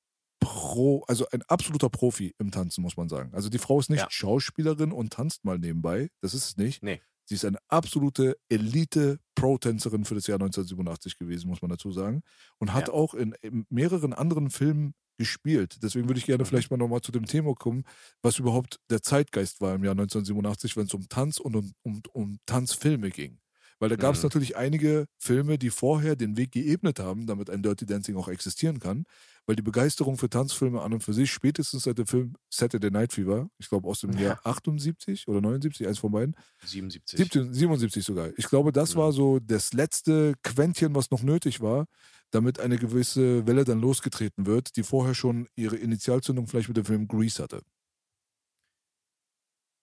Pro, 0.41 1.03
also 1.09 1.26
ein 1.30 1.43
absoluter 1.49 1.89
Profi 1.89 2.34
im 2.39 2.51
Tanzen, 2.51 2.82
muss 2.82 2.97
man 2.97 3.09
sagen. 3.09 3.32
Also 3.34 3.49
die 3.49 3.59
Frau 3.59 3.78
ist 3.80 3.91
nicht 3.91 4.01
Ja. 4.01 4.11
Schauspielerin 4.11 4.93
und 4.93 5.12
tanzt 5.12 5.45
mal 5.45 5.59
nebenbei. 5.59 6.11
Das 6.20 6.34
ist 6.34 6.45
es 6.47 6.57
nicht. 6.57 6.82
Nee. 6.82 7.01
Sie 7.28 7.34
ist 7.34 7.45
eine 7.45 7.59
absolute 7.68 8.37
Elite-Pro-Tänzerin 8.49 10.05
für 10.05 10.14
das 10.14 10.26
Jahr 10.26 10.37
1987 10.37 11.18
gewesen, 11.18 11.49
muss 11.49 11.62
man 11.62 11.70
dazu 11.70 11.91
sagen. 11.93 12.22
Und 12.59 12.72
hat 12.72 12.89
Ja. 12.89 12.95
auch 12.95 13.14
in, 13.14 13.32
in 13.43 13.66
mehreren 13.68 14.12
anderen 14.12 14.51
Filmen 14.51 14.95
gespielt. 15.18 15.78
Deswegen 15.82 16.09
würde 16.09 16.18
ich 16.20 16.26
gerne 16.26 16.45
Mhm. 16.45 16.47
vielleicht 16.47 16.70
mal 16.70 16.76
nochmal 16.76 17.01
zu 17.01 17.11
dem 17.11 17.24
Thema 17.24 17.55
kommen, 17.55 17.84
was 18.22 18.39
überhaupt 18.39 18.78
der 18.91 19.03
Zeitgeist 19.03 19.61
war 19.61 19.74
im 19.74 19.82
Jahr 19.84 19.95
1987, 19.95 20.76
wenn 20.76 20.87
es 20.87 20.95
um 20.95 21.09
Tanz 21.09 21.39
und 21.41 21.57
um, 21.57 21.72
um, 21.82 22.03
um 22.12 22.39
Tanzfilme 22.47 23.11
ging. 23.11 23.39
Weil 23.78 23.90
da 23.90 23.96
gab 23.96 24.14
es 24.14 24.22
Mhm. 24.22 24.24
natürlich 24.24 24.56
einige 24.56 25.06
Filme, 25.18 25.58
die 25.58 25.70
vorher 25.70 26.16
den 26.16 26.36
Weg 26.36 26.52
geebnet 26.52 26.98
haben, 26.98 27.26
damit 27.26 27.50
ein 27.50 27.62
Dirty 27.62 27.86
Dancing 27.86 28.16
auch 28.16 28.28
existieren 28.28 28.80
kann. 28.80 29.04
Weil 29.46 29.56
die 29.56 29.62
Begeisterung 29.62 30.16
für 30.18 30.28
Tanzfilme 30.30 30.80
an 30.82 30.92
und 30.94 31.04
für 31.04 31.12
sich, 31.12 31.30
spätestens 31.30 31.84
seit 31.84 31.98
dem 31.98 32.06
Film 32.06 32.34
Saturday 32.50 32.90
Night 32.90 33.12
Fever, 33.12 33.48
ich 33.58 33.68
glaube 33.68 33.86
aus 33.88 34.00
dem 34.00 34.16
Ja. 34.16 34.18
Jahr 34.18 34.40
78 34.44 35.28
oder 35.28 35.40
79, 35.40 35.86
eins 35.86 35.98
von 35.98 36.10
beiden, 36.12 36.34
77. 36.62 37.18
17, 37.18 37.54
77 37.54 38.04
sogar. 38.04 38.30
Ich 38.38 38.48
glaube, 38.48 38.72
das 38.72 38.94
Mhm. 38.94 38.98
war 38.98 39.12
so 39.12 39.38
das 39.38 39.72
letzte 39.72 40.34
Quäntchen, 40.42 40.94
was 40.94 41.10
noch 41.10 41.22
nötig 41.22 41.60
war, 41.60 41.86
damit 42.30 42.58
eine 42.60 42.78
gewisse 42.78 43.46
Welle 43.46 43.64
dann 43.64 43.80
losgetreten 43.80 44.46
wird, 44.46 44.76
die 44.76 44.82
vorher 44.82 45.14
schon 45.14 45.48
ihre 45.54 45.76
Initialzündung 45.76 46.48
vielleicht 46.48 46.68
mit 46.68 46.76
dem 46.76 46.84
Film 46.84 47.06
Grease 47.08 47.42
hatte. 47.42 47.60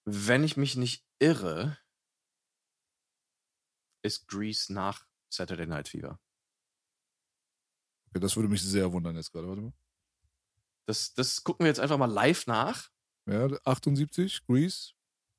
Wenn 0.06 0.44
ich 0.44 0.58
mich 0.58 0.76
nicht 0.76 1.06
irre, 1.20 1.78
ist 4.04 4.28
Grease 4.28 4.72
nach 4.74 5.06
Saturday 5.30 5.66
Night 5.66 5.88
Fever. 5.88 6.20
Okay, 8.10 8.20
das 8.20 8.36
würde 8.36 8.50
mich 8.50 8.62
sehr 8.62 8.92
wundern 8.94 9.16
jetzt 9.16 9.32
gerade. 9.32 9.48
Warte 9.48 9.62
mal. 9.62 9.74
Das, 10.86 11.14
das 11.14 11.44
gucken 11.44 11.64
wir 11.64 11.70
jetzt 11.70 11.80
einfach 11.80 11.98
mal 11.98 12.12
live 12.12 12.46
nach. 12.46 12.90
Ja, 13.26 13.48
78, 13.64 14.46
Grease. 14.46 14.92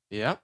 Ja. 0.09 0.41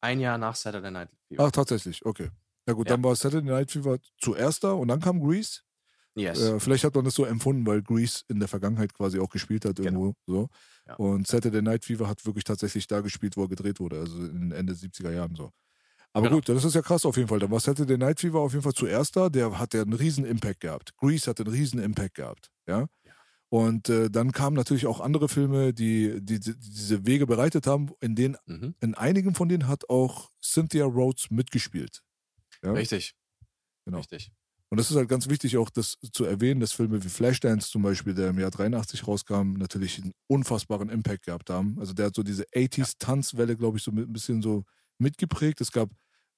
Ein 0.00 0.20
Jahr 0.20 0.38
nach 0.38 0.54
Saturday 0.54 0.90
Night 0.90 1.10
Fever. 1.28 1.44
Ach, 1.44 1.50
tatsächlich, 1.50 2.04
okay. 2.06 2.30
Ja 2.66 2.72
gut, 2.74 2.88
Ja. 2.88 2.94
dann 2.94 3.04
war 3.04 3.16
Saturday 3.16 3.50
Night 3.50 3.70
Fever 3.70 3.98
zuerst 4.18 4.64
da 4.64 4.72
und 4.72 4.88
dann 4.88 5.00
kam 5.00 5.20
Grease. 5.20 5.60
yes. 6.14 6.40
Äh, 6.40 6.60
vielleicht 6.60 6.84
hat 6.84 6.94
man 6.94 7.04
das 7.04 7.14
so 7.14 7.24
empfunden, 7.24 7.66
weil 7.66 7.82
Grease 7.82 8.22
in 8.28 8.38
der 8.38 8.48
Vergangenheit 8.48 8.94
quasi 8.94 9.18
auch 9.18 9.28
gespielt 9.28 9.64
hat 9.64 9.78
irgendwo. 9.80 10.14
So. 10.26 10.32
Genau. 10.32 10.50
Ja. 10.86 10.94
Und 10.96 11.26
Saturday 11.26 11.60
Night 11.62 11.84
Fever 11.84 12.06
hat 12.08 12.24
wirklich 12.24 12.44
tatsächlich 12.44 12.86
da 12.86 13.00
gespielt, 13.00 13.36
wo 13.36 13.42
er 13.42 13.48
gedreht 13.48 13.80
wurde, 13.80 13.98
also 13.98 14.18
in 14.24 14.40
den 14.40 14.52
Ende 14.52 14.74
70er 14.74 15.10
Jahren 15.10 15.34
so. 15.34 15.50
Aber 16.14 16.28
Genau. 16.28 16.36
gut, 16.36 16.48
das 16.48 16.64
ist 16.64 16.74
ja 16.74 16.82
krass 16.82 17.04
auf 17.04 17.16
jeden 17.16 17.28
Fall. 17.28 17.40
Da 17.40 17.50
war 17.50 17.58
Saturday 17.58 17.98
Night 17.98 18.20
Fever 18.20 18.38
auf 18.38 18.52
jeden 18.52 18.62
Fall 18.62 18.72
zuerst 18.72 19.16
da. 19.16 19.28
Der 19.28 19.58
hat 19.58 19.74
ja 19.74 19.82
einen 19.82 19.92
riesen 19.92 20.24
Impact 20.24 20.60
gehabt. 20.60 20.96
Grease 20.96 21.28
hat 21.28 21.40
einen 21.40 21.50
riesen 21.50 21.80
Impact 21.80 22.14
gehabt. 22.14 22.50
Ja. 22.68 22.86
Ja. 23.04 23.12
Und 23.48 23.88
äh, 23.88 24.10
dann 24.10 24.32
kamen 24.32 24.56
natürlich 24.56 24.86
auch 24.86 25.00
andere 25.00 25.28
Filme, 25.28 25.74
die, 25.74 26.20
die, 26.22 26.38
die 26.38 26.58
diese 26.58 27.04
Wege 27.04 27.26
bereitet 27.26 27.66
haben, 27.66 27.90
in 28.00 28.14
denen, 28.14 28.36
mhm. 28.46 28.74
in 28.80 28.94
einigen 28.94 29.34
von 29.34 29.48
denen 29.48 29.66
hat 29.66 29.88
auch 29.90 30.30
Cynthia 30.42 30.84
Rhodes 30.84 31.30
mitgespielt. 31.30 32.02
Ja. 32.62 32.72
Richtig. 32.72 33.14
Genau. 33.84 33.98
Richtig. 33.98 34.30
Und 34.70 34.78
das 34.78 34.90
ist 34.90 34.96
halt 34.96 35.08
ganz 35.08 35.28
wichtig, 35.28 35.56
auch 35.56 35.70
das 35.70 35.98
zu 36.12 36.24
erwähnen, 36.24 36.60
dass 36.60 36.72
Filme 36.72 37.04
wie 37.04 37.08
Flashdance 37.08 37.70
zum 37.70 37.82
Beispiel, 37.82 38.14
der 38.14 38.30
im 38.30 38.38
Jahr 38.38 38.50
83 38.50 39.06
rauskam, 39.06 39.52
natürlich 39.54 40.00
einen 40.02 40.12
unfassbaren 40.28 40.88
Impact 40.88 41.26
gehabt 41.26 41.50
haben. 41.50 41.76
Also 41.78 41.92
der 41.92 42.06
hat 42.06 42.14
so 42.14 42.22
diese 42.22 42.44
80s-Tanzwelle, 42.54 43.56
glaube 43.56 43.78
ich, 43.78 43.84
so 43.84 43.90
ein 43.92 44.12
bisschen 44.12 44.42
so 44.42 44.64
mitgeprägt. 44.98 45.60
Es 45.60 45.70
gab 45.70 45.90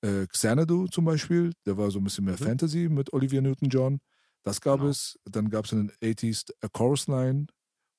äh, 0.06 0.26
Xanadu 0.26 0.86
zum 0.88 1.04
Beispiel, 1.04 1.52
der 1.66 1.76
war 1.76 1.90
so 1.90 1.98
ein 1.98 2.04
bisschen 2.04 2.24
mehr 2.24 2.34
Mhm. 2.40 2.44
Fantasy 2.44 2.88
mit 2.88 3.12
Olivia 3.12 3.40
Newton-John. 3.40 3.98
Das 4.42 4.60
gab 4.60 4.78
Genau. 4.78 4.90
es. 4.90 5.18
Dann 5.24 5.50
gab 5.50 5.64
es 5.64 5.72
in 5.72 5.88
den 5.88 5.92
80s 6.00 6.44
A 6.60 6.68
Chorus 6.68 7.08
Line. 7.08 7.46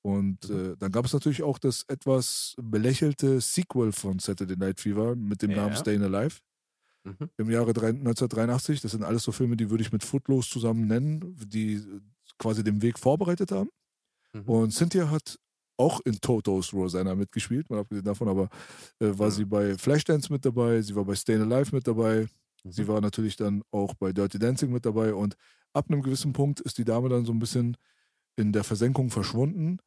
Und 0.02 0.48
Mhm. 0.48 0.72
äh, 0.72 0.76
dann 0.78 0.92
gab 0.92 1.04
es 1.04 1.12
natürlich 1.12 1.42
auch 1.42 1.58
das 1.58 1.84
etwas 1.88 2.54
belächelte 2.62 3.40
Sequel 3.40 3.92
von 3.92 4.18
Saturday 4.20 4.56
Night 4.56 4.80
Fever 4.80 5.16
mit 5.16 5.42
dem 5.42 5.50
Ja. 5.50 5.56
Namen 5.58 5.76
Stayin' 5.76 6.02
Alive 6.02 6.38
Mhm. 7.04 7.30
im 7.36 7.50
Jahre 7.50 7.72
drei- 7.72 7.92
1983. 7.92 8.80
Das 8.80 8.92
sind 8.92 9.02
alles 9.02 9.24
so 9.24 9.32
Filme, 9.32 9.56
die 9.56 9.70
würde 9.70 9.82
ich 9.82 9.92
mit 9.92 10.04
Footloose 10.04 10.48
zusammen 10.50 10.86
nennen, 10.86 11.36
die 11.46 11.82
quasi 12.38 12.62
den 12.62 12.80
Weg 12.80 12.98
vorbereitet 12.98 13.50
haben. 13.52 13.70
Mhm. 14.32 14.42
Und 14.42 14.70
Cynthia 14.72 15.10
hat 15.10 15.38
auch 15.78 16.00
in 16.04 16.20
Totos 16.20 16.72
Rosanna 16.74 17.14
mitgespielt, 17.14 17.70
mal 17.70 17.80
abgesehen 17.80 18.04
davon, 18.04 18.28
aber 18.28 18.48
äh, 19.00 19.10
war 19.18 19.30
Mhm. 19.30 19.32
sie 19.32 19.44
bei 19.44 19.78
Flashdance 19.78 20.32
mit 20.32 20.44
dabei, 20.44 20.82
sie 20.82 20.94
war 20.96 21.04
bei 21.04 21.14
Stayin' 21.14 21.42
Alive 21.50 21.74
mit 21.74 21.86
dabei, 21.86 22.26
Mhm. 22.64 22.72
sie 22.72 22.88
war 22.88 23.00
natürlich 23.00 23.36
dann 23.36 23.62
auch 23.70 23.94
bei 23.94 24.12
Dirty 24.12 24.38
Dancing 24.38 24.72
mit 24.72 24.84
dabei 24.86 25.14
und 25.14 25.36
ab 25.72 25.86
einem 25.90 26.02
gewissen 26.02 26.32
Punkt 26.32 26.60
ist 26.60 26.78
die 26.78 26.84
Dame 26.84 27.08
dann 27.08 27.24
so 27.24 27.32
ein 27.32 27.38
bisschen 27.38 27.76
in 28.36 28.52
der 28.52 28.64
Versenkung 28.64 29.10
verschwunden. 29.10 29.78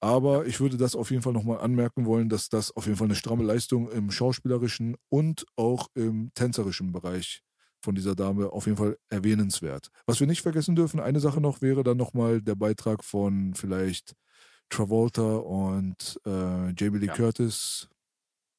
Aber 0.00 0.46
ich 0.46 0.60
würde 0.60 0.76
das 0.76 0.96
auf 0.96 1.10
jeden 1.10 1.22
Fall 1.22 1.32
nochmal 1.32 1.60
anmerken 1.60 2.06
wollen, 2.06 2.28
dass 2.28 2.48
das 2.48 2.72
auf 2.76 2.86
jeden 2.86 2.98
Fall 2.98 3.06
eine 3.06 3.14
stramme 3.14 3.44
Leistung 3.44 3.90
im 3.90 4.10
schauspielerischen 4.10 4.96
und 5.10 5.44
auch 5.56 5.88
im 5.94 6.30
tänzerischen 6.34 6.92
Bereich 6.92 7.42
von 7.84 7.94
dieser 7.94 8.14
Dame 8.16 8.50
auf 8.52 8.66
jeden 8.66 8.78
Fall 8.78 8.98
erwähnenswert. 9.10 9.88
Was 10.06 10.20
wir 10.20 10.26
nicht 10.26 10.42
vergessen 10.42 10.76
dürfen, 10.76 11.00
eine 11.00 11.20
Sache 11.20 11.40
noch 11.40 11.62
wäre 11.62 11.84
dann 11.84 11.96
nochmal 11.98 12.42
der 12.42 12.56
Beitrag 12.56 13.04
von 13.04 13.54
vielleicht 13.54 14.14
Travolta 14.70 15.36
und 15.36 16.20
äh, 16.24 16.72
Jamie 16.72 16.98
Lee 16.98 17.06
Ja. 17.06 17.14
Curtis. 17.14 17.88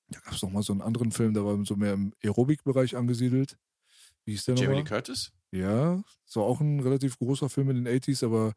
Da 0.09 0.19
gab 0.19 0.33
es 0.33 0.41
nochmal 0.43 0.63
so 0.63 0.73
einen 0.73 0.81
anderen 0.81 1.11
Film, 1.11 1.33
der 1.33 1.43
war 1.45 1.63
so 1.65 1.75
mehr 1.75 1.93
im 1.93 2.13
Aerobik-Bereich 2.23 2.95
angesiedelt. 2.95 3.57
Wie 4.25 4.31
hieß 4.33 4.45
der 4.45 4.55
Jamie 4.55 4.67
nochmal? 4.67 4.83
Lee 4.83 4.89
Curtis? 4.89 5.31
Ja, 5.51 6.03
es 6.27 6.35
war 6.35 6.43
auch 6.43 6.61
ein 6.61 6.79
relativ 6.79 7.17
großer 7.17 7.49
Film 7.49 7.69
in 7.71 7.83
den 7.83 7.87
80s, 8.01 8.25
aber 8.25 8.53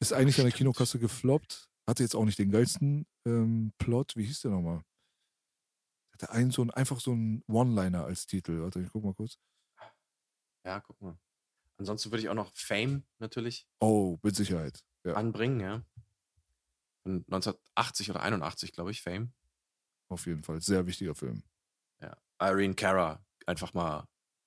ist 0.00 0.12
eigentlich 0.12 0.38
an 0.38 0.46
der. 0.46 0.52
Kinokasse 0.52 0.98
gefloppt. 0.98 1.68
Hatte 1.88 2.02
jetzt 2.02 2.14
auch 2.14 2.24
nicht 2.24 2.38
den 2.38 2.50
geilsten 2.50 3.06
ähm, 3.26 3.72
Plot. 3.78 4.14
Wie 4.16 4.24
hieß 4.24 4.42
der 4.42 4.50
nochmal? 4.52 4.82
Hatte 6.12 6.30
einen 6.30 6.50
so 6.50 6.62
ein, 6.62 6.70
einfach 6.70 7.00
so 7.00 7.12
einen 7.12 7.42
One-Liner 7.48 8.04
als 8.04 8.26
Titel. 8.26 8.60
Warte, 8.62 8.80
ich 8.80 8.90
guck 8.90 9.02
mal 9.04 9.14
kurz. 9.14 9.38
Ja, 10.64 10.80
guck 10.80 11.00
mal. 11.00 11.18
Ansonsten 11.78 12.10
würde 12.10 12.22
ich 12.22 12.28
auch 12.28 12.34
noch 12.34 12.52
Fame 12.54 13.04
natürlich 13.18 13.66
Oh, 13.80 14.18
mit 14.22 14.36
Sicherheit. 14.36 14.84
Ja, 15.04 15.14
anbringen, 15.14 15.60
ja. 15.60 15.82
Von 17.02 17.24
1980 17.26 18.10
oder 18.10 18.22
81, 18.22 18.72
glaube 18.72 18.90
ich, 18.90 19.02
Fame. 19.02 19.32
auf 20.08 20.26
jeden 20.26 20.42
Fall. 20.42 20.60
Sehr 20.60 20.86
wichtiger 20.86 21.14
Film. 21.14 21.42
Ja. 22.00 22.16
Irene 22.40 22.74
Cara 22.74 23.24
einfach 23.46 23.72
mal 23.74 24.06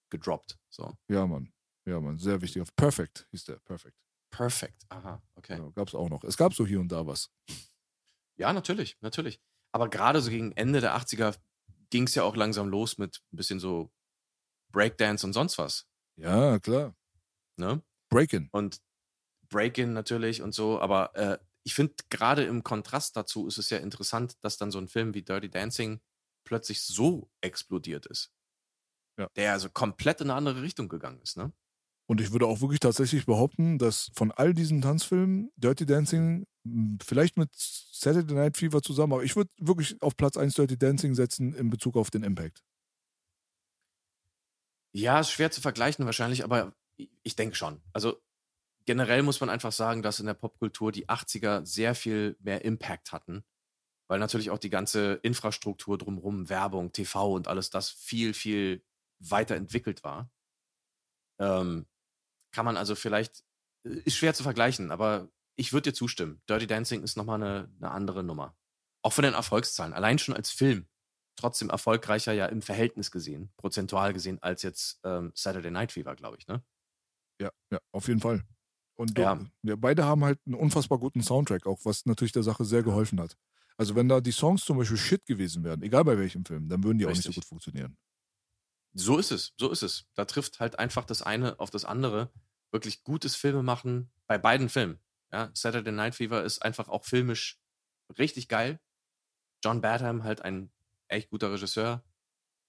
gedroppt. 0.10 0.58
So. 0.70 0.93
Ja, 1.08 1.26
Mann. 1.26 1.51
Ja, 1.86 1.99
Mann. 1.99 2.18
Sehr 2.18 2.41
wichtiger. 2.41 2.66
Perfect 2.76 3.28
hieß 3.32 3.45
der. 3.45 3.56
Perfect. 3.60 3.97
Perfekt. 4.30 4.84
Aha, 4.89 5.22
okay. 5.36 5.58
Ja, 5.58 5.70
gab 5.70 5.88
es 5.88 5.95
auch 5.95 6.10
noch. 6.10 6.24
Es 6.24 6.38
gab 6.38 6.54
so 6.54 6.66
hier 6.66 6.80
und 6.80 6.91
da 6.91 7.06
was. 7.06 7.32
Ja, 8.36 8.51
natürlich, 8.51 8.97
natürlich. 9.01 9.39
Aber 9.72 9.89
gerade 9.89 10.22
so 10.22 10.30
gegen 10.30 10.51
Ende 10.54 10.82
der 10.82 10.95
80er 10.95 11.38
ging 11.89 12.06
es 12.06 12.16
ja 12.16 12.24
auch 12.24 12.36
langsam 12.36 12.68
los 12.68 12.97
mit 12.97 13.22
ein 13.32 13.38
bisschen 13.38 13.60
so 13.60 13.91
Breakdance 14.72 15.26
und 15.26 15.34
sonst 15.34 15.58
was. 15.60 15.88
Ja, 16.16 16.60
klar. 16.60 16.95
Ne? 17.58 17.84
Breakin. 18.10 18.49
Und 18.51 18.82
Break-In 19.49 19.93
natürlich 19.93 20.41
und 20.41 20.54
so. 20.54 20.80
Aber 20.80 21.16
äh, 21.16 21.38
ich 21.64 21.74
finde, 21.74 21.95
gerade 22.09 22.43
im 22.43 22.64
Kontrast 22.64 23.16
dazu 23.16 23.47
ist 23.47 23.57
es 23.57 23.70
ja 23.70 23.78
interessant, 23.78 24.36
dass 24.43 24.57
dann 24.57 24.72
so 24.72 24.80
ein 24.80 24.88
Film 24.88 25.14
wie 25.14 25.24
Dirty 25.24 25.49
Dancing 25.49 26.01
plötzlich 26.45 26.82
so 26.82 27.30
explodiert 27.41 28.05
ist. 28.05 28.32
Ja. 29.18 29.30
Der 29.36 29.53
also 29.53 29.70
komplett 29.70 30.22
in 30.22 30.30
eine 30.30 30.38
andere 30.38 30.61
Richtung 30.61 30.89
gegangen 30.89 31.22
ist, 31.22 31.38
ne? 31.38 31.53
Und 32.05 32.20
ich 32.20 32.32
würde 32.32 32.47
auch 32.47 32.59
wirklich 32.59 32.82
tatsächlich 32.82 33.26
behaupten, 33.26 33.78
dass 33.78 34.11
von 34.14 34.32
all 34.32 34.53
diesen 34.53 34.82
Tanzfilmen 34.82 35.51
Dirty 35.55 35.86
Dancing, 35.86 36.45
mh, 36.64 36.97
vielleicht 37.03 37.38
mit 37.38 37.49
Saturday 37.53 38.34
Night 38.36 38.57
Fever 38.57 38.82
zusammen, 38.82 39.14
aber 39.14 39.24
ich 39.24 39.36
würde 39.36 39.51
wirklich 39.57 40.01
auf 40.01 40.18
Platz 40.18 40.36
1 40.36 40.55
Dirty 40.55 40.78
Dancing 40.78 41.16
setzen 41.16 41.53
in 41.53 41.70
Bezug 41.70 41.95
auf 41.95 42.11
den 42.11 42.24
Impact. 42.24 42.61
Ja, 44.93 45.20
ist 45.22 45.32
schwer 45.32 45.49
zu 45.49 45.61
vergleichen 45.61 46.05
wahrscheinlich, 46.05 46.43
aber 46.43 46.76
ich 46.97 47.36
denke 47.36 47.55
schon. 47.55 47.82
Also 47.93 48.22
generell 48.86 49.23
muss 49.23 49.39
man 49.39 49.49
einfach 49.49 49.71
sagen, 49.71 50.01
dass 50.01 50.19
in 50.19 50.25
der 50.25 50.34
Popkultur 50.34 50.91
die 50.91 51.07
80er 51.07 51.65
sehr 51.65 51.95
viel 51.95 52.38
mehr 52.39 52.65
Impact 52.65 53.11
hatten, 53.11 53.43
weil 54.07 54.19
natürlich 54.19 54.51
auch 54.51 54.59
die 54.59 54.69
ganze 54.69 55.13
Infrastruktur 55.23 55.97
drumherum, 55.97 56.49
Werbung, 56.49 56.91
TV 56.91 57.34
und 57.34 57.47
alles 57.47 57.69
das 57.69 57.89
viel, 57.89 58.34
viel 58.34 58.84
weiterentwickelt 59.19 60.03
war. 60.03 60.29
Ähm, 61.39 61.88
kann 62.51 62.65
man 62.65 62.77
also 62.77 62.95
vielleicht, 62.95 63.43
äh, 63.86 64.01
ist 64.05 64.15
schwer 64.15 64.34
zu 64.34 64.43
vergleichen, 64.43 64.91
aber 64.91 65.29
ich 65.55 65.73
würde 65.73 65.91
dir 65.91 65.93
zustimmen. 65.93 66.41
Dirty 66.49 66.67
Dancing 66.67 67.03
ist 67.03 67.17
nochmal 67.17 67.41
eine, 67.41 67.71
eine 67.79 67.91
andere 67.91 68.23
Nummer. 68.23 68.55
Auch 69.01 69.13
von 69.13 69.23
den 69.23 69.34
Erfolgszahlen. 69.34 69.93
Allein 69.93 70.19
schon 70.19 70.36
als 70.36 70.51
Film. 70.51 70.88
Trotzdem 71.36 71.69
erfolgreicher 71.69 72.31
ja 72.31 72.45
im 72.45 72.61
Verhältnis 72.61 73.11
gesehen, 73.11 73.51
prozentual 73.57 74.13
gesehen, 74.13 74.41
als 74.41 74.61
jetzt 74.61 74.99
ähm, 75.03 75.31
Saturday 75.34 75.71
Night 75.71 75.91
Fever, 75.91 76.15
glaube 76.15 76.38
ich, 76.38 76.47
ne? 76.47 76.63
Ja, 77.41 77.51
ja, 77.71 77.79
auf 77.91 78.07
jeden 78.07 78.19
Fall. 78.19 78.43
Und 78.95 79.17
Ja. 79.17 79.39
ja, 79.63 79.75
beide 79.75 80.05
haben 80.05 80.23
halt 80.23 80.39
einen 80.45 80.55
unfassbar 80.55 80.99
guten 80.99 81.21
Soundtrack, 81.21 81.65
auch 81.65 81.79
was 81.83 82.05
natürlich 82.05 82.31
der 82.31 82.43
Sache 82.43 82.63
sehr 82.65 82.83
geholfen 82.83 83.19
hat. 83.19 83.35
Also 83.77 83.95
wenn 83.95 84.07
da 84.07 84.21
die 84.21 84.31
Songs 84.31 84.63
zum 84.65 84.77
Beispiel 84.77 84.97
Shit 84.97 85.25
gewesen 85.25 85.63
wären, 85.63 85.81
egal 85.81 86.03
bei 86.03 86.17
welchem 86.17 86.45
Film, 86.45 86.69
dann 86.69 86.83
würden 86.83 86.99
die 86.99 87.05
auch 87.05 87.09
nicht 87.09 87.19
Richtig. 87.19 87.35
so 87.35 87.41
gut 87.41 87.47
funktionieren. 87.47 87.97
So 88.93 89.17
ist 89.17 89.31
es, 89.31 89.53
so 89.57 89.71
ist 89.71 89.81
es. 89.81 90.05
Da 90.13 90.25
trifft 90.25 90.59
halt 90.59 90.77
einfach 90.77 91.05
das 91.05 91.23
eine 91.23 91.59
auf 91.59 91.71
das 91.71 91.83
andere. 91.85 92.31
Wirklich 92.71 93.03
gutes 93.03 93.35
Filme 93.35 93.63
machen 93.63 94.11
bei 94.27 94.37
beiden 94.37 94.69
Filmen. 94.69 94.99
Ja, 95.31 95.49
Saturday 95.55 95.91
Night 95.91 96.13
Fever 96.15 96.43
ist 96.43 96.61
einfach 96.61 96.89
auch 96.89 97.03
filmisch 97.03 97.59
richtig 98.19 98.47
geil. 98.47 98.79
John 99.63 99.81
Badham 99.81 100.23
halt 100.23 100.41
ein 100.43 100.71
echt 101.07 101.29
guter 101.31 101.51
Regisseur 101.51 102.03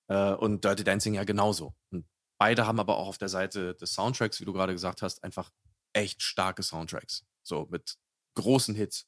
äh, 0.09 0.33
und 0.33 0.65
Dirty 0.65 0.85
Dancing 0.85 1.13
ja 1.15 1.25
genauso. 1.25 1.75
Und 1.91 2.07
beide 2.39 2.67
haben 2.67 2.81
aber 2.81 2.97
auch 2.97 3.09
auf 3.09 3.19
der 3.19 3.29
Seite 3.29 3.75
des 3.75 3.93
Soundtracks, 3.93 4.41
wie 4.41 4.47
du 4.47 4.55
gerade 4.55 4.73
gesagt 4.73 5.03
hast, 5.03 5.23
einfach 5.25 5.51
echt 5.95 6.23
starke 6.23 6.63
Soundtracks. 6.63 7.25
So 7.43 7.67
mit 7.71 7.97
großen 8.37 8.75
Hits. 8.75 9.07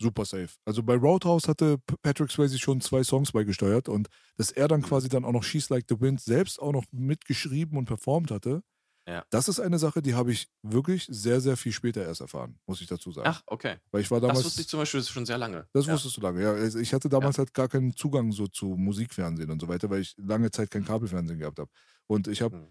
Super 0.00 0.24
safe. 0.24 0.48
Also 0.64 0.82
bei 0.82 0.96
Roadhouse 0.96 1.46
hatte 1.48 1.78
Patrick 2.02 2.30
Swayze 2.30 2.58
schon 2.58 2.80
zwei 2.80 3.04
Songs 3.04 3.32
beigesteuert 3.32 3.88
und 3.88 4.08
dass 4.36 4.50
er 4.50 4.66
dann 4.68 4.80
Mhm. 4.80 4.84
quasi 4.86 5.08
dann 5.08 5.24
auch 5.24 5.32
noch 5.32 5.44
She's 5.44 5.68
Like 5.70 5.84
the 5.88 6.00
Wind 6.00 6.20
selbst 6.20 6.60
auch 6.60 6.72
noch 6.72 6.84
mitgeschrieben 6.90 7.78
und 7.78 7.84
performt 7.84 8.32
hatte, 8.32 8.62
Ja. 9.06 9.24
das 9.30 9.48
ist 9.48 9.60
eine 9.60 9.78
Sache, 9.78 10.02
die 10.02 10.14
habe 10.14 10.32
ich 10.32 10.48
wirklich 10.62 11.06
sehr, 11.08 11.40
sehr 11.40 11.56
viel 11.56 11.70
später 11.72 12.04
erst 12.04 12.20
erfahren, 12.22 12.58
muss 12.66 12.80
ich 12.80 12.88
dazu 12.88 13.12
sagen. 13.12 13.28
Ach, 13.30 13.42
okay. 13.46 13.76
Weil 13.92 14.00
ich 14.02 14.10
war 14.10 14.20
damals. 14.20 14.38
das 14.40 14.46
wusste 14.46 14.62
ich 14.62 14.68
zum 14.68 14.80
Beispiel 14.80 15.02
schon 15.04 15.26
sehr 15.26 15.38
lange. 15.38 15.68
Das 15.72 15.86
ja. 15.86 15.92
wusstest 15.92 16.16
du 16.16 16.20
lange, 16.22 16.42
ja. 16.42 16.52
Also 16.52 16.80
Ich 16.80 16.92
hatte 16.92 17.08
damals 17.08 17.38
halt 17.38 17.54
gar 17.54 17.68
keinen 17.68 17.94
Zugang 17.96 18.32
so 18.32 18.48
zu 18.48 18.66
Musikfernsehen 18.76 19.50
und 19.50 19.60
so 19.60 19.68
weiter, 19.68 19.90
weil 19.90 20.00
ich 20.00 20.14
lange 20.18 20.50
Zeit 20.50 20.70
kein 20.72 20.84
Kabelfernsehen 20.84 21.38
gehabt 21.38 21.60
habe. 21.60 21.70
Und 22.08 22.26
ich 22.28 22.42
habe 22.42 22.56
Mhm. 22.56 22.68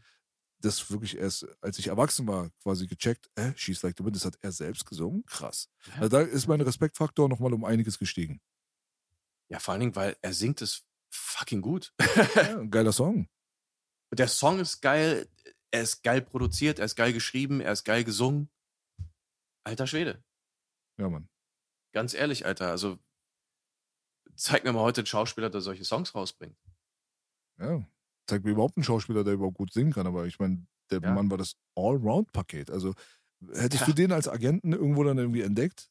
Das 0.64 0.90
wirklich 0.90 1.18
erst, 1.18 1.46
als 1.62 1.78
ich 1.78 1.88
erwachsen 1.88 2.28
war, 2.28 2.50
quasi 2.62 2.88
gecheckt, 2.88 3.30
äh, 3.36 3.52
She's 3.56 3.84
Like 3.84 3.98
the 3.98 4.06
Wind, 4.06 4.16
das 4.16 4.26
hat 4.26 4.38
er 4.42 4.52
selbst 4.52 4.86
gesungen? 4.86 5.26
Krass. 5.26 5.70
Also 5.98 6.10
da 6.10 6.22
ist 6.22 6.48
mein 6.48 6.62
Respektfaktor 6.62 7.28
nochmal 7.28 7.54
um 7.54 7.66
einiges 7.66 8.00
gestiegen. 8.00 8.42
Ja, 9.50 9.60
vor 9.60 9.74
allen 9.74 9.82
Dingen, 9.82 9.96
weil 9.96 10.16
er 10.22 10.34
singt 10.34 10.62
es 10.62 10.84
fucking 11.12 11.62
gut. 11.62 11.94
Ja, 12.36 12.60
ein 12.60 12.72
geiler 12.72 12.94
Song. 12.94 13.28
Der 14.12 14.28
Song 14.28 14.60
ist 14.60 14.82
geil, 14.82 15.28
er 15.72 15.82
ist 15.82 16.04
geil 16.04 16.22
produziert, 16.22 16.80
er 16.80 16.86
ist 16.86 16.96
geil 16.96 17.14
geschrieben, 17.14 17.60
er 17.60 17.74
ist 17.74 17.84
geil 17.84 18.04
gesungen. 18.04 18.50
Alter 19.66 19.88
Schwede. 19.88 20.24
Ja, 20.98 21.10
Mann. 21.10 21.28
Ganz 21.94 22.14
ehrlich, 22.14 22.46
Alter. 22.46 22.70
Also, 22.70 23.00
zeig 24.36 24.64
mir 24.64 24.74
mal 24.74 24.82
heute 24.82 25.02
einen 25.02 25.08
Schauspieler, 25.08 25.50
der 25.50 25.62
solche 25.62 25.84
Songs 25.84 26.16
rausbringt. 26.16 26.58
Ja. 27.60 27.86
Zeigt 28.28 28.46
mir 28.46 28.52
überhaupt 28.52 28.78
einen 28.78 28.84
Schauspieler, 28.84 29.24
der 29.24 29.34
überhaupt 29.34 29.58
gut 29.58 29.74
singen 29.74 29.92
kann, 29.94 30.08
aber 30.08 30.26
ich 30.28 30.40
meine, 30.40 30.66
der 30.92 31.02
Ja. 31.02 31.12
Mann 31.14 31.30
war 31.32 31.38
das 31.38 31.56
Allround-Paket. 31.76 32.72
Also 32.72 32.94
hättest 33.54 33.82
Ja. 33.82 33.88
du 33.88 33.94
den 33.94 34.12
als 34.12 34.28
Agenten 34.28 34.74
irgendwo 34.74 35.04
dann 35.04 35.18
irgendwie 35.18 35.42
entdeckt, 35.42 35.90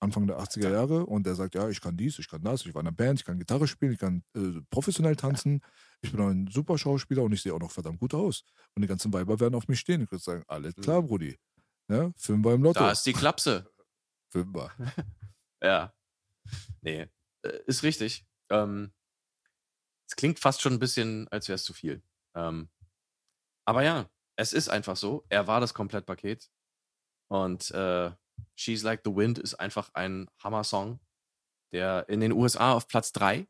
Anfang 0.00 0.26
der 0.26 0.38
80er 0.38 0.66
Alter. 0.66 0.76
Jahre, 0.76 1.06
und 1.06 1.26
der 1.26 1.34
sagt, 1.34 1.54
ja, 1.54 1.68
ich 1.70 1.80
kann 1.80 1.96
dies, 1.96 2.18
ich 2.18 2.28
kann 2.28 2.42
das, 2.42 2.66
ich 2.66 2.74
war 2.74 2.82
in 2.82 2.86
einer 2.88 2.94
Band, 2.96 3.18
ich 3.20 3.24
kann 3.24 3.38
Gitarre 3.38 3.66
spielen, 3.66 3.92
ich 3.92 3.98
kann 3.98 4.22
äh, 4.36 4.60
professionell 4.70 5.16
tanzen, 5.16 5.60
ich 6.02 6.12
bin 6.12 6.20
auch 6.20 6.28
ein 6.28 6.46
super 6.48 6.76
Schauspieler 6.78 7.22
und 7.22 7.32
ich 7.32 7.40
sehe 7.42 7.54
auch 7.54 7.58
noch 7.60 7.70
verdammt 7.70 7.98
gut 7.98 8.12
aus. 8.14 8.42
Und 8.74 8.82
die 8.82 8.88
ganzen 8.88 9.12
Weiber 9.12 9.40
werden 9.40 9.54
auf 9.54 9.68
mich 9.68 9.80
stehen. 9.80 10.02
Ich 10.02 10.10
würde 10.12 10.22
sagen, 10.22 10.42
alles 10.48 10.74
klar, 10.76 11.00
Mhm. 11.02 11.06
Brudi. 11.06 11.36
Ja, 11.90 12.10
Film 12.16 12.44
war 12.44 12.52
im 12.54 12.62
Lotto. 12.62 12.80
Da 12.80 12.90
ist 12.92 13.06
die 13.06 13.12
Klapse. 13.14 13.70
War. 14.34 14.70
Ja. 15.62 15.94
Nee, 16.82 17.06
äh, 17.42 17.58
ist 17.66 17.82
richtig. 17.82 18.26
Ähm, 18.50 18.92
es 20.08 20.16
klingt 20.16 20.38
fast 20.38 20.60
schon 20.60 20.74
ein 20.74 20.78
bisschen, 20.78 21.28
als 21.28 21.48
wäre 21.48 21.56
es 21.56 21.64
zu 21.64 21.72
viel. 21.72 22.02
Ähm, 22.34 22.68
aber 23.64 23.82
ja, 23.82 24.08
es 24.36 24.52
ist 24.52 24.68
einfach 24.68 24.96
so. 24.96 25.24
Er 25.28 25.46
war 25.46 25.60
das 25.60 25.74
Komplettpaket. 25.74 26.50
Und 27.28 27.70
äh, 27.72 28.12
She's 28.54 28.82
Like 28.82 29.02
the 29.04 29.14
Wind 29.14 29.38
ist 29.38 29.54
einfach 29.54 29.90
ein 29.94 30.30
Hammer-Song, 30.42 31.00
der 31.72 32.08
in 32.08 32.20
den 32.20 32.32
USA 32.32 32.72
auf 32.72 32.86
Platz 32.86 33.12
3, 33.12 33.46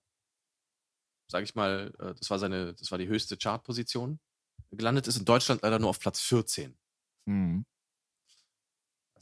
sag 1.30 1.42
ich 1.42 1.54
mal, 1.54 1.92
äh, 1.98 2.14
das 2.14 2.30
war 2.30 2.38
seine, 2.38 2.74
das 2.74 2.90
war 2.90 2.98
die 2.98 3.08
höchste 3.08 3.36
Chartposition, 3.36 4.20
gelandet 4.70 5.06
ist. 5.08 5.16
In 5.16 5.24
Deutschland 5.24 5.62
leider 5.62 5.78
nur 5.78 5.90
auf 5.90 6.00
Platz 6.00 6.20
14. 6.20 6.78
Mhm. 7.26 7.66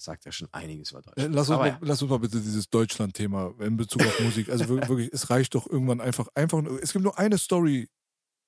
Sagt 0.04 0.24
ja 0.26 0.32
schon 0.32 0.48
einiges 0.52 0.90
über 0.90 1.00
Äh, 1.00 1.02
Deutschland. 1.02 1.34
Lass 1.34 1.48
uns, 1.50 1.58
mal, 1.58 1.78
lass 1.80 2.02
uns 2.02 2.10
mal 2.10 2.18
bitte 2.18 2.40
dieses 2.40 2.68
Deutschland-Thema 2.70 3.54
in 3.60 3.76
Bezug 3.76 4.02
auf 4.02 4.20
Musik. 4.20 4.48
Also 4.50 4.68
wir- 4.68 4.88
wirklich, 4.88 5.10
es 5.12 5.30
reicht 5.30 5.54
doch 5.54 5.66
irgendwann 5.68 6.00
einfach, 6.00 6.28
einfach. 6.34 6.60
nur- 6.62 6.82
Es 6.82 6.92
gibt 6.92 7.02
nur 7.04 7.18
eine 7.18 7.38
Story, 7.38 7.88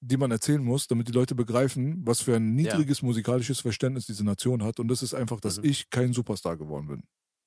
die 0.00 0.16
man 0.18 0.30
erzählen 0.30 0.62
muss, 0.62 0.86
damit 0.86 1.08
die 1.08 1.12
Leute 1.12 1.34
begreifen, 1.34 2.02
was 2.06 2.20
für 2.20 2.36
ein 2.36 2.54
niedriges 2.54 3.00
musikalisches 3.02 3.60
Verständnis 3.60 4.06
diese 4.06 4.24
Nation 4.24 4.62
hat. 4.62 4.78
Und 4.78 4.88
das 4.88 5.02
ist 5.02 5.14
einfach, 5.14 5.40
dass 5.40 5.58
Mhm. 5.58 5.64
ich 5.64 5.88
kein 5.90 6.12
Superstar 6.12 6.56
geworden 6.56 6.86
bin. 6.88 7.02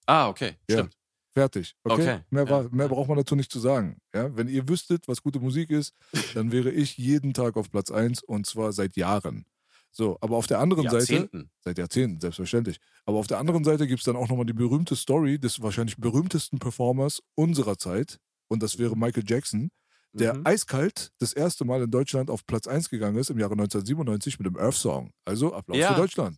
Ah, 0.07 0.27
okay, 0.27 0.55
Ja. 0.69 0.77
stimmt. 0.79 0.95
Fertig. 1.31 1.75
Okay. 1.83 1.93
Okay, 2.01 2.19
Mehr, 2.31 2.45
ja, 2.45 2.49
war, 2.49 2.63
mehr 2.71 2.87
ja. 2.87 2.91
braucht 2.93 3.07
man 3.07 3.17
dazu 3.17 3.35
nicht 3.35 3.51
zu 3.51 3.59
sagen. 3.59 3.99
Ja? 4.15 4.35
Wenn 4.35 4.47
ihr 4.47 4.67
wüsstet, 4.67 5.07
was 5.07 5.21
gute 5.21 5.39
Musik 5.39 5.69
ist, 5.69 5.93
dann 6.43 6.51
wäre 6.51 6.71
ich 6.71 6.97
jeden 6.97 7.35
Tag 7.35 7.55
auf 7.55 7.69
Platz 7.69 7.91
1 7.91 8.23
und 8.23 8.47
zwar 8.47 8.73
seit 8.73 8.97
Jahren. 8.97 9.45
So, 9.91 10.17
aber 10.21 10.37
auf 10.37 10.47
der 10.47 10.59
anderen 10.59 10.87
Seite, 10.89 11.29
seit 11.61 11.77
Jahrzehnten, 11.77 12.19
selbstverständlich. 12.21 12.79
Aber 13.05 13.17
auf 13.17 13.27
der 13.27 13.39
anderen 13.39 13.63
Seite 13.63 13.87
gibt 13.87 13.99
es 13.99 14.05
dann 14.05 14.15
auch 14.15 14.29
nochmal 14.29 14.45
die 14.45 14.53
berühmte 14.53 14.95
Story 14.95 15.39
des 15.39 15.61
wahrscheinlich 15.61 15.97
berühmtesten 15.97 16.59
Performers 16.59 17.21
unserer 17.35 17.77
Zeit. 17.77 18.19
Und 18.47 18.61
das 18.63 18.77
wäre 18.77 18.95
Michael 18.95 19.23
Jackson, 19.27 19.71
der 20.13 20.35
Mhm. 20.35 20.45
eiskalt 20.45 21.11
das 21.19 21.33
erste 21.33 21.65
Mal 21.65 21.81
in 21.83 21.91
Deutschland 21.91 22.29
auf 22.29 22.45
Platz 22.45 22.67
1 22.67 22.89
gegangen 22.89 23.17
ist 23.17 23.29
im 23.29 23.39
Jahre 23.39 23.55
1997 23.55 24.39
mit 24.39 24.45
dem 24.47 24.57
Earth 24.57 24.75
Song. 24.75 25.11
Also 25.25 25.53
Applaus 25.53 25.77
Ja. 25.79 25.93
für 25.93 25.99
Deutschland. 26.01 26.37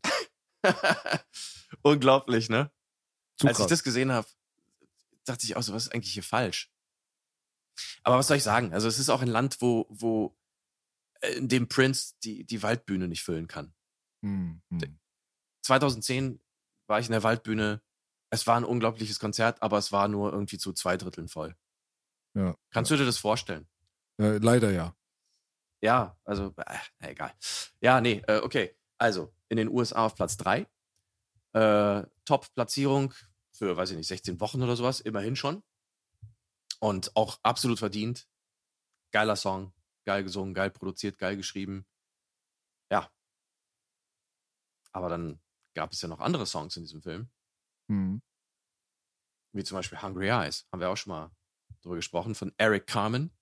Unglaublich, 1.81 2.49
ne? 2.49 2.71
Zu 3.37 3.47
Als 3.47 3.57
ich 3.57 3.63
krass. 3.63 3.69
das 3.69 3.83
gesehen 3.83 4.11
habe, 4.11 4.27
dachte 5.25 5.45
ich 5.45 5.55
auch 5.55 5.63
so, 5.63 5.73
was 5.73 5.85
ist 5.87 5.93
eigentlich 5.93 6.13
hier 6.13 6.23
falsch? 6.23 6.71
Aber 8.03 8.17
was 8.17 8.27
soll 8.27 8.37
ich 8.37 8.43
sagen? 8.43 8.73
Also 8.73 8.87
es 8.87 8.99
ist 8.99 9.09
auch 9.09 9.21
ein 9.21 9.27
Land, 9.27 9.57
wo, 9.61 9.85
wo 9.89 10.35
in 11.37 11.47
dem 11.47 11.67
Prince 11.67 12.13
die, 12.23 12.45
die 12.45 12.63
Waldbühne 12.63 13.07
nicht 13.07 13.23
füllen 13.23 13.47
kann. 13.47 13.73
Hm, 14.23 14.61
hm. 14.69 14.99
2010 15.63 16.41
war 16.87 16.99
ich 16.99 17.07
in 17.07 17.11
der 17.11 17.23
Waldbühne. 17.23 17.81
Es 18.29 18.47
war 18.47 18.57
ein 18.57 18.63
unglaubliches 18.63 19.19
Konzert, 19.19 19.61
aber 19.61 19.77
es 19.77 19.91
war 19.91 20.07
nur 20.07 20.31
irgendwie 20.31 20.57
zu 20.57 20.73
zwei 20.73 20.97
Dritteln 20.97 21.27
voll. 21.27 21.55
Ja. 22.33 22.55
Kannst 22.71 22.91
du 22.91 22.95
dir 22.95 23.05
das 23.05 23.17
vorstellen? 23.17 23.67
Äh, 24.17 24.37
leider 24.37 24.71
ja. 24.71 24.95
Ja, 25.81 26.17
also, 26.23 26.53
äh, 26.57 26.77
egal. 26.99 27.33
Ja, 27.81 28.01
nee, 28.01 28.21
äh, 28.27 28.37
okay. 28.37 28.75
Also, 28.97 29.33
in 29.49 29.57
den 29.57 29.67
USA 29.67 30.05
auf 30.05 30.15
Platz 30.15 30.37
3. 30.37 30.67
Äh, 31.53 32.03
Top-Platzierung 32.25 33.13
für, 33.51 33.75
weiß 33.75 33.91
ich 33.91 33.97
nicht, 33.97 34.07
16 34.07 34.39
Wochen 34.39 34.61
oder 34.61 34.75
sowas, 34.75 34.99
immerhin 34.99 35.35
schon. 35.35 35.63
Und 36.79 37.15
auch 37.15 37.39
absolut 37.43 37.79
verdient. 37.79 38.27
Geiler 39.11 39.35
Song, 39.35 39.73
geil 40.05 40.23
gesungen, 40.23 40.53
geil 40.53 40.71
produziert, 40.71 41.17
geil 41.17 41.37
geschrieben. 41.37 41.85
Ja. 42.91 43.11
Aber 44.91 45.09
dann 45.09 45.41
gab 45.75 45.91
es 45.93 46.01
ja 46.01 46.07
noch 46.07 46.19
andere 46.19 46.45
Songs 46.45 46.75
in 46.75 46.83
diesem 46.83 47.01
Film, 47.01 47.29
Hm. 47.89 48.21
wie 49.53 49.63
zum 49.63 49.77
Beispiel 49.77 50.01
Hungry 50.01 50.29
Eyes. 50.29 50.67
Haben 50.71 50.81
wir 50.81 50.89
auch 50.89 50.97
schon 50.97 51.11
mal 51.11 51.31
drüber 51.81 51.95
gesprochen, 51.95 52.35
von 52.35 52.53
Eric 52.57 52.87
Carmen. 52.87 53.35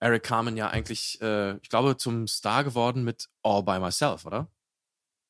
Eric 0.00 0.24
Carmen 0.24 0.56
ja 0.56 0.68
eigentlich, 0.68 1.20
äh, 1.22 1.56
ich 1.58 1.68
glaube, 1.68 1.96
zum 1.96 2.26
Star 2.26 2.64
geworden 2.64 3.04
mit 3.04 3.30
All 3.42 3.62
by 3.62 3.78
Myself, 3.78 4.26
oder? 4.26 4.50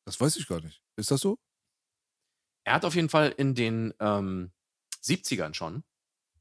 Das 0.07 0.21
weiß 0.21 0.37
ich 0.37 0.47
gar 0.47 0.61
nicht. 0.61 0.83
Ist 0.97 1.11
das 1.11 1.21
so? 1.21 1.39
Er 2.65 2.75
hat 2.75 2.85
auf 2.85 2.95
jeden 2.95 3.09
Fall 3.09 3.31
in 3.31 3.55
den 3.55 3.95
ähm, 4.01 4.53
70ern 5.03 5.55
schon, 5.55 5.85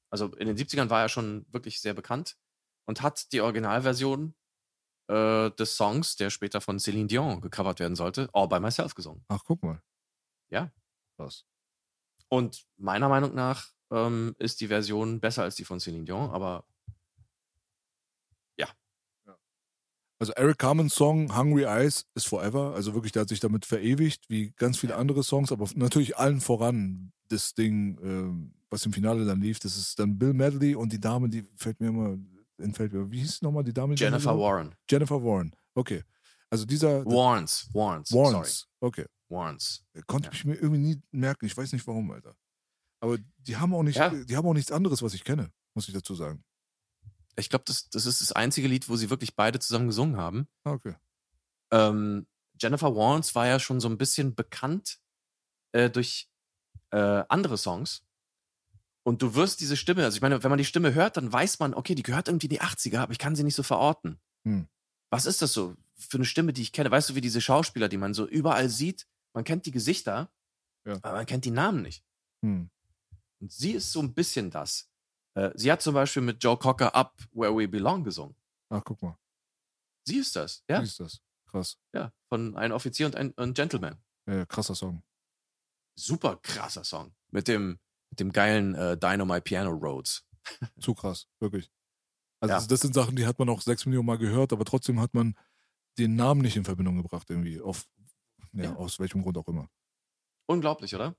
also 0.09 0.33
in 0.35 0.47
den 0.47 0.57
70ern 0.57 0.89
war 0.89 1.01
er 1.01 1.09
schon 1.09 1.45
wirklich 1.51 1.81
sehr 1.81 1.93
bekannt 1.93 2.37
und 2.85 3.01
hat 3.01 3.31
die 3.31 3.41
Originalversion 3.41 4.35
äh, 5.07 5.51
des 5.51 5.75
Songs, 5.75 6.15
der 6.15 6.29
später 6.29 6.61
von 6.61 6.79
Celine 6.79 7.07
Dion 7.07 7.41
gecovert 7.41 7.79
werden 7.79 7.95
sollte, 7.95 8.29
All 8.33 8.47
by 8.47 8.59
Myself 8.59 8.95
gesungen. 8.95 9.23
Ach, 9.27 9.43
guck 9.45 9.63
mal. 9.63 9.81
Ja. 10.49 10.71
Krass. 11.17 11.45
Und 12.29 12.65
meiner 12.77 13.09
Meinung 13.09 13.35
nach 13.35 13.69
ähm, 13.91 14.35
ist 14.39 14.61
die 14.61 14.67
Version 14.67 15.19
besser 15.19 15.43
als 15.43 15.55
die 15.55 15.65
von 15.65 15.79
Celine 15.79 16.05
Dion, 16.05 16.31
aber 16.31 16.65
Also 20.17 20.31
Eric 20.33 20.59
Carmens 20.59 20.95
Song 20.95 21.35
Hungry 21.35 21.63
Eyes 21.63 22.05
ist 22.15 22.27
forever. 22.27 22.73
Also 22.73 22.93
wirklich, 22.93 23.11
der 23.11 23.23
hat 23.23 23.29
sich 23.29 23.41
damit 23.41 23.65
verewigt, 23.65 24.29
wie 24.29 24.53
ganz 24.55 24.77
viele 24.77 24.95
andere 24.95 25.23
Songs, 25.23 25.51
aber 25.51 25.67
natürlich 25.75 26.17
allen 26.17 26.39
voran 26.39 27.11
das 27.27 27.53
Ding, 27.53 27.99
ähm, 28.01 28.53
was 28.69 28.85
im 28.85 28.93
Finale 28.93 29.25
dann 29.25 29.41
lief, 29.41 29.59
das 29.59 29.77
ist 29.77 29.99
dann 29.99 30.17
Bill 30.17 30.33
Medley 30.33 30.75
und 30.75 30.93
die 30.93 30.99
Dame, 30.99 31.27
die 31.27 31.43
fällt 31.57 31.79
mir 31.79 31.87
immer, 31.87 32.17
entfällt 32.57 32.93
mir, 32.93 33.09
wie 33.11 33.19
hieß 33.19 33.41
nochmal 33.41 33.63
die 33.63 33.73
Dame? 33.73 33.95
die 33.95 34.03
Jennifer 34.03 34.31
genau- 34.31 34.43
Warren. 34.43 34.75
Jennifer 34.89 35.23
Warren. 35.23 35.55
Okay. 35.73 36.03
Also 36.49 36.65
dieser 36.65 37.05
Warrens. 37.05 37.69
Warrens. 37.73 38.09
Sorry. 38.09 38.33
Warrens. 38.33 38.67
Okay. 38.79 39.05
Warrens. 39.29 39.83
Konnte 40.07 40.27
Ja. 40.29 40.33
ich 40.33 40.45
mir 40.45 40.55
irgendwie 40.55 40.81
nie 40.81 41.01
merken. 41.11 41.45
Ich 41.45 41.57
weiß 41.57 41.71
nicht 41.73 41.85
warum, 41.87 42.11
Alter. 42.11 42.35
Aber 43.01 43.17
die 43.37 43.57
haben 43.57 43.73
auch 43.73 43.83
nicht, 43.83 43.97
Ja. 43.97 44.09
die 44.09 44.37
haben 44.37 44.47
auch 44.47 44.53
nichts 44.53 44.71
anderes, 44.71 45.01
was 45.01 45.13
ich 45.13 45.23
kenne, 45.23 45.51
muss 45.73 45.87
ich 45.87 45.93
dazu 45.93 46.15
sagen. 46.15 46.43
Ich 47.35 47.49
glaube, 47.49 47.65
das, 47.67 47.89
das 47.89 48.05
ist 48.05 48.21
das 48.21 48.31
einzige 48.31 48.67
Lied, 48.67 48.87
wo 48.87 48.95
sie 48.95 49.09
wirklich 49.09 49.35
beide 49.35 49.59
zusammen 49.59 49.87
gesungen 49.87 50.15
haben. 50.17 50.47
Ah, 50.63 50.71
okay. 50.71 50.95
Ähm, 51.71 52.27
Jennifer 52.61 52.95
Warnes 52.95 53.35
war 53.35 53.47
ja 53.47 53.59
schon 53.59 53.79
so 53.81 53.89
ein 53.89 53.97
bisschen 53.97 54.35
bekannt 54.35 54.99
äh, 55.73 55.89
durch 55.89 56.29
äh, 56.91 57.23
andere 57.27 57.57
Songs. 57.57 58.04
Und 59.05 59.21
du 59.21 59.35
wirst 59.35 59.59
diese 59.61 59.77
Stimme, 59.77 60.03
also 60.03 60.15
ich 60.15 60.21
meine, 60.21 60.41
wenn 60.43 60.49
man 60.49 60.57
die 60.57 60.65
Stimme 60.65 60.93
hört, 60.95 61.17
dann 61.17 61.31
weiß 61.31 61.59
man, 61.59 61.73
okay, 61.75 61.93
die 61.93 62.01
gehört 62.03 62.27
irgendwie 62.27 62.47
in 62.47 62.51
die 62.51 62.61
80er, 62.61 62.99
aber 62.99 63.11
ich 63.11 63.19
kann 63.19 63.35
sie 63.35 63.43
nicht 63.43 63.55
so 63.55 63.61
verorten. 63.63 64.19
Hm. 64.45 64.67
Was 65.11 65.25
ist 65.27 65.41
das 65.43 65.53
so 65.53 65.75
für 65.95 66.17
eine 66.17 66.25
Stimme, 66.25 66.53
die 66.53 66.63
ich 66.63 66.71
kenne? 66.71 66.89
Weißt 66.89 67.09
du, 67.09 67.15
wie 67.15 67.21
diese 67.21 67.39
Schauspieler, 67.39 67.87
die 67.87 67.97
man 67.97 68.13
so 68.15 68.25
überall 68.27 68.67
sieht, 68.67 69.05
man 69.33 69.43
kennt 69.43 69.65
die 69.67 69.71
Gesichter, 69.71 70.31
Ja. 70.85 70.93
aber 71.03 71.13
man 71.17 71.25
kennt 71.27 71.45
die 71.45 71.51
Namen 71.51 71.83
nicht. 71.83 72.03
Hm. 72.43 72.69
Und 73.41 73.51
sie 73.51 73.73
ist 73.73 73.91
so 73.91 74.01
ein 74.01 74.13
bisschen 74.15 74.49
das. 74.49 74.89
Äh, 75.35 75.51
sie 75.53 75.71
hat 75.71 75.81
zum 75.83 75.93
Beispiel 75.93 76.23
mit 76.23 76.43
Joe 76.43 76.57
Cocker 76.57 76.95
Up 76.95 77.15
Where 77.31 77.55
We 77.55 77.67
Belong 77.67 78.03
gesungen. 78.03 78.35
Ach, 78.69 78.81
guck 78.83 79.01
mal. 79.03 79.17
Sie 80.07 80.17
ist 80.17 80.35
das, 80.35 80.63
ja? 80.67 80.79
Wie 80.81 80.85
ist 80.85 80.99
das? 80.99 81.21
Krass. 81.47 81.77
Ja, 81.93 82.11
von 82.27 82.55
ein 82.57 82.71
Offizier 82.71 83.05
und 83.05 83.15
ein, 83.15 83.37
ein 83.37 83.53
Gentleman. 83.53 83.97
Ja, 84.27 84.45
krasser 84.47 84.73
Song. 84.73 85.03
Super 85.95 86.37
krasser 86.37 86.83
Song. 86.83 87.13
Mit 87.31 87.47
dem, 87.47 87.79
mit 88.15 88.19
dem 88.21 88.31
geilen 88.31 88.75
äh, 88.75 88.97
Dynamite 88.97 89.41
Piano 89.41 89.71
Roads. 89.71 90.25
Zu 90.79 90.93
krass, 90.93 91.27
wirklich. 91.39 91.69
Also 92.39 92.53
Ja. 92.55 92.65
das, 92.65 92.79
sind 92.79 92.93
Sachen, 92.93 93.15
die 93.17 93.25
hat 93.25 93.39
man 93.39 93.49
auch 93.49 93.59
sechs 93.61 93.85
Millionen 93.85 94.05
Mal 94.05 94.17
gehört, 94.17 94.53
aber 94.53 94.63
trotzdem 94.63 95.01
hat 95.01 95.13
man 95.13 95.37
den 95.97 96.15
Namen 96.15 96.41
nicht 96.41 96.55
in 96.55 96.63
Verbindung 96.63 96.95
gebracht 96.95 97.29
irgendwie. 97.29 97.59
Auf, 97.59 97.87
ja, 98.53 98.65
Ja. 98.65 98.75
aus 98.77 98.99
welchem 98.99 99.21
Grund 99.21 99.37
auch 99.37 99.47
immer. 99.49 99.69
Unglaublich, 100.47 100.95
oder? 100.95 101.15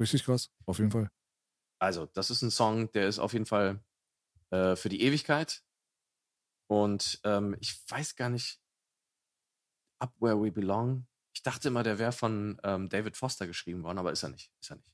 Richtig 0.00 0.24
krass, 0.24 0.50
auf 0.64 0.78
jeden 0.78 0.90
Fall. 0.90 1.10
Also, 1.78 2.06
das 2.06 2.30
ist 2.30 2.40
ein 2.40 2.50
Song, 2.50 2.90
der 2.92 3.06
ist 3.06 3.18
auf 3.18 3.34
jeden 3.34 3.44
Fall 3.44 3.84
äh, 4.48 4.74
für 4.74 4.88
die 4.88 5.02
Ewigkeit. 5.02 5.62
Und 6.70 7.20
ähm, 7.24 7.54
ich 7.60 7.78
weiß 7.86 8.16
gar 8.16 8.30
nicht, 8.30 8.62
Up 10.00 10.14
Where 10.18 10.40
We 10.42 10.50
Belong. 10.50 11.06
Ich 11.34 11.42
dachte 11.42 11.68
immer, 11.68 11.82
der 11.82 11.98
wäre 11.98 12.12
von 12.12 12.58
ähm, 12.64 12.88
David 12.88 13.14
Foster 13.18 13.46
geschrieben 13.46 13.82
worden, 13.82 13.98
aber 13.98 14.10
ist 14.10 14.22
er 14.22 14.30
nicht. 14.30 14.50
Ist 14.62 14.70
er 14.70 14.76
nicht. 14.76 14.88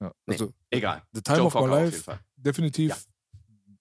Ja. 0.00 0.12
Nee. 0.26 0.34
Also 0.34 0.52
Egal. 0.70 1.02
The 1.12 1.22
Time 1.22 1.38
Joe 1.38 1.46
of 1.46 1.54
My 1.54 1.60
auf 1.60 1.66
jeden 1.70 1.84
Life, 1.92 2.18
definitiv. 2.36 2.90
Ja. 2.90 2.96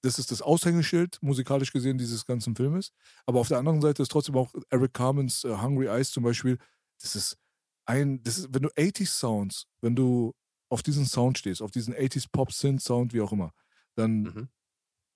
Das 0.01 0.19
ist 0.19 0.31
das 0.31 0.41
Aushängeschild, 0.41 1.17
musikalisch 1.21 1.71
gesehen, 1.73 1.97
dieses 1.97 2.25
ganzen 2.25 2.55
Filmes. 2.55 2.91
Aber 3.25 3.39
auf 3.39 3.47
der 3.47 3.57
anderen 3.57 3.81
Seite 3.81 4.03
ist 4.03 4.09
trotzdem 4.11 4.35
auch 4.35 4.53
Eric 4.69 4.93
Carmens 4.93 5.43
äh, 5.43 5.57
Hungry 5.57 5.87
Eyes 5.87 6.11
zum 6.11 6.23
Beispiel. 6.23 6.57
Das 7.01 7.15
ist 7.15 7.37
ein, 7.85 8.21
das 8.23 8.37
ist, 8.37 8.53
wenn 8.53 8.61
du 8.63 8.69
80s 8.69 9.07
Sounds, 9.07 9.65
wenn 9.81 9.95
du 9.95 10.33
auf 10.69 10.83
diesen 10.83 11.05
Sound 11.05 11.37
stehst, 11.37 11.61
auf 11.61 11.71
diesen 11.71 11.93
80s 11.93 12.27
Pop 12.31 12.51
Synth 12.51 12.81
Sound, 12.81 13.13
wie 13.13 13.21
auch 13.21 13.31
immer, 13.31 13.53
dann 13.95 14.21
Mhm. 14.21 14.49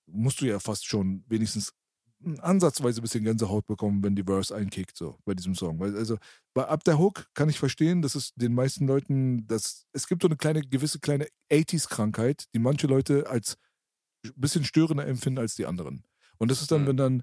musst 0.06 0.40
du 0.40 0.46
ja 0.46 0.58
fast 0.58 0.86
schon 0.86 1.24
wenigstens 1.28 1.72
ansatzweise 2.40 3.00
ein 3.00 3.02
bisschen 3.02 3.24
Gänsehaut 3.24 3.66
bekommen, 3.66 4.02
wenn 4.02 4.14
die 4.16 4.24
Verse 4.24 4.54
einkickt, 4.54 4.96
so 4.96 5.18
bei 5.24 5.34
diesem 5.34 5.54
Song. 5.54 5.78
Weil, 5.80 5.96
also 5.96 6.18
bei 6.54 6.66
Ab 6.66 6.84
der 6.84 6.98
Hook 6.98 7.26
kann 7.34 7.48
ich 7.48 7.58
verstehen, 7.58 8.02
dass 8.02 8.14
es 8.14 8.32
den 8.34 8.54
meisten 8.54 8.86
Leuten, 8.86 9.46
dass 9.46 9.86
es 9.92 10.06
gibt 10.06 10.22
so 10.22 10.28
eine 10.28 10.36
kleine, 10.36 10.62
gewisse 10.62 11.00
kleine 11.00 11.26
80s-Krankheit, 11.50 12.46
die 12.54 12.58
manche 12.58 12.86
Leute 12.86 13.28
als 13.28 13.56
ein 14.24 14.32
bisschen 14.36 14.64
störender 14.64 15.06
empfinden 15.06 15.38
als 15.40 15.54
die 15.56 15.66
anderen. 15.66 16.04
Und 16.38 16.50
das 16.50 16.60
ist 16.62 16.70
dann, 16.70 16.82
Mhm. 16.82 16.86
wenn 16.88 16.96
dann 16.96 17.22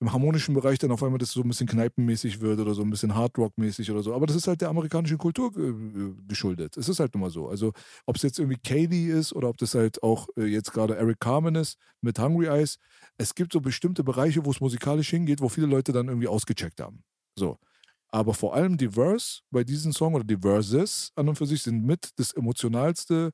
im 0.00 0.12
harmonischen 0.12 0.54
Bereich 0.54 0.78
dann 0.78 0.90
auf 0.90 1.02
einmal 1.02 1.18
das 1.18 1.30
so 1.30 1.40
ein 1.40 1.48
bisschen 1.48 1.66
kneipenmäßig 1.66 2.40
wird 2.40 2.60
oder 2.60 2.74
so 2.74 2.82
ein 2.82 2.90
bisschen 2.90 3.14
Hardrock-mäßig 3.14 3.90
oder 3.90 4.02
so. 4.02 4.14
Aber 4.14 4.26
das 4.26 4.36
ist 4.36 4.46
halt 4.46 4.60
der 4.60 4.68
amerikanischen 4.68 5.16
Kultur 5.16 5.52
äh, 5.56 6.12
geschuldet. 6.28 6.76
Es 6.76 6.88
ist 6.88 7.00
halt 7.00 7.14
nun 7.14 7.22
mal 7.22 7.30
so. 7.30 7.48
Also 7.48 7.72
ob 8.04 8.16
es 8.16 8.22
jetzt 8.22 8.38
irgendwie 8.38 8.58
Katie 8.58 9.06
ist 9.08 9.32
oder 9.32 9.48
ob 9.48 9.56
das 9.56 9.74
halt 9.74 10.02
auch 10.02 10.28
äh, 10.36 10.44
jetzt 10.44 10.72
gerade 10.72 10.96
Eric 10.96 11.20
Carmen 11.20 11.54
ist 11.54 11.78
mit 12.02 12.18
Hungry 12.18 12.46
Eyes. 12.46 12.78
Es 13.16 13.34
gibt 13.34 13.52
so 13.54 13.60
bestimmte 13.60 14.04
Bereiche, 14.04 14.44
wo 14.44 14.50
es 14.50 14.60
musikalisch 14.60 15.08
hingeht, 15.08 15.40
wo 15.40 15.48
viele 15.48 15.66
Leute 15.66 15.92
dann 15.92 16.08
irgendwie 16.08 16.28
ausgecheckt 16.28 16.80
haben. 16.80 17.02
So. 17.34 17.58
Aber 18.08 18.34
vor 18.34 18.54
allem 18.54 18.76
die 18.76 18.90
Verse 18.90 19.40
bei 19.50 19.64
diesem 19.64 19.92
Song 19.92 20.14
oder 20.14 20.24
die 20.24 20.38
Verses 20.38 21.10
an 21.16 21.28
und 21.28 21.36
für 21.36 21.46
sich 21.46 21.62
sind 21.62 21.84
mit 21.84 22.10
das 22.16 22.32
emotionalste 22.32 23.32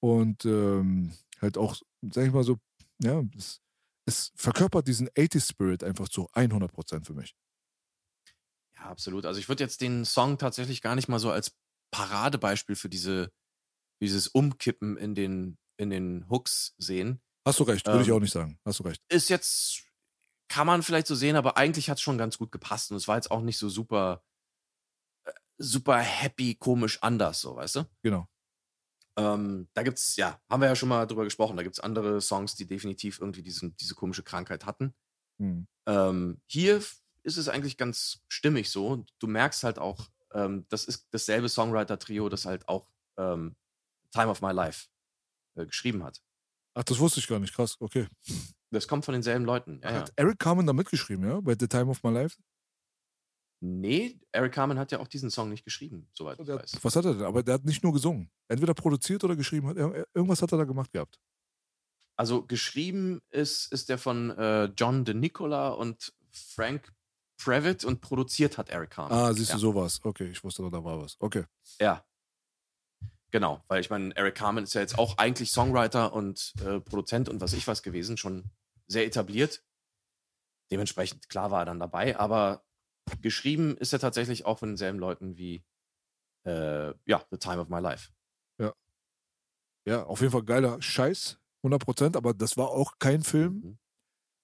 und 0.00 0.44
ähm, 0.44 1.12
halt 1.40 1.56
auch, 1.56 1.76
sag 2.02 2.26
ich 2.26 2.32
mal 2.32 2.44
so, 2.44 2.58
ja, 3.02 3.22
es, 3.36 3.60
es 4.04 4.32
verkörpert 4.36 4.88
diesen 4.88 5.08
80s 5.10 5.48
Spirit 5.48 5.84
einfach 5.84 6.08
zu 6.08 6.28
100 6.32 6.72
Prozent 6.72 7.06
für 7.06 7.14
mich. 7.14 7.34
Ja, 8.76 8.82
absolut. 8.90 9.26
Also 9.26 9.38
ich 9.40 9.48
würde 9.48 9.62
jetzt 9.62 9.80
den 9.80 10.04
Song 10.04 10.38
tatsächlich 10.38 10.82
gar 10.82 10.94
nicht 10.94 11.08
mal 11.08 11.18
so 11.18 11.30
als 11.30 11.56
Paradebeispiel 11.92 12.74
für 12.76 12.88
diese, 12.88 13.32
dieses 14.00 14.28
Umkippen 14.28 14.96
in 14.96 15.14
den, 15.14 15.58
in 15.76 15.90
den 15.90 16.28
Hooks 16.28 16.74
sehen. 16.78 17.22
Hast 17.46 17.58
du 17.60 17.64
recht, 17.64 17.86
würde 17.86 18.02
ich 18.02 18.08
Ähm, 18.08 18.14
auch 18.14 18.20
nicht 18.20 18.32
sagen. 18.32 18.58
Hast 18.64 18.78
du 18.80 18.84
recht. 18.84 19.02
Ist 19.08 19.28
jetzt, 19.28 19.82
kann 20.48 20.66
man 20.66 20.82
vielleicht 20.82 21.06
so 21.06 21.14
sehen, 21.14 21.36
aber 21.36 21.56
eigentlich 21.56 21.90
hat 21.90 21.98
es 21.98 22.02
schon 22.02 22.18
ganz 22.18 22.38
gut 22.38 22.52
gepasst 22.52 22.90
und 22.90 22.96
es 22.96 23.08
war 23.08 23.16
jetzt 23.16 23.30
auch 23.30 23.42
nicht 23.42 23.58
so 23.58 23.68
super, 23.68 24.24
äh, 25.24 25.32
super 25.58 25.98
happy, 25.98 26.54
komisch 26.54 27.02
anders, 27.02 27.40
so, 27.40 27.56
weißt 27.56 27.76
du? 27.76 27.84
Genau. 28.02 28.26
Ähm, 29.16 29.68
da 29.74 29.82
gibt's, 29.82 30.16
ja, 30.16 30.40
haben 30.48 30.60
wir 30.62 30.68
ja 30.68 30.76
schon 30.76 30.88
mal 30.88 31.06
drüber 31.06 31.24
gesprochen, 31.24 31.56
da 31.56 31.62
gibt's 31.62 31.80
andere 31.80 32.20
Songs, 32.20 32.54
die 32.54 32.66
definitiv 32.66 33.20
irgendwie 33.20 33.42
diesen, 33.42 33.76
diese 33.76 33.94
komische 33.94 34.22
Krankheit 34.22 34.64
hatten. 34.64 34.94
Hm. 35.38 35.66
Ähm, 35.86 36.40
hier 36.46 36.76
ist 37.22 37.36
es 37.36 37.48
eigentlich 37.48 37.76
ganz 37.76 38.20
stimmig 38.28 38.70
so. 38.70 39.04
Du 39.18 39.26
merkst 39.26 39.64
halt 39.64 39.78
auch, 39.78 40.08
ähm, 40.32 40.66
das 40.68 40.84
ist 40.84 41.08
dasselbe 41.10 41.48
Songwriter-Trio, 41.48 42.28
das 42.28 42.46
halt 42.46 42.68
auch 42.68 42.88
ähm, 43.18 43.56
Time 44.12 44.28
of 44.28 44.40
My 44.40 44.52
Life 44.52 44.88
äh, 45.56 45.66
geschrieben 45.66 46.04
hat. 46.04 46.22
Ach, 46.74 46.84
das 46.84 46.98
wusste 46.98 47.20
ich 47.20 47.28
gar 47.28 47.38
nicht. 47.38 47.54
Krass, 47.54 47.76
okay. 47.80 48.06
Das 48.70 48.88
kommt 48.88 49.04
von 49.04 49.12
denselben 49.12 49.44
Leuten. 49.44 49.80
Ja, 49.82 49.90
ja. 49.90 50.00
Hat 50.00 50.12
Eric 50.16 50.38
Carmen 50.38 50.66
da 50.66 50.72
mitgeschrieben, 50.72 51.28
ja? 51.28 51.40
Bei 51.40 51.54
The 51.58 51.68
Time 51.68 51.90
of 51.90 52.02
My 52.02 52.10
Life? 52.10 52.38
Nee, 53.64 54.18
Eric 54.32 54.54
Carmen 54.54 54.76
hat 54.76 54.90
ja 54.90 54.98
auch 54.98 55.06
diesen 55.06 55.30
Song 55.30 55.48
nicht 55.48 55.64
geschrieben, 55.64 56.08
soweit 56.14 56.40
ich 56.40 56.46
Der, 56.46 56.56
weiß. 56.56 56.78
was 56.82 56.96
hat 56.96 57.04
er 57.04 57.14
denn? 57.14 57.22
Aber 57.22 57.44
der 57.44 57.54
hat 57.54 57.64
nicht 57.64 57.84
nur 57.84 57.92
gesungen. 57.92 58.28
Entweder 58.48 58.74
produziert 58.74 59.22
oder 59.22 59.36
geschrieben. 59.36 59.68
Hat, 59.68 59.76
irgendwas 59.76 60.42
hat 60.42 60.50
er 60.50 60.58
da 60.58 60.64
gemacht 60.64 60.90
gehabt. 60.90 61.20
Also 62.16 62.44
geschrieben 62.44 63.22
ist, 63.30 63.72
ist 63.72 63.88
der 63.88 63.98
von 63.98 64.30
äh, 64.30 64.64
John 64.76 65.04
DeNicola 65.04 65.68
und 65.68 66.12
Frank 66.32 66.92
Previtt 67.36 67.84
und 67.84 68.00
produziert 68.00 68.58
hat 68.58 68.68
Eric 68.68 68.90
Carmen. 68.90 69.16
Ah, 69.16 69.32
siehst 69.32 69.50
ja. 69.50 69.54
du, 69.54 69.60
sowas. 69.60 70.00
Okay, 70.02 70.26
ich 70.26 70.42
wusste, 70.42 70.68
da 70.68 70.82
war 70.82 71.00
was. 71.00 71.16
Okay. 71.20 71.44
Ja. 71.78 72.04
Genau, 73.30 73.62
weil 73.68 73.80
ich 73.80 73.90
meine, 73.90 74.14
Eric 74.16 74.34
Carmen 74.34 74.64
ist 74.64 74.74
ja 74.74 74.80
jetzt 74.80 74.98
auch 74.98 75.18
eigentlich 75.18 75.52
Songwriter 75.52 76.12
und 76.12 76.52
äh, 76.66 76.80
Produzent 76.80 77.28
und 77.28 77.40
was 77.40 77.52
ich 77.52 77.68
was 77.68 77.84
gewesen, 77.84 78.16
schon 78.16 78.50
sehr 78.88 79.06
etabliert. 79.06 79.62
Dementsprechend, 80.72 81.28
klar 81.28 81.52
war 81.52 81.62
er 81.62 81.66
dann 81.66 81.78
dabei, 81.78 82.18
aber 82.18 82.64
geschrieben 83.20 83.76
ist 83.76 83.92
er 83.92 83.98
tatsächlich 83.98 84.44
auch 84.46 84.58
von 84.58 84.70
denselben 84.70 84.98
Leuten 84.98 85.36
wie 85.38 85.64
äh, 86.46 86.94
ja, 87.06 87.24
The 87.30 87.38
Time 87.38 87.60
of 87.60 87.68
My 87.68 87.80
Life. 87.80 88.10
Ja, 89.84 90.04
auf 90.04 90.20
jeden 90.20 90.32
Fall 90.32 90.44
geiler 90.44 90.80
Scheiß. 90.80 91.38
100 91.64 91.84
Prozent. 91.84 92.16
Aber 92.16 92.34
das 92.34 92.56
war 92.56 92.68
auch 92.70 92.92
kein 92.98 93.22
Film, 93.22 93.52
Mhm. 93.54 93.78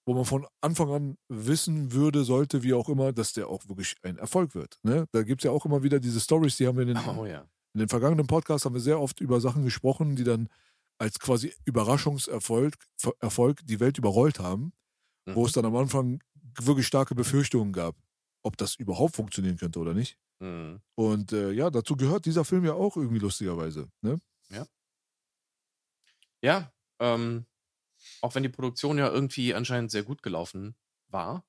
wo 0.05 0.13
man 0.13 0.25
von 0.25 0.45
Anfang 0.61 0.91
an 0.91 1.17
wissen 1.29 1.91
würde, 1.93 2.23
sollte, 2.23 2.63
wie 2.63 2.73
auch 2.73 2.89
immer, 2.89 3.13
dass 3.13 3.33
der 3.33 3.47
auch 3.47 3.67
wirklich 3.69 3.95
ein 4.03 4.17
Erfolg 4.17 4.55
wird. 4.55 4.79
Ne? 4.83 5.05
Da 5.11 5.23
gibt 5.23 5.41
es 5.41 5.45
ja 5.45 5.51
auch 5.51 5.65
immer 5.65 5.83
wieder 5.83 5.99
diese 5.99 6.19
Stories, 6.19 6.57
die 6.57 6.67
haben 6.67 6.77
wir 6.77 6.87
in 6.87 6.95
den, 6.95 6.97
Oh 7.21 7.25
ja. 7.25 7.41
in 7.73 7.79
den 7.79 7.89
vergangenen 7.89 8.27
Podcasts 8.27 8.65
haben 8.65 8.73
wir 8.73 8.81
sehr 8.81 8.99
oft 8.99 9.21
über 9.21 9.39
Sachen 9.39 9.63
gesprochen, 9.63 10.15
die 10.15 10.23
dann 10.25 10.49
als 10.97 11.19
quasi 11.19 11.53
Überraschungserfolg 11.65 12.75
Erfolg 13.21 13.61
die 13.65 13.79
Welt 13.79 13.97
überrollt 13.97 14.39
haben, 14.39 14.73
wo 15.27 15.41
Mhm. 15.41 15.45
es 15.45 15.51
dann 15.53 15.65
am 15.65 15.75
Anfang 15.77 16.21
wirklich 16.59 16.87
starke 16.87 17.15
Befürchtungen 17.15 17.71
gab, 17.71 17.95
ob 18.43 18.57
das 18.57 18.75
überhaupt 18.75 19.15
funktionieren 19.15 19.57
könnte 19.57 19.79
oder 19.79 19.93
nicht. 19.93 20.17
Mhm. 20.39 20.81
Und 20.95 21.33
äh, 21.33 21.51
ja, 21.51 21.69
dazu 21.69 21.95
gehört 21.95 22.25
dieser 22.25 22.45
Film 22.45 22.65
ja 22.65 22.73
auch 22.73 22.95
irgendwie 22.95 23.19
lustigerweise. 23.19 23.89
Ne? 24.01 24.19
Ja, 26.41 26.71
ähm, 26.99 27.45
auch 28.21 28.35
wenn 28.35 28.43
die 28.43 28.49
Produktion 28.49 28.97
ja 28.97 29.09
irgendwie 29.09 29.53
anscheinend 29.53 29.91
sehr 29.91 30.03
gut 30.03 30.23
gelaufen 30.23 30.75
war, 31.07 31.45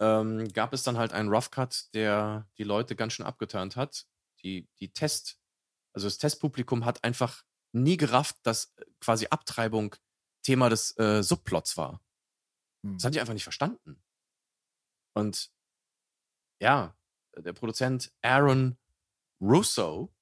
ähm, 0.00 0.48
gab 0.52 0.72
es 0.72 0.82
dann 0.82 0.98
halt 0.98 1.12
einen 1.12 1.28
Rough 1.28 1.50
Cut, 1.50 1.94
der 1.94 2.48
die 2.58 2.64
Leute 2.64 2.96
ganz 2.96 3.12
schön 3.12 3.26
abgeturnt 3.26 3.76
hat. 3.76 4.06
Die, 4.42 4.68
die 4.80 4.92
Test, 4.92 5.38
also 5.92 6.08
das 6.08 6.18
Testpublikum 6.18 6.84
hat 6.84 7.04
einfach 7.04 7.44
nie 7.72 7.96
gerafft, 7.96 8.36
dass 8.42 8.72
äh, 8.76 8.84
quasi 9.00 9.28
Abtreibung 9.30 9.94
Thema 10.42 10.68
des 10.68 10.96
äh, 10.98 11.22
Subplots 11.22 11.76
war. 11.76 12.00
Hm. 12.84 12.94
Das 12.94 13.04
haben 13.04 13.12
die 13.12 13.20
einfach 13.20 13.34
nicht 13.34 13.44
verstanden. 13.44 14.02
Und 15.14 15.52
ja, 16.62 16.94
der 17.36 17.52
Produzent 17.52 18.12
Aaron 18.22 18.76
Russo 19.40 20.14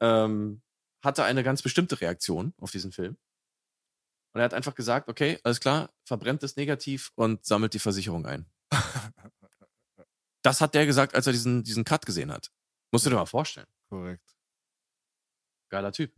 ähm, 0.00 0.60
hatte 1.02 1.24
eine 1.24 1.42
ganz 1.42 1.62
bestimmte 1.62 2.00
Reaktion 2.00 2.52
auf 2.58 2.70
diesen 2.70 2.92
Film. 2.92 3.16
Und 4.32 4.40
er 4.40 4.44
hat 4.44 4.54
einfach 4.54 4.74
gesagt, 4.74 5.08
okay, 5.08 5.40
alles 5.42 5.60
klar, 5.60 5.90
verbrennt 6.04 6.42
es 6.42 6.56
negativ 6.56 7.10
und 7.14 7.44
sammelt 7.44 7.72
die 7.72 7.78
Versicherung 7.78 8.26
ein. 8.26 8.46
Das 10.42 10.62
hat 10.62 10.72
der 10.72 10.86
gesagt, 10.86 11.14
als 11.14 11.26
er 11.26 11.34
diesen, 11.34 11.64
diesen 11.64 11.84
Cut 11.84 12.06
gesehen 12.06 12.32
hat. 12.32 12.50
Musst 12.92 13.04
du 13.04 13.10
dir 13.10 13.16
mal 13.16 13.26
vorstellen. 13.26 13.66
Korrekt. 13.90 14.36
geiler 15.68 15.92
Typ. 15.92 16.14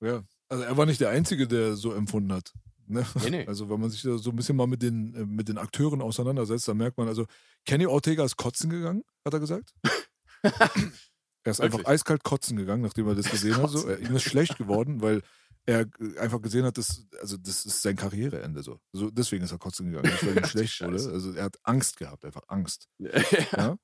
Ja. 0.00 0.24
Also 0.48 0.64
er 0.64 0.76
war 0.76 0.86
nicht 0.86 1.00
der 1.00 1.10
Einzige, 1.10 1.46
der 1.46 1.76
so 1.76 1.92
empfunden 1.92 2.32
hat. 2.32 2.52
Ne? 2.90 3.06
Nee, 3.22 3.30
nee. 3.30 3.46
Also 3.46 3.70
wenn 3.70 3.80
man 3.80 3.90
sich 3.90 4.02
da 4.02 4.18
so 4.18 4.30
ein 4.30 4.36
bisschen 4.36 4.56
mal 4.56 4.66
mit 4.66 4.82
den, 4.82 5.14
äh, 5.14 5.24
mit 5.24 5.48
den 5.48 5.58
Akteuren 5.58 6.02
auseinandersetzt, 6.02 6.66
dann 6.68 6.76
merkt 6.76 6.98
man, 6.98 7.08
also 7.08 7.26
Kenny 7.64 7.86
Ortega 7.86 8.24
ist 8.24 8.36
kotzen 8.36 8.70
gegangen, 8.70 9.04
hat 9.24 9.32
er 9.32 9.40
gesagt. 9.40 9.72
er 10.42 11.50
ist 11.50 11.60
einfach 11.60 11.84
eiskalt 11.84 12.24
kotzen 12.24 12.56
gegangen, 12.56 12.82
nachdem 12.82 13.06
er 13.08 13.14
das 13.14 13.30
gesehen 13.30 13.56
hat. 13.56 13.70
So. 13.70 13.86
Er, 13.86 13.98
ihm 14.00 14.14
ist 14.14 14.22
schlecht 14.24 14.58
geworden, 14.58 15.00
weil 15.00 15.22
er 15.66 15.80
äh, 16.00 16.18
einfach 16.18 16.40
gesehen 16.42 16.64
hat, 16.64 16.78
dass, 16.78 17.06
also 17.20 17.36
das 17.36 17.64
ist 17.64 17.82
sein 17.82 17.96
Karriereende 17.96 18.62
so. 18.62 18.80
so. 18.92 19.10
Deswegen 19.10 19.44
ist 19.44 19.52
er 19.52 19.58
kotzen 19.58 19.86
gegangen, 19.86 20.10
nicht 20.10 20.26
weil 20.26 20.36
ihm 20.36 20.44
schlecht 20.46 20.80
wurde. 20.80 21.12
Also 21.12 21.32
er 21.32 21.44
hat 21.44 21.58
Angst 21.62 21.96
gehabt, 21.98 22.24
einfach 22.24 22.42
Angst. 22.48 22.88
ja. 22.98 23.10
Ja? 23.56 23.76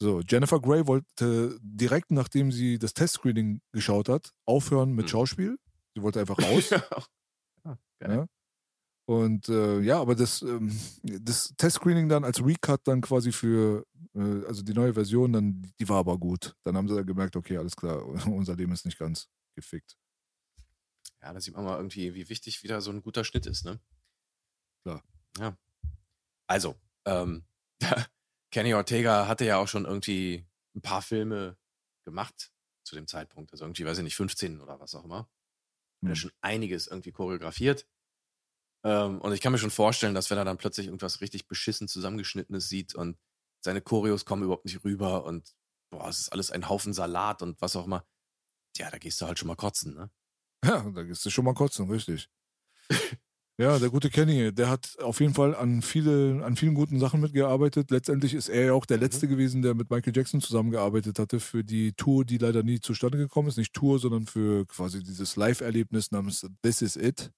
So, 0.00 0.20
Jennifer 0.20 0.60
Grey 0.60 0.86
wollte 0.86 1.58
direkt 1.62 2.10
nachdem 2.10 2.50
sie 2.50 2.78
das 2.78 2.92
Testscreening 2.92 3.60
geschaut 3.70 4.08
hat, 4.08 4.32
aufhören 4.44 4.92
mit 4.92 5.04
Hm. 5.04 5.10
Schauspiel. 5.10 5.58
Sie 5.94 6.02
wollte 6.02 6.20
einfach 6.20 6.38
raus. 6.40 6.70
ja. 6.70 6.82
Ja. 8.00 8.26
Und 9.06 9.48
äh, 9.48 9.80
ja, 9.80 10.00
aber 10.00 10.14
das, 10.14 10.42
ähm, 10.42 10.70
das 11.02 11.54
Testscreening 11.56 12.08
dann 12.08 12.24
als 12.24 12.44
Recut 12.44 12.80
dann 12.86 13.00
quasi 13.00 13.32
für, 13.32 13.84
äh, 14.14 14.44
also 14.46 14.62
die 14.62 14.74
neue 14.74 14.94
Version, 14.94 15.32
dann, 15.32 15.72
die 15.80 15.88
war 15.88 15.98
aber 15.98 16.18
gut. 16.18 16.54
Dann 16.64 16.76
haben 16.76 16.88
sie 16.88 16.94
dann 16.94 17.06
gemerkt, 17.06 17.36
okay, 17.36 17.58
alles 17.58 17.74
klar, 17.76 18.04
unser 18.26 18.54
Leben 18.56 18.72
ist 18.72 18.84
nicht 18.86 18.98
ganz 18.98 19.28
gefickt. 19.56 19.96
Ja, 21.22 21.32
da 21.32 21.40
sieht 21.40 21.54
man 21.54 21.64
mal 21.64 21.76
irgendwie, 21.76 22.14
wie 22.14 22.28
wichtig 22.28 22.62
wieder 22.62 22.80
so 22.80 22.90
ein 22.90 23.02
guter 23.02 23.24
Schnitt 23.24 23.46
ist, 23.46 23.64
ne? 23.64 23.80
Klar. 24.84 25.02
Ja. 25.38 25.56
Also, 26.46 26.76
ähm, 27.06 27.44
Kenny 28.52 28.74
Ortega 28.74 29.26
hatte 29.28 29.44
ja 29.44 29.58
auch 29.58 29.68
schon 29.68 29.84
irgendwie 29.86 30.46
ein 30.74 30.82
paar 30.82 31.02
Filme 31.02 31.56
gemacht 32.04 32.52
zu 32.84 32.94
dem 32.96 33.06
Zeitpunkt. 33.06 33.52
Also 33.52 33.64
irgendwie, 33.64 33.84
weiß 33.84 33.98
ich 33.98 34.04
nicht, 34.04 34.16
15 34.16 34.60
oder 34.60 34.80
was 34.80 34.94
auch 34.94 35.04
immer. 35.04 35.20
Hat 36.02 36.08
ja 36.08 36.08
Hm. 36.10 36.16
schon 36.16 36.32
einiges 36.40 36.88
irgendwie 36.88 37.12
choreografiert. 37.12 37.86
Ähm, 38.84 39.20
und 39.20 39.32
ich 39.32 39.40
kann 39.40 39.52
mir 39.52 39.58
schon 39.58 39.70
vorstellen, 39.70 40.14
dass 40.14 40.30
wenn 40.30 40.38
er 40.38 40.44
dann 40.44 40.58
plötzlich 40.58 40.86
irgendwas 40.86 41.20
richtig 41.20 41.46
beschissen 41.46 41.88
zusammengeschnittenes 41.88 42.68
sieht 42.68 42.94
und 42.94 43.16
seine 43.60 43.80
Choreos 43.80 44.24
kommen 44.24 44.42
überhaupt 44.42 44.64
nicht 44.64 44.84
rüber 44.84 45.24
und 45.24 45.54
boah, 45.90 46.08
es 46.08 46.20
ist 46.20 46.28
alles 46.30 46.50
ein 46.50 46.68
Haufen 46.68 46.92
Salat 46.92 47.42
und 47.42 47.60
was 47.60 47.76
auch 47.76 47.86
immer. 47.86 48.04
Ja, 48.76 48.90
da 48.90 48.98
gehst 48.98 49.20
du 49.20 49.26
halt 49.26 49.38
schon 49.38 49.48
mal 49.48 49.56
kotzen, 49.56 49.94
ne? 49.94 50.10
Ja, 50.64 50.88
da 50.90 51.02
gehst 51.02 51.24
du 51.24 51.30
schon 51.30 51.44
mal 51.44 51.54
kotzen, 51.54 51.90
richtig. 51.90 52.28
ja, 53.58 53.78
der 53.80 53.90
gute 53.90 54.10
Kenny, 54.10 54.52
der 54.52 54.68
hat 54.70 54.96
auf 55.00 55.20
jeden 55.20 55.34
Fall 55.34 55.56
an, 55.56 55.82
viele, 55.82 56.44
an 56.44 56.56
vielen 56.56 56.74
guten 56.74 57.00
Sachen 57.00 57.20
mitgearbeitet. 57.20 57.90
Letztendlich 57.90 58.32
ist 58.32 58.48
er 58.48 58.66
ja 58.66 58.72
auch 58.72 58.86
der 58.86 58.98
Letzte 58.98 59.26
gewesen, 59.26 59.62
der 59.62 59.74
mit 59.74 59.90
Michael 59.90 60.16
Jackson 60.16 60.40
zusammengearbeitet 60.40 61.18
hatte 61.18 61.40
für 61.40 61.64
die 61.64 61.92
Tour, 61.94 62.24
die 62.24 62.38
leider 62.38 62.62
nie 62.62 62.80
zustande 62.80 63.18
gekommen 63.18 63.48
ist. 63.48 63.58
Nicht 63.58 63.74
Tour, 63.74 63.98
sondern 63.98 64.26
für 64.26 64.66
quasi 64.66 65.02
dieses 65.02 65.34
Live-Erlebnis 65.34 66.12
namens 66.12 66.48
This 66.62 66.80
Is 66.80 66.96
It. 66.96 67.32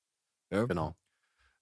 Ja? 0.50 0.66
Genau. 0.66 0.94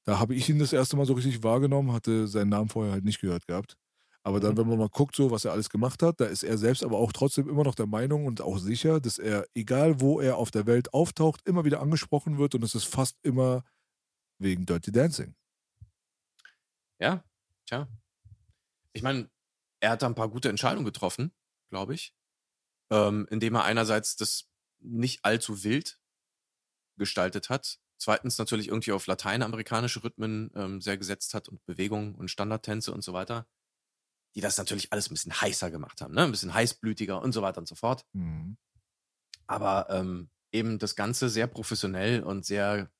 Da 0.06 0.18
habe 0.18 0.34
ich 0.34 0.48
ihn 0.48 0.58
das 0.58 0.72
erste 0.72 0.96
Mal 0.96 1.06
so 1.06 1.12
richtig 1.14 1.42
wahrgenommen, 1.42 1.92
hatte 1.92 2.26
seinen 2.28 2.48
Namen 2.48 2.68
vorher 2.68 2.92
halt 2.92 3.04
nicht 3.04 3.20
gehört 3.20 3.46
gehabt. 3.46 3.76
Aber 4.24 4.40
dann, 4.40 4.56
Mhm. 4.56 4.58
wenn 4.58 4.68
man 4.68 4.78
mal 4.78 4.88
guckt, 4.88 5.16
so 5.16 5.30
was 5.30 5.44
er 5.44 5.52
alles 5.52 5.68
gemacht 5.70 6.02
hat, 6.02 6.20
da 6.20 6.26
ist 6.26 6.44
er 6.44 6.58
selbst 6.58 6.84
aber 6.84 6.98
auch 6.98 7.12
trotzdem 7.12 7.48
immer 7.48 7.64
noch 7.64 7.74
der 7.74 7.86
Meinung 7.86 8.26
und 8.26 8.40
auch 8.40 8.58
sicher, 8.58 9.00
dass 9.00 9.18
er, 9.18 9.46
egal 9.54 10.00
wo 10.00 10.20
er 10.20 10.36
auf 10.36 10.50
der 10.50 10.66
Welt 10.66 10.94
auftaucht, 10.94 11.42
immer 11.46 11.64
wieder 11.64 11.80
angesprochen 11.80 12.38
wird 12.38 12.54
und 12.54 12.62
es 12.64 12.74
ist 12.74 12.84
fast 12.86 13.16
immer 13.22 13.64
wegen 14.38 14.66
Dirty 14.66 14.92
Dancing. 14.92 15.34
Ja, 17.00 17.24
tja. 17.66 17.88
Ich 18.92 19.02
meine, 19.02 19.30
er 19.80 19.90
hat 19.90 20.02
da 20.02 20.06
ein 20.06 20.14
paar 20.14 20.28
gute 20.28 20.48
Entscheidungen 20.48 20.84
getroffen, 20.84 21.32
glaube 21.70 21.94
ich. 21.94 22.14
Ähm, 22.90 23.28
indem 23.30 23.56
er 23.56 23.64
einerseits 23.64 24.16
das 24.16 24.50
nicht 24.80 25.24
allzu 25.24 25.64
wild 25.64 26.00
gestaltet 26.96 27.50
hat. 27.50 27.80
Zweitens 28.02 28.36
natürlich 28.36 28.66
irgendwie 28.66 28.90
auf 28.90 29.06
lateinamerikanische 29.06 30.02
Rhythmen 30.02 30.50
ähm, 30.56 30.80
sehr 30.80 30.98
gesetzt 30.98 31.34
hat 31.34 31.48
und 31.48 31.64
Bewegungen 31.66 32.16
und 32.16 32.32
Standardtänze 32.32 32.92
und 32.92 33.04
so 33.04 33.12
weiter. 33.12 33.46
Die 34.34 34.40
das 34.40 34.58
natürlich 34.58 34.92
alles 34.92 35.08
ein 35.08 35.14
bisschen 35.14 35.40
heißer 35.40 35.70
gemacht 35.70 36.00
haben, 36.00 36.12
ne? 36.12 36.22
Ein 36.24 36.32
bisschen 36.32 36.52
heißblütiger 36.52 37.22
und 37.22 37.30
so 37.30 37.42
weiter 37.42 37.58
und 37.58 37.68
so 37.68 37.76
fort. 37.76 38.04
Mhm. 38.12 38.56
Aber 39.46 39.86
ähm, 39.90 40.30
eben 40.50 40.80
das 40.80 40.96
Ganze 40.96 41.28
sehr 41.28 41.46
professionell 41.46 42.24
und 42.24 42.44
sehr 42.44 42.90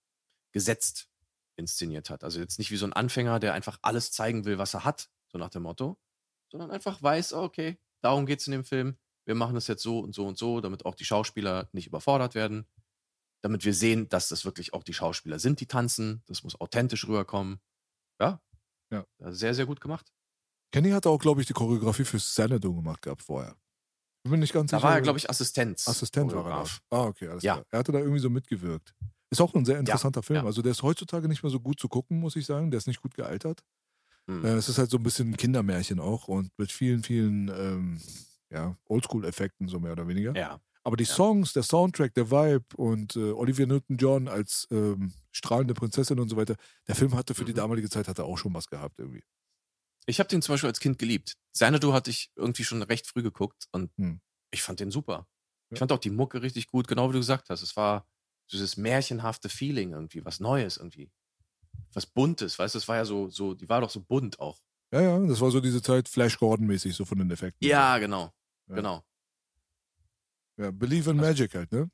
gesetzt 0.53 1.09
inszeniert 1.57 2.09
hat. 2.09 2.23
Also 2.23 2.39
jetzt 2.39 2.61
nicht 2.61 2.71
wie 2.71 2.77
so 2.77 2.87
ein 2.87 2.93
Anfänger, 2.93 3.41
der 3.41 3.55
einfach 3.55 3.81
alles 3.83 4.13
zeigen 4.13 4.45
will, 4.45 4.59
was 4.59 4.73
er 4.73 4.85
hat, 4.85 5.11
so 5.33 5.37
nach 5.37 5.51
dem 5.51 5.65
Motto, 5.65 5.99
sondern 6.49 6.71
einfach 6.71 7.03
weiß, 7.03 7.33
oh, 7.33 7.43
okay, 7.43 7.77
darum 8.03 8.25
geht's 8.25 8.47
in 8.47 8.53
dem 8.53 8.65
Film. 8.65 8.97
Wir 9.25 9.35
machen 9.35 9.57
das 9.57 9.67
jetzt 9.67 9.83
so 9.83 9.99
und 9.99 10.15
so 10.15 10.29
und 10.29 10.39
so, 10.39 10.61
damit 10.61 10.87
auch 10.87 10.95
die 10.95 11.05
Schauspieler 11.05 11.69
nicht 11.73 11.89
überfordert 11.89 12.37
werden. 12.37 12.69
Damit 13.43 13.65
wir 13.65 13.75
sehen, 13.75 14.09
dass 14.09 14.29
das 14.29 14.45
wirklich 14.45 14.73
auch 14.73 14.85
die 14.85 14.95
Schauspieler 14.95 15.39
sind, 15.39 15.61
die 15.61 15.67
tanzen. 15.67 16.23
Das 16.27 16.43
muss 16.45 16.61
authentisch 16.61 17.07
rüberkommen. 17.07 17.61
Ja. 18.21 18.41
Ja. 18.91 19.05
Sehr, 19.33 19.55
sehr 19.55 19.67
gut 19.67 19.81
gemacht. 19.81 20.13
Kenny 20.73 20.91
hatte 20.91 21.11
auch, 21.11 21.19
glaube 21.19 21.41
ich, 21.41 21.47
die 21.47 21.53
Choreografie 21.53 22.05
für 22.05 22.19
Xanadu 22.19 22.75
gemacht 22.75 23.03
gehabt 23.03 23.23
vorher. 23.23 23.57
Ich 24.25 24.31
bin 24.31 24.39
nicht 24.41 24.53
ganz 24.53 24.71
Da 24.71 24.79
sicher. 24.79 24.89
war 24.89 24.95
er, 24.95 25.03
glaube 25.03 25.19
ich, 25.19 25.29
Assistenz. 25.29 25.89
Assistent 25.89 26.33
war 26.33 26.47
er 26.47 26.65
da. 26.65 26.97
Ah, 26.97 27.07
okay, 27.07 27.29
alles 27.29 27.43
Ja. 27.43 27.55
klar. 27.55 27.67
Er 27.71 27.79
hatte 27.81 27.93
da 27.93 27.99
irgendwie 27.99 28.21
so 28.21 28.31
mitgewirkt. 28.31 28.95
Ist 29.31 29.41
auch 29.41 29.53
ein 29.55 29.65
sehr 29.65 29.79
interessanter 29.81 30.23
Film. 30.23 30.41
ja. 30.41 30.45
Also 30.47 30.63
der 30.63 30.71
ist 30.73 30.83
heutzutage 30.83 31.27
nicht 31.27 31.43
mehr 31.43 31.51
so 31.51 31.59
gut 31.59 31.81
zu 31.81 31.89
gucken, 31.89 32.21
muss 32.21 32.37
ich 32.37 32.47
sagen. 32.47 32.71
Der 32.71 32.79
ist 32.79 32.87
nicht 32.87 33.03
gut 33.03 33.15
gealtert. 33.15 33.65
Hm. 34.29 34.45
Äh, 34.45 34.51
Es 34.55 34.69
ist 34.69 34.79
halt 34.79 34.91
so 34.91 34.99
ein 34.99 35.03
bisschen 35.03 35.31
ein 35.31 35.37
Kindermärchen 35.37 35.99
auch 35.99 36.29
und 36.29 36.51
mit 36.59 36.71
vielen, 36.71 37.03
vielen 37.03 37.49
ähm, 37.49 38.01
ja, 38.51 38.77
Oldschool-Effekten, 38.89 39.67
so 39.69 39.81
mehr 39.81 39.93
oder 39.93 40.07
weniger. 40.07 40.37
Ja. 40.37 40.61
Aber 40.85 40.97
die. 40.97 41.05
Songs, 41.05 41.53
der 41.53 41.63
Soundtrack, 41.63 42.15
der 42.15 42.31
Vibe 42.31 42.65
und 42.77 43.15
äh, 43.17 43.31
Olivia 43.33 43.67
Newton-John 43.67 44.29
als 44.29 44.67
ähm, 44.71 45.13
strahlende 45.31 45.75
Prinzessin 45.75 46.19
und 46.19 46.29
so 46.29 46.37
weiter, 46.37 46.57
der 46.89 46.95
Film 46.97 47.15
hatte 47.15 47.35
für 47.35 47.45
die 47.45 47.53
Mhm. 47.53 47.57
damalige 47.57 47.89
Zeit 47.89 48.09
hatte 48.09 48.25
auch 48.25 48.37
schon 48.39 48.53
was 48.55 48.67
gehabt 48.67 48.99
irgendwie. 48.99 49.23
Ich 50.07 50.19
habe 50.19 50.29
den 50.29 50.43
zum 50.43 50.55
Beispiel 50.55 50.69
als 50.69 50.81
Kind 50.81 50.99
geliebt. 50.99 51.35
Xanadu 51.53 51.93
hatte 51.93 52.11
ich 52.11 52.31
irgendwie 52.35 52.65
schon 52.65 52.83
recht 52.83 53.07
früh 53.07 53.23
geguckt 53.23 53.69
und 53.71 53.91
Hm. 53.97 54.21
ich 54.51 54.63
fand 54.63 54.81
den 54.81 54.91
super. 54.91 55.29
Ich 55.71 55.79
fand 55.79 55.91
auch 55.93 55.99
die 55.99 56.11
Mucke 56.11 56.43
richtig 56.43 56.67
gut, 56.67 56.87
genau 56.89 57.09
wie 57.09 57.13
du 57.15 57.21
gesagt 57.21 57.49
hast. 57.49 57.63
Es 57.63 57.77
war 57.77 58.07
dieses 58.51 58.77
märchenhafte 58.77 59.49
Feeling 59.49 59.93
irgendwie, 59.93 60.23
was 60.25 60.39
Neues 60.41 60.77
irgendwie. 60.77 61.11
Was 61.95 62.05
Buntes, 62.07 62.59
weißt 62.59 62.75
du, 62.75 62.79
es 62.79 62.89
war 62.89 62.97
ja 62.97 63.05
so, 63.07 63.31
so, 63.31 63.55
die 63.55 63.69
war 63.69 63.81
doch 63.81 63.89
so 63.91 64.01
bunt 64.01 64.39
auch. 64.41 64.61
Ja, 64.93 65.01
ja, 65.01 65.19
das 65.27 65.41
war 65.41 65.51
so 65.51 65.61
diese 65.61 65.81
Zeit 65.81 66.09
Flash 66.09 66.37
Gordon-mäßig, 66.39 66.95
so 66.95 67.05
von 67.07 67.17
den 67.19 67.31
Effekten. 67.31 67.67
Ja, 67.67 67.97
genau. 67.99 68.33
Ja. 68.69 68.75
Genau. 68.75 69.05
Ja 70.59 70.71
Believe 70.71 71.11
in 71.11 71.19
Also- 71.21 71.29
Magic 71.31 71.55
halt, 71.55 71.73
ne? 71.73 71.91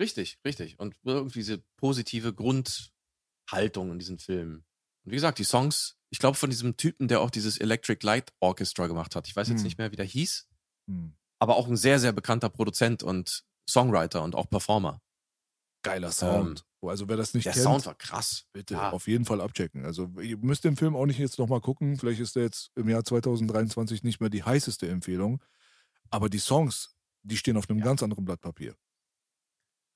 Richtig, 0.00 0.38
richtig. 0.44 0.78
Und 0.78 0.94
irgendwie 1.02 1.40
diese 1.40 1.58
positive 1.76 2.32
Grundhaltung 2.32 3.90
in 3.92 3.98
diesen 3.98 4.18
Filmen. 4.18 4.64
Und 5.04 5.12
wie 5.12 5.16
gesagt, 5.16 5.38
die 5.38 5.44
Songs, 5.44 5.96
ich 6.10 6.18
glaube 6.18 6.36
von 6.36 6.50
diesem 6.50 6.76
Typen, 6.76 7.08
der 7.08 7.20
auch 7.20 7.30
dieses 7.30 7.58
Electric 7.58 8.04
Light 8.04 8.32
Orchestra 8.40 8.86
gemacht 8.86 9.16
hat. 9.16 9.26
Ich 9.26 9.34
weiß 9.34 9.48
jetzt 9.48 9.58
Hm. 9.58 9.64
nicht 9.64 9.78
mehr, 9.78 9.90
wie 9.90 9.96
der 9.96 10.04
hieß, 10.04 10.46
Hm. 10.88 11.14
aber 11.40 11.56
auch 11.56 11.66
ein 11.68 11.76
sehr, 11.76 11.98
sehr 11.98 12.12
bekannter 12.12 12.48
Produzent 12.48 13.02
und 13.02 13.44
Songwriter 13.68 14.22
und 14.22 14.34
auch 14.34 14.48
Performer. 14.48 15.00
Geiler 15.82 16.10
Sound. 16.12 16.64
also 16.82 17.08
wer 17.08 17.16
das 17.16 17.34
nicht 17.34 17.44
Der 17.46 17.52
kennt, 17.52 17.64
Sound 17.64 17.86
war 17.86 17.94
krass. 17.94 18.46
bitte 18.52 18.74
Ja. 18.74 18.90
auf 18.90 19.08
jeden 19.08 19.24
Fall 19.24 19.40
abchecken. 19.40 19.84
Also 19.84 20.08
ihr 20.20 20.36
müsst 20.38 20.64
den 20.64 20.76
Film 20.76 20.94
auch 20.96 21.06
nicht 21.06 21.18
jetzt 21.18 21.38
nochmal 21.38 21.60
gucken. 21.60 21.96
Vielleicht 21.98 22.20
ist 22.20 22.36
der 22.36 22.44
jetzt 22.44 22.70
im 22.76 22.88
Jahr 22.88 23.04
2023 23.04 24.02
nicht 24.04 24.20
mehr 24.20 24.30
die 24.30 24.42
heißeste 24.44 24.88
Empfehlung. 24.88 25.42
Aber 26.10 26.28
die 26.28 26.38
Songs, 26.38 26.96
die 27.22 27.36
stehen 27.36 27.56
auf 27.56 27.68
einem 27.68 27.78
Ja. 27.80 27.84
ganz 27.84 28.02
anderen 28.02 28.24
Blatt 28.24 28.40
Papier. 28.40 28.76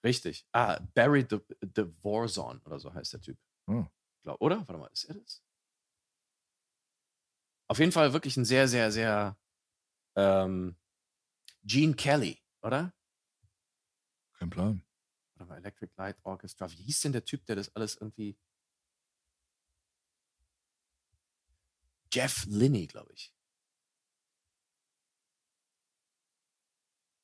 Richtig. 0.04 0.46
Ah, 0.52 0.80
Barry 0.94 1.24
the, 1.28 1.38
the 1.76 1.84
Warzone 2.02 2.60
oder 2.64 2.78
so 2.80 2.92
heißt 2.92 3.12
der 3.12 3.20
Typ. 3.20 3.38
Ah. 3.66 3.86
Glaub, 4.22 4.40
oder? 4.40 4.58
Warte 4.68 4.78
mal, 4.78 4.88
ist 4.92 5.04
er 5.04 5.14
das? 5.14 5.42
Auf 7.68 7.78
jeden 7.78 7.92
Fall 7.92 8.12
wirklich 8.12 8.36
ein 8.36 8.44
sehr, 8.44 8.68
sehr, 8.68 8.90
sehr 8.92 9.38
ähm, 10.16 10.76
Gene 11.64 11.94
Kelly, 11.94 12.42
oder? 12.62 12.92
Kein 14.34 14.50
Plan. 14.50 14.84
Warte 15.36 15.48
mal, 15.48 15.56
Electric 15.58 15.92
Light 15.96 16.18
Orchestra. 16.24 16.70
Wie 16.70 16.82
hieß 16.82 17.00
denn 17.02 17.12
der 17.12 17.24
Typ, 17.24 17.46
der 17.46 17.56
das 17.56 17.74
alles 17.74 17.96
irgendwie. 17.96 18.36
Jeff 22.12 22.44
Linney, 22.46 22.86
glaube 22.86 23.12
ich. 23.14 23.32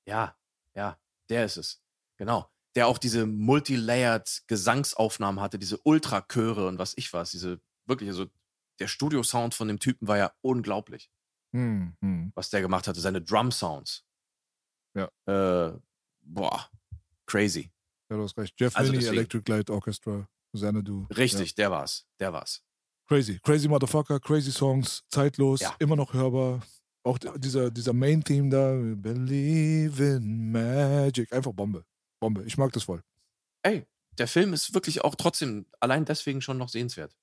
Ja, 0.08 0.36
ja, 0.74 0.98
der 1.28 1.44
ist 1.44 1.56
es. 1.58 1.82
Genau. 2.16 2.50
Der 2.74 2.86
auch 2.86 2.98
diese 2.98 3.26
multilayered 3.26 4.42
Gesangsaufnahmen 4.46 5.40
hatte, 5.40 5.58
diese 5.58 5.78
Ultrachöre 5.78 6.66
und 6.66 6.78
was 6.78 6.94
ich 6.96 7.12
was. 7.12 7.30
Diese 7.32 7.60
wirklich, 7.86 8.08
also 8.08 8.26
der 8.78 8.88
Studiosound 8.88 9.54
von 9.54 9.68
dem 9.68 9.78
Typen 9.80 10.08
war 10.08 10.16
ja 10.18 10.32
unglaublich, 10.40 11.10
Hm, 11.52 11.94
hm. 12.00 12.32
was 12.34 12.50
der 12.50 12.60
gemacht 12.60 12.86
hatte. 12.88 13.00
Seine 13.00 13.20
Drum-Sounds. 13.22 14.04
Ja. 14.94 15.08
Äh, 15.26 15.78
boah, 16.22 16.70
crazy. 17.26 17.70
Ja, 18.10 18.16
du 18.16 18.22
hast 18.22 18.36
recht. 18.38 18.54
Jeff 18.58 18.76
Also 18.76 18.92
deswegen- 18.92 19.12
Electric 19.14 19.50
Light 19.50 19.70
Orchestra, 19.70 20.28
Xanadu. 20.54 21.06
Richtig, 21.16 21.54
der 21.54 21.70
war's. 21.70 22.06
Der 22.20 22.32
war's. 22.32 22.62
Ja. 22.62 23.16
Crazy. 23.16 23.38
Crazy 23.40 23.68
Motherfucker, 23.68 24.20
crazy 24.20 24.52
Songs, 24.52 25.04
zeitlos, 25.08 25.60
Ja. 25.60 25.74
immer 25.78 25.96
noch 25.96 26.12
hörbar. 26.14 26.60
Auch 27.04 27.18
dieser, 27.18 27.70
dieser 27.70 27.92
Main-Theme 27.92 28.50
da, 28.50 28.72
Believe 28.96 30.16
in 30.16 30.50
Magic, 30.52 31.32
einfach 31.32 31.52
Bombe. 31.52 31.84
Bombe. 32.20 32.44
Ich 32.44 32.58
mag 32.58 32.72
das 32.72 32.84
voll. 32.84 33.02
Ey, 33.62 33.86
der 34.18 34.28
Film 34.28 34.52
ist 34.52 34.74
wirklich 34.74 35.02
auch 35.02 35.14
trotzdem 35.14 35.66
allein 35.80 36.04
deswegen 36.04 36.40
schon 36.40 36.58
noch 36.58 36.68
sehenswert. 36.68 37.16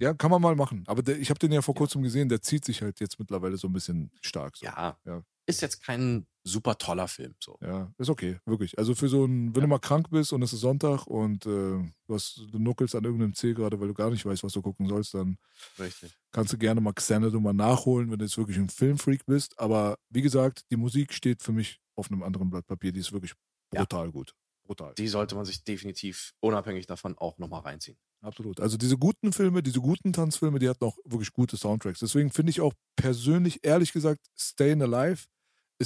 Ja, 0.00 0.12
kann 0.14 0.30
man 0.30 0.42
mal 0.42 0.56
machen. 0.56 0.84
Aber 0.86 1.02
der, 1.02 1.18
ich 1.18 1.30
habe 1.30 1.38
den 1.38 1.52
ja 1.52 1.62
vor 1.62 1.74
kurzem 1.74 2.02
gesehen, 2.02 2.28
der 2.28 2.42
zieht 2.42 2.64
sich 2.64 2.82
halt 2.82 2.98
jetzt 3.00 3.18
mittlerweile 3.18 3.56
so 3.56 3.68
ein 3.68 3.72
bisschen 3.72 4.10
stark. 4.20 4.56
So. 4.56 4.66
Ja, 4.66 4.98
Ja. 5.04 5.22
Ist 5.46 5.60
jetzt 5.60 5.82
kein 5.82 6.26
super 6.42 6.76
toller 6.78 7.08
Film. 7.08 7.34
So. 7.42 7.58
Ja, 7.62 7.92
ist 7.98 8.08
okay, 8.10 8.38
wirklich. 8.46 8.78
Also 8.78 8.94
für 8.94 9.08
so 9.08 9.24
ein, 9.24 9.48
wenn 9.54 9.60
Ja. 9.60 9.60
du 9.62 9.66
mal 9.68 9.78
krank 9.78 10.10
bist 10.10 10.32
und 10.32 10.42
es 10.42 10.52
ist 10.52 10.60
Sonntag 10.60 11.06
und 11.06 11.44
äh, 11.46 11.48
du, 11.48 11.90
hast, 12.14 12.38
du 12.50 12.58
nuckelst 12.58 12.94
an 12.94 13.04
irgendeinem 13.04 13.34
Zeh 13.34 13.54
gerade, 13.54 13.78
weil 13.80 13.88
du 13.88 13.94
gar 13.94 14.10
nicht 14.10 14.24
weißt, 14.24 14.42
was 14.44 14.52
du 14.52 14.62
gucken 14.62 14.86
sollst, 14.88 15.14
dann 15.14 15.36
Richtig. 15.78 16.14
kannst 16.32 16.52
du 16.52 16.58
gerne 16.58 16.80
mal 16.80 16.92
Xanadu 16.92 17.40
mal 17.40 17.52
nachholen, 17.54 18.10
wenn 18.10 18.18
du 18.18 18.24
jetzt 18.24 18.36
wirklich 18.38 18.58
ein 18.58 18.68
Filmfreak 18.68 19.24
bist. 19.26 19.58
Aber 19.58 19.98
wie 20.10 20.22
gesagt, 20.22 20.64
die 20.70 20.76
Musik 20.76 21.12
steht 21.12 21.42
für 21.42 21.52
mich 21.52 21.80
auf 21.94 22.10
einem 22.10 22.22
anderen 22.22 22.50
Blatt 22.50 22.66
Papier. 22.66 22.92
Die 22.92 23.00
ist 23.00 23.12
wirklich 23.12 23.32
Ja. 23.72 23.80
brutal 23.80 24.10
gut. 24.12 24.34
Brutal. 24.66 24.94
Die 24.94 25.08
sollte 25.08 25.34
man 25.34 25.44
sich 25.44 25.62
definitiv 25.64 26.32
unabhängig 26.40 26.86
davon 26.86 27.16
auch 27.18 27.36
nochmal 27.38 27.60
reinziehen. 27.60 27.98
Absolut. 28.22 28.58
Also 28.60 28.78
diese 28.78 28.96
guten 28.96 29.34
Filme, 29.34 29.62
diese 29.62 29.80
guten 29.80 30.14
Tanzfilme, 30.14 30.58
die 30.58 30.68
hatten 30.70 30.84
auch 30.86 30.96
wirklich 31.04 31.32
gute 31.34 31.58
Soundtracks. 31.58 31.98
Deswegen 32.00 32.30
finde 32.30 32.48
ich 32.50 32.62
auch 32.62 32.72
persönlich, 32.96 33.60
ehrlich 33.62 33.92
gesagt, 33.92 34.26
Stayin' 34.34 34.80
Alive 34.80 35.24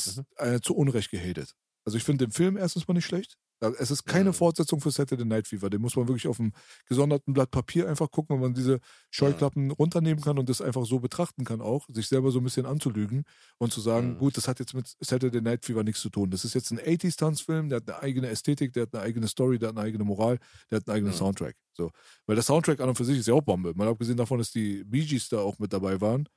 ist 0.07 0.19
Mhm. 0.19 0.25
äh, 0.37 0.61
zu 0.61 0.75
Unrecht 0.77 1.11
gehatet. 1.11 1.55
Also 1.85 1.97
ich 1.97 2.05
finde 2.05 2.27
den 2.27 2.33
Film 2.33 2.57
erstens 2.57 2.87
mal 2.87 2.95
nicht 2.95 3.07
schlecht. 3.07 3.37
Ja, 3.61 3.71
Es 3.77 3.91
ist 3.91 4.05
keine 4.05 4.31
Mhm. 4.31 4.35
Fortsetzung 4.35 4.81
für 4.81 4.93
Saturday 4.93 5.25
Night 5.25 5.49
Fever. 5.49 5.69
Den 5.69 5.81
muss 5.81 5.97
man 5.97 6.07
wirklich 6.07 6.29
auf 6.29 6.39
einem 6.39 6.53
gesonderten 6.87 7.33
Blatt 7.35 7.51
Papier 7.51 7.89
einfach 7.89 8.09
gucken, 8.11 8.37
wenn 8.37 8.43
man 8.43 8.55
diese 8.55 8.79
Scheuklappen 9.11 9.73
runternehmen 9.73 10.23
kann 10.23 10.39
und 10.39 10.49
das 10.49 10.61
einfach 10.61 10.85
so 10.87 11.01
betrachten 11.01 11.45
kann 11.45 11.61
auch, 11.61 11.87
sich 11.93 12.07
selber 12.07 12.31
so 12.31 12.39
ein 12.39 12.45
bisschen 12.45 12.67
anzulügen 12.67 13.25
und 13.59 13.73
zu 13.73 13.81
sagen, 13.81 14.13
Mhm. 14.13 14.19
gut, 14.19 14.37
das 14.37 14.47
hat 14.47 14.61
jetzt 14.61 14.75
mit 14.75 14.95
Saturday 15.01 15.41
Night 15.41 15.65
Fever 15.65 15.83
nichts 15.83 16.01
zu 16.03 16.09
tun. 16.11 16.31
Das 16.31 16.45
ist 16.45 16.55
jetzt 16.55 16.71
ein 16.71 16.79
80s-Tanzfilm, 16.79 17.69
der 17.69 17.77
hat 17.77 17.89
eine 17.89 17.99
eigene 18.01 18.29
Ästhetik, 18.29 18.73
der 18.75 18.83
hat 18.85 18.95
eine 18.95 19.03
eigene 19.03 19.27
Story, 19.27 19.59
der 19.59 19.71
hat 19.71 19.77
eine 19.77 19.87
eigene 19.87 20.05
Moral, 20.05 20.39
der 20.71 20.77
hat 20.77 20.87
einen 20.89 20.95
eigenen 20.97 21.15
Mhm. 21.15 21.19
Soundtrack. 21.19 21.57
So. 21.73 21.91
Weil 22.27 22.37
der 22.37 22.45
Soundtrack 22.45 22.79
an 22.81 22.91
und 22.91 22.95
für 22.97 23.05
sich 23.05 23.19
ist 23.19 23.27
ja 23.27 23.35
auch 23.35 23.43
Bombe. 23.43 23.73
Mal 23.75 23.89
abgesehen 23.89 24.17
davon, 24.19 24.39
dass 24.39 24.53
die 24.53 24.85
Bee 24.85 25.05
Gees 25.05 25.29
da 25.31 25.39
auch 25.39 25.59
mit 25.59 25.73
dabei 25.73 26.01
waren. 26.01 26.29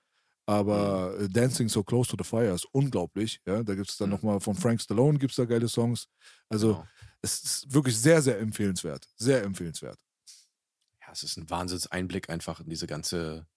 Aber 0.48 1.16
Mhm. 1.18 1.26
äh, 1.26 1.30
Dancing 1.30 1.70
So 1.70 1.84
Close 1.84 2.10
to 2.10 2.18
the 2.22 2.28
Fire 2.28 2.54
ist 2.54 2.66
unglaublich. 2.72 3.40
Ja, 3.46 3.64
da 3.64 3.76
gibt 3.76 3.90
es 3.90 3.98
dann 3.98 4.10
Mhm. 4.10 4.16
nochmal 4.16 4.40
von 4.40 4.56
Frank 4.56 4.82
Stallone 4.82 5.20
gibt 5.20 5.32
es 5.32 5.36
da 5.38 5.46
geile 5.46 5.68
Songs. 5.68 6.08
Also 6.50 6.74
Genau. 6.74 6.88
es 7.22 7.44
ist 7.44 7.74
wirklich 7.74 7.98
sehr, 8.00 8.22
sehr 8.22 8.40
empfehlenswert. 8.40 9.08
Sehr 9.16 9.44
empfehlenswert. 9.44 10.00
Ja, 11.02 11.12
es 11.12 11.24
ist 11.24 11.38
ein 11.38 11.50
Wahnsinnseinblick 11.50 12.30
einfach 12.30 12.60
in 12.60 12.70
diese 12.70 12.88
ganze 12.88 13.48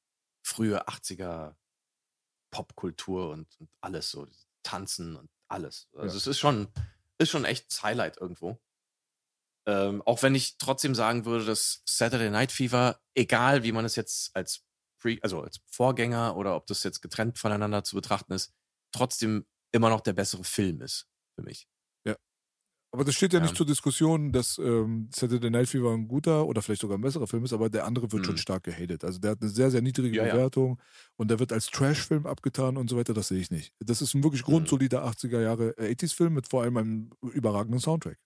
frühe 0.43 0.86
80er 0.89 1.56
Popkultur 2.51 3.31
und, 3.31 3.48
und 3.59 3.69
alles 3.81 4.11
so. 4.11 4.27
Tanzen 4.62 5.16
und 5.16 5.28
alles. 5.48 5.89
Also 5.94 6.15
Ja. 6.15 6.16
es 6.19 6.27
ist 6.27 6.39
schon, 6.39 6.69
ist 7.19 7.31
schon 7.31 7.44
echt 7.44 7.70
das 7.70 7.82
Highlight 7.82 8.19
irgendwo. 8.19 8.59
Ähm, 9.66 10.02
auch 10.02 10.23
wenn 10.23 10.35
ich 10.35 10.59
trotzdem 10.59 10.94
sagen 10.94 11.24
würde, 11.24 11.44
dass 11.47 11.82
Saturday 11.86 12.31
Night 12.31 12.52
Fever, 12.52 13.01
egal 13.15 13.62
wie 13.62 13.73
man 13.73 13.85
es 13.85 13.97
jetzt 13.97 14.35
als 14.36 14.62
Pre, 15.05 15.18
also 15.22 15.43
als 15.43 15.60
Vorgänger 15.66 16.36
oder 16.36 16.56
ob 16.56 16.66
das 16.66 16.82
jetzt 16.85 17.02
getrennt 17.02 17.39
voneinander 17.39 17.85
zu 17.85 17.97
betrachten 17.97 18.32
ist, 18.32 18.52
trotzdem 18.93 19.47
immer 19.72 19.90
noch 19.90 20.01
der 20.01 20.14
bessere 20.14 20.44
Film 20.44 20.81
ist 20.82 21.09
für 21.36 21.44
mich. 21.44 21.68
Aber 22.93 23.02
das 23.02 23.16
steht 23.16 23.32
ja, 23.32 23.40
Ja. 23.40 23.43
nicht 23.43 23.56
zur 23.56 23.66
Diskussion, 23.66 24.31
dass 24.31 24.56
ähm, 24.59 25.09
Saturday 25.12 25.51
Night 25.51 25.68
Fever 25.68 25.90
ein 25.93 26.06
guter 26.06 26.47
oder 26.47 26.62
vielleicht 26.62 26.81
sogar 26.82 26.97
ein 26.97 27.01
besserer 27.01 27.26
Film 27.26 27.44
ist, 27.44 27.52
aber 27.52 27.68
der 27.68 27.86
andere 27.86 28.12
wird 28.12 28.24
schon 28.24 28.36
Mhm. 28.36 28.39
stark 28.39 28.62
gehatet. 28.62 29.02
Also 29.02 29.18
der 29.18 29.32
hat 29.32 29.43
eine 29.43 29.51
sehr, 29.51 29.72
sehr 29.72 29.82
niedrige 29.82 30.16
Ja, 30.16 30.24
ja. 30.26 30.32
Bewertung 30.32 30.81
und 31.16 31.28
der 31.28 31.40
wird 31.40 31.52
als 31.52 31.66
Trash-Film 31.66 32.24
abgetan 32.24 32.76
und 32.76 32.89
so 32.89 32.97
weiter. 32.97 33.12
Das 33.12 33.26
sehe 33.28 33.40
ich 33.40 33.51
nicht. 33.51 33.72
Das 33.81 34.01
ist 34.01 34.14
ein 34.14 34.22
wirklich 34.22 34.43
Mhm. 34.43 34.44
grundsolider 34.44 35.05
80er 35.05 35.40
Jahre 35.40 35.76
äh, 35.76 35.90
80s-Film 35.90 36.35
mit 36.35 36.48
vor 36.48 36.62
allem 36.62 36.76
einem 36.76 37.10
überragenden 37.32 37.81
Soundtrack. 37.81 38.18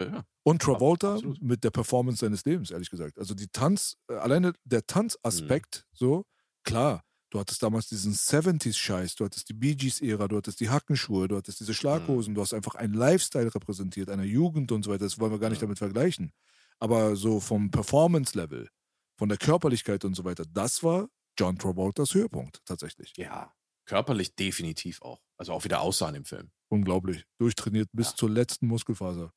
Ja. 0.00 0.24
Und 0.42 0.60
Travolta 0.62 1.14
absolut. 1.14 1.40
mit 1.42 1.64
der 1.64 1.70
Performance 1.70 2.20
seines 2.20 2.44
Lebens, 2.44 2.70
ehrlich 2.70 2.90
gesagt. 2.90 3.18
Also 3.18 3.34
die 3.34 3.48
Tanz, 3.48 3.96
äh, 4.08 4.14
alleine 4.14 4.52
der 4.64 4.86
Tanzaspekt, 4.86 5.86
Mhm. 5.92 5.96
so, 5.96 6.24
klar, 6.64 7.02
du 7.30 7.38
hattest 7.40 7.62
damals 7.62 7.88
diesen 7.88 8.12
70s-Scheiß, 8.12 9.14
du 9.16 9.24
hattest 9.24 9.48
die 9.48 9.54
Bee 9.54 9.74
Gees-Ära, 9.74 10.28
du 10.28 10.36
hattest 10.36 10.60
die 10.60 10.68
Hackenschuhe, 10.70 11.28
du 11.28 11.36
hattest 11.36 11.60
diese 11.60 11.74
Schlaghosen, 11.74 12.32
Mhm. 12.32 12.34
du 12.36 12.40
hast 12.42 12.54
einfach 12.54 12.74
einen 12.74 12.94
Lifestyle 12.94 13.54
repräsentiert, 13.54 14.10
einer 14.10 14.24
Jugend 14.24 14.72
und 14.72 14.82
so 14.84 14.90
weiter. 14.90 15.04
Das 15.04 15.18
wollen 15.18 15.32
wir 15.32 15.38
gar 15.38 15.48
nicht 15.50 15.58
Ja. 15.60 15.66
damit 15.66 15.78
vergleichen. 15.78 16.32
Aber 16.80 17.14
so 17.16 17.40
vom 17.40 17.70
Performance-Level, 17.70 18.68
von 19.16 19.28
der 19.28 19.38
Körperlichkeit 19.38 20.04
und 20.04 20.14
so 20.14 20.24
weiter, 20.24 20.44
das 20.44 20.82
war 20.82 21.08
John 21.38 21.56
Travoltas 21.58 22.14
Höhepunkt 22.14 22.60
tatsächlich. 22.64 23.12
ja, 23.16 23.52
körperlich 23.86 24.34
definitiv 24.34 25.00
auch. 25.02 25.20
Also 25.36 25.52
auch 25.52 25.64
wieder 25.64 25.80
aussah 25.80 26.08
in 26.08 26.14
dem 26.14 26.24
Film. 26.24 26.50
Unglaublich. 26.68 27.24
Durchtrainiert 27.38 27.88
bis 27.92 28.10
Ja. 28.10 28.16
zur 28.16 28.30
letzten 28.30 28.66
Muskelfaser. 28.66 29.32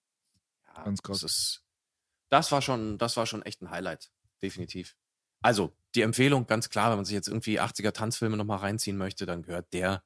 Ja, 0.77 0.83
Ganz 0.83 1.01
krass. 1.01 1.19
Das, 1.21 1.31
ist, 1.31 1.65
das, 2.29 2.51
war 2.51 2.61
schon, 2.61 2.97
das 2.97 3.17
war 3.17 3.25
schon 3.25 3.41
echt 3.41 3.61
ein 3.61 3.69
Highlight. 3.71 4.11
Definitiv. 4.41 4.95
Also, 5.41 5.75
die 5.95 6.01
Empfehlung 6.01 6.47
ganz 6.47 6.69
klar, 6.69 6.89
wenn 6.91 6.97
man 6.97 7.05
sich 7.05 7.13
jetzt 7.13 7.27
irgendwie 7.27 7.59
80er 7.59 7.91
Tanzfilme 7.91 8.37
nochmal 8.37 8.59
reinziehen 8.59 8.97
möchte, 8.97 9.25
dann 9.25 9.43
gehört 9.43 9.71
der 9.73 10.03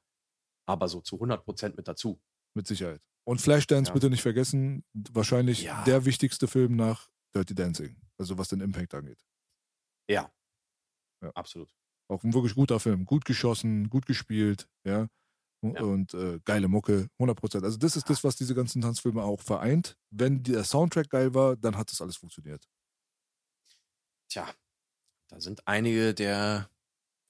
aber 0.66 0.88
so 0.88 1.00
zu 1.00 1.16
100% 1.16 1.74
mit 1.76 1.88
dazu. 1.88 2.22
Mit 2.54 2.66
Sicherheit. 2.66 3.02
Und 3.24 3.40
Flashdance 3.40 3.88
Ja. 3.90 3.94
bitte 3.94 4.10
nicht 4.10 4.22
vergessen. 4.22 4.84
Wahrscheinlich 4.92 5.62
Ja. 5.62 5.82
der 5.84 6.04
wichtigste 6.04 6.48
Film 6.48 6.76
nach 6.76 7.08
Dirty 7.34 7.54
Dancing. 7.54 8.00
Also 8.18 8.38
was 8.38 8.48
den 8.48 8.60
Impact 8.60 8.94
angeht. 8.94 9.24
Ja. 10.08 10.32
Ja. 11.22 11.30
Absolut. 11.34 11.72
Auch 12.08 12.22
ein 12.24 12.34
wirklich 12.34 12.54
guter 12.54 12.78
Film. 12.80 13.04
Gut 13.06 13.24
geschossen, 13.24 13.88
gut 13.90 14.06
gespielt, 14.06 14.68
ja. 14.84 15.08
Und, 15.62 15.74
Ja. 15.76 15.82
und 15.82 16.14
äh, 16.14 16.40
geile 16.44 16.66
Mucke, 16.68 17.08
100 17.18 17.38
Prozent. 17.38 17.64
Also 17.64 17.78
das 17.78 17.94
ist 17.96 18.10
das, 18.10 18.24
was 18.24 18.34
diese 18.36 18.54
ganzen 18.54 18.82
Tanzfilme 18.82 19.22
auch 19.22 19.40
vereint. 19.40 19.96
Wenn 20.10 20.42
der 20.42 20.64
Soundtrack 20.64 21.08
geil 21.08 21.34
war, 21.34 21.56
dann 21.56 21.76
hat 21.76 21.90
das 21.90 22.00
alles 22.00 22.16
funktioniert. 22.16 22.68
Tja, 24.28 24.52
da 25.28 25.40
sind 25.40 25.66
einige 25.68 26.14
der 26.14 26.68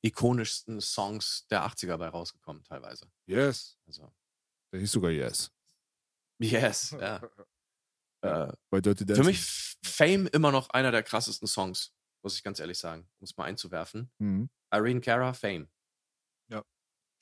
ikonischsten 0.03 0.81
Songs 0.81 1.47
der 1.49 1.63
80er 1.67 1.97
bei 1.99 2.09
rausgekommen, 2.09 2.65
teilweise. 2.65 3.11
Yes. 3.27 3.77
Also, 3.87 4.13
Der 4.73 4.81
hieß 4.81 4.93
sogar 4.93 5.11
Yes. 5.11 5.53
yes, 6.41 6.91
ja. 7.01 7.17
äh, 8.23 8.53
Bei 8.71 8.81
Dirty 8.81 9.05
Dancing. 9.05 9.25
für 9.25 9.31
mich 9.31 9.77
Fame 9.85 10.27
immer 10.29 10.53
noch 10.53 10.71
einer 10.71 10.91
der 10.91 11.03
krassesten 11.03 11.47
Songs, 11.49 11.93
muss 12.23 12.37
ich 12.37 12.43
ganz 12.43 12.61
ehrlich 12.61 12.79
sagen, 12.79 13.09
um 13.19 13.25
es 13.25 13.37
mal 13.37 13.45
einzuwerfen. 13.45 14.11
Mhm. 14.19 14.49
Irene 14.73 15.01
Cara, 15.03 15.35
Fame. 15.35 15.69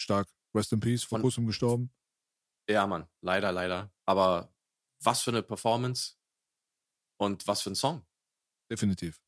Stark. 0.02 0.28
Rest 0.54 0.72
in 0.72 0.80
Peace, 0.80 1.02
vor 1.04 1.16
Von- 1.18 1.22
kurzem 1.22 1.46
gestorben. 1.46 1.90
Ja, 2.68 2.86
Mann, 2.86 3.06
leider, 3.20 3.52
leider. 3.52 3.90
Aber 4.06 4.52
was 5.02 5.22
für 5.22 5.30
eine 5.30 5.42
Performance 5.42 6.14
und 7.18 7.46
was 7.46 7.62
für 7.62 7.70
ein 7.70 7.74
Song. 7.76 8.04
Definitiv. 8.70 9.20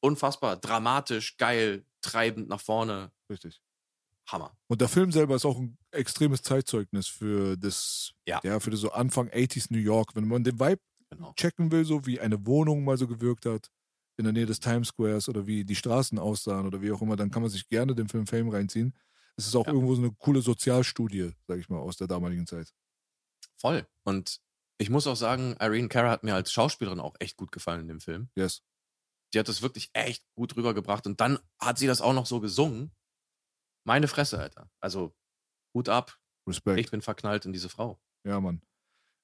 Unfassbar, 0.00 0.56
dramatisch, 0.56 1.36
geil, 1.36 1.84
treibend 2.00 2.48
nach 2.48 2.60
vorne. 2.60 3.10
Richtig. 3.30 3.60
Hammer. 4.28 4.56
Und 4.68 4.80
der 4.80 4.88
Film 4.88 5.10
selber 5.10 5.34
ist 5.36 5.44
auch 5.46 5.58
ein 5.58 5.78
extremes 5.90 6.42
Zeitzeugnis 6.42 7.08
für 7.08 7.56
das, 7.56 8.12
Ja. 8.26 8.40
ja, 8.44 8.60
für 8.60 8.70
das 8.70 8.80
so 8.80 8.92
Anfang 8.92 9.28
80s 9.30 9.70
New 9.70 9.78
York. 9.78 10.14
Wenn 10.14 10.28
man 10.28 10.44
den 10.44 10.60
Vibe 10.60 10.80
Genau. 11.10 11.32
checken 11.32 11.72
will, 11.72 11.84
so 11.86 12.04
wie 12.04 12.20
eine 12.20 12.44
Wohnung 12.46 12.84
mal 12.84 12.98
so 12.98 13.08
gewirkt 13.08 13.46
hat, 13.46 13.70
in 14.18 14.24
der 14.24 14.32
Nähe 14.34 14.44
des 14.46 14.60
Times 14.60 14.88
Squares 14.88 15.28
oder 15.30 15.46
wie 15.46 15.64
die 15.64 15.74
Straßen 15.76 16.18
aussahen 16.18 16.66
oder 16.66 16.82
wie 16.82 16.92
auch 16.92 17.00
immer, 17.00 17.16
dann 17.16 17.30
kann 17.30 17.40
man 17.42 17.50
sich 17.50 17.66
gerne 17.68 17.94
den 17.94 18.08
Film 18.08 18.26
Fame 18.26 18.50
reinziehen. 18.50 18.94
Es 19.38 19.46
ist 19.46 19.56
auch 19.56 19.66
Ja. 19.66 19.72
irgendwo 19.72 19.94
so 19.94 20.02
eine 20.02 20.12
coole 20.18 20.42
Sozialstudie, 20.42 21.32
sag 21.46 21.58
ich 21.58 21.68
mal, 21.68 21.78
aus 21.78 21.96
der 21.96 22.08
damaligen 22.08 22.46
Zeit. 22.46 22.74
Voll. 23.56 23.86
Und 24.04 24.40
ich 24.78 24.90
muss 24.90 25.06
auch 25.06 25.16
sagen, 25.16 25.56
Irene 25.60 25.88
Cara 25.88 26.10
hat 26.10 26.24
mir 26.24 26.34
als 26.34 26.52
Schauspielerin 26.52 27.00
auch 27.00 27.14
echt 27.20 27.36
gut 27.36 27.52
gefallen 27.52 27.80
in 27.82 27.88
dem 27.88 28.00
Film. 28.00 28.28
Yes. 28.36 28.62
Die 29.32 29.38
hat 29.38 29.48
das 29.48 29.62
wirklich 29.62 29.90
echt 29.92 30.24
gut 30.34 30.56
rübergebracht. 30.56 31.06
Und 31.06 31.20
dann 31.20 31.38
hat 31.60 31.78
sie 31.78 31.86
das 31.86 32.00
auch 32.00 32.12
noch 32.14 32.26
so 32.26 32.40
gesungen. 32.40 32.92
Meine 33.84 34.08
Fresse, 34.08 34.38
Alter. 34.38 34.70
Also, 34.80 35.14
Hut 35.74 35.88
ab. 35.88 36.18
Respekt. 36.48 36.80
Ich 36.80 36.90
bin 36.90 37.02
verknallt 37.02 37.44
in 37.44 37.52
diese 37.52 37.68
Frau. 37.68 38.00
Ja, 38.24 38.40
Mann. 38.40 38.62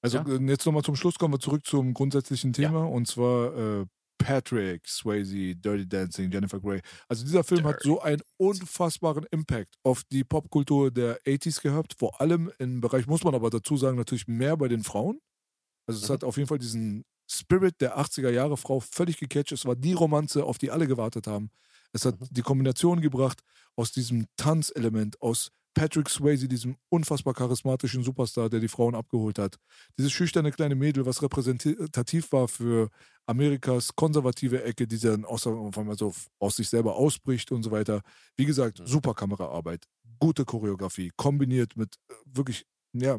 Also 0.02 0.18
Ja. 0.18 0.26
äh, 0.28 0.38
jetzt 0.48 0.66
nochmal 0.66 0.82
zum 0.84 0.94
Schluss 0.96 1.18
kommen 1.18 1.34
wir 1.34 1.40
zurück 1.40 1.64
zum 1.64 1.94
grundsätzlichen 1.94 2.52
Thema 2.52 2.86
und 2.88 3.08
zwar 3.08 3.56
äh, 3.56 3.86
Patrick 4.24 4.88
Swayze, 4.88 5.54
Dirty 5.54 5.86
Dancing, 5.86 6.30
Jennifer 6.32 6.58
Grey. 6.58 6.80
Also 7.08 7.24
dieser 7.24 7.44
Film 7.44 7.64
hat 7.66 7.84
Dirty. 7.84 7.88
so 7.88 8.00
einen 8.00 8.22
unfassbaren 8.38 9.26
Impact 9.30 9.74
auf 9.82 10.02
die 10.10 10.24
Popkultur 10.24 10.90
der 10.90 11.18
80s 11.26 11.60
gehabt, 11.60 11.94
vor 11.98 12.22
allem 12.22 12.50
im 12.58 12.80
Bereich, 12.80 13.06
muss 13.06 13.22
man 13.22 13.34
aber 13.34 13.50
dazu 13.50 13.76
sagen, 13.76 13.98
natürlich 13.98 14.26
mehr 14.26 14.56
bei 14.56 14.68
den 14.68 14.82
Frauen. 14.82 15.20
Also 15.86 16.00
es 16.02 16.08
Mhm. 16.08 16.12
hat 16.14 16.24
auf 16.24 16.36
jeden 16.38 16.48
Fall 16.48 16.58
diesen 16.58 17.04
Spirit 17.30 17.80
der 17.82 17.98
80er 17.98 18.30
Jahre 18.30 18.56
Frau 18.56 18.80
völlig 18.80 19.18
gecatcht. 19.18 19.52
Es 19.52 19.66
war 19.66 19.76
die 19.76 19.92
Romanze, 19.92 20.44
auf 20.44 20.56
die 20.58 20.70
alle 20.70 20.86
gewartet 20.86 21.26
haben. 21.26 21.50
Es 21.92 22.06
hat 22.06 22.18
Mhm. 22.20 22.26
die 22.30 22.42
Kombination 22.42 23.00
gebracht 23.02 23.42
aus 23.76 23.92
diesem 23.92 24.26
Tanzelement, 24.36 25.20
aus 25.22 25.50
Patrick 25.74 26.08
Swayze, 26.08 26.46
diesem 26.48 26.76
unfassbar 26.88 27.34
charismatischen 27.34 28.04
Superstar, 28.04 28.48
der 28.48 28.60
die 28.60 28.68
Frauen 28.68 28.94
abgeholt 28.94 29.40
hat. 29.40 29.56
Dieses 29.98 30.12
schüchterne 30.12 30.52
kleine 30.52 30.76
Mädel, 30.76 31.04
was 31.04 31.20
repräsentativ 31.20 32.30
war 32.30 32.46
für 32.46 32.90
Amerikas 33.26 33.94
konservative 33.96 34.62
Ecke, 34.64 34.86
die 34.86 34.98
dann 34.98 35.24
aus, 35.24 35.46
auf 35.46 35.78
einmal 35.78 35.96
so 35.96 36.14
aus 36.38 36.56
sich 36.56 36.68
selber 36.68 36.96
ausbricht 36.96 37.52
und 37.52 37.62
so 37.62 37.70
weiter. 37.70 38.02
Wie 38.36 38.44
gesagt, 38.44 38.80
Mhm. 38.80 38.86
super 38.86 39.14
Kameraarbeit, 39.14 39.86
gute 40.18 40.44
Choreografie, 40.44 41.10
kombiniert 41.16 41.76
mit 41.76 41.96
äh, 42.08 42.14
wirklich, 42.26 42.66
ja, 42.92 43.18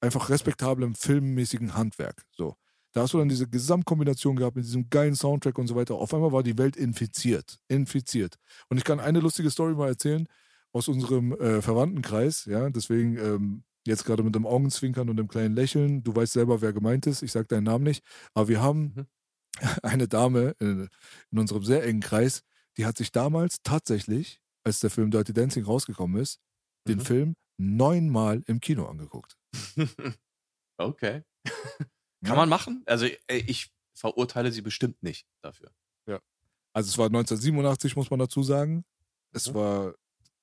einfach 0.00 0.28
respektablem 0.30 0.94
filmmäßigen 0.94 1.74
Handwerk. 1.74 2.24
So. 2.32 2.56
Da 2.92 3.02
hast 3.02 3.14
du 3.14 3.18
dann 3.18 3.28
diese 3.28 3.48
Gesamtkombination 3.48 4.36
gehabt 4.36 4.56
mit 4.56 4.66
diesem 4.66 4.90
geilen 4.90 5.14
Soundtrack 5.14 5.56
und 5.58 5.66
so 5.66 5.74
weiter. 5.76 5.94
Auf 5.94 6.12
einmal 6.12 6.32
war 6.32 6.42
die 6.42 6.58
Welt 6.58 6.76
infiziert. 6.76 7.58
Infiziert. 7.68 8.36
Und 8.68 8.76
ich 8.76 8.84
kann 8.84 9.00
eine 9.00 9.20
lustige 9.20 9.50
Story 9.50 9.74
mal 9.74 9.88
erzählen 9.88 10.26
aus 10.72 10.88
unserem 10.88 11.32
äh, 11.32 11.62
Verwandtenkreis. 11.62 12.44
Ja, 12.44 12.68
deswegen 12.68 13.16
ähm, 13.16 13.64
jetzt 13.86 14.04
gerade 14.04 14.22
mit 14.22 14.34
dem 14.34 14.46
Augenzwinkern 14.46 15.08
und 15.08 15.16
dem 15.16 15.28
kleinen 15.28 15.54
Lächeln. 15.54 16.02
Du 16.02 16.14
weißt 16.14 16.34
selber, 16.34 16.60
wer 16.60 16.72
gemeint 16.74 17.06
ist. 17.06 17.22
Ich 17.22 17.32
sage 17.32 17.46
deinen 17.46 17.64
Namen 17.64 17.84
nicht. 17.84 18.04
Aber 18.34 18.48
wir 18.48 18.60
haben 18.62 18.92
mhm. 18.94 19.06
eine 19.82 20.08
Dame 20.08 20.54
in, 20.58 20.88
in 21.30 21.38
unserem 21.38 21.64
sehr 21.64 21.84
engen 21.84 22.00
Kreis, 22.00 22.42
die 22.76 22.86
hat 22.86 22.96
sich 22.96 23.12
damals 23.12 23.62
tatsächlich, 23.62 24.40
als 24.64 24.80
der 24.80 24.90
Film 24.90 25.10
Dirty 25.10 25.32
Dancing 25.32 25.64
rausgekommen 25.64 26.20
ist, 26.20 26.40
den 26.88 26.98
mhm. 26.98 27.04
Film 27.04 27.36
neunmal 27.58 28.42
im 28.46 28.60
Kino 28.60 28.86
angeguckt. 28.86 29.36
okay. 30.78 31.22
Kann 32.24 32.36
man 32.36 32.48
machen? 32.48 32.82
Also 32.86 33.06
äh, 33.06 33.38
ich 33.46 33.72
verurteile 33.94 34.52
sie 34.52 34.62
bestimmt 34.62 35.02
nicht 35.02 35.26
dafür. 35.42 35.72
Ja. 36.06 36.20
Also 36.72 36.88
es 36.88 36.98
war 36.98 37.06
1987, 37.06 37.96
muss 37.96 38.10
man 38.10 38.20
dazu 38.20 38.42
sagen. 38.42 38.84
Es 39.32 39.50
mhm. 39.50 39.54
war, 39.54 39.94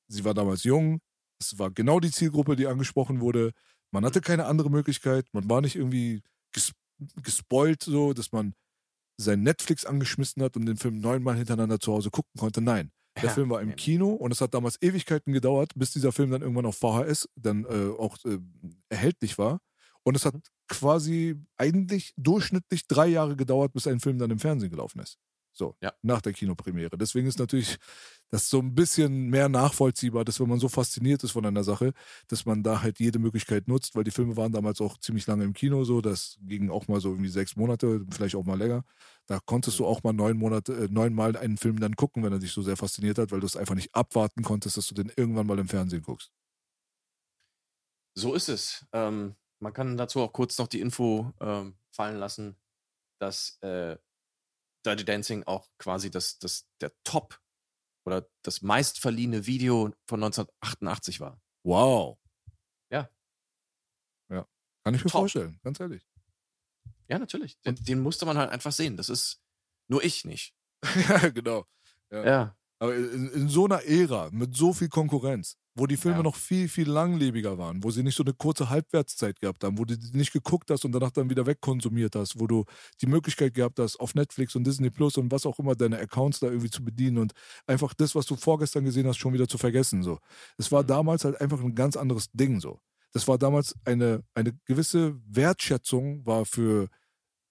sie 0.08 0.24
war 0.24 0.34
damals 0.34 0.64
jung. 0.64 1.02
Es 1.40 1.58
war 1.58 1.72
genau 1.72 2.00
die 2.00 2.12
Zielgruppe, 2.12 2.56
die 2.56 2.68
angesprochen 2.68 3.22
wurde. 3.22 3.54
Man 3.92 4.06
hatte 4.06 4.22
keine 4.22 4.46
andere 4.46 4.70
Möglichkeit. 4.70 5.26
Man 5.32 5.50
war 5.50 5.62
nicht 5.62 5.76
irgendwie 5.76 6.22
ges 6.52 6.74
gespoilt, 7.24 7.84
so, 7.84 8.12
dass 8.12 8.34
man 8.34 8.54
sein 9.20 9.44
Netflix 9.44 9.86
angeschmissen 9.86 10.42
hat 10.42 10.56
und 10.56 10.66
den 10.66 10.78
Film 10.78 11.00
neunmal 11.00 11.36
hintereinander 11.36 11.80
zu 11.80 11.92
Hause 11.94 12.10
gucken 12.10 12.32
konnte. 12.38 12.62
Nein. 12.62 12.92
Der 13.18 13.26
ja, 13.26 13.30
Film 13.32 13.50
war 13.50 13.62
im 13.62 13.76
Kino 13.76 14.12
und 14.12 14.32
es 14.32 14.40
hat 14.40 14.54
damals 14.54 14.82
Ewigkeiten 14.82 15.34
gedauert, 15.34 15.74
bis 15.76 15.92
dieser 15.92 16.12
Film 16.12 16.32
dann 16.32 16.42
irgendwann 16.42 16.66
auf 16.66 16.78
VHS 16.78 17.28
dann 17.36 17.66
äh, 17.66 17.90
auch 17.98 18.18
äh, 18.24 18.40
erhältlich 18.88 19.38
war. 19.38 19.60
Und 20.04 20.16
es 20.16 20.26
hat 20.26 20.36
mhm. 20.36 20.42
quasi 20.70 21.36
eigentlich 21.58 22.14
durchschnittlich 22.16 22.88
drei 22.88 23.08
Jahre 23.08 23.36
gedauert, 23.36 23.74
bis 23.74 23.88
ein 23.88 24.00
Film 24.00 24.20
dann 24.20 24.32
im 24.32 24.40
Fernsehen 24.40 24.70
gelaufen 24.70 25.00
ist. 25.02 25.18
So, 25.60 25.76
ja. 25.82 25.92
nach 26.02 26.22
der 26.22 26.32
Kinopremiere. 26.32 26.98
Deswegen 26.98 27.28
ist 27.28 27.38
natürlich 27.38 27.78
das 28.30 28.50
so 28.50 28.60
ein 28.60 28.76
bisschen 28.76 29.30
mehr 29.30 29.50
nachvollziehbar, 29.50 30.24
dass 30.24 30.40
wenn 30.40 30.48
man 30.48 30.58
so 30.58 30.70
fasziniert 30.70 31.22
ist 31.26 31.32
von 31.32 31.46
einer 31.46 31.66
Sache, 31.66 31.92
dass 32.30 32.46
man 32.46 32.64
da 32.64 32.82
halt 32.82 33.02
jede 33.02 33.20
Möglichkeit 33.20 33.68
nutzt, 33.68 33.94
weil 33.94 34.06
die 34.06 34.12
Filme 34.12 34.38
waren 34.38 34.54
damals 34.54 34.80
auch 34.80 34.98
ziemlich 35.00 35.28
lange 35.28 35.44
im 35.44 35.52
Kino 35.52 35.84
so, 35.84 36.00
das 36.00 36.38
ging 36.44 36.70
auch 36.70 36.88
mal 36.88 37.02
so 37.02 37.10
irgendwie 37.10 37.28
sechs 37.28 37.58
Monate, 37.58 38.06
vielleicht 38.10 38.36
auch 38.36 38.46
mal 38.46 38.58
länger. 38.58 38.86
Da 39.26 39.42
konntest 39.46 39.78
du 39.80 39.86
auch 39.86 40.02
mal 40.02 40.14
neun 40.14 40.38
Monate, 40.38 40.74
äh, 40.86 40.88
neunmal 40.90 41.36
einen 41.36 41.58
Film 41.58 41.78
dann 41.82 41.98
gucken, 41.98 42.24
wenn 42.24 42.32
er 42.32 42.40
dich 42.40 42.54
so 42.54 42.62
sehr 42.62 42.78
fasziniert 42.78 43.18
hat, 43.18 43.34
weil 43.34 43.42
du 43.42 43.46
es 43.46 43.58
einfach 43.58 43.76
nicht 43.76 43.94
abwarten 43.94 44.44
konntest, 44.44 44.78
dass 44.78 44.88
du 44.88 44.96
den 44.96 45.12
irgendwann 45.18 45.46
mal 45.46 45.60
im 45.60 45.68
Fernsehen 45.68 46.04
guckst. 46.04 46.32
So 48.18 48.34
ist 48.34 48.48
es. 48.48 48.88
Ähm, 48.94 49.36
man 49.60 49.74
kann 49.74 49.98
dazu 49.98 50.22
auch 50.22 50.32
kurz 50.32 50.58
noch 50.58 50.68
die 50.68 50.80
Info 50.80 51.34
ähm, 51.42 51.76
fallen 51.92 52.18
lassen, 52.18 52.56
dass 53.20 53.62
äh, 53.62 53.98
Dirty 54.86 55.06
Dancing 55.06 55.44
auch 55.44 55.68
quasi 55.78 56.10
das, 56.10 56.40
das, 56.40 56.68
der 56.82 56.92
Top 57.04 57.40
oder 58.06 58.28
das 58.44 58.62
meistverliehene 58.62 59.46
Video 59.46 59.94
von 60.08 60.24
1988 60.24 61.20
war. 61.20 61.42
Wow. 61.64 62.18
Ja. 62.92 63.10
Ja. 64.30 64.48
Kann 64.84 64.96
ich 64.96 65.04
mir 65.04 65.12
Top. 65.12 65.22
vorstellen, 65.22 65.60
ganz 65.64 65.80
ehrlich. 65.80 66.08
Ja, 67.08 67.20
natürlich. 67.20 67.60
Den, 67.62 67.76
den, 67.76 68.00
musste 68.00 68.26
man 68.26 68.38
halt 68.38 68.52
einfach 68.52 68.72
sehen. 68.72 68.96
Das 68.96 69.10
ist 69.10 69.42
nur 69.88 70.04
ich 70.04 70.26
nicht. 70.26 70.56
ja, 71.10 71.30
genau. 71.30 71.66
Ja. 72.12 72.26
ja. 72.26 72.58
Aber 72.80 72.96
in, 72.96 73.30
in, 73.32 73.50
so 73.50 73.66
einer 73.66 73.84
Ära 73.84 74.30
mit 74.32 74.56
so 74.56 74.74
viel 74.74 74.90
Konkurrenz, 74.90 75.58
wo 75.80 75.88
die 75.88 75.98
Filme 75.98 76.18
ja. 76.18 76.24
noch 76.24 76.36
viel, 76.36 76.68
viel 76.68 76.90
langlebiger 76.90 77.58
waren, 77.58 77.84
wo 77.84 77.90
sie 77.90 78.04
nicht 78.04 78.16
so 78.16 78.24
eine 78.24 78.34
kurze 78.34 78.70
Halbwertszeit 78.70 79.40
gehabt 79.40 79.64
haben, 79.64 79.78
wo 79.78 79.86
du 79.86 79.98
die 79.98 80.16
nicht 80.16 80.34
geguckt 80.34 80.70
hast 80.70 80.86
und 80.86 80.92
danach 80.92 81.12
dann 81.12 81.30
wieder 81.30 81.46
wegkonsumiert 81.46 82.16
hast, 82.16 82.40
wo 82.40 82.48
du 82.48 82.66
die 83.02 83.08
Möglichkeit 83.08 83.54
gehabt 83.54 83.80
hast, 83.80 84.00
auf 84.00 84.14
Netflix 84.14 84.56
und 84.56 84.66
Disney 84.66 84.90
Plus 84.90 85.18
und 85.18 85.32
was 85.32 85.46
auch 85.46 85.58
immer 85.58 85.76
deine 85.76 85.98
Accounts 85.98 86.40
da 86.40 86.48
irgendwie 86.48 86.70
zu 86.70 86.84
bedienen 86.84 87.18
und 87.18 87.34
einfach 87.66 87.94
das, 87.94 88.14
was 88.16 88.26
du 88.26 88.36
vorgestern 88.36 88.84
gesehen 88.84 89.08
hast, 89.08 89.18
schon 89.18 89.34
wieder 89.34 89.48
zu 89.48 89.58
vergessen. 89.58 90.04
So. 90.04 90.20
Es 90.58 90.72
war 90.72 90.84
mhm. 90.84 90.88
damals 90.88 91.24
halt 91.24 91.40
einfach 91.40 91.62
ein 91.62 91.76
ganz 91.76 91.96
anderes 91.96 92.30
Ding 92.32 92.60
so. 92.60 92.80
Das 93.12 93.28
war 93.28 93.38
damals 93.38 93.76
eine, 93.86 94.24
eine 94.36 94.54
gewisse 94.66 95.20
Wertschätzung 95.26 96.26
war 96.26 96.46
für 96.46 96.90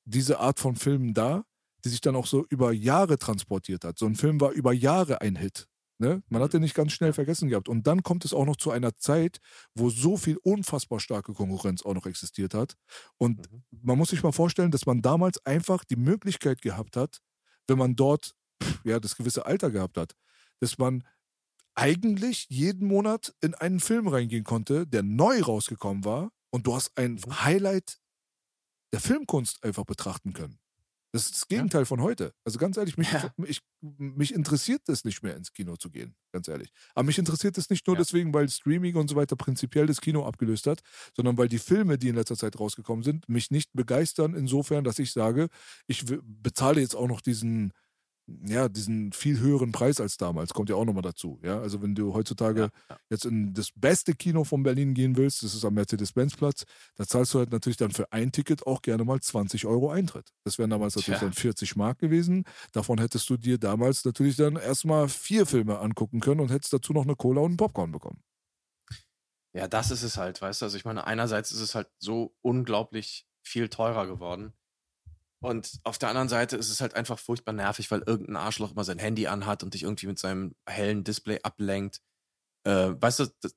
diese 0.05 0.39
Art 0.39 0.61
von 0.61 0.77
Filmen 0.77 1.15
da, 1.15 1.45
die 1.85 1.89
sich 1.89 2.01
dann 2.01 2.17
auch 2.17 2.27
so 2.27 2.45
über 2.49 2.73
Jahre 2.73 3.19
transportiert 3.19 3.85
hat. 3.85 3.99
So 3.99 4.07
ein 4.07 4.15
Film 4.15 4.41
war 4.41 4.53
über 4.53 4.73
Jahre 4.73 5.21
ein 5.21 5.37
Hit. 5.37 5.68
Ne? 6.01 6.23
Man 6.29 6.43
hat 6.43 6.53
den 6.53 6.63
nicht 6.63 6.77
ganz 6.77 6.93
schnell 6.93 7.13
vergessen 7.13 7.49
gehabt. 7.49 7.69
Und 7.69 7.87
dann 7.89 8.05
kommt 8.05 8.25
es 8.25 8.33
auch 8.33 8.47
noch 8.47 8.57
zu 8.57 8.71
einer 8.71 8.97
Zeit, 8.97 9.41
wo 9.75 9.91
so 9.91 10.17
viel 10.17 10.39
unfassbar 10.43 11.01
starke 11.01 11.35
Konkurrenz 11.35 11.85
auch 11.85 11.95
noch 11.95 12.07
existiert 12.07 12.55
hat. 12.55 12.77
Und 13.19 13.51
mhm. 13.51 13.65
man 13.71 13.99
muss 13.99 14.11
sich 14.11 14.23
mal 14.23 14.33
vorstellen, 14.33 14.71
dass 14.71 14.87
man 14.87 15.03
damals 15.03 15.45
einfach 15.45 15.85
die 15.85 15.97
Möglichkeit 15.97 16.63
gehabt 16.63 16.97
hat, 16.97 17.21
wenn 17.67 17.79
man 17.79 17.97
dort 17.97 18.35
ja, 18.85 19.01
das 19.01 19.17
gewisse 19.17 19.45
Alter 19.45 19.71
gehabt 19.71 19.97
hat, 19.97 20.15
dass 20.61 20.79
man 20.79 21.05
eigentlich 21.75 22.47
jeden 22.49 22.87
Monat 22.87 23.35
in 23.41 23.55
einen 23.55 23.81
Film 23.81 24.09
reingehen 24.09 24.45
konnte, 24.45 24.87
der 24.87 25.03
neu 25.03 25.41
rausgekommen 25.43 26.05
war. 26.05 26.31
Und 26.51 26.67
du 26.67 26.75
hast 26.75 26.97
ein 26.97 27.15
mhm. 27.15 27.45
Highlight 27.45 27.99
der 28.93 29.01
Filmkunst 29.01 29.65
einfach 29.65 29.85
betrachten 29.85 30.33
können. 30.33 30.59
Das 31.13 31.25
ist 31.25 31.35
das 31.35 31.49
Gegenteil 31.49 31.83
ja. 31.83 31.85
von 31.87 32.03
heute. 32.03 32.35
Also 32.45 32.59
ganz 32.59 32.77
ehrlich, 32.77 32.99
mich, 32.99 33.11
ja. 33.11 33.33
mich, 33.37 33.61
mich 33.81 34.35
interessiert 34.35 34.83
es 34.89 35.05
nicht 35.05 35.23
mehr 35.23 35.37
ins 35.37 35.53
Kino 35.53 35.77
zu 35.77 35.91
gehen, 35.91 36.15
ganz 36.33 36.49
ehrlich. 36.49 36.71
Aber 36.95 37.05
mich 37.05 37.19
interessiert 37.19 37.57
es 37.57 37.71
nicht 37.71 37.87
nur 37.87 37.97
ja. 37.97 38.03
deswegen, 38.03 38.35
weil 38.35 38.49
Streaming 38.49 38.97
und 38.97 39.09
so 39.09 39.17
weiter 39.17 39.35
prinzipiell 39.37 39.87
das 39.87 40.01
Kino 40.01 40.27
abgelöst 40.27 40.67
hat, 40.67 40.81
sondern 41.17 41.39
weil 41.39 41.49
die 41.49 41.59
Filme, 41.59 41.97
die 41.99 42.09
in 42.09 42.17
letzter 42.17 42.37
Zeit 42.37 42.61
rausgekommen 42.61 43.03
sind, 43.03 43.29
mich 43.29 43.51
nicht 43.51 43.71
begeistern 43.73 44.35
insofern, 44.35 44.85
dass 44.85 44.99
ich 44.99 45.13
sage, 45.13 45.49
ich 45.87 46.05
bezahle 46.23 46.81
jetzt 46.81 46.95
auch 46.95 47.09
noch 47.09 47.23
diesen 47.23 47.73
ja, 48.45 48.69
diesen 48.69 49.13
viel 49.13 49.41
höheren 49.41 49.73
Preis 49.73 50.01
als 50.01 50.17
damals, 50.17 50.53
kommt 50.53 50.69
ja 50.69 50.77
auch 50.77 50.85
nochmal 50.85 51.03
dazu. 51.03 51.39
Ja, 51.43 51.61
also 51.61 51.83
wenn 51.83 51.95
du 51.95 52.13
heutzutage 52.13 52.61
ja, 52.61 52.71
ja. 52.91 52.99
jetzt 53.09 53.25
in 53.25 53.55
das 53.55 53.71
beste 53.75 54.15
Kino 54.15 54.45
von 54.45 54.63
Berlin 54.63 54.95
gehen 54.95 55.17
willst, 55.17 55.43
das 55.43 55.55
ist 55.55 55.65
am 55.65 55.75
Mercedes-Benz-Platz, 55.75 56.65
da 56.97 57.07
zahlst 57.07 57.35
du 57.35 57.39
halt 57.39 57.53
natürlich 57.53 57.79
dann 57.79 57.91
für 57.91 58.13
ein 58.13 58.31
Ticket 58.31 58.67
auch 58.67 58.83
gerne 58.83 59.05
mal 59.05 59.21
20 59.21 59.67
Euro 59.67 59.91
Eintritt. 59.91 60.33
Das 60.45 60.59
wären 60.59 60.71
damals 60.71 60.97
natürlich 60.97 61.19
Tja. 61.19 61.29
dann 61.29 61.35
40 61.35 61.77
Mark 61.77 61.99
gewesen. 61.99 62.45
Davon 62.73 62.99
hättest 62.99 63.29
du 63.31 63.37
dir 63.37 63.59
damals 63.59 64.05
natürlich 64.05 64.37
dann 64.37 64.57
erstmal 64.57 65.09
vier 65.09 65.47
Filme 65.47 65.79
angucken 65.79 66.21
können 66.21 66.41
und 66.41 66.51
hättest 66.51 66.73
dazu 66.73 66.93
noch 66.93 67.05
eine 67.05 67.17
Cola 67.17 67.41
und 67.41 67.53
einen 67.53 67.57
Popcorn 67.57 67.93
bekommen. 67.93 68.23
Ja, 69.55 69.67
das 69.67 69.91
ist 69.91 70.03
es 70.03 70.19
halt, 70.19 70.41
weißt 70.43 70.61
du. 70.61 70.67
Also 70.67 70.77
ich 70.77 70.85
meine, 70.85 71.07
einerseits 71.07 71.51
ist 71.51 71.61
es 71.61 71.75
halt 71.75 71.89
so 71.99 72.37
unglaublich 72.43 73.27
viel 73.43 73.69
teurer 73.69 74.07
geworden. 74.07 74.53
Und 75.41 75.79
auf 75.85 75.99
der 75.99 76.09
anderen 76.09 76.29
Seite 76.29 76.57
ist 76.57 76.69
es 76.69 76.81
halt 76.81 76.95
einfach 76.95 77.19
furchtbar 77.19 77.53
nervig, 77.53 77.91
weil 77.91 78.03
irgendein 78.07 78.37
Arschloch 78.37 78.73
immer 78.73 78.85
sein 78.85 78.99
Handy 78.99 79.29
anhat 79.29 79.63
und 79.63 79.75
dich 79.75 79.85
irgendwie 79.85 80.09
mit 80.09 80.19
seinem 80.19 80.55
hellen 80.67 81.05
Display 81.05 81.41
ablenkt. 81.43 82.03
Äh, 82.65 82.95
weißt 83.01 83.21
du, 83.21 83.27
das, 83.41 83.55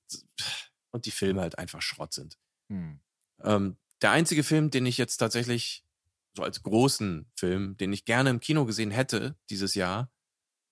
und 0.91 1.05
die 1.05 1.11
Filme 1.11 1.41
halt 1.41 1.57
einfach 1.57 1.81
Schrott 1.81 2.13
sind. 2.13 2.37
Hm. 2.69 2.99
Ähm, 3.43 3.77
der 4.01 4.11
einzige 4.11 4.43
Film, 4.43 4.69
den 4.69 4.85
ich 4.85 4.97
jetzt 4.97 5.17
tatsächlich 5.17 5.83
so 6.35 6.43
als 6.43 6.61
großen 6.61 7.29
Film, 7.35 7.77
den 7.77 7.91
ich 7.93 8.05
gerne 8.05 8.29
im 8.29 8.39
Kino 8.39 8.65
gesehen 8.65 8.91
hätte 8.91 9.35
dieses 9.49 9.73
Jahr, 9.73 10.11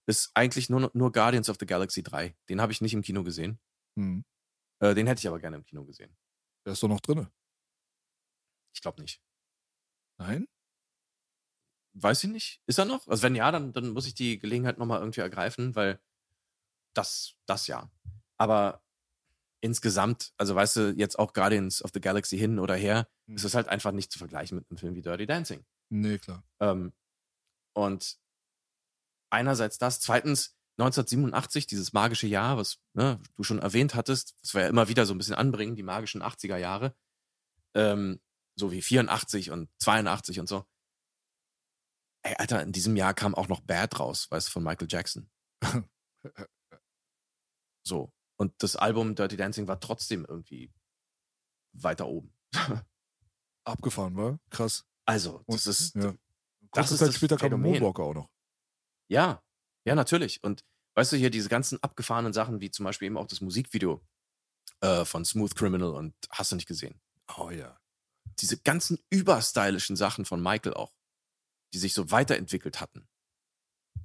ist 0.07 0.31
eigentlich 0.33 0.69
nur, 0.69 0.89
nur 0.93 1.11
Guardians 1.11 1.49
of 1.49 1.57
the 1.59 1.65
Galaxy 1.65 2.03
3. 2.03 2.35
Den 2.49 2.61
habe 2.61 2.71
ich 2.71 2.81
nicht 2.81 2.93
im 2.93 3.01
Kino 3.01 3.23
gesehen. 3.23 3.59
Hm. 3.97 4.25
Äh, 4.79 4.95
den 4.95 5.07
hätte 5.07 5.19
ich 5.19 5.27
aber 5.27 5.39
gerne 5.39 5.57
im 5.57 5.65
Kino 5.65 5.85
gesehen. 5.85 6.15
Der 6.65 6.73
ist 6.73 6.83
doch 6.83 6.87
noch 6.87 7.01
drin. 7.01 7.27
Ich 8.73 8.81
glaube 8.81 9.01
nicht. 9.01 9.21
Nein? 10.17 10.47
Weiß 12.01 12.23
ich 12.23 12.29
nicht. 12.29 12.61
Ist 12.65 12.79
er 12.79 12.85
noch? 12.85 13.07
Also 13.07 13.23
wenn 13.23 13.35
ja, 13.35 13.51
dann, 13.51 13.73
dann 13.73 13.89
muss 13.89 14.07
ich 14.07 14.13
die 14.13 14.39
Gelegenheit 14.39 14.77
nochmal 14.77 14.99
irgendwie 14.99 15.21
ergreifen, 15.21 15.75
weil 15.75 15.99
das, 16.93 17.35
das 17.45 17.67
ja. 17.67 17.89
Aber 18.37 18.81
insgesamt, 19.61 20.33
also 20.37 20.55
weißt 20.55 20.75
du, 20.77 20.93
jetzt 20.95 21.19
auch 21.19 21.33
Guardians 21.33 21.83
of 21.83 21.91
the 21.93 22.01
Galaxy 22.01 22.37
hin 22.37 22.59
oder 22.59 22.75
her, 22.75 23.07
mhm. 23.25 23.35
ist 23.35 23.43
es 23.43 23.55
halt 23.55 23.67
einfach 23.67 23.91
nicht 23.91 24.11
zu 24.11 24.19
vergleichen 24.19 24.57
mit 24.57 24.69
einem 24.69 24.77
Film 24.77 24.95
wie 24.95 25.01
Dirty 25.01 25.25
Dancing. 25.25 25.65
Nee, 25.89 26.17
klar. 26.17 26.43
Ähm, 26.59 26.93
und 27.73 28.17
einerseits 29.29 29.77
das, 29.77 29.99
zweitens 29.99 30.55
1987, 30.77 31.67
dieses 31.67 31.91
magische 31.91 32.27
Jahr, 32.27 32.57
was 32.57 32.79
ne, 32.93 33.19
du 33.35 33.43
schon 33.43 33.59
erwähnt 33.59 33.95
hattest, 33.95 34.35
was 34.41 34.53
wir 34.53 34.61
ja 34.61 34.67
immer 34.69 34.87
wieder 34.87 35.05
so 35.05 35.13
ein 35.13 35.17
bisschen 35.17 35.35
anbringen, 35.35 35.75
die 35.75 35.83
magischen 35.83 36.23
80er 36.23 36.57
Jahre, 36.57 36.95
ähm, 37.73 38.21
so 38.55 38.71
wie 38.71 38.81
84 38.81 39.51
und 39.51 39.69
82 39.79 40.39
und 40.39 40.47
so. 40.47 40.65
Ey, 42.23 42.35
Alter, 42.37 42.61
in 42.61 42.71
diesem 42.71 42.95
Jahr 42.95 43.13
kam 43.13 43.33
auch 43.35 43.47
noch 43.47 43.61
Bad 43.61 43.99
raus, 43.99 44.29
weißt 44.29 44.47
du, 44.47 44.51
von 44.51 44.63
Michael 44.63 44.87
Jackson. 44.89 45.29
so. 47.83 48.11
Und 48.37 48.53
das 48.63 48.75
Album 48.75 49.15
Dirty 49.15 49.37
Dancing 49.37 49.67
war 49.67 49.79
trotzdem 49.79 50.25
irgendwie 50.25 50.71
weiter 51.73 52.07
oben. 52.07 52.33
Abgefahren, 53.65 54.15
war? 54.15 54.39
Krass. 54.49 54.85
Also, 55.05 55.43
das 55.47 55.65
Und, 55.65 55.71
ist. 55.71 55.95
Ja. 55.95 56.15
Das 56.71 56.91
ist 56.91 56.99
Zeit 56.99 57.13
später 57.13 57.37
kam 57.37 57.61
Moonwalker 57.61 58.03
auch 58.03 58.13
noch. 58.13 58.29
Ja, 59.09 59.43
ja, 59.85 59.95
natürlich. 59.95 60.43
Und 60.43 60.63
weißt 60.95 61.13
du, 61.13 61.17
hier 61.17 61.29
diese 61.29 61.49
ganzen 61.49 61.81
abgefahrenen 61.81 62.33
Sachen, 62.33 62.61
wie 62.61 62.69
zum 62.69 62.83
Beispiel 62.83 63.07
eben 63.07 63.17
auch 63.17 63.27
das 63.27 63.41
Musikvideo 63.41 64.05
äh, 64.81 65.05
von 65.05 65.25
Smooth 65.25 65.55
Criminal 65.55 65.91
und 65.91 66.13
hast 66.29 66.51
du 66.51 66.55
nicht 66.55 66.67
gesehen. 66.67 67.01
Oh 67.37 67.49
ja. 67.49 67.79
Diese 68.39 68.57
ganzen 68.57 68.99
überstylischen 69.09 69.95
Sachen 69.95 70.25
von 70.25 70.41
Michael 70.41 70.73
auch, 70.73 70.93
die 71.73 71.77
sich 71.79 71.93
so 71.93 72.11
weiterentwickelt 72.11 72.81
hatten. 72.81 73.07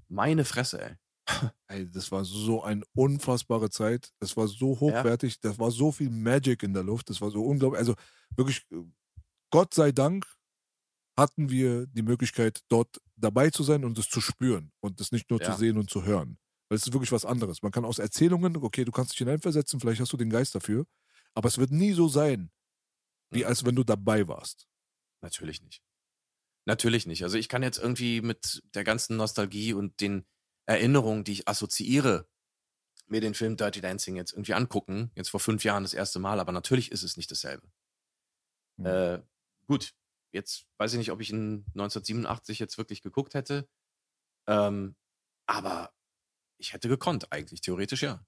Meine 0.09 0.45
Fresse, 0.45 0.81
ey. 0.83 0.97
Ey, 1.69 1.91
das 1.91 2.13
war 2.13 2.25
so 2.25 2.63
eine 2.63 2.85
unfassbare 2.95 3.71
Zeit. 3.71 4.13
Das 4.21 4.37
war 4.37 4.47
so 4.47 4.79
hochwertig. 4.81 5.41
Das 5.41 5.59
war 5.59 5.71
so 5.71 5.91
viel 5.91 6.11
Magic 6.11 6.63
in 6.63 6.75
der 6.75 6.83
Luft. 6.83 7.09
Das 7.09 7.21
war 7.23 7.31
so 7.31 7.43
unglaublich. 7.43 7.79
Also 7.79 7.95
wirklich, 8.37 8.67
äh, 8.71 8.83
Gott 9.51 9.73
sei 9.73 9.91
Dank 9.91 10.27
hatten 11.19 11.49
wir 11.49 11.87
die 11.87 12.03
Möglichkeit, 12.03 12.61
dort 12.69 13.01
dabei 13.17 13.49
zu 13.51 13.63
sein 13.63 13.85
und 13.85 13.97
es 13.99 14.09
zu 14.11 14.21
spüren 14.21 14.73
und 14.81 15.01
es 15.01 15.13
nicht 15.13 15.31
nur 15.31 15.41
Ja. 15.41 15.53
zu 15.53 15.59
sehen 15.59 15.79
und 15.79 15.89
zu 15.89 16.05
hören. 16.05 16.39
Weil 16.69 16.77
es 16.77 16.87
ist 16.87 16.93
wirklich 16.93 17.13
was 17.13 17.25
anderes. 17.25 17.63
Man 17.63 17.73
kann 17.73 17.85
aus 17.87 17.99
Erzählungen, 17.99 18.57
okay, 18.59 18.85
du 18.85 18.93
kannst 18.93 19.13
dich 19.13 19.19
hineinversetzen, 19.19 19.81
vielleicht 19.81 20.01
hast 20.03 20.13
du 20.13 20.17
den 20.19 20.31
Geist 20.31 20.55
dafür, 20.55 20.87
aber 21.35 21.49
es 21.49 21.57
wird 21.57 21.71
nie 21.71 21.93
so 21.93 22.09
sein, 22.09 22.51
wie 23.31 23.41
Mhm. 23.41 23.47
als 23.47 23.65
wenn 23.65 23.77
du 23.77 23.85
dabei 23.85 24.29
warst. 24.29 24.67
Natürlich 25.23 25.63
nicht. 25.63 25.83
Natürlich 26.67 27.07
nicht. 27.07 27.23
Also 27.23 27.37
ich 27.37 27.49
kann 27.49 27.63
jetzt 27.63 27.79
irgendwie 27.79 28.21
mit 28.23 28.63
der 28.75 28.85
ganzen 28.85 29.17
Nostalgie 29.17 29.75
und 29.75 30.01
den 30.01 30.25
Erinnerungen, 30.67 31.25
die 31.25 31.33
ich 31.33 31.49
assoziiere, 31.49 32.27
mir 33.07 33.21
den 33.21 33.35
Film 33.35 33.57
Dirty 33.57 33.81
Dancing 33.81 34.17
jetzt 34.17 34.33
irgendwie 34.33 34.55
angucken. 34.55 35.11
Jetzt 35.15 35.29
vor 35.29 35.41
fünf 35.41 35.63
Jahren 35.65 35.83
das 35.83 35.93
erste 35.93 36.19
Mal, 36.19 36.41
aber 36.41 36.53
natürlich 36.53 36.91
ist 36.91 37.03
es 37.03 37.17
nicht 37.17 37.31
dasselbe. 37.31 37.67
Mhm. 38.77 38.87
Äh, 38.87 39.23
gut, 39.67 39.95
jetzt 40.33 40.67
weiß 40.79 40.93
ich 40.93 40.99
nicht, 40.99 41.13
ob 41.13 41.21
ich 41.21 41.31
ihn 41.31 41.67
1987 41.75 42.59
jetzt 42.59 42.79
wirklich 42.79 43.03
geguckt 43.03 43.35
hätte. 43.35 43.69
Ähm, 44.47 44.97
aber 45.47 45.93
ich 46.57 46.73
hätte 46.73 46.89
gekonnt, 46.89 47.31
eigentlich, 47.31 47.61
theoretisch 47.61 48.03
ja. 48.03 48.25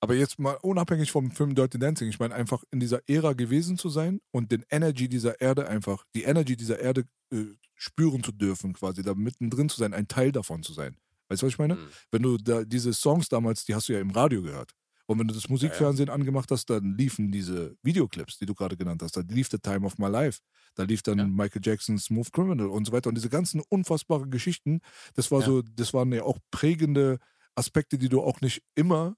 Aber 0.00 0.14
jetzt 0.14 0.38
mal 0.38 0.58
unabhängig 0.62 1.10
vom 1.10 1.30
Film 1.30 1.54
Dirty 1.54 1.78
Dancing, 1.78 2.08
ich 2.08 2.18
meine 2.18 2.34
einfach 2.34 2.62
in 2.70 2.80
dieser 2.80 3.00
Ära 3.08 3.32
gewesen 3.32 3.78
zu 3.78 3.88
sein 3.88 4.20
und 4.30 4.52
den 4.52 4.64
Energy 4.70 5.08
dieser 5.08 5.40
Erde 5.40 5.68
einfach, 5.68 6.04
die 6.14 6.24
Energy 6.24 6.56
dieser 6.56 6.78
Erde 6.78 7.04
äh, 7.32 7.44
spüren 7.74 8.22
zu 8.22 8.32
dürfen, 8.32 8.74
quasi 8.74 9.02
da 9.02 9.14
mittendrin 9.14 9.68
zu 9.68 9.78
sein, 9.78 9.94
ein 9.94 10.08
Teil 10.08 10.32
davon 10.32 10.62
zu 10.62 10.72
sein. 10.72 10.96
Weißt 11.28 11.42
du, 11.42 11.46
was 11.46 11.54
ich 11.54 11.58
meine? 11.58 11.74
Hm. 11.74 11.88
Wenn 12.10 12.22
du 12.22 12.36
da 12.36 12.64
diese 12.64 12.92
Songs 12.92 13.28
damals, 13.28 13.64
die 13.64 13.74
hast 13.74 13.88
du 13.88 13.94
ja 13.94 14.00
im 14.00 14.10
Radio 14.10 14.42
gehört. 14.42 14.72
Und 15.06 15.20
wenn 15.20 15.28
du 15.28 15.34
das 15.34 15.48
Musikfernsehen 15.48 16.10
angemacht 16.10 16.50
hast, 16.50 16.68
dann 16.68 16.96
liefen 16.96 17.30
diese 17.30 17.76
Videoclips, 17.82 18.38
die 18.38 18.46
du 18.46 18.54
gerade 18.54 18.76
genannt 18.76 19.02
hast. 19.02 19.16
Da 19.16 19.22
lief 19.28 19.48
The 19.50 19.58
Time 19.58 19.86
of 19.86 19.98
My 19.98 20.08
Life. 20.08 20.40
Da 20.74 20.82
lief 20.82 21.02
dann 21.02 21.18
Ja. 21.18 21.26
Michael 21.26 21.62
Jackson's 21.64 22.06
Smooth 22.06 22.32
Criminal 22.32 22.66
und 22.68 22.86
so 22.86 22.92
weiter. 22.92 23.08
Und 23.08 23.14
diese 23.14 23.28
ganzen 23.28 23.62
unfassbaren 23.68 24.30
Geschichten, 24.32 24.80
das 25.14 25.30
war 25.30 25.40
Ja. 25.40 25.46
so, 25.46 25.62
das 25.62 25.94
waren 25.94 26.12
ja 26.12 26.24
auch 26.24 26.38
prägende 26.50 27.20
Aspekte, 27.54 27.98
die 27.98 28.08
du 28.08 28.20
auch 28.20 28.40
nicht 28.40 28.62
immer 28.74 29.16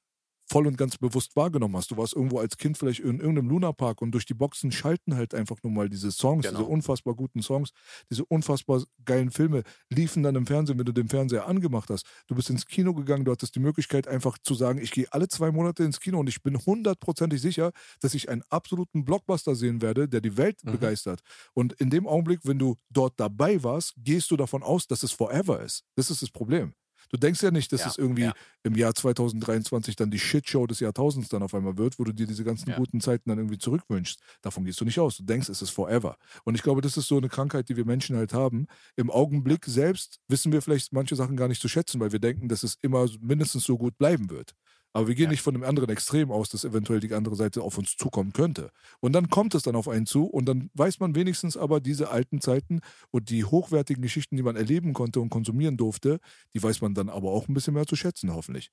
voll 0.51 0.67
und 0.67 0.77
ganz 0.79 0.97
bewusst 0.99 1.37
wahrgenommen 1.37 1.77
hast. 1.77 1.91
Du 1.91 1.97
warst 1.97 2.15
irgendwo 2.15 2.39
als 2.39 2.57
Kind 2.57 2.79
vielleicht 2.79 3.01
in 3.01 3.21
irgendeinem 3.21 3.49
Lunapark 3.51 4.01
und 4.03 4.13
durch 4.13 4.25
die 4.27 4.35
Boxen 4.35 4.73
schalten 4.73 5.15
halt 5.17 5.35
einfach 5.35 5.57
nur 5.63 5.73
mal 5.73 5.89
diese 5.89 6.11
Songs, 6.11 6.47
Genau. 6.47 6.59
diese 6.61 6.71
unfassbar 6.71 7.15
guten 7.15 7.43
Songs, 7.43 7.71
diese 8.11 8.25
unfassbar 8.25 8.83
geilen 9.05 9.31
Filme 9.31 9.63
liefen 9.91 10.23
dann 10.23 10.37
im 10.37 10.47
Fernsehen, 10.47 10.79
wenn 10.79 10.87
du 10.87 10.93
den 10.93 11.09
Fernseher 11.09 11.47
angemacht 11.47 11.91
hast. 11.91 12.07
Du 12.27 12.35
bist 12.35 12.51
ins 12.51 12.67
Kino 12.67 12.95
gegangen, 12.95 13.25
du 13.25 13.33
hattest 13.33 13.55
die 13.55 13.61
Möglichkeit 13.61 14.09
einfach 14.09 14.39
zu 14.43 14.55
sagen, 14.55 14.79
ich 14.81 14.91
gehe 14.91 15.07
alle 15.13 15.29
zwei 15.29 15.51
Monate 15.53 15.85
ins 15.85 16.01
Kino 16.01 16.19
und 16.21 16.29
ich 16.29 16.43
bin 16.43 16.57
hundertprozentig 16.65 17.41
sicher, 17.41 17.73
dass 18.01 18.15
ich 18.15 18.29
einen 18.29 18.43
absoluten 18.49 19.05
Blockbuster 19.05 19.55
sehen 19.55 19.83
werde, 19.83 20.09
der 20.09 20.21
die 20.21 20.37
Welt 20.37 20.65
Mhm. 20.65 20.73
begeistert. 20.73 21.21
Und 21.55 21.75
in 21.75 21.91
dem 21.91 22.07
Augenblick, 22.07 22.41
wenn 22.45 22.59
du 22.59 22.77
dort 22.91 23.15
dabei 23.21 23.63
warst, 23.63 23.95
gehst 23.99 24.31
du 24.31 24.37
davon 24.37 24.63
aus, 24.63 24.87
dass 24.87 25.03
es 25.03 25.13
forever 25.13 25.61
ist. 25.63 25.85
Das 25.97 26.11
ist 26.11 26.23
das 26.23 26.31
Problem. 26.31 26.73
Du 27.11 27.17
denkst 27.17 27.43
ja 27.43 27.51
nicht, 27.51 27.73
dass 27.73 27.81
Ja, 27.83 27.87
es 27.89 27.99
irgendwie 27.99 28.25
ja. 28.25 28.35
im 28.63 28.75
Jahr 28.75 28.95
2023 28.95 29.97
dann 29.97 30.11
die 30.11 30.19
Shitshow 30.19 30.67
des 30.67 30.81
Jahrtausends 30.81 31.29
dann 31.29 31.43
auf 31.43 31.55
einmal 31.55 31.77
wird, 31.79 31.99
wo 31.99 32.05
du 32.05 32.13
dir 32.13 32.27
diese 32.27 32.45
ganzen 32.45 32.71
Ja. 32.71 32.77
guten 32.77 33.01
Zeiten 33.01 33.29
dann 33.31 33.39
irgendwie 33.39 33.59
zurückwünschst. 33.59 34.21
Davon 34.43 34.65
gehst 34.65 34.81
du 34.81 34.85
nicht 34.85 34.99
aus. 35.01 35.17
Du 35.17 35.25
denkst, 35.25 35.49
es 35.49 35.63
ist 35.63 35.71
forever. 35.71 36.17
Und 36.45 36.55
ich 36.55 36.63
glaube, 36.63 36.81
das 36.83 36.97
ist 36.97 37.09
so 37.09 37.17
eine 37.17 37.29
Krankheit, 37.29 37.69
die 37.69 37.77
wir 37.77 37.85
Menschen 37.85 38.17
halt 38.17 38.33
haben. 38.35 38.67
Im 38.97 39.11
Augenblick 39.11 39.65
selbst 39.67 40.21
wissen 40.29 40.53
wir 40.53 40.63
vielleicht 40.63 40.93
manche 40.93 41.17
Sachen 41.17 41.37
gar 41.37 41.49
nicht 41.49 41.63
zu 41.63 41.69
schätzen, 41.69 42.01
weil 42.01 42.13
wir 42.13 42.21
denken, 42.21 42.49
dass 42.49 42.63
es 42.63 42.77
immer 42.83 43.07
mindestens 43.21 43.65
so 43.65 43.79
gut 43.79 43.97
bleiben 43.99 44.31
wird. 44.31 44.55
Aber 44.99 45.07
wir 45.07 45.15
gehen 45.15 45.29
Ja. 45.29 45.31
nicht 45.31 45.43
von 45.43 45.55
dem 45.55 45.63
anderen 45.63 45.91
Extrem 45.91 46.33
aus, 46.33 46.49
dass 46.49 46.65
eventuell 46.65 46.99
die 46.99 47.15
andere 47.15 47.37
Seite 47.37 47.63
auf 47.63 47.79
uns 47.79 47.97
zukommen 47.97 48.33
könnte. 48.33 48.73
Und 48.99 49.13
dann 49.13 49.29
kommt 49.31 49.55
es 49.55 49.63
dann 49.63 49.77
auf 49.77 49.87
einen 49.89 50.07
zu 50.07 50.25
und 50.27 50.47
dann 50.47 50.71
weiß 50.75 50.99
man 50.99 51.15
wenigstens 51.15 51.57
aber 51.57 51.81
diese 51.81 52.11
alten 52.11 52.41
Zeiten 52.41 52.81
und 53.13 53.31
die 53.31 53.45
hochwertigen 53.45 54.03
Geschichten, 54.03 54.37
die 54.37 54.43
man 54.43 54.57
erleben 54.57 54.95
konnte 54.95 55.21
und 55.21 55.31
konsumieren 55.31 55.77
durfte, 55.77 56.19
die 56.53 56.61
weiß 56.61 56.81
man 56.81 56.95
dann 56.95 57.09
aber 57.11 57.31
auch 57.31 57.47
ein 57.47 57.55
bisschen 57.55 57.75
mehr 57.75 57.87
zu 57.87 57.95
schätzen, 57.95 58.35
hoffentlich. 58.35 58.73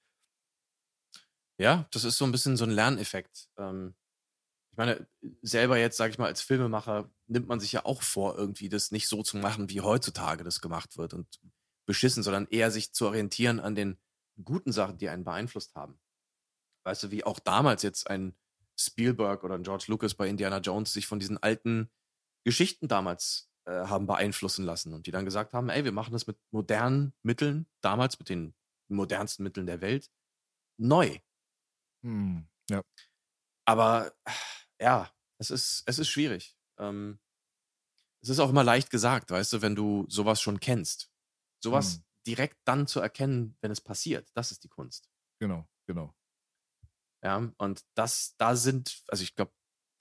Ja, 1.59 1.87
das 1.91 2.03
ist 2.03 2.17
so 2.17 2.25
ein 2.25 2.31
bisschen 2.31 2.57
so 2.57 2.65
ein 2.65 2.71
Lerneffekt. 2.71 3.49
Ähm, 3.57 3.95
ich 4.71 4.77
meine, 4.77 5.07
selber 5.43 5.77
jetzt, 5.77 5.97
sage 5.97 6.11
ich 6.11 6.19
mal, 6.19 6.27
als 6.27 6.41
Filmemacher 6.41 7.11
nimmt 7.27 7.47
man 7.47 7.59
sich 7.59 7.73
ja 7.73 7.85
auch 7.85 8.03
vor, 8.03 8.37
irgendwie 8.37 8.69
das 8.69 8.91
nicht 8.91 9.07
so 9.07 9.23
zu 9.23 9.37
machen, 9.37 9.69
wie 9.69 9.81
heutzutage 9.81 10.43
das 10.43 10.61
gemacht 10.61 10.97
wird 10.97 11.13
und 11.13 11.39
beschissen, 11.87 12.23
sondern 12.23 12.47
eher 12.47 12.71
sich 12.71 12.93
zu 12.93 13.07
orientieren 13.07 13.59
an 13.59 13.75
den 13.75 13.99
guten 14.43 14.71
Sachen, 14.73 14.97
die 14.99 15.09
einen 15.09 15.25
beeinflusst 15.25 15.75
haben. 15.75 15.99
Weißt 16.85 17.03
du, 17.03 17.11
wie 17.11 17.23
auch 17.23 17.39
damals 17.39 17.83
jetzt 17.83 18.09
ein 18.09 18.35
Spielberg 18.77 19.43
oder 19.43 19.55
ein 19.55 19.63
George 19.63 19.85
Lucas 19.87 20.13
bei 20.13 20.27
Indiana 20.27 20.59
Jones 20.59 20.93
sich 20.93 21.07
von 21.07 21.19
diesen 21.19 21.41
alten 21.41 21.89
Geschichten 22.43 22.87
damals 22.87 23.49
äh, 23.65 23.71
haben 23.71 24.05
beeinflussen 24.07 24.65
lassen 24.65 24.93
und 24.93 25.07
die 25.07 25.11
dann 25.11 25.25
gesagt 25.25 25.53
haben, 25.53 25.69
ey, 25.69 25.83
wir 25.83 25.91
machen 25.91 26.13
das 26.13 26.27
mit 26.27 26.37
modernen 26.51 27.13
Mitteln, 27.23 27.67
damals 27.81 28.19
mit 28.19 28.29
den 28.29 28.53
modernsten 28.87 29.43
Mitteln 29.43 29.65
der 29.65 29.81
Welt, 29.81 30.11
neu. 30.77 31.19
Hm, 32.03 32.47
ja. 32.69 32.81
Aber 33.65 34.13
ja, 34.79 35.11
es 35.39 35.49
ist, 35.49 35.83
es 35.87 35.99
ist 35.99 36.09
schwierig. 36.09 36.57
Ähm, 36.77 37.19
es 38.21 38.29
ist 38.29 38.39
auch 38.39 38.49
immer 38.49 38.63
leicht 38.63 38.89
gesagt, 38.89 39.31
weißt 39.31 39.53
du, 39.53 39.61
wenn 39.61 39.75
du 39.75 40.05
sowas 40.09 40.41
schon 40.41 40.59
kennst. 40.59 41.11
Sowas 41.63 41.95
Hm. 41.95 42.03
direkt 42.27 42.57
dann 42.65 42.87
zu 42.87 42.99
erkennen, 42.99 43.57
wenn 43.61 43.71
es 43.71 43.81
passiert, 43.81 44.29
das 44.33 44.51
ist 44.51 44.63
die 44.63 44.69
Kunst. 44.69 45.09
Genau, 45.39 45.67
genau. 45.87 46.14
Ja, 47.25 47.51
und 47.57 47.83
das, 47.95 48.35
da 48.37 48.55
sind, 48.55 49.01
also 49.07 49.23
ich 49.23 49.33
glaube, 49.33 49.51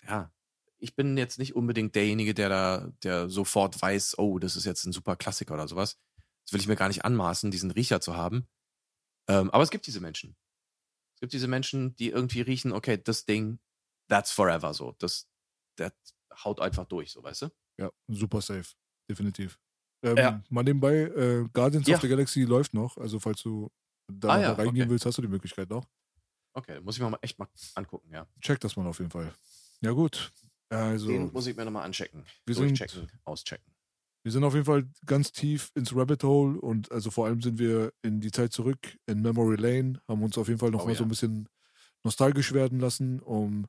ja, 0.06 0.30
ich 0.76 0.94
bin 0.94 1.16
jetzt 1.16 1.38
nicht 1.38 1.56
unbedingt 1.56 1.94
derjenige, 1.94 2.34
der 2.34 2.50
da, 2.50 2.92
der 3.02 3.30
sofort 3.30 3.80
weiß, 3.80 4.18
oh, 4.18 4.38
das 4.38 4.56
ist 4.56 4.66
jetzt 4.66 4.84
ein 4.84 4.92
super 4.92 5.16
Klassiker 5.16 5.54
oder 5.54 5.66
sowas. 5.66 5.98
Das 6.44 6.52
will 6.52 6.60
ich 6.60 6.68
mir 6.68 6.76
gar 6.76 6.88
nicht 6.88 7.06
anmaßen, 7.06 7.50
diesen 7.50 7.70
Riecher 7.70 8.02
zu 8.02 8.14
haben. 8.14 8.46
Ähm, 9.26 9.50
aber 9.52 9.62
es 9.62 9.70
gibt 9.70 9.86
diese 9.86 10.00
Menschen. 10.00 10.36
Es 11.14 11.20
gibt 11.20 11.32
diese 11.32 11.48
Menschen, 11.48 11.96
die 11.96 12.10
irgendwie 12.10 12.42
riechen, 12.42 12.72
okay, 12.72 12.98
das 13.02 13.24
Ding, 13.24 13.58
that's 14.10 14.30
forever 14.30 14.74
so. 14.74 14.94
Das, 14.98 15.26
das 15.76 15.92
haut 16.44 16.60
einfach 16.60 16.84
durch, 16.84 17.10
so, 17.10 17.22
weißt 17.22 17.42
du? 17.42 17.48
Ja, 17.80 17.90
super 18.08 18.42
safe. 18.42 18.74
Definitiv. 19.08 19.58
Ähm, 20.04 20.18
Ja. 20.18 20.44
Mal 20.50 20.64
nebenbei, 20.64 20.94
äh, 21.04 21.48
Guardians 21.54 21.86
Ja. 21.88 21.94
of 21.94 22.02
the 22.02 22.08
Galaxy 22.08 22.42
läuft 22.42 22.74
noch. 22.74 22.98
Also, 22.98 23.18
falls 23.18 23.40
du 23.42 23.72
da 24.12 24.28
Ah 24.28 24.40
ja, 24.42 24.52
reingehen 24.52 24.82
okay. 24.82 24.90
willst, 24.90 25.06
hast 25.06 25.16
du 25.16 25.22
die 25.22 25.28
Möglichkeit 25.28 25.70
noch. 25.70 25.88
Okay, 26.54 26.80
muss 26.80 26.96
ich 26.96 27.02
mir 27.02 27.10
mal 27.10 27.18
echt 27.20 27.38
mal 27.38 27.48
angucken, 27.74 28.10
ja. 28.12 28.26
Check 28.40 28.60
das 28.60 28.76
mal 28.76 28.86
auf 28.86 28.98
jeden 28.98 29.10
Fall. 29.10 29.32
Ja, 29.80 29.90
gut. 29.90 30.32
Also, 30.70 31.08
Den 31.08 31.32
muss 31.32 31.46
ich 31.46 31.56
mir 31.56 31.64
nochmal 31.64 31.84
anchecken. 31.84 32.24
Wir 32.46 32.54
sind- 32.54 32.78
Durchchecken, 32.78 33.08
auschecken. 33.24 33.74
wir 34.22 34.32
sind 34.32 34.42
auf 34.44 34.54
jeden 34.54 34.64
Fall 34.64 34.88
ganz 35.04 35.30
tief 35.32 35.70
ins 35.74 35.94
Rabbit 35.94 36.24
Hole 36.24 36.60
und 36.60 36.90
also 36.90 37.10
vor 37.10 37.26
allem 37.26 37.42
sind 37.42 37.58
wir 37.58 37.92
in 38.02 38.20
die 38.20 38.30
Zeit 38.30 38.52
zurück, 38.52 38.96
in 39.06 39.20
Memory 39.20 39.56
Lane, 39.56 40.00
haben 40.08 40.22
uns 40.22 40.38
auf 40.38 40.48
jeden 40.48 40.58
Fall 40.60 40.70
noch 40.70 40.82
Oh 40.82 40.86
mal 40.86 40.92
ja. 40.92 40.98
so 40.98 41.04
ein 41.04 41.08
bisschen 41.08 41.48
nostalgisch 42.04 42.52
werden 42.52 42.80
lassen, 42.80 43.20
um 43.20 43.66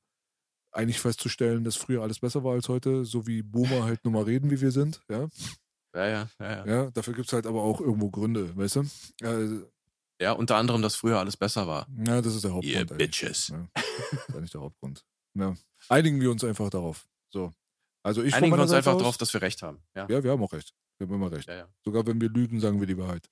eigentlich 0.72 0.99
festzustellen, 0.99 1.64
dass 1.64 1.76
früher 1.76 2.02
alles 2.02 2.20
besser 2.20 2.44
war 2.44 2.53
als 2.53 2.70
heute, 2.70 3.06
so 3.06 3.26
wie 3.28 3.41
Boomer 3.41 3.84
halt 3.84 4.03
nur 4.03 4.14
mal 4.14 4.24
reden, 4.24 4.49
wie 4.52 4.60
wir 4.62 4.72
sind. 4.72 5.02
Ja, 5.10 5.28
Ja, 5.95 6.07
ja, 6.07 6.30
ja, 6.40 6.52
ja. 6.52 6.66
ja 6.66 6.91
dafür 6.91 7.14
gibt 7.14 7.28
es 7.28 7.34
halt 7.34 7.45
aber 7.48 7.62
auch 7.64 7.80
irgendwo 7.82 8.10
Gründe, 8.10 8.56
weißt 8.57 8.76
du? 8.78 8.82
Äh, 9.22 9.66
Ja, 10.22 10.32
unter 10.32 10.56
anderem, 10.56 10.82
dass 10.82 10.96
früher 10.96 11.20
alles 11.20 11.36
besser 11.38 11.68
war. 11.68 11.88
ja, 12.06 12.22
das 12.22 12.36
ist 12.36 12.44
der 12.44 12.54
Hauptgrund. 12.54 12.76
Eigentlich. 12.78 12.98
bitches. 12.98 13.50
Ja, 13.50 13.68
das 13.74 13.84
ist 14.30 14.36
eigentlich 14.36 14.52
der 14.52 14.62
Hauptgrund. 14.62 15.06
Ja. 15.34 15.54
Einigen 15.90 16.22
wir 16.22 16.32
uns 16.32 16.44
einfach 16.44 16.70
darauf. 16.70 17.06
So. 17.30 17.54
Also 18.04 18.24
ich 18.24 18.34
Einigen 18.34 18.56
wir 18.56 18.62
uns 18.62 18.72
einfach 18.72 18.98
darauf, 18.98 19.18
dass 19.18 19.34
wir 19.34 19.42
recht 19.42 19.62
haben. 19.62 19.82
Ja, 19.96 20.08
Ja, 20.10 20.24
wir 20.24 20.32
haben 20.32 20.42
auch 20.44 20.54
recht. 20.54 20.74
Wir 20.98 21.08
haben 21.08 21.16
immer 21.16 21.32
recht. 21.32 21.48
ja, 21.48 21.56
ja. 21.56 21.68
Sogar 21.84 22.06
wenn 22.08 22.22
wir 22.22 22.30
lügen, 22.30 22.60
sagen 22.60 22.80
wir 22.80 22.88
die 22.88 22.98
Wahrheit. 22.98 23.28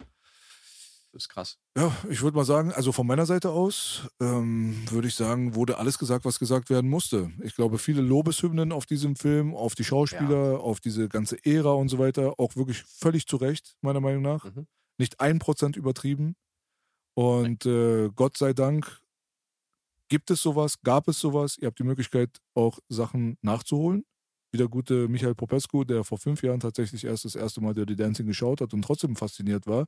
Das 1.13 1.25
ist 1.25 1.29
krass. 1.29 1.59
Ja, 1.77 1.95
ich 2.09 2.23
würde 2.23 2.35
mal 2.35 2.43
sagen, 2.43 2.73
also 2.73 2.91
von 2.91 3.05
meiner 3.05 3.27
Seite 3.27 3.51
aus 3.51 4.07
ähm, 4.19 4.83
würde 4.89 5.07
ich 5.07 5.13
sagen, 5.13 5.53
wurde 5.53 5.77
alles 5.77 5.99
gesagt, 5.99 6.25
was 6.25 6.39
gesagt 6.39 6.71
werden 6.71 6.89
musste. 6.89 7.31
Ich 7.43 7.55
glaube, 7.55 7.77
viele 7.77 8.01
Lobeshymnen 8.01 8.71
auf 8.71 8.87
diesem 8.87 9.15
Film, 9.15 9.53
auf 9.55 9.75
die 9.75 9.83
Schauspieler, 9.83 10.59
auf 10.59 10.79
diese 10.79 11.07
ganze 11.09 11.37
Ära 11.45 11.71
und 11.73 11.89
so 11.89 11.99
weiter, 11.99 12.33
auch 12.39 12.55
wirklich 12.55 12.81
völlig 12.83 13.27
zu 13.27 13.37
Recht, 13.37 13.75
meiner 13.81 13.99
Meinung 14.01 14.23
nach. 14.23 14.43
Mhm. 14.43 14.65
Nicht 14.97 15.19
ein 15.19 15.37
Prozent 15.37 15.77
übertrieben. 15.77 16.35
Und 17.15 17.65
äh, 17.65 18.09
Gott 18.15 18.37
sei 18.37 18.53
Dank 18.53 19.01
gibt 20.09 20.31
es 20.31 20.41
sowas, 20.41 20.81
gab 20.81 21.07
es 21.07 21.19
sowas. 21.19 21.57
Ihr 21.57 21.67
habt 21.67 21.79
die 21.79 21.83
Möglichkeit, 21.83 22.29
auch 22.53 22.79
Sachen 22.89 23.37
nachzuholen. 23.41 24.05
Wie 24.51 24.57
der 24.57 24.67
gute 24.67 25.07
Michael 25.07 25.33
Popescu, 25.33 25.83
der 25.83 26.03
vor 26.03 26.19
fünf 26.19 26.43
Jahren 26.43 26.59
tatsächlich 26.59 27.03
erst 27.05 27.25
das 27.25 27.35
erste 27.35 27.59
Mal 27.59 27.73
Dirty 27.73 27.95
Dancing 27.95 28.27
geschaut 28.27 28.61
hat 28.61 28.73
und 28.75 28.83
trotzdem 28.83 29.15
fasziniert 29.15 29.65
war. 29.65 29.87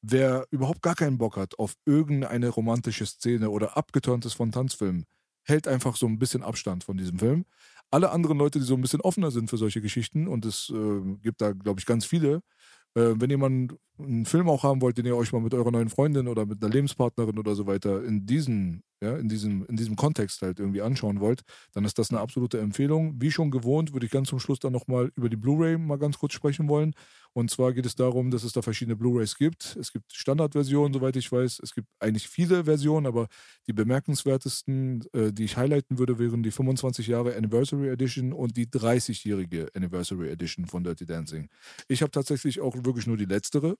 Wer 0.00 0.46
überhaupt 0.50 0.80
gar 0.80 0.94
keinen 0.94 1.18
Bock 1.18 1.36
hat 1.36 1.58
auf 1.58 1.74
irgendeine 1.84 2.48
romantische 2.48 3.04
Szene 3.04 3.50
oder 3.50 3.76
abgeturntes 3.76 4.32
von 4.32 4.52
Tanzfilmen, 4.52 5.04
hält 5.42 5.68
einfach 5.68 5.96
so 5.96 6.06
ein 6.06 6.18
bisschen 6.18 6.42
Abstand 6.42 6.84
von 6.84 6.96
diesem 6.96 7.18
Film. 7.18 7.44
Alle 7.90 8.10
anderen 8.10 8.38
Leute, 8.38 8.58
die 8.58 8.64
so 8.64 8.74
ein 8.74 8.80
bisschen 8.80 9.02
offener 9.02 9.30
sind 9.30 9.50
für 9.50 9.58
solche 9.58 9.82
Geschichten, 9.82 10.26
und 10.28 10.46
es 10.46 10.70
äh, 10.74 11.16
gibt 11.22 11.42
da, 11.42 11.52
glaube 11.52 11.80
ich, 11.80 11.86
ganz 11.86 12.06
viele, 12.06 12.40
äh, 12.94 13.14
wenn 13.16 13.38
mal 13.38 13.68
einen, 13.98 14.26
Film 14.26 14.48
auch 14.48 14.62
haben 14.62 14.80
wollt, 14.80 14.98
den 14.98 15.06
ihr 15.06 15.16
euch 15.16 15.32
mal 15.32 15.40
mit 15.40 15.54
eurer 15.54 15.70
neuen 15.70 15.88
Freundin 15.88 16.28
oder 16.28 16.46
mit 16.46 16.62
einer 16.62 16.72
Lebenspartnerin 16.72 17.38
oder 17.38 17.54
so 17.54 17.66
weiter 17.66 18.04
in 18.04 18.26
diesen, 18.26 18.82
ja, 19.02 19.16
in 19.16 19.28
diesem, 19.28 19.64
in 19.66 19.76
diesem 19.76 19.96
Kontext 19.96 20.42
halt 20.42 20.58
irgendwie 20.58 20.82
anschauen 20.82 21.20
wollt, 21.20 21.42
dann 21.72 21.84
ist 21.84 21.98
das 21.98 22.10
eine 22.10 22.20
absolute 22.20 22.58
Empfehlung. 22.60 23.20
Wie 23.20 23.30
schon 23.30 23.50
gewohnt, 23.50 23.92
würde 23.92 24.06
ich 24.06 24.12
ganz 24.12 24.28
zum 24.28 24.40
Schluss 24.40 24.58
dann 24.58 24.72
nochmal 24.72 25.12
über 25.16 25.28
die 25.28 25.36
Blu-ray 25.36 25.78
mal 25.78 25.98
ganz 25.98 26.18
kurz 26.18 26.32
sprechen 26.32 26.68
wollen. 26.68 26.94
Und 27.36 27.50
zwar 27.50 27.74
geht 27.74 27.84
es 27.84 27.94
darum, 27.94 28.30
dass 28.30 28.44
es 28.44 28.54
da 28.54 28.62
verschiedene 28.62 28.96
Blu-rays 28.96 29.36
gibt. 29.36 29.76
Es 29.76 29.92
gibt 29.92 30.10
Standardversionen, 30.14 30.94
soweit 30.94 31.16
ich 31.16 31.30
weiß. 31.30 31.60
Es 31.62 31.74
gibt 31.74 31.86
eigentlich 32.00 32.28
viele 32.28 32.64
Versionen, 32.64 33.06
aber 33.06 33.28
die 33.66 33.74
bemerkenswertesten, 33.74 35.04
äh, 35.12 35.34
die 35.34 35.44
ich 35.44 35.58
highlighten 35.58 35.98
würde, 35.98 36.18
wären 36.18 36.42
die 36.42 36.50
25 36.50 37.06
Jahre 37.08 37.36
Anniversary 37.36 37.90
Edition 37.90 38.32
und 38.32 38.56
die 38.56 38.66
30-jährige 38.66 39.68
Anniversary 39.74 40.30
Edition 40.30 40.64
von 40.64 40.82
Dirty 40.82 41.04
Dancing. 41.04 41.50
Ich 41.88 42.00
habe 42.00 42.10
tatsächlich 42.10 42.62
auch 42.62 42.74
wirklich 42.84 43.06
nur 43.06 43.18
die 43.18 43.26
letztere. 43.26 43.76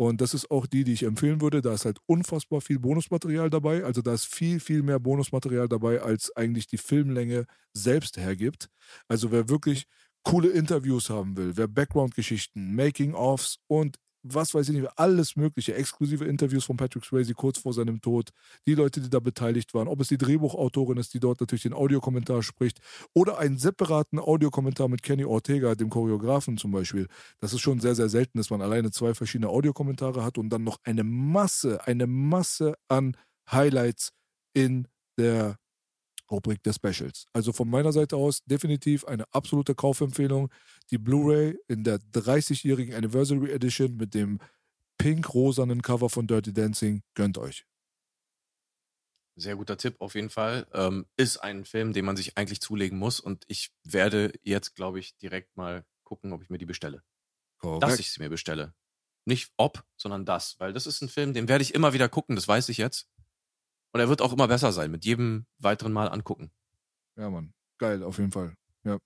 Und 0.00 0.20
das 0.20 0.32
ist 0.32 0.50
auch 0.52 0.66
die, 0.66 0.84
die 0.84 0.92
ich 0.92 1.02
empfehlen 1.02 1.40
würde. 1.40 1.60
Da 1.60 1.74
ist 1.74 1.84
halt 1.84 1.98
unfassbar 2.06 2.60
viel 2.60 2.78
Bonusmaterial 2.78 3.50
dabei. 3.50 3.82
Also 3.84 4.00
da 4.00 4.14
ist 4.14 4.26
viel, 4.26 4.60
viel 4.60 4.82
mehr 4.84 5.00
Bonusmaterial 5.00 5.68
dabei, 5.68 6.00
als 6.00 6.34
eigentlich 6.36 6.68
die 6.68 6.78
Filmlänge 6.78 7.46
selbst 7.72 8.16
hergibt. 8.16 8.68
Also 9.08 9.32
wer 9.32 9.48
wirklich 9.48 9.86
coole 10.22 10.50
Interviews 10.50 11.10
haben 11.10 11.36
will, 11.36 11.56
wer 11.56 11.66
Background-Geschichten, 11.66 12.76
Making-ofs 12.76 13.58
und 13.66 13.96
was 14.34 14.54
weiß 14.54 14.68
ich 14.68 14.76
nicht, 14.76 14.88
alles 14.96 15.36
mögliche, 15.36 15.74
exklusive 15.74 16.24
Interviews 16.24 16.64
von 16.64 16.76
Patrick 16.76 17.04
Swayze 17.04 17.34
kurz 17.34 17.58
vor 17.58 17.72
seinem 17.72 18.00
Tod, 18.00 18.30
die 18.66 18.74
Leute, 18.74 19.00
die 19.00 19.10
da 19.10 19.20
beteiligt 19.20 19.74
waren, 19.74 19.88
ob 19.88 20.00
es 20.00 20.08
die 20.08 20.18
Drehbuchautorin 20.18 20.98
ist, 20.98 21.14
die 21.14 21.20
dort 21.20 21.40
natürlich 21.40 21.62
den 21.62 21.74
Audiokommentar 21.74 22.42
spricht, 22.42 22.80
oder 23.14 23.38
einen 23.38 23.58
separaten 23.58 24.18
Audiokommentar 24.18 24.88
mit 24.88 25.02
Kenny 25.02 25.24
Ortega, 25.24 25.74
dem 25.74 25.90
Choreografen 25.90 26.56
zum 26.56 26.72
Beispiel. 26.72 27.08
Das 27.40 27.52
ist 27.52 27.60
schon 27.60 27.80
sehr, 27.80 27.94
sehr 27.94 28.08
selten, 28.08 28.38
dass 28.38 28.50
man 28.50 28.62
alleine 28.62 28.90
zwei 28.90 29.14
verschiedene 29.14 29.50
Audiokommentare 29.50 30.24
hat 30.24 30.38
und 30.38 30.50
dann 30.50 30.64
noch 30.64 30.78
eine 30.84 31.04
Masse, 31.04 31.86
eine 31.86 32.06
Masse 32.06 32.74
an 32.88 33.16
Highlights 33.50 34.12
in 34.54 34.88
der 35.18 35.58
Rubrik 36.30 36.62
der 36.62 36.72
Specials. 36.72 37.26
Also 37.32 37.52
von 37.52 37.68
meiner 37.68 37.92
Seite 37.92 38.16
aus 38.16 38.42
definitiv 38.44 39.04
eine 39.04 39.24
absolute 39.32 39.74
Kaufempfehlung. 39.74 40.50
Die 40.90 40.98
Blu-ray 40.98 41.58
in 41.68 41.84
der 41.84 41.98
30-jährigen 41.98 42.94
Anniversary 42.94 43.50
Edition 43.50 43.96
mit 43.96 44.14
dem 44.14 44.38
pink-rosanen 44.98 45.82
Cover 45.82 46.10
von 46.10 46.26
Dirty 46.26 46.52
Dancing 46.52 47.02
gönnt 47.14 47.38
euch. 47.38 47.64
Sehr 49.36 49.54
guter 49.54 49.76
Tipp 49.76 50.00
auf 50.00 50.16
jeden 50.16 50.30
Fall. 50.30 50.66
Ähm, 50.74 51.06
ist 51.16 51.38
ein 51.38 51.64
Film, 51.64 51.92
den 51.92 52.04
man 52.04 52.16
sich 52.16 52.36
eigentlich 52.36 52.60
zulegen 52.60 52.98
muss 52.98 53.20
und 53.20 53.44
ich 53.46 53.70
werde 53.84 54.32
jetzt, 54.42 54.74
glaube 54.74 54.98
ich, 54.98 55.16
direkt 55.18 55.56
mal 55.56 55.86
gucken, 56.02 56.32
ob 56.32 56.42
ich 56.42 56.50
mir 56.50 56.58
die 56.58 56.66
bestelle. 56.66 57.02
Korrekt. 57.58 57.82
Dass 57.84 57.98
ich 58.00 58.10
sie 58.10 58.20
mir 58.20 58.30
bestelle. 58.30 58.74
Nicht 59.24 59.52
ob, 59.56 59.84
sondern 59.96 60.24
das, 60.24 60.58
weil 60.58 60.72
das 60.72 60.86
ist 60.86 61.02
ein 61.02 61.08
Film, 61.08 61.34
den 61.34 61.48
werde 61.48 61.62
ich 61.62 61.74
immer 61.74 61.92
wieder 61.92 62.08
gucken, 62.08 62.34
das 62.34 62.48
weiß 62.48 62.68
ich 62.70 62.78
jetzt. 62.78 63.08
Und 63.98 64.02
er 64.02 64.08
wird 64.08 64.22
auch 64.22 64.32
immer 64.32 64.46
besser 64.46 64.70
sein, 64.70 64.92
mit 64.92 65.04
jedem 65.04 65.44
weiteren 65.58 65.92
Mal 65.92 66.08
angucken. 66.08 66.52
Ja, 67.16 67.30
Mann. 67.30 67.52
Geil, 67.78 68.04
auf 68.04 68.18
jeden 68.18 68.30
Fall. 68.30 68.54
Ja. 68.84 69.00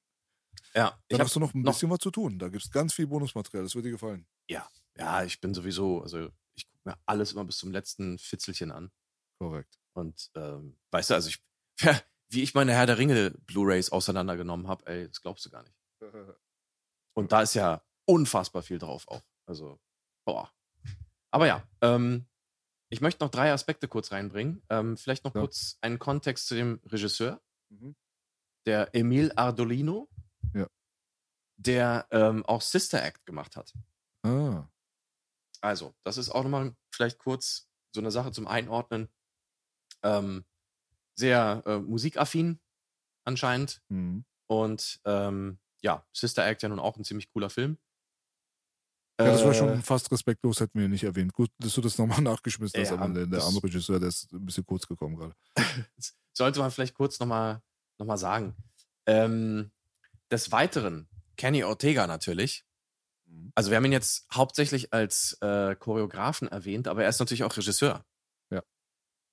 Ja. 0.75 1.01
Dann 1.09 1.21
hast 1.21 1.35
du 1.35 1.41
noch 1.41 1.55
ein 1.55 1.63
bisschen 1.63 1.89
was 1.89 2.01
zu 2.01 2.11
tun. 2.11 2.39
Da 2.39 2.51
gibt 2.51 2.63
es 2.63 2.71
ganz 2.71 2.93
viel 2.93 3.07
Bonusmaterial. 3.07 3.65
Das 3.65 3.75
wird 3.75 3.87
dir 3.87 3.93
gefallen. 3.93 4.27
Ja. 4.51 4.69
Ja, 4.99 5.25
ich 5.25 5.41
bin 5.41 5.55
sowieso, 5.55 6.03
also 6.03 6.29
ich 6.53 6.69
gucke 6.69 6.91
mir 6.91 6.99
alles 7.07 7.33
immer 7.33 7.47
bis 7.47 7.57
zum 7.57 7.73
letzten 7.73 8.19
Fitzelchen 8.19 8.71
an. 8.71 8.93
Korrekt. 9.39 9.79
Und 9.95 10.31
ähm, 10.35 10.77
weißt 10.91 11.09
du, 11.09 11.15
also 11.15 11.31
ich, 11.31 11.43
wie 12.29 12.43
ich 12.43 12.53
meine 12.53 12.75
Herr 12.75 12.85
der 12.85 12.99
Ringe 12.99 13.31
Blu-Rays 13.47 13.93
auseinandergenommen 13.93 14.69
habe, 14.69 14.85
ey, 14.93 15.09
das 15.09 15.23
glaubst 15.23 15.47
du 15.47 15.51
gar 15.51 15.63
nicht. 15.63 15.75
Und 17.15 17.33
da 17.33 17.41
ist 17.41 17.55
ja 17.55 17.83
unfassbar 18.05 18.63
viel 18.63 18.79
drauf 18.79 19.09
auch. 19.09 19.23
Also, 19.47 19.81
boah. 20.27 20.53
Aber 21.31 21.47
ja, 21.47 21.67
ähm, 21.81 22.27
ich 22.93 23.01
möchte 23.01 23.25
noch 23.25 23.31
drei 23.31 23.51
Aspekte 23.53 23.89
kurz 23.89 24.13
reinbringen. 24.13 24.63
Ähm, 24.69 24.99
vielleicht 24.99 25.25
noch 25.25 25.35
ja. 25.35 25.41
kurz 25.41 25.79
einen 25.81 25.99
Kontext 25.99 26.47
zu 26.47 26.55
dem 26.55 26.79
Regisseur, 26.85 27.41
mhm. 27.71 27.97
der 28.67 28.95
Emil 28.95 29.33
Ardolino, 29.35 30.11
ja. 30.53 30.67
der 31.57 32.07
ähm, 32.11 32.45
auch 32.45 32.61
Sister 32.61 33.03
Act 33.03 33.25
gemacht 33.25 33.57
hat. 33.57 33.73
Ah. 34.25 34.69
Also, 35.63 35.95
das 36.03 36.19
ist 36.19 36.29
auch 36.29 36.43
nochmal 36.43 36.77
vielleicht 36.91 37.19
kurz 37.19 37.71
so 37.95 38.03
eine 38.03 38.11
Sache 38.11 38.31
zum 38.31 38.47
Einordnen. 38.47 39.09
Ähm, 40.03 40.45
sehr 41.15 41.63
äh, 41.65 41.79
musikaffin 41.79 42.61
anscheinend. 43.25 43.81
Mhm. 43.89 44.27
Und 44.49 45.01
ähm, 45.07 45.59
ja, 45.81 46.07
Sister 46.13 46.47
Act 46.47 46.63
ja 46.63 46.69
nun 46.69 46.79
auch 46.79 46.99
ein 46.99 47.05
ziemlich 47.05 47.31
cooler 47.31 47.49
Film. 47.49 47.79
Ja, 49.27 49.33
das 49.33 49.45
war 49.45 49.55
schon 49.55 49.69
äh. 49.69 49.83
fast 49.83 50.11
respektlos, 50.11 50.61
hätten 50.61 50.79
wir 50.79 50.89
nicht 50.89 51.05
erwähnt. 51.05 51.33
Gut, 51.33 51.51
dass 51.59 51.75
du 51.75 51.81
das 51.81 51.99
nochmal 51.99 52.21
nachgeschmissen 52.23 52.81
hast, 52.81 52.91
ja, 52.91 52.99
aber 52.99 53.13
der, 53.13 53.27
der 53.27 53.43
arme 53.43 53.63
Regisseur, 53.63 53.99
der 54.01 54.09
ist 54.09 54.33
ein 54.33 54.45
bisschen 54.45 54.65
kurz 54.67 54.87
gekommen 54.87 55.17
gerade. 55.17 55.35
Sollte 56.33 56.61
man 56.61 56.71
vielleicht 56.71 56.95
kurz 56.95 57.21
nochmal 57.21 57.63
noch 57.99 58.07
mal 58.07 58.17
sagen. 58.17 58.57
Ähm, 59.07 59.71
des 60.31 60.51
Weiteren, 60.53 61.09
Kenny 61.37 61.65
Ortega 61.65 62.07
natürlich. 62.07 62.65
Mhm. 63.27 63.53
Also 63.55 63.71
wir 63.71 63.77
haben 63.77 63.85
ihn 63.85 63.93
jetzt 63.93 64.27
hauptsächlich 64.33 64.93
als 64.93 65.37
äh, 65.41 65.75
Choreografen 65.77 66.49
erwähnt, 66.49 66.89
aber 66.89 67.03
er 67.03 67.09
ist 67.09 67.21
natürlich 67.21 67.45
auch 67.45 67.57
Regisseur. 67.57 68.05
Ja. 68.51 68.63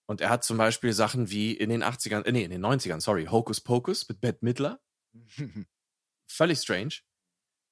Und 0.07 0.21
er 0.21 0.29
hat 0.29 0.43
zum 0.43 0.57
Beispiel 0.57 0.93
Sachen 0.93 1.29
wie 1.29 1.53
in 1.53 1.69
den 1.69 1.83
80ern, 1.83 2.25
äh, 2.25 2.31
nee, 2.31 2.43
in 2.43 2.51
den 2.51 2.65
90ern, 2.65 2.99
sorry, 2.99 3.25
Hocus 3.25 3.61
Pocus 3.61 4.07
mit 4.09 4.21
Bette 4.21 4.39
Midler. 4.41 4.79
Völlig 6.27 6.59
strange. 6.59 6.95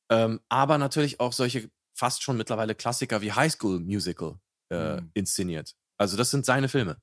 Ähm, 0.09 0.39
aber 0.49 0.77
natürlich 0.77 1.19
auch 1.19 1.33
solche 1.33 1.69
fast 1.97 2.23
schon 2.23 2.37
mittlerweile 2.37 2.75
Klassiker 2.75 3.21
wie 3.21 3.31
High 3.31 3.51
School 3.51 3.79
Musical 3.79 4.39
äh, 4.69 5.01
mhm. 5.01 5.11
inszeniert. 5.13 5.75
Also 5.97 6.15
das 6.15 6.29
sind 6.29 6.45
seine 6.45 6.69
Filme. 6.69 7.01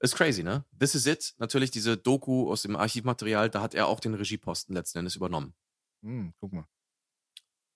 Ist 0.00 0.14
crazy, 0.14 0.44
ne? 0.44 0.64
This 0.78 0.94
is 0.94 1.06
it. 1.06 1.34
Natürlich 1.38 1.72
diese 1.72 1.96
Doku 1.96 2.50
aus 2.50 2.62
dem 2.62 2.76
Archivmaterial, 2.76 3.50
da 3.50 3.60
hat 3.60 3.74
er 3.74 3.88
auch 3.88 3.98
den 3.98 4.14
Regieposten 4.14 4.74
letzten 4.74 4.98
Endes 4.98 5.16
übernommen. 5.16 5.54
Mhm, 6.02 6.34
guck 6.38 6.52
mal. 6.52 6.68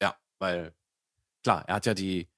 Ja, 0.01 0.17
weil 0.39 0.73
klar, 1.43 1.65
er 1.69 1.75
hat 1.75 1.87
ja 1.87 1.95
die 1.95 2.31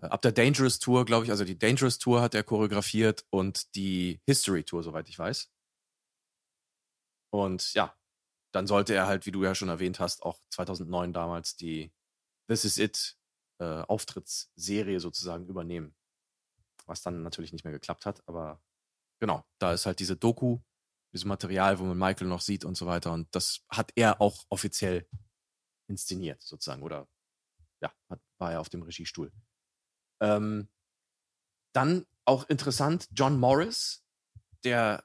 äh, 0.00 0.06
ab 0.06 0.22
der 0.22 0.30
Dangerous 0.30 0.78
Tour, 0.78 1.04
glaube 1.04 1.24
ich, 1.24 1.32
also 1.32 1.44
die 1.44 1.58
Dangerous 1.58 1.98
Tour 1.98 2.22
hat 2.22 2.34
er 2.34 2.44
choreografiert 2.44 3.26
und 3.30 3.74
die 3.74 4.20
History 4.24 4.62
Tour, 4.62 4.84
soweit 4.84 5.08
ich 5.08 5.18
weiß. 5.18 5.50
Und 7.32 7.74
ja, 7.74 7.96
dann 8.52 8.68
sollte 8.68 8.94
er 8.94 9.08
halt, 9.08 9.26
wie 9.26 9.32
du 9.32 9.42
ja 9.42 9.56
schon 9.56 9.68
erwähnt 9.68 9.98
hast, 9.98 10.22
auch 10.22 10.38
2009 10.50 11.12
damals 11.12 11.56
die 11.56 11.92
This 12.48 12.64
Is 12.64 12.78
It 12.78 13.16
äh, 13.58 13.64
Auftrittsserie 13.64 15.00
sozusagen 15.00 15.46
übernehmen. 15.46 15.94
Was 16.86 17.02
dann 17.02 17.22
natürlich 17.22 17.52
nicht 17.52 17.64
mehr 17.64 17.72
geklappt 17.72 18.04
hat, 18.04 18.26
aber 18.28 18.62
genau, 19.20 19.44
da 19.58 19.72
ist 19.72 19.86
halt 19.86 20.00
diese 20.00 20.16
Doku, 20.16 20.60
dieses 21.12 21.24
Material, 21.24 21.78
wo 21.78 21.84
man 21.84 21.96
Michael 21.96 22.28
noch 22.28 22.42
sieht 22.42 22.64
und 22.64 22.76
so 22.76 22.86
weiter. 22.86 23.12
Und 23.12 23.34
das 23.34 23.64
hat 23.70 23.92
er 23.94 24.20
auch 24.20 24.44
offiziell 24.50 25.08
inszeniert, 25.86 26.42
sozusagen. 26.42 26.82
Oder 26.82 27.08
ja, 27.80 27.92
hat, 28.10 28.20
war 28.38 28.52
er 28.52 28.60
auf 28.60 28.68
dem 28.68 28.82
Regiestuhl. 28.82 29.32
Ähm, 30.20 30.68
dann 31.72 32.06
auch 32.24 32.48
interessant, 32.48 33.08
John 33.12 33.38
Morris, 33.38 34.04
der 34.64 35.04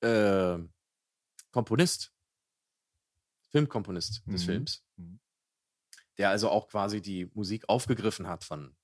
äh, 0.00 0.58
Komponist, 1.50 2.12
Filmkomponist 3.50 4.22
des 4.26 4.42
mhm. 4.42 4.46
Films, 4.46 4.84
der 6.18 6.30
also 6.30 6.50
auch 6.50 6.68
quasi 6.68 7.00
die 7.00 7.30
Musik 7.34 7.68
aufgegriffen 7.68 8.26
hat 8.26 8.44
von 8.44 8.76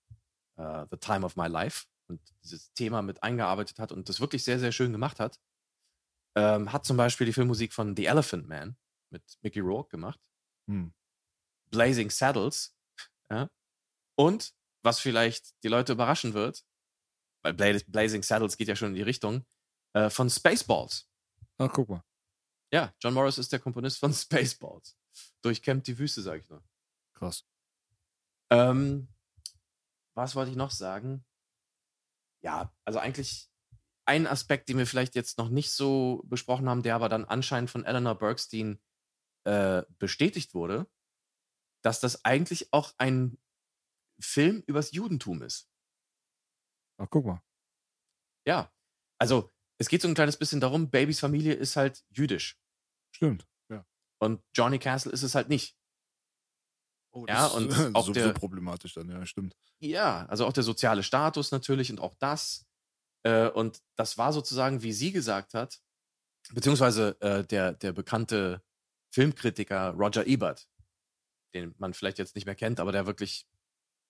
uh, 0.59 0.87
The 0.91 0.97
Time 0.99 1.25
of 1.25 1.37
My 1.37 1.47
Life 1.47 1.87
und 2.09 2.21
dieses 2.43 2.73
Thema 2.73 3.03
mit 3.03 3.23
eingearbeitet 3.23 3.79
hat 3.79 3.93
und 3.93 4.09
das 4.09 4.21
wirklich 4.21 4.45
sehr, 4.45 4.59
sehr 4.59 4.73
schön 4.73 4.93
gemacht 4.93 5.21
hat. 5.21 5.39
Ähm, 6.37 6.73
hat 6.73 6.85
zum 6.85 6.97
Beispiel 6.97 7.27
die 7.27 7.33
Filmmusik 7.33 7.73
von 7.73 7.97
The 7.97 8.07
Elephant 8.07 8.49
Man 8.49 8.77
mit 9.11 9.23
Mickey 9.43 9.61
Rourke 9.61 9.91
gemacht. 9.91 10.21
Hm. 10.69 10.93
Blazing 11.71 12.11
Saddles. 12.11 12.77
Ja? 13.31 13.51
Und, 14.15 14.55
was 14.83 15.01
vielleicht 15.01 15.63
die 15.63 15.69
Leute 15.69 15.93
überraschen 15.93 16.35
wird, 16.35 16.65
weil 17.43 17.55
Blazing 17.55 18.23
Saddles 18.23 18.57
geht 18.57 18.69
ja 18.69 18.77
schon 18.77 18.91
in 18.91 18.95
die 18.95 19.03
Richtung, 19.03 19.45
äh, 19.95 20.11
von 20.11 20.31
Spaceballs. 20.31 21.09
Ach, 21.59 21.71
guck 21.73 21.89
mal. 21.89 22.05
Ja, 22.73 22.95
John 23.01 23.15
Morris 23.15 23.39
ist 23.39 23.53
der 23.53 23.61
Komponist 23.61 23.99
von 23.99 24.13
Spaceballs. 24.15 24.97
Durchkämmt 25.43 25.87
die 25.87 25.99
Wüste, 25.99 26.23
sag 26.23 26.43
ich 26.43 26.49
nur. 26.49 26.63
Krass. 27.19 27.45
Ähm, 28.51 29.09
was 30.15 30.37
wollte 30.37 30.51
ich 30.51 30.57
noch 30.57 30.71
sagen? 30.71 31.25
Ja, 32.43 32.73
also 32.85 32.99
eigentlich 32.99 33.51
ein 34.05 34.27
Aspekt, 34.27 34.69
den 34.69 34.79
wir 34.79 34.87
vielleicht 34.87 35.15
jetzt 35.15 35.37
noch 35.39 35.49
nicht 35.49 35.73
so 35.73 36.23
besprochen 36.27 36.69
haben, 36.69 36.83
der 36.83 36.95
aber 36.95 37.09
dann 37.09 37.25
anscheinend 37.25 37.71
von 37.71 37.85
Eleanor 37.85 38.17
Bergstein 38.17 38.81
äh, 39.45 39.83
bestätigt 39.99 40.55
wurde, 40.55 40.89
dass 41.83 42.01
das 42.01 42.25
eigentlich 42.25 42.73
auch 42.73 42.95
ein 42.99 43.39
Film 44.21 44.63
übers 44.67 44.93
Judentum 44.93 45.43
ist. 45.43 45.69
Ach, 46.99 47.09
guck 47.11 47.27
mal. 47.27 47.43
Ja, 48.47 48.73
also 49.19 49.53
es 49.79 49.89
geht 49.89 50.03
so 50.03 50.09
ein 50.09 50.15
kleines 50.15 50.37
bisschen 50.37 50.61
darum, 50.61 50.91
Babys 50.91 51.21
Familie 51.21 51.55
ist 51.55 51.77
halt 51.77 52.05
jüdisch. 52.11 52.61
Stimmt. 53.15 53.47
Ja. 53.69 53.87
Und 54.19 54.43
Johnny 54.55 54.79
Castle 54.79 55.13
ist 55.13 55.23
es 55.23 55.35
halt 55.35 55.49
nicht. 55.49 55.78
Oh, 57.23 57.27
Ja, 57.29 57.47
und 57.47 57.67
ist 57.71 57.95
auch 57.95 58.07
sowieso 58.07 58.27
der- 58.29 58.33
problematisch 58.33 58.95
dann, 58.95 59.09
ja, 59.11 59.25
stimmt. 59.27 59.57
Ja, 59.81 60.27
also 60.27 60.47
auch 60.47 60.53
der 60.53 60.63
soziale 60.65 61.03
Status 61.03 61.51
natürlich 61.51 61.91
und 61.91 62.01
auch 62.01 62.15
das. 62.19 62.67
Äh, 63.25 63.49
und 63.49 63.83
das 63.97 64.19
war 64.19 64.33
sozusagen, 64.33 64.83
wie 64.83 64.93
sie 64.93 65.13
gesagt 65.13 65.55
hat, 65.55 65.81
beziehungsweise 66.53 67.21
äh, 67.21 67.45
der, 67.45 67.73
der 67.73 67.93
bekannte 67.93 68.63
Filmkritiker 69.13 69.91
Roger 69.91 70.27
Ebert, 70.27 70.69
den 71.55 71.75
man 71.79 71.95
vielleicht 71.95 72.19
jetzt 72.19 72.35
nicht 72.35 72.45
mehr 72.47 72.55
kennt, 72.55 72.81
aber 72.81 72.93
der 72.93 73.07
wirklich 73.07 73.47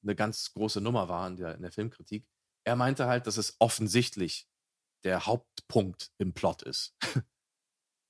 eine 0.02 0.14
ganz 0.14 0.52
große 0.52 0.80
Nummer 0.80 1.08
war 1.08 1.26
in 1.26 1.36
der, 1.36 1.54
in 1.54 1.62
der 1.62 1.72
Filmkritik. 1.72 2.26
Er 2.64 2.76
meinte 2.76 3.06
halt, 3.06 3.26
dass 3.26 3.36
es 3.36 3.56
offensichtlich 3.58 4.46
der 5.04 5.26
Hauptpunkt 5.26 6.10
im 6.18 6.34
Plot 6.34 6.62
ist. 6.62 6.94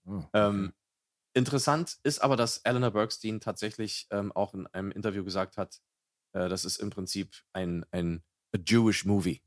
Oh, 0.06 0.16
okay. 0.16 0.28
Ähm, 0.32 0.72
interessant 1.34 1.98
ist 2.02 2.20
aber, 2.20 2.36
dass 2.36 2.58
Eleanor 2.58 2.90
Bergstein 2.90 3.40
tatsächlich 3.40 4.06
ähm, 4.10 4.32
auch 4.32 4.54
in 4.54 4.66
einem 4.68 4.90
Interview 4.90 5.24
gesagt 5.24 5.56
hat, 5.56 5.80
äh, 6.32 6.48
das 6.48 6.64
ist 6.64 6.76
im 6.78 6.90
Prinzip 6.90 7.34
ein, 7.52 7.84
ein 7.90 8.22
a 8.54 8.58
Jewish 8.66 9.04
movie. 9.04 9.42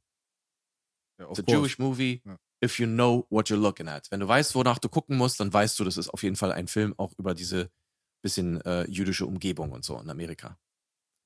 ja, 1.19 1.29
It's 1.29 1.39
a 1.39 1.43
course. 1.43 1.57
Jewish 1.57 1.79
movie, 1.79 2.21
Ja. 2.25 2.37
if 2.63 2.79
you 2.79 2.87
know 2.87 3.25
what 3.29 3.47
you're 3.49 3.55
looking 3.61 3.87
at. 3.87 4.09
Wenn 4.11 4.19
du 4.19 4.27
weißt, 4.27 4.55
wonach 4.55 4.79
du 4.79 4.89
gucken 4.89 5.17
musst, 5.17 5.39
dann 5.39 5.51
weißt 5.51 5.79
du, 5.79 5.83
das 5.83 5.97
ist 5.97 6.09
auf 6.09 6.23
jeden 6.23 6.35
Fall 6.35 6.51
ein 6.51 6.67
Film 6.67 6.93
auch 6.97 7.13
über 7.17 7.33
diese 7.33 7.71
bisschen 8.23 8.61
äh, 8.61 8.87
jüdische 8.89 9.25
Umgebung 9.25 9.71
und 9.71 9.83
so 9.83 9.99
in 9.99 10.09
Amerika. 10.09 10.59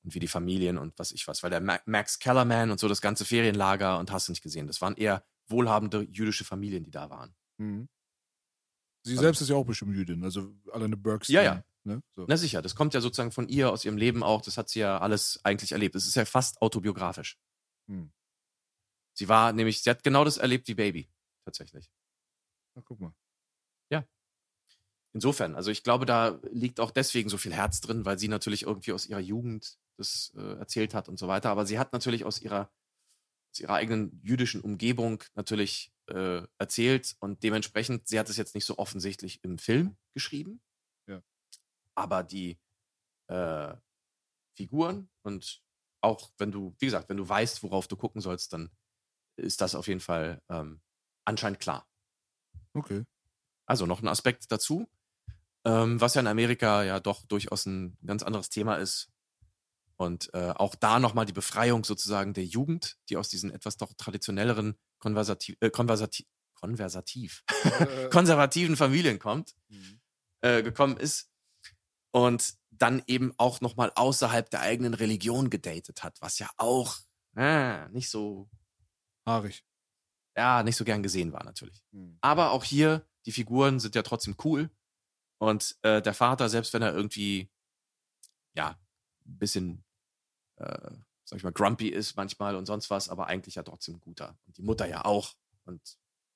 Und 0.04 0.14
wie 0.14 0.18
die 0.20 0.28
Familien 0.28 0.78
und 0.78 0.98
was 0.98 1.12
ich 1.12 1.26
was. 1.28 1.42
Weil 1.42 1.50
der 1.50 1.60
Ma 1.60 1.78
Max 1.84 2.18
Kellerman 2.18 2.70
und 2.70 2.80
so 2.80 2.88
das 2.88 3.00
ganze 3.02 3.24
Ferienlager 3.24 3.98
und 3.98 4.10
hast 4.12 4.28
du 4.28 4.32
nicht 4.32 4.42
gesehen. 4.42 4.66
Das 4.66 4.80
waren 4.80 4.94
eher 4.96 5.24
wohlhabende 5.48 6.02
jüdische 6.10 6.44
Familien, 6.44 6.84
die 6.84 6.90
da 6.90 7.10
waren. 7.10 7.34
Mhm. 7.58 7.88
Sie 9.06 9.12
Also- 9.12 9.22
selbst 9.22 9.40
ist 9.40 9.48
ja 9.48 9.56
auch 9.56 9.66
bestimmt 9.66 9.94
Jüdin, 9.94 10.24
also 10.24 10.54
Alana 10.72 10.96
Burks. 10.96 11.28
Ja, 11.28 11.42
ja. 11.42 11.64
Ne? 11.84 12.02
So. 12.16 12.26
Na 12.28 12.36
sicher, 12.36 12.62
das 12.62 12.74
kommt 12.74 12.94
ja 12.94 13.00
sozusagen 13.00 13.30
von 13.30 13.48
ihr, 13.48 13.70
aus 13.70 13.84
ihrem 13.84 13.96
Leben 13.96 14.22
auch. 14.24 14.42
Das 14.42 14.56
hat 14.58 14.68
sie 14.68 14.80
ja 14.80 14.98
alles 14.98 15.40
eigentlich 15.44 15.72
erlebt. 15.72 15.94
Das 15.94 16.06
ist 16.06 16.16
ja 16.16 16.24
fast 16.24 16.60
autobiografisch. 16.60 17.38
Hm. 17.88 18.12
Sie 19.14 19.28
war 19.28 19.52
nämlich, 19.52 19.82
sie 19.82 19.90
hat 19.90 20.02
genau 20.02 20.24
das 20.24 20.36
erlebt 20.36 20.66
wie 20.68 20.74
Baby, 20.74 21.08
tatsächlich. 21.44 21.88
Na, 22.74 22.82
guck 22.82 23.00
mal. 23.00 23.14
Insofern, 25.16 25.54
also 25.54 25.70
ich 25.70 25.82
glaube, 25.82 26.04
da 26.04 26.38
liegt 26.52 26.78
auch 26.78 26.90
deswegen 26.90 27.30
so 27.30 27.38
viel 27.38 27.54
Herz 27.54 27.80
drin, 27.80 28.04
weil 28.04 28.18
sie 28.18 28.28
natürlich 28.28 28.64
irgendwie 28.64 28.92
aus 28.92 29.06
ihrer 29.06 29.18
Jugend 29.18 29.78
das 29.96 30.34
äh, 30.36 30.58
erzählt 30.58 30.92
hat 30.92 31.08
und 31.08 31.18
so 31.18 31.26
weiter. 31.26 31.48
Aber 31.48 31.64
sie 31.64 31.78
hat 31.78 31.94
natürlich 31.94 32.26
aus 32.26 32.38
ihrer, 32.38 32.70
aus 33.50 33.60
ihrer 33.60 33.72
eigenen 33.72 34.20
jüdischen 34.22 34.60
Umgebung 34.60 35.24
natürlich 35.34 35.90
äh, 36.08 36.46
erzählt 36.58 37.16
und 37.20 37.42
dementsprechend, 37.42 38.08
sie 38.08 38.18
hat 38.18 38.28
es 38.28 38.36
jetzt 38.36 38.54
nicht 38.54 38.64
so 38.64 38.78
offensichtlich 38.78 39.42
im 39.42 39.58
Film 39.58 39.96
geschrieben. 40.14 40.60
Ja. 41.06 41.22
Aber 41.94 42.22
die 42.22 42.58
äh, 43.28 43.74
Figuren 44.54 45.08
und 45.22 45.62
auch 46.00 46.30
wenn 46.38 46.52
du, 46.52 46.74
wie 46.78 46.86
gesagt, 46.86 47.08
wenn 47.08 47.16
du 47.16 47.28
weißt, 47.28 47.62
worauf 47.62 47.88
du 47.88 47.96
gucken 47.96 48.20
sollst, 48.20 48.52
dann 48.52 48.70
ist 49.36 49.60
das 49.60 49.74
auf 49.74 49.88
jeden 49.88 50.00
Fall 50.00 50.42
ähm, 50.48 50.80
anscheinend 51.24 51.60
klar. 51.60 51.88
Okay. 52.74 53.04
Also 53.66 53.86
noch 53.86 54.00
ein 54.00 54.08
Aspekt 54.08 54.50
dazu, 54.50 54.88
ähm, 55.64 56.00
was 56.00 56.14
ja 56.14 56.20
in 56.20 56.26
Amerika 56.26 56.84
ja 56.84 57.00
doch 57.00 57.26
durchaus 57.26 57.66
ein 57.66 57.98
ganz 58.06 58.22
anderes 58.22 58.48
Thema 58.48 58.76
ist. 58.76 59.10
Und 59.96 60.32
äh, 60.34 60.50
auch 60.50 60.74
da 60.74 60.98
nochmal 61.00 61.26
die 61.26 61.32
Befreiung 61.32 61.82
sozusagen 61.84 62.34
der 62.34 62.44
Jugend, 62.44 62.98
die 63.08 63.16
aus 63.16 63.28
diesen 63.28 63.50
etwas 63.50 63.78
doch 63.78 63.94
traditionelleren, 63.94 64.76
konversativ, 64.98 65.56
äh, 65.60 65.70
konversativ, 65.70 66.26
konversativ, 66.54 67.44
Äh, 67.64 68.08
konservativen 68.10 68.76
Familien 68.76 69.18
kommt, 69.18 69.54
mhm. 69.68 70.00
äh, 70.40 70.62
gekommen 70.62 70.96
ist. 70.96 71.30
Und 72.12 72.54
dann 72.70 73.02
eben 73.06 73.32
auch 73.36 73.60
nochmal 73.60 73.92
außerhalb 73.94 74.48
der 74.50 74.60
eigenen 74.60 74.94
Religion 74.94 75.50
gedatet 75.50 76.02
hat, 76.02 76.20
was 76.20 76.38
ja 76.38 76.48
auch 76.56 76.96
äh, 77.36 77.88
nicht 77.90 78.08
so, 78.10 78.48
Haarig. 79.26 79.64
ja, 80.36 80.62
nicht 80.62 80.76
so 80.76 80.84
gern 80.84 81.02
gesehen 81.02 81.32
war 81.32 81.44
natürlich. 81.44 81.82
Mhm. 81.92 82.18
Aber 82.20 82.52
auch 82.52 82.64
hier, 82.64 83.06
die 83.26 83.32
Figuren 83.32 83.80
sind 83.80 83.94
ja 83.94 84.02
trotzdem 84.02 84.36
cool. 84.44 84.70
Und 85.38 85.76
äh, 85.82 86.00
der 86.00 86.14
Vater, 86.14 86.48
selbst 86.48 86.72
wenn 86.72 86.82
er 86.82 86.94
irgendwie, 86.94 87.50
ja, 88.54 88.78
ein 89.26 89.38
bisschen, 89.38 89.84
äh, 90.56 90.90
sag 91.28 91.36
ich 91.38 91.42
mal, 91.44 91.52
grumpy 91.52 91.88
ist 91.88 92.16
manchmal 92.16 92.56
und 92.56 92.64
sonst 92.66 92.88
was, 92.88 93.08
aber 93.10 93.26
eigentlich 93.26 93.56
ja 93.56 93.62
trotzdem 93.62 94.00
guter. 94.00 94.38
Und 94.46 94.56
die 94.56 94.62
Mutter 94.62 94.88
ja 94.88 95.04
auch. 95.04 95.34
Und 95.64 95.80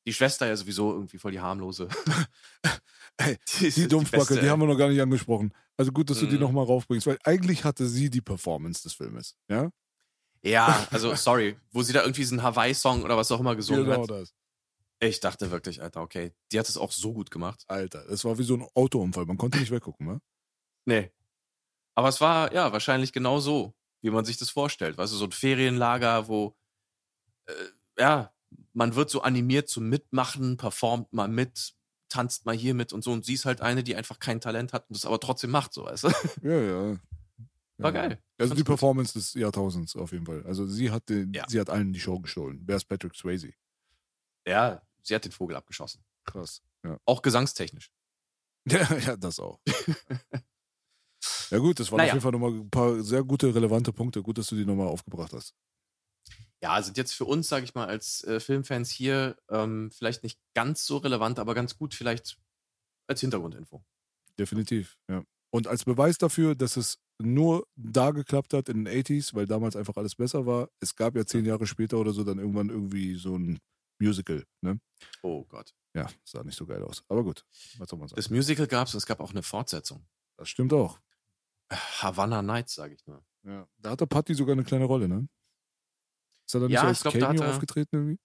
die 0.06 0.12
Schwester 0.12 0.46
ja 0.46 0.56
sowieso 0.56 0.92
irgendwie 0.92 1.18
voll 1.18 1.32
die 1.32 1.40
harmlose. 1.40 1.88
Ey, 3.16 3.38
die, 3.60 3.70
Die 3.70 3.88
Dumpfbacke, 3.88 4.26
beste, 4.26 4.40
die 4.40 4.48
haben 4.50 4.60
wir 4.60 4.66
noch 4.66 4.76
gar 4.78 4.88
nicht 4.88 5.00
angesprochen. 5.00 5.52
Also 5.76 5.92
gut, 5.92 6.10
dass 6.10 6.18
du 6.20 6.26
die 6.26 6.34
Mhm. 6.36 6.40
nochmal 6.42 6.64
raufbringst, 6.64 7.06
weil 7.06 7.18
eigentlich 7.24 7.64
hatte 7.64 7.86
sie 7.86 8.10
die 8.10 8.20
Performance 8.20 8.82
des 8.82 8.94
Filmes. 8.94 9.36
Ja? 9.48 9.70
Ja, 10.42 10.88
also 10.90 11.14
sorry, 11.14 11.56
wo 11.70 11.82
sie 11.82 11.92
da 11.92 12.00
irgendwie 12.00 12.22
diesen 12.22 12.42
Hawaii-Song 12.42 13.02
oder 13.02 13.16
was 13.16 13.30
auch 13.30 13.40
immer 13.40 13.54
gesungen 13.56 13.84
genau 13.84 14.02
hat. 14.02 14.10
das. 14.10 14.34
Ich 15.00 15.20
dachte 15.20 15.50
wirklich, 15.50 15.82
Alter, 15.82 16.00
okay, 16.02 16.32
die 16.50 16.58
hat 16.58 16.68
es 16.68 16.76
auch 16.76 16.92
so 16.92 17.12
gut 17.12 17.30
gemacht. 17.30 17.62
Alter, 17.68 18.04
das 18.08 18.24
war 18.24 18.38
wie 18.38 18.42
so 18.42 18.54
ein 18.54 18.66
Autounfall. 18.74 19.26
Man 19.26 19.38
konnte 19.38 19.58
nicht 19.58 19.70
weggucken, 19.70 20.06
ne? 20.06 20.20
Nee. 20.86 21.10
Aber 21.94 22.08
es 22.08 22.20
war 22.20 22.52
ja 22.54 22.72
wahrscheinlich 22.72 23.12
genau 23.12 23.38
so, 23.40 23.74
wie 24.02 24.10
man 24.10 24.24
sich 24.24 24.36
das 24.36 24.50
vorstellt. 24.50 24.98
Weißt 24.98 25.12
du, 25.12 25.16
so 25.16 25.24
ein 25.26 25.32
Ferienlager, 25.32 26.28
wo 26.28 26.56
äh, 27.46 27.52
ja, 27.98 28.32
man 28.72 28.94
wird 28.94 29.10
so 29.10 29.22
animiert 29.22 29.68
zum 29.68 29.88
Mitmachen, 29.88 30.56
performt 30.56 31.12
mal 31.12 31.28
mit, 31.28 31.74
tanzt 32.08 32.46
mal 32.46 32.56
hier 32.56 32.74
mit 32.74 32.92
und 32.92 33.02
so. 33.02 33.12
Und 33.12 33.24
sie 33.24 33.34
ist 33.34 33.44
halt 33.44 33.60
eine, 33.60 33.82
die 33.82 33.96
einfach 33.96 34.18
kein 34.18 34.40
Talent 34.40 34.72
hat 34.72 34.88
und 34.88 34.96
das 34.96 35.06
aber 35.06 35.20
trotzdem 35.20 35.50
macht, 35.50 35.72
so 35.72 35.84
weißt 35.84 36.04
du? 36.04 36.08
Ja, 36.42 36.60
ja. 36.60 36.98
War 37.78 37.94
ja. 37.94 38.08
geil. 38.08 38.22
Also 38.38 38.54
die 38.54 38.58
Fand's 38.58 38.60
gut. 38.60 38.66
Performance 38.66 39.12
des 39.14 39.34
Jahrtausends 39.34 39.96
auf 39.96 40.12
jeden 40.12 40.26
Fall. 40.26 40.44
Also 40.46 40.66
sie 40.66 40.90
hat 40.90 41.08
den, 41.08 41.32
Ja. 41.32 41.44
sie 41.48 41.58
hat 41.58 41.70
allen 41.70 41.92
die 41.92 42.00
Show 42.00 42.20
gestohlen. 42.20 42.60
Wer 42.64 42.76
ist 42.76 42.84
Patrick 42.84 43.14
Swayze? 43.14 43.52
Ja, 44.46 44.82
sie 45.02 45.14
hat 45.14 45.24
den 45.24 45.32
Vogel 45.32 45.56
abgeschossen. 45.56 46.04
Krass. 46.24 46.62
Ja. 46.84 46.98
Auch 47.06 47.22
gesangstechnisch. 47.22 47.90
Ja, 48.66 48.94
ja 48.98 49.16
das 49.16 49.40
auch. 49.40 49.60
ja 51.50 51.58
gut, 51.58 51.80
das 51.80 51.90
waren 51.90 51.98
Naja. 51.98 52.10
auf 52.10 52.14
jeden 52.14 52.22
Fall 52.22 52.32
nochmal 52.32 52.52
ein 52.52 52.70
paar 52.70 53.02
sehr 53.02 53.22
gute, 53.24 53.54
relevante 53.54 53.92
Punkte. 53.92 54.22
Gut, 54.22 54.38
dass 54.38 54.48
du 54.48 54.56
die 54.56 54.64
nochmal 54.64 54.88
aufgebracht 54.88 55.32
hast. 55.32 55.54
Ja, 56.62 56.80
sind 56.82 56.96
jetzt 56.98 57.14
für 57.14 57.24
uns, 57.24 57.48
sage 57.48 57.64
ich 57.64 57.74
mal, 57.74 57.86
als 57.86 58.22
äh, 58.24 58.38
Filmfans 58.38 58.90
hier 58.90 59.36
ähm, 59.48 59.90
vielleicht 59.92 60.22
nicht 60.22 60.38
ganz 60.54 60.84
so 60.84 60.98
relevant, 60.98 61.38
aber 61.38 61.54
ganz 61.54 61.76
gut 61.76 61.94
vielleicht 61.94 62.38
als 63.06 63.20
Hintergrundinfo. 63.20 63.82
Definitiv, 64.38 64.98
ja. 65.08 65.24
Und 65.52 65.66
als 65.66 65.84
Beweis 65.84 66.18
dafür, 66.18 66.54
dass 66.54 66.76
es 66.76 66.98
nur 67.18 67.66
da 67.76 68.10
geklappt 68.12 68.54
hat 68.54 68.68
in 68.68 68.84
den 68.84 68.94
80s, 69.04 69.34
weil 69.34 69.46
damals 69.46 69.74
einfach 69.74 69.96
alles 69.96 70.14
besser 70.14 70.46
war, 70.46 70.68
es 70.80 70.94
gab 70.94 71.16
ja 71.16 71.26
zehn 71.26 71.44
Jahre 71.44 71.66
später 71.66 71.98
oder 71.98 72.12
so 72.12 72.24
dann 72.24 72.38
irgendwann 72.38 72.68
irgendwie 72.68 73.16
so 73.16 73.36
ein 73.36 73.58
Musical, 73.98 74.44
ne? 74.62 74.80
Oh 75.22 75.44
Gott. 75.44 75.74
Ja, 75.94 76.08
sah 76.24 76.44
nicht 76.44 76.56
so 76.56 76.66
geil 76.66 76.82
aus. 76.82 77.02
Aber 77.08 77.24
gut, 77.24 77.44
was 77.78 77.88
soll 77.88 77.98
man 77.98 78.08
sagen? 78.08 78.16
Das 78.16 78.30
Musical 78.30 78.66
gab 78.66 78.86
es 78.86 78.94
und 78.94 78.98
es 78.98 79.06
gab 79.06 79.20
auch 79.20 79.30
eine 79.30 79.42
Fortsetzung. 79.42 80.06
Das 80.36 80.48
stimmt 80.48 80.72
auch. 80.72 81.00
Havana 81.70 82.42
Nights, 82.42 82.74
sage 82.74 82.94
ich 82.94 83.06
nur. 83.06 83.24
Ja. 83.44 83.68
Da 83.78 83.90
hatte 83.90 84.06
Patty 84.06 84.34
sogar 84.34 84.52
eine 84.54 84.64
kleine 84.64 84.84
Rolle, 84.84 85.08
ne? 85.08 85.28
Ist 86.46 86.54
er 86.54 86.60
da 86.60 86.66
nicht 86.66 86.74
Ja, 86.74 86.80
so 86.82 86.86
als 86.88 87.00
glaub, 87.02 87.14
hat 87.14 87.20
Cameo 87.20 87.42
er- 87.42 87.50
aufgetreten 87.50 87.96
irgendwie? 87.96 88.18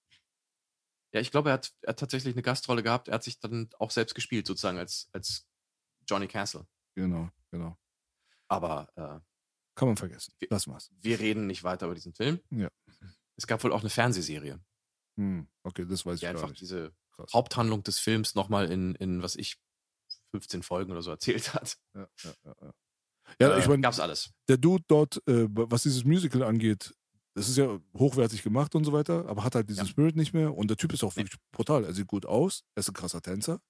Ja, 1.12 1.20
ich 1.20 1.30
glaube, 1.30 1.50
er 1.50 1.54
hat, 1.54 1.72
er 1.82 1.90
hat 1.90 1.98
tatsächlich 2.00 2.34
eine 2.34 2.42
Gastrolle 2.42 2.82
gehabt. 2.82 3.08
Er 3.08 3.14
hat 3.14 3.22
sich 3.22 3.38
dann 3.38 3.70
auch 3.78 3.90
selbst 3.90 4.14
gespielt, 4.14 4.46
sozusagen 4.46 4.76
als, 4.78 5.08
als 5.12 5.46
Johnny 6.06 6.26
Castle. 6.28 6.66
Genau, 6.94 7.30
genau. 7.50 7.78
Aber 8.48 8.88
äh, 8.96 9.20
Kann 9.76 9.88
man 9.88 9.96
vergessen. 9.96 10.34
Lass 10.50 10.66
mal's. 10.66 10.90
wir 11.00 11.18
reden 11.20 11.46
nicht 11.46 11.62
weiter 11.64 11.86
über 11.86 11.94
diesen 11.94 12.12
Film. 12.12 12.40
Ja. 12.50 12.68
Es 13.36 13.46
gab 13.46 13.62
wohl 13.64 13.72
auch 13.72 13.80
eine 13.80 13.90
Fernsehserie, 13.90 14.60
Hm, 15.18 15.48
okay, 15.62 15.86
das 15.86 16.04
weiß 16.04 16.20
die 16.20 16.26
ich 16.26 16.32
gar 16.32 16.36
einfach 16.36 16.48
nicht. 16.50 16.60
diese 16.60 16.94
Krass. 17.12 17.32
Haupthandlung 17.32 17.82
des 17.82 17.98
Films 17.98 18.34
nochmal 18.34 18.70
in, 18.70 18.94
in, 18.96 19.22
was 19.22 19.36
ich, 19.36 19.56
15 20.32 20.62
Folgen 20.62 20.92
oder 20.92 21.00
so 21.02 21.10
erzählt 21.10 21.54
hat. 21.54 21.78
Ja, 21.94 22.08
ja, 22.24 22.34
ja, 22.44 22.54
ja. 22.60 22.74
Ja 23.40 23.54
Äh, 23.56 23.60
ich 23.60 23.68
meine, 23.68 23.82
gab's 23.82 24.00
alles. 24.00 24.30
der 24.48 24.56
Dude 24.58 24.84
dort, 24.88 25.16
äh, 25.28 25.46
was 25.50 25.82
dieses 25.82 26.04
Musical 26.04 26.42
angeht, 26.42 26.94
das 27.34 27.48
ist 27.48 27.56
ja 27.58 27.78
hochwertig 27.96 28.42
gemacht 28.42 28.74
und 28.74 28.84
so 28.84 28.92
weiter, 28.92 29.26
aber 29.28 29.44
hat 29.44 29.54
halt 29.54 29.68
diesen 29.68 29.84
Ja. 29.84 29.90
Spirit 29.90 30.16
nicht 30.16 30.32
mehr. 30.32 30.54
Und 30.56 30.68
der 30.68 30.76
Typ 30.76 30.92
ist 30.92 31.04
auch 31.04 31.14
Nee. 31.16 31.22
wirklich 31.24 31.38
brutal. 31.52 31.84
Er 31.84 31.92
sieht 31.92 32.06
gut 32.06 32.24
aus, 32.26 32.62
er 32.74 32.80
ist 32.80 32.88
ein 32.88 32.94
krasser 32.94 33.20
Tänzer. 33.20 33.60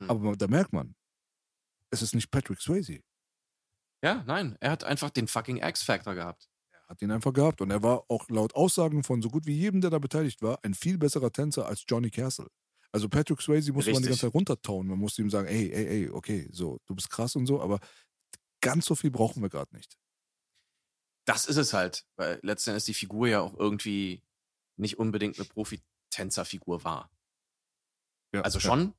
Hm. 0.00 0.10
Aber 0.10 0.36
da 0.36 0.46
merkt 0.46 0.72
man, 0.72 0.94
es 1.90 2.00
ist 2.02 2.14
nicht 2.14 2.30
Patrick 2.30 2.60
Swayze. 2.60 3.00
Ja, 4.04 4.22
nein, 4.26 4.56
er 4.60 4.70
hat 4.72 4.84
einfach 4.84 5.10
den 5.10 5.28
fucking 5.28 5.58
X-Factor 5.62 6.14
gehabt. 6.14 6.48
Er 6.72 6.88
hat 6.88 7.02
ihn 7.02 7.10
einfach 7.10 7.32
gehabt. 7.32 7.60
Und 7.60 7.70
er 7.70 7.82
war 7.82 8.04
auch 8.08 8.28
laut 8.28 8.54
Aussagen 8.54 9.02
von 9.04 9.22
so 9.22 9.28
gut 9.28 9.46
wie 9.46 9.54
jedem, 9.56 9.80
der 9.80 9.90
da 9.90 9.98
beteiligt 9.98 10.42
war, 10.42 10.58
ein 10.62 10.74
viel 10.74 10.98
besserer 10.98 11.30
Tänzer 11.32 11.66
als 11.66 11.84
Johnny 11.88 12.10
Castle. 12.10 12.48
Also 12.92 13.08
Patrick 13.08 13.40
Swayze 13.40 13.72
musste 13.72 13.92
man 13.92 14.02
die 14.02 14.08
ganze 14.08 14.22
Zeit 14.22 14.34
runtertauen. 14.34 14.86
Man 14.86 14.98
musste 14.98 15.22
ihm 15.22 15.30
sagen, 15.30 15.48
ey, 15.48 15.70
ey, 15.72 15.86
ey, 15.86 16.10
okay, 16.10 16.48
so, 16.52 16.78
du 16.86 16.94
bist 16.94 17.08
krass 17.10 17.34
und 17.36 17.46
so, 17.46 17.60
aber 17.62 17.78
ganz 18.62 18.86
so 18.86 18.94
viel 18.94 19.10
brauchen 19.10 19.42
wir 19.42 19.50
gerade 19.50 19.74
nicht. 19.76 19.98
Das 21.26 21.44
ist 21.44 21.58
es 21.58 21.74
halt, 21.74 22.06
weil 22.16 22.40
letztendlich 22.42 22.84
die 22.84 22.94
Figur 22.94 23.28
ja 23.28 23.40
auch 23.40 23.54
irgendwie 23.58 24.22
nicht 24.76 24.98
unbedingt 24.98 25.38
eine 25.38 25.46
Profi-Tänzerfigur 25.46 26.82
war. 26.84 27.10
Ja, 28.34 28.40
Also 28.40 28.58
ja. 28.58 28.62
schon 28.62 28.94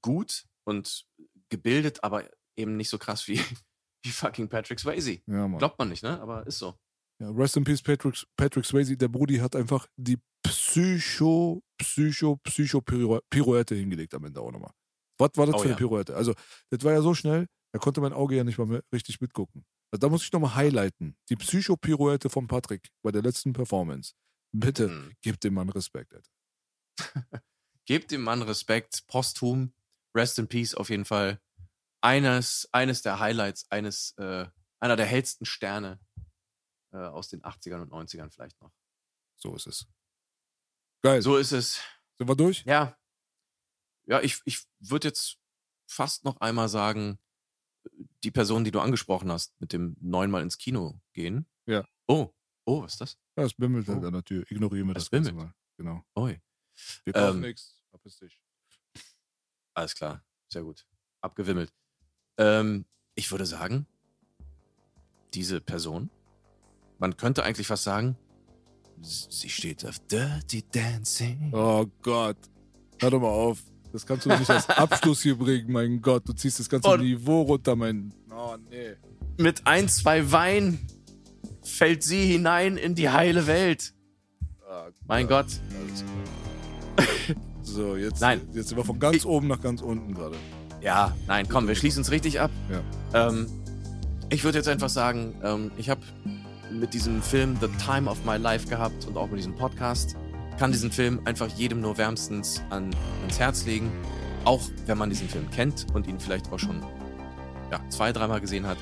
gut 0.00 0.46
und 0.64 1.06
gebildet, 1.48 2.04
aber 2.04 2.24
eben 2.56 2.76
nicht 2.76 2.88
so 2.88 2.98
krass 2.98 3.26
wie, 3.26 3.40
wie 4.04 4.10
fucking 4.10 4.48
Patrick 4.48 4.78
Swayze. 4.78 5.20
Ja. 5.26 5.46
Glaubt 5.48 5.78
man 5.78 5.88
nicht, 5.88 6.02
ne? 6.02 6.20
Aber 6.20 6.46
ist 6.46 6.58
so. 6.58 6.78
Ja, 7.20 7.30
rest 7.30 7.56
in 7.56 7.64
Peace, 7.64 7.82
Patrick, 7.82 8.24
Patrick 8.36 8.64
Swayze. 8.64 8.96
Der 8.96 9.08
Brudi 9.08 9.38
hat 9.38 9.56
einfach 9.56 9.88
die 9.96 10.18
Psycho, 10.44 11.62
Psycho, 11.76 12.36
Psycho-Pirouette 12.36 13.74
hingelegt 13.74 14.14
am 14.14 14.24
Ende 14.24 14.40
auch 14.40 14.52
nochmal. 14.52 14.72
Was 15.18 15.30
war 15.34 15.46
das 15.46 15.56
Oh 15.56 15.58
für 15.58 15.64
eine 15.64 15.72
ja. 15.72 15.76
Pirouette? 15.76 16.14
Also, 16.14 16.34
das 16.70 16.84
war 16.84 16.92
ja 16.92 17.02
so 17.02 17.12
schnell, 17.12 17.48
da 17.78 17.82
konnte 17.84 18.00
mein 18.00 18.12
Auge 18.12 18.34
ja 18.34 18.42
nicht 18.42 18.58
mal 18.58 18.66
mehr 18.66 18.82
richtig 18.92 19.20
mitgucken. 19.20 19.64
Also, 19.92 20.00
da 20.00 20.08
muss 20.08 20.24
ich 20.24 20.32
nochmal 20.32 20.56
highlighten. 20.56 21.16
Die 21.28 21.36
Psycho-Pirouette 21.36 22.28
von 22.28 22.48
Patrick 22.48 22.88
bei 23.02 23.12
der 23.12 23.22
letzten 23.22 23.52
Performance. 23.52 24.14
Bitte, 24.52 24.88
Hm. 24.88 25.12
gebt 25.22 25.44
dem 25.44 25.54
Mann 25.54 25.68
Respekt, 25.68 26.12
Alter. 26.12 26.30
Gebt 27.86 28.10
dem 28.10 28.22
Mann 28.22 28.42
Respekt, 28.42 29.06
posthum, 29.06 29.72
rest 30.14 30.38
in 30.40 30.48
peace 30.48 30.74
auf 30.74 30.90
jeden 30.90 31.04
Fall. 31.04 31.40
Eines, 32.02 32.68
eines 32.72 33.00
der 33.02 33.20
Highlights, 33.20 33.70
eines, 33.70 34.12
äh, 34.18 34.46
einer 34.80 34.96
der 34.96 35.06
hellsten 35.06 35.46
Sterne 35.46 36.00
äh, 36.92 36.96
aus 36.98 37.28
den 37.28 37.42
80ern 37.42 37.80
und 37.80 37.92
90ern 37.92 38.30
vielleicht 38.30 38.60
noch. 38.60 38.72
So 39.36 39.54
ist 39.54 39.68
es. 39.68 39.86
Geil. 41.02 41.22
So 41.22 41.36
ist 41.36 41.52
es. 41.52 41.80
Sind 42.18 42.28
wir 42.28 42.34
durch? 42.36 42.64
Ja. 42.64 42.98
Ja, 44.06 44.20
ich, 44.20 44.40
ich 44.44 44.66
würde 44.80 45.08
jetzt 45.08 45.38
fast 45.88 46.24
noch 46.24 46.40
einmal 46.40 46.68
sagen, 46.68 47.18
die 48.24 48.30
Person, 48.30 48.64
die 48.64 48.70
du 48.70 48.80
angesprochen 48.80 49.30
hast, 49.30 49.58
mit 49.60 49.72
dem 49.72 49.96
neunmal 50.00 50.42
ins 50.42 50.58
Kino 50.58 51.00
gehen. 51.12 51.46
Ja. 51.66 51.84
Oh, 52.06 52.30
oh, 52.64 52.82
was 52.82 52.92
ist 52.94 53.00
das? 53.00 53.18
Ja, 53.36 53.44
es 53.44 53.54
bimmelt 53.54 53.88
Oh. 53.88 53.94
halt 53.94 54.04
an 54.04 54.12
der 54.14 54.24
Tür. 54.24 54.44
Ignorieren 54.50 54.86
wir 54.88 54.94
das 54.94 55.10
Ganze 55.10 55.30
bimmelt. 55.32 55.48
mal. 55.48 55.54
Genau. 55.76 56.04
Oi. 56.16 56.40
Wir 57.04 57.12
kaufen 57.12 57.36
Ähm, 57.36 57.40
nichts. 57.42 57.82
Verpiss 57.90 58.18
dich. 58.18 58.40
Alles 59.74 59.94
klar. 59.94 60.24
Sehr 60.48 60.62
gut. 60.62 60.86
Abgewimmelt. 61.20 61.72
Ähm, 62.38 62.84
ich 63.14 63.30
würde 63.30 63.46
sagen, 63.46 63.86
diese 65.34 65.60
Person, 65.60 66.10
man 66.98 67.16
könnte 67.16 67.44
eigentlich 67.44 67.66
fast 67.66 67.84
sagen, 67.84 68.16
sie 69.02 69.48
steht 69.48 69.84
auf 69.84 69.98
Dirty 70.08 70.64
Dancing. 70.70 71.52
Oh 71.54 71.86
Gott. 72.02 72.38
Hör 73.00 73.10
doch 73.10 73.20
mal 73.20 73.28
auf. 73.28 73.62
Das 73.92 74.04
kannst 74.06 74.26
du 74.26 74.30
nicht 74.30 74.48
als 74.50 74.68
Abschluss 74.68 75.22
hier 75.22 75.36
bringen, 75.36 75.72
mein 75.72 76.00
Gott. 76.02 76.28
Du 76.28 76.32
ziehst 76.32 76.60
das 76.60 76.68
ganze 76.68 76.88
Und- 76.88 77.00
Niveau 77.00 77.42
runter, 77.42 77.74
mein. 77.76 78.12
Oh, 78.30 78.56
nee. 78.70 78.94
Mit 79.38 79.66
ein, 79.66 79.88
zwei 79.88 80.30
Wein 80.32 80.78
fällt 81.62 82.02
sie 82.02 82.24
hinein 82.26 82.76
in 82.76 82.94
die 82.94 83.08
heile 83.08 83.46
Welt. 83.46 83.94
Ah, 84.68 84.88
Mein 85.06 85.26
Gott. 85.28 85.46
So, 87.62 87.96
jetzt, 87.96 88.20
Nein. 88.22 88.40
jetzt 88.54 88.68
sind 88.68 88.78
wir 88.78 88.84
von 88.84 88.98
ganz 88.98 89.16
Ich- 89.16 89.26
oben 89.26 89.46
nach 89.46 89.60
ganz 89.60 89.82
unten 89.82 90.14
gerade. 90.14 90.36
Ja, 90.80 91.14
nein, 91.26 91.46
komm, 91.48 91.68
wir 91.68 91.74
schließen 91.74 92.00
es 92.02 92.10
richtig 92.10 92.40
ab. 92.40 92.50
Ja. 93.12 93.28
Ähm, 93.28 93.46
ich 94.30 94.42
würde 94.44 94.58
jetzt 94.58 94.68
einfach 94.68 94.88
sagen, 94.88 95.34
ähm, 95.42 95.70
ich 95.76 95.90
habe 95.90 96.00
mit 96.72 96.94
diesem 96.94 97.20
Film 97.20 97.56
The 97.60 97.68
Time 97.84 98.10
of 98.10 98.24
My 98.24 98.36
Life 98.36 98.68
gehabt 98.68 99.04
und 99.06 99.16
auch 99.16 99.28
mit 99.28 99.38
diesem 99.38 99.54
Podcast. 99.54 100.16
Kann 100.58 100.72
diesen 100.72 100.90
Film 100.90 101.20
einfach 101.24 101.48
jedem 101.48 101.80
nur 101.80 101.98
wärmstens 101.98 102.60
an, 102.70 102.90
ans 103.20 103.38
Herz 103.38 103.64
legen. 103.64 103.92
Auch 104.44 104.62
wenn 104.86 104.98
man 104.98 105.08
diesen 105.08 105.28
Film 105.28 105.48
kennt 105.50 105.86
und 105.94 106.06
ihn 106.06 106.18
vielleicht 106.18 106.50
auch 106.52 106.58
schon 106.58 106.82
ja, 107.70 107.80
zwei, 107.90 108.12
dreimal 108.12 108.40
gesehen 108.40 108.66
hat. 108.66 108.78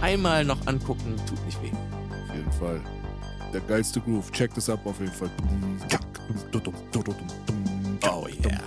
Einmal 0.00 0.44
noch 0.44 0.66
angucken, 0.66 1.16
tut 1.26 1.44
nicht 1.46 1.62
weh. 1.62 1.70
Auf 1.70 2.36
jeden 2.36 2.52
Fall. 2.52 2.80
Der 3.52 3.60
geilste 3.62 4.00
Groove. 4.00 4.30
Check 4.32 4.52
das 4.54 4.68
ab 4.68 4.80
auf 4.84 5.00
jeden 5.00 5.12
Fall. 5.12 5.30
Oh 8.02 8.26
yeah. 8.28 8.60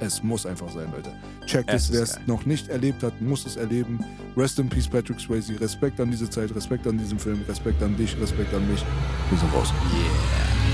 Es 0.00 0.22
muss 0.22 0.46
einfach 0.46 0.70
sein, 0.70 0.92
Leute. 0.92 1.12
Check 1.46 1.64
Es 1.68 1.88
das. 1.88 1.92
Wer 1.92 2.02
es 2.02 2.18
noch 2.26 2.46
nicht 2.46 2.68
erlebt 2.68 3.02
hat, 3.02 3.20
muss 3.20 3.44
es 3.46 3.56
erleben. 3.56 4.04
Rest 4.36 4.58
in 4.58 4.68
Peace, 4.68 4.86
Patrick 4.86 5.18
Swayze. 5.18 5.58
Respekt 5.60 5.98
an 5.98 6.10
diese 6.10 6.28
Zeit, 6.30 6.54
Respekt 6.54 6.86
an 6.86 6.98
diesen 6.98 7.18
Film, 7.18 7.42
Respekt 7.48 7.82
an 7.82 7.96
dich, 7.96 8.16
Respekt 8.20 8.54
an 8.54 8.70
mich. 8.70 8.84
Wir 9.30 9.38
sind 9.38 9.52
raus. 9.52 9.72
Yeah. 9.92 10.65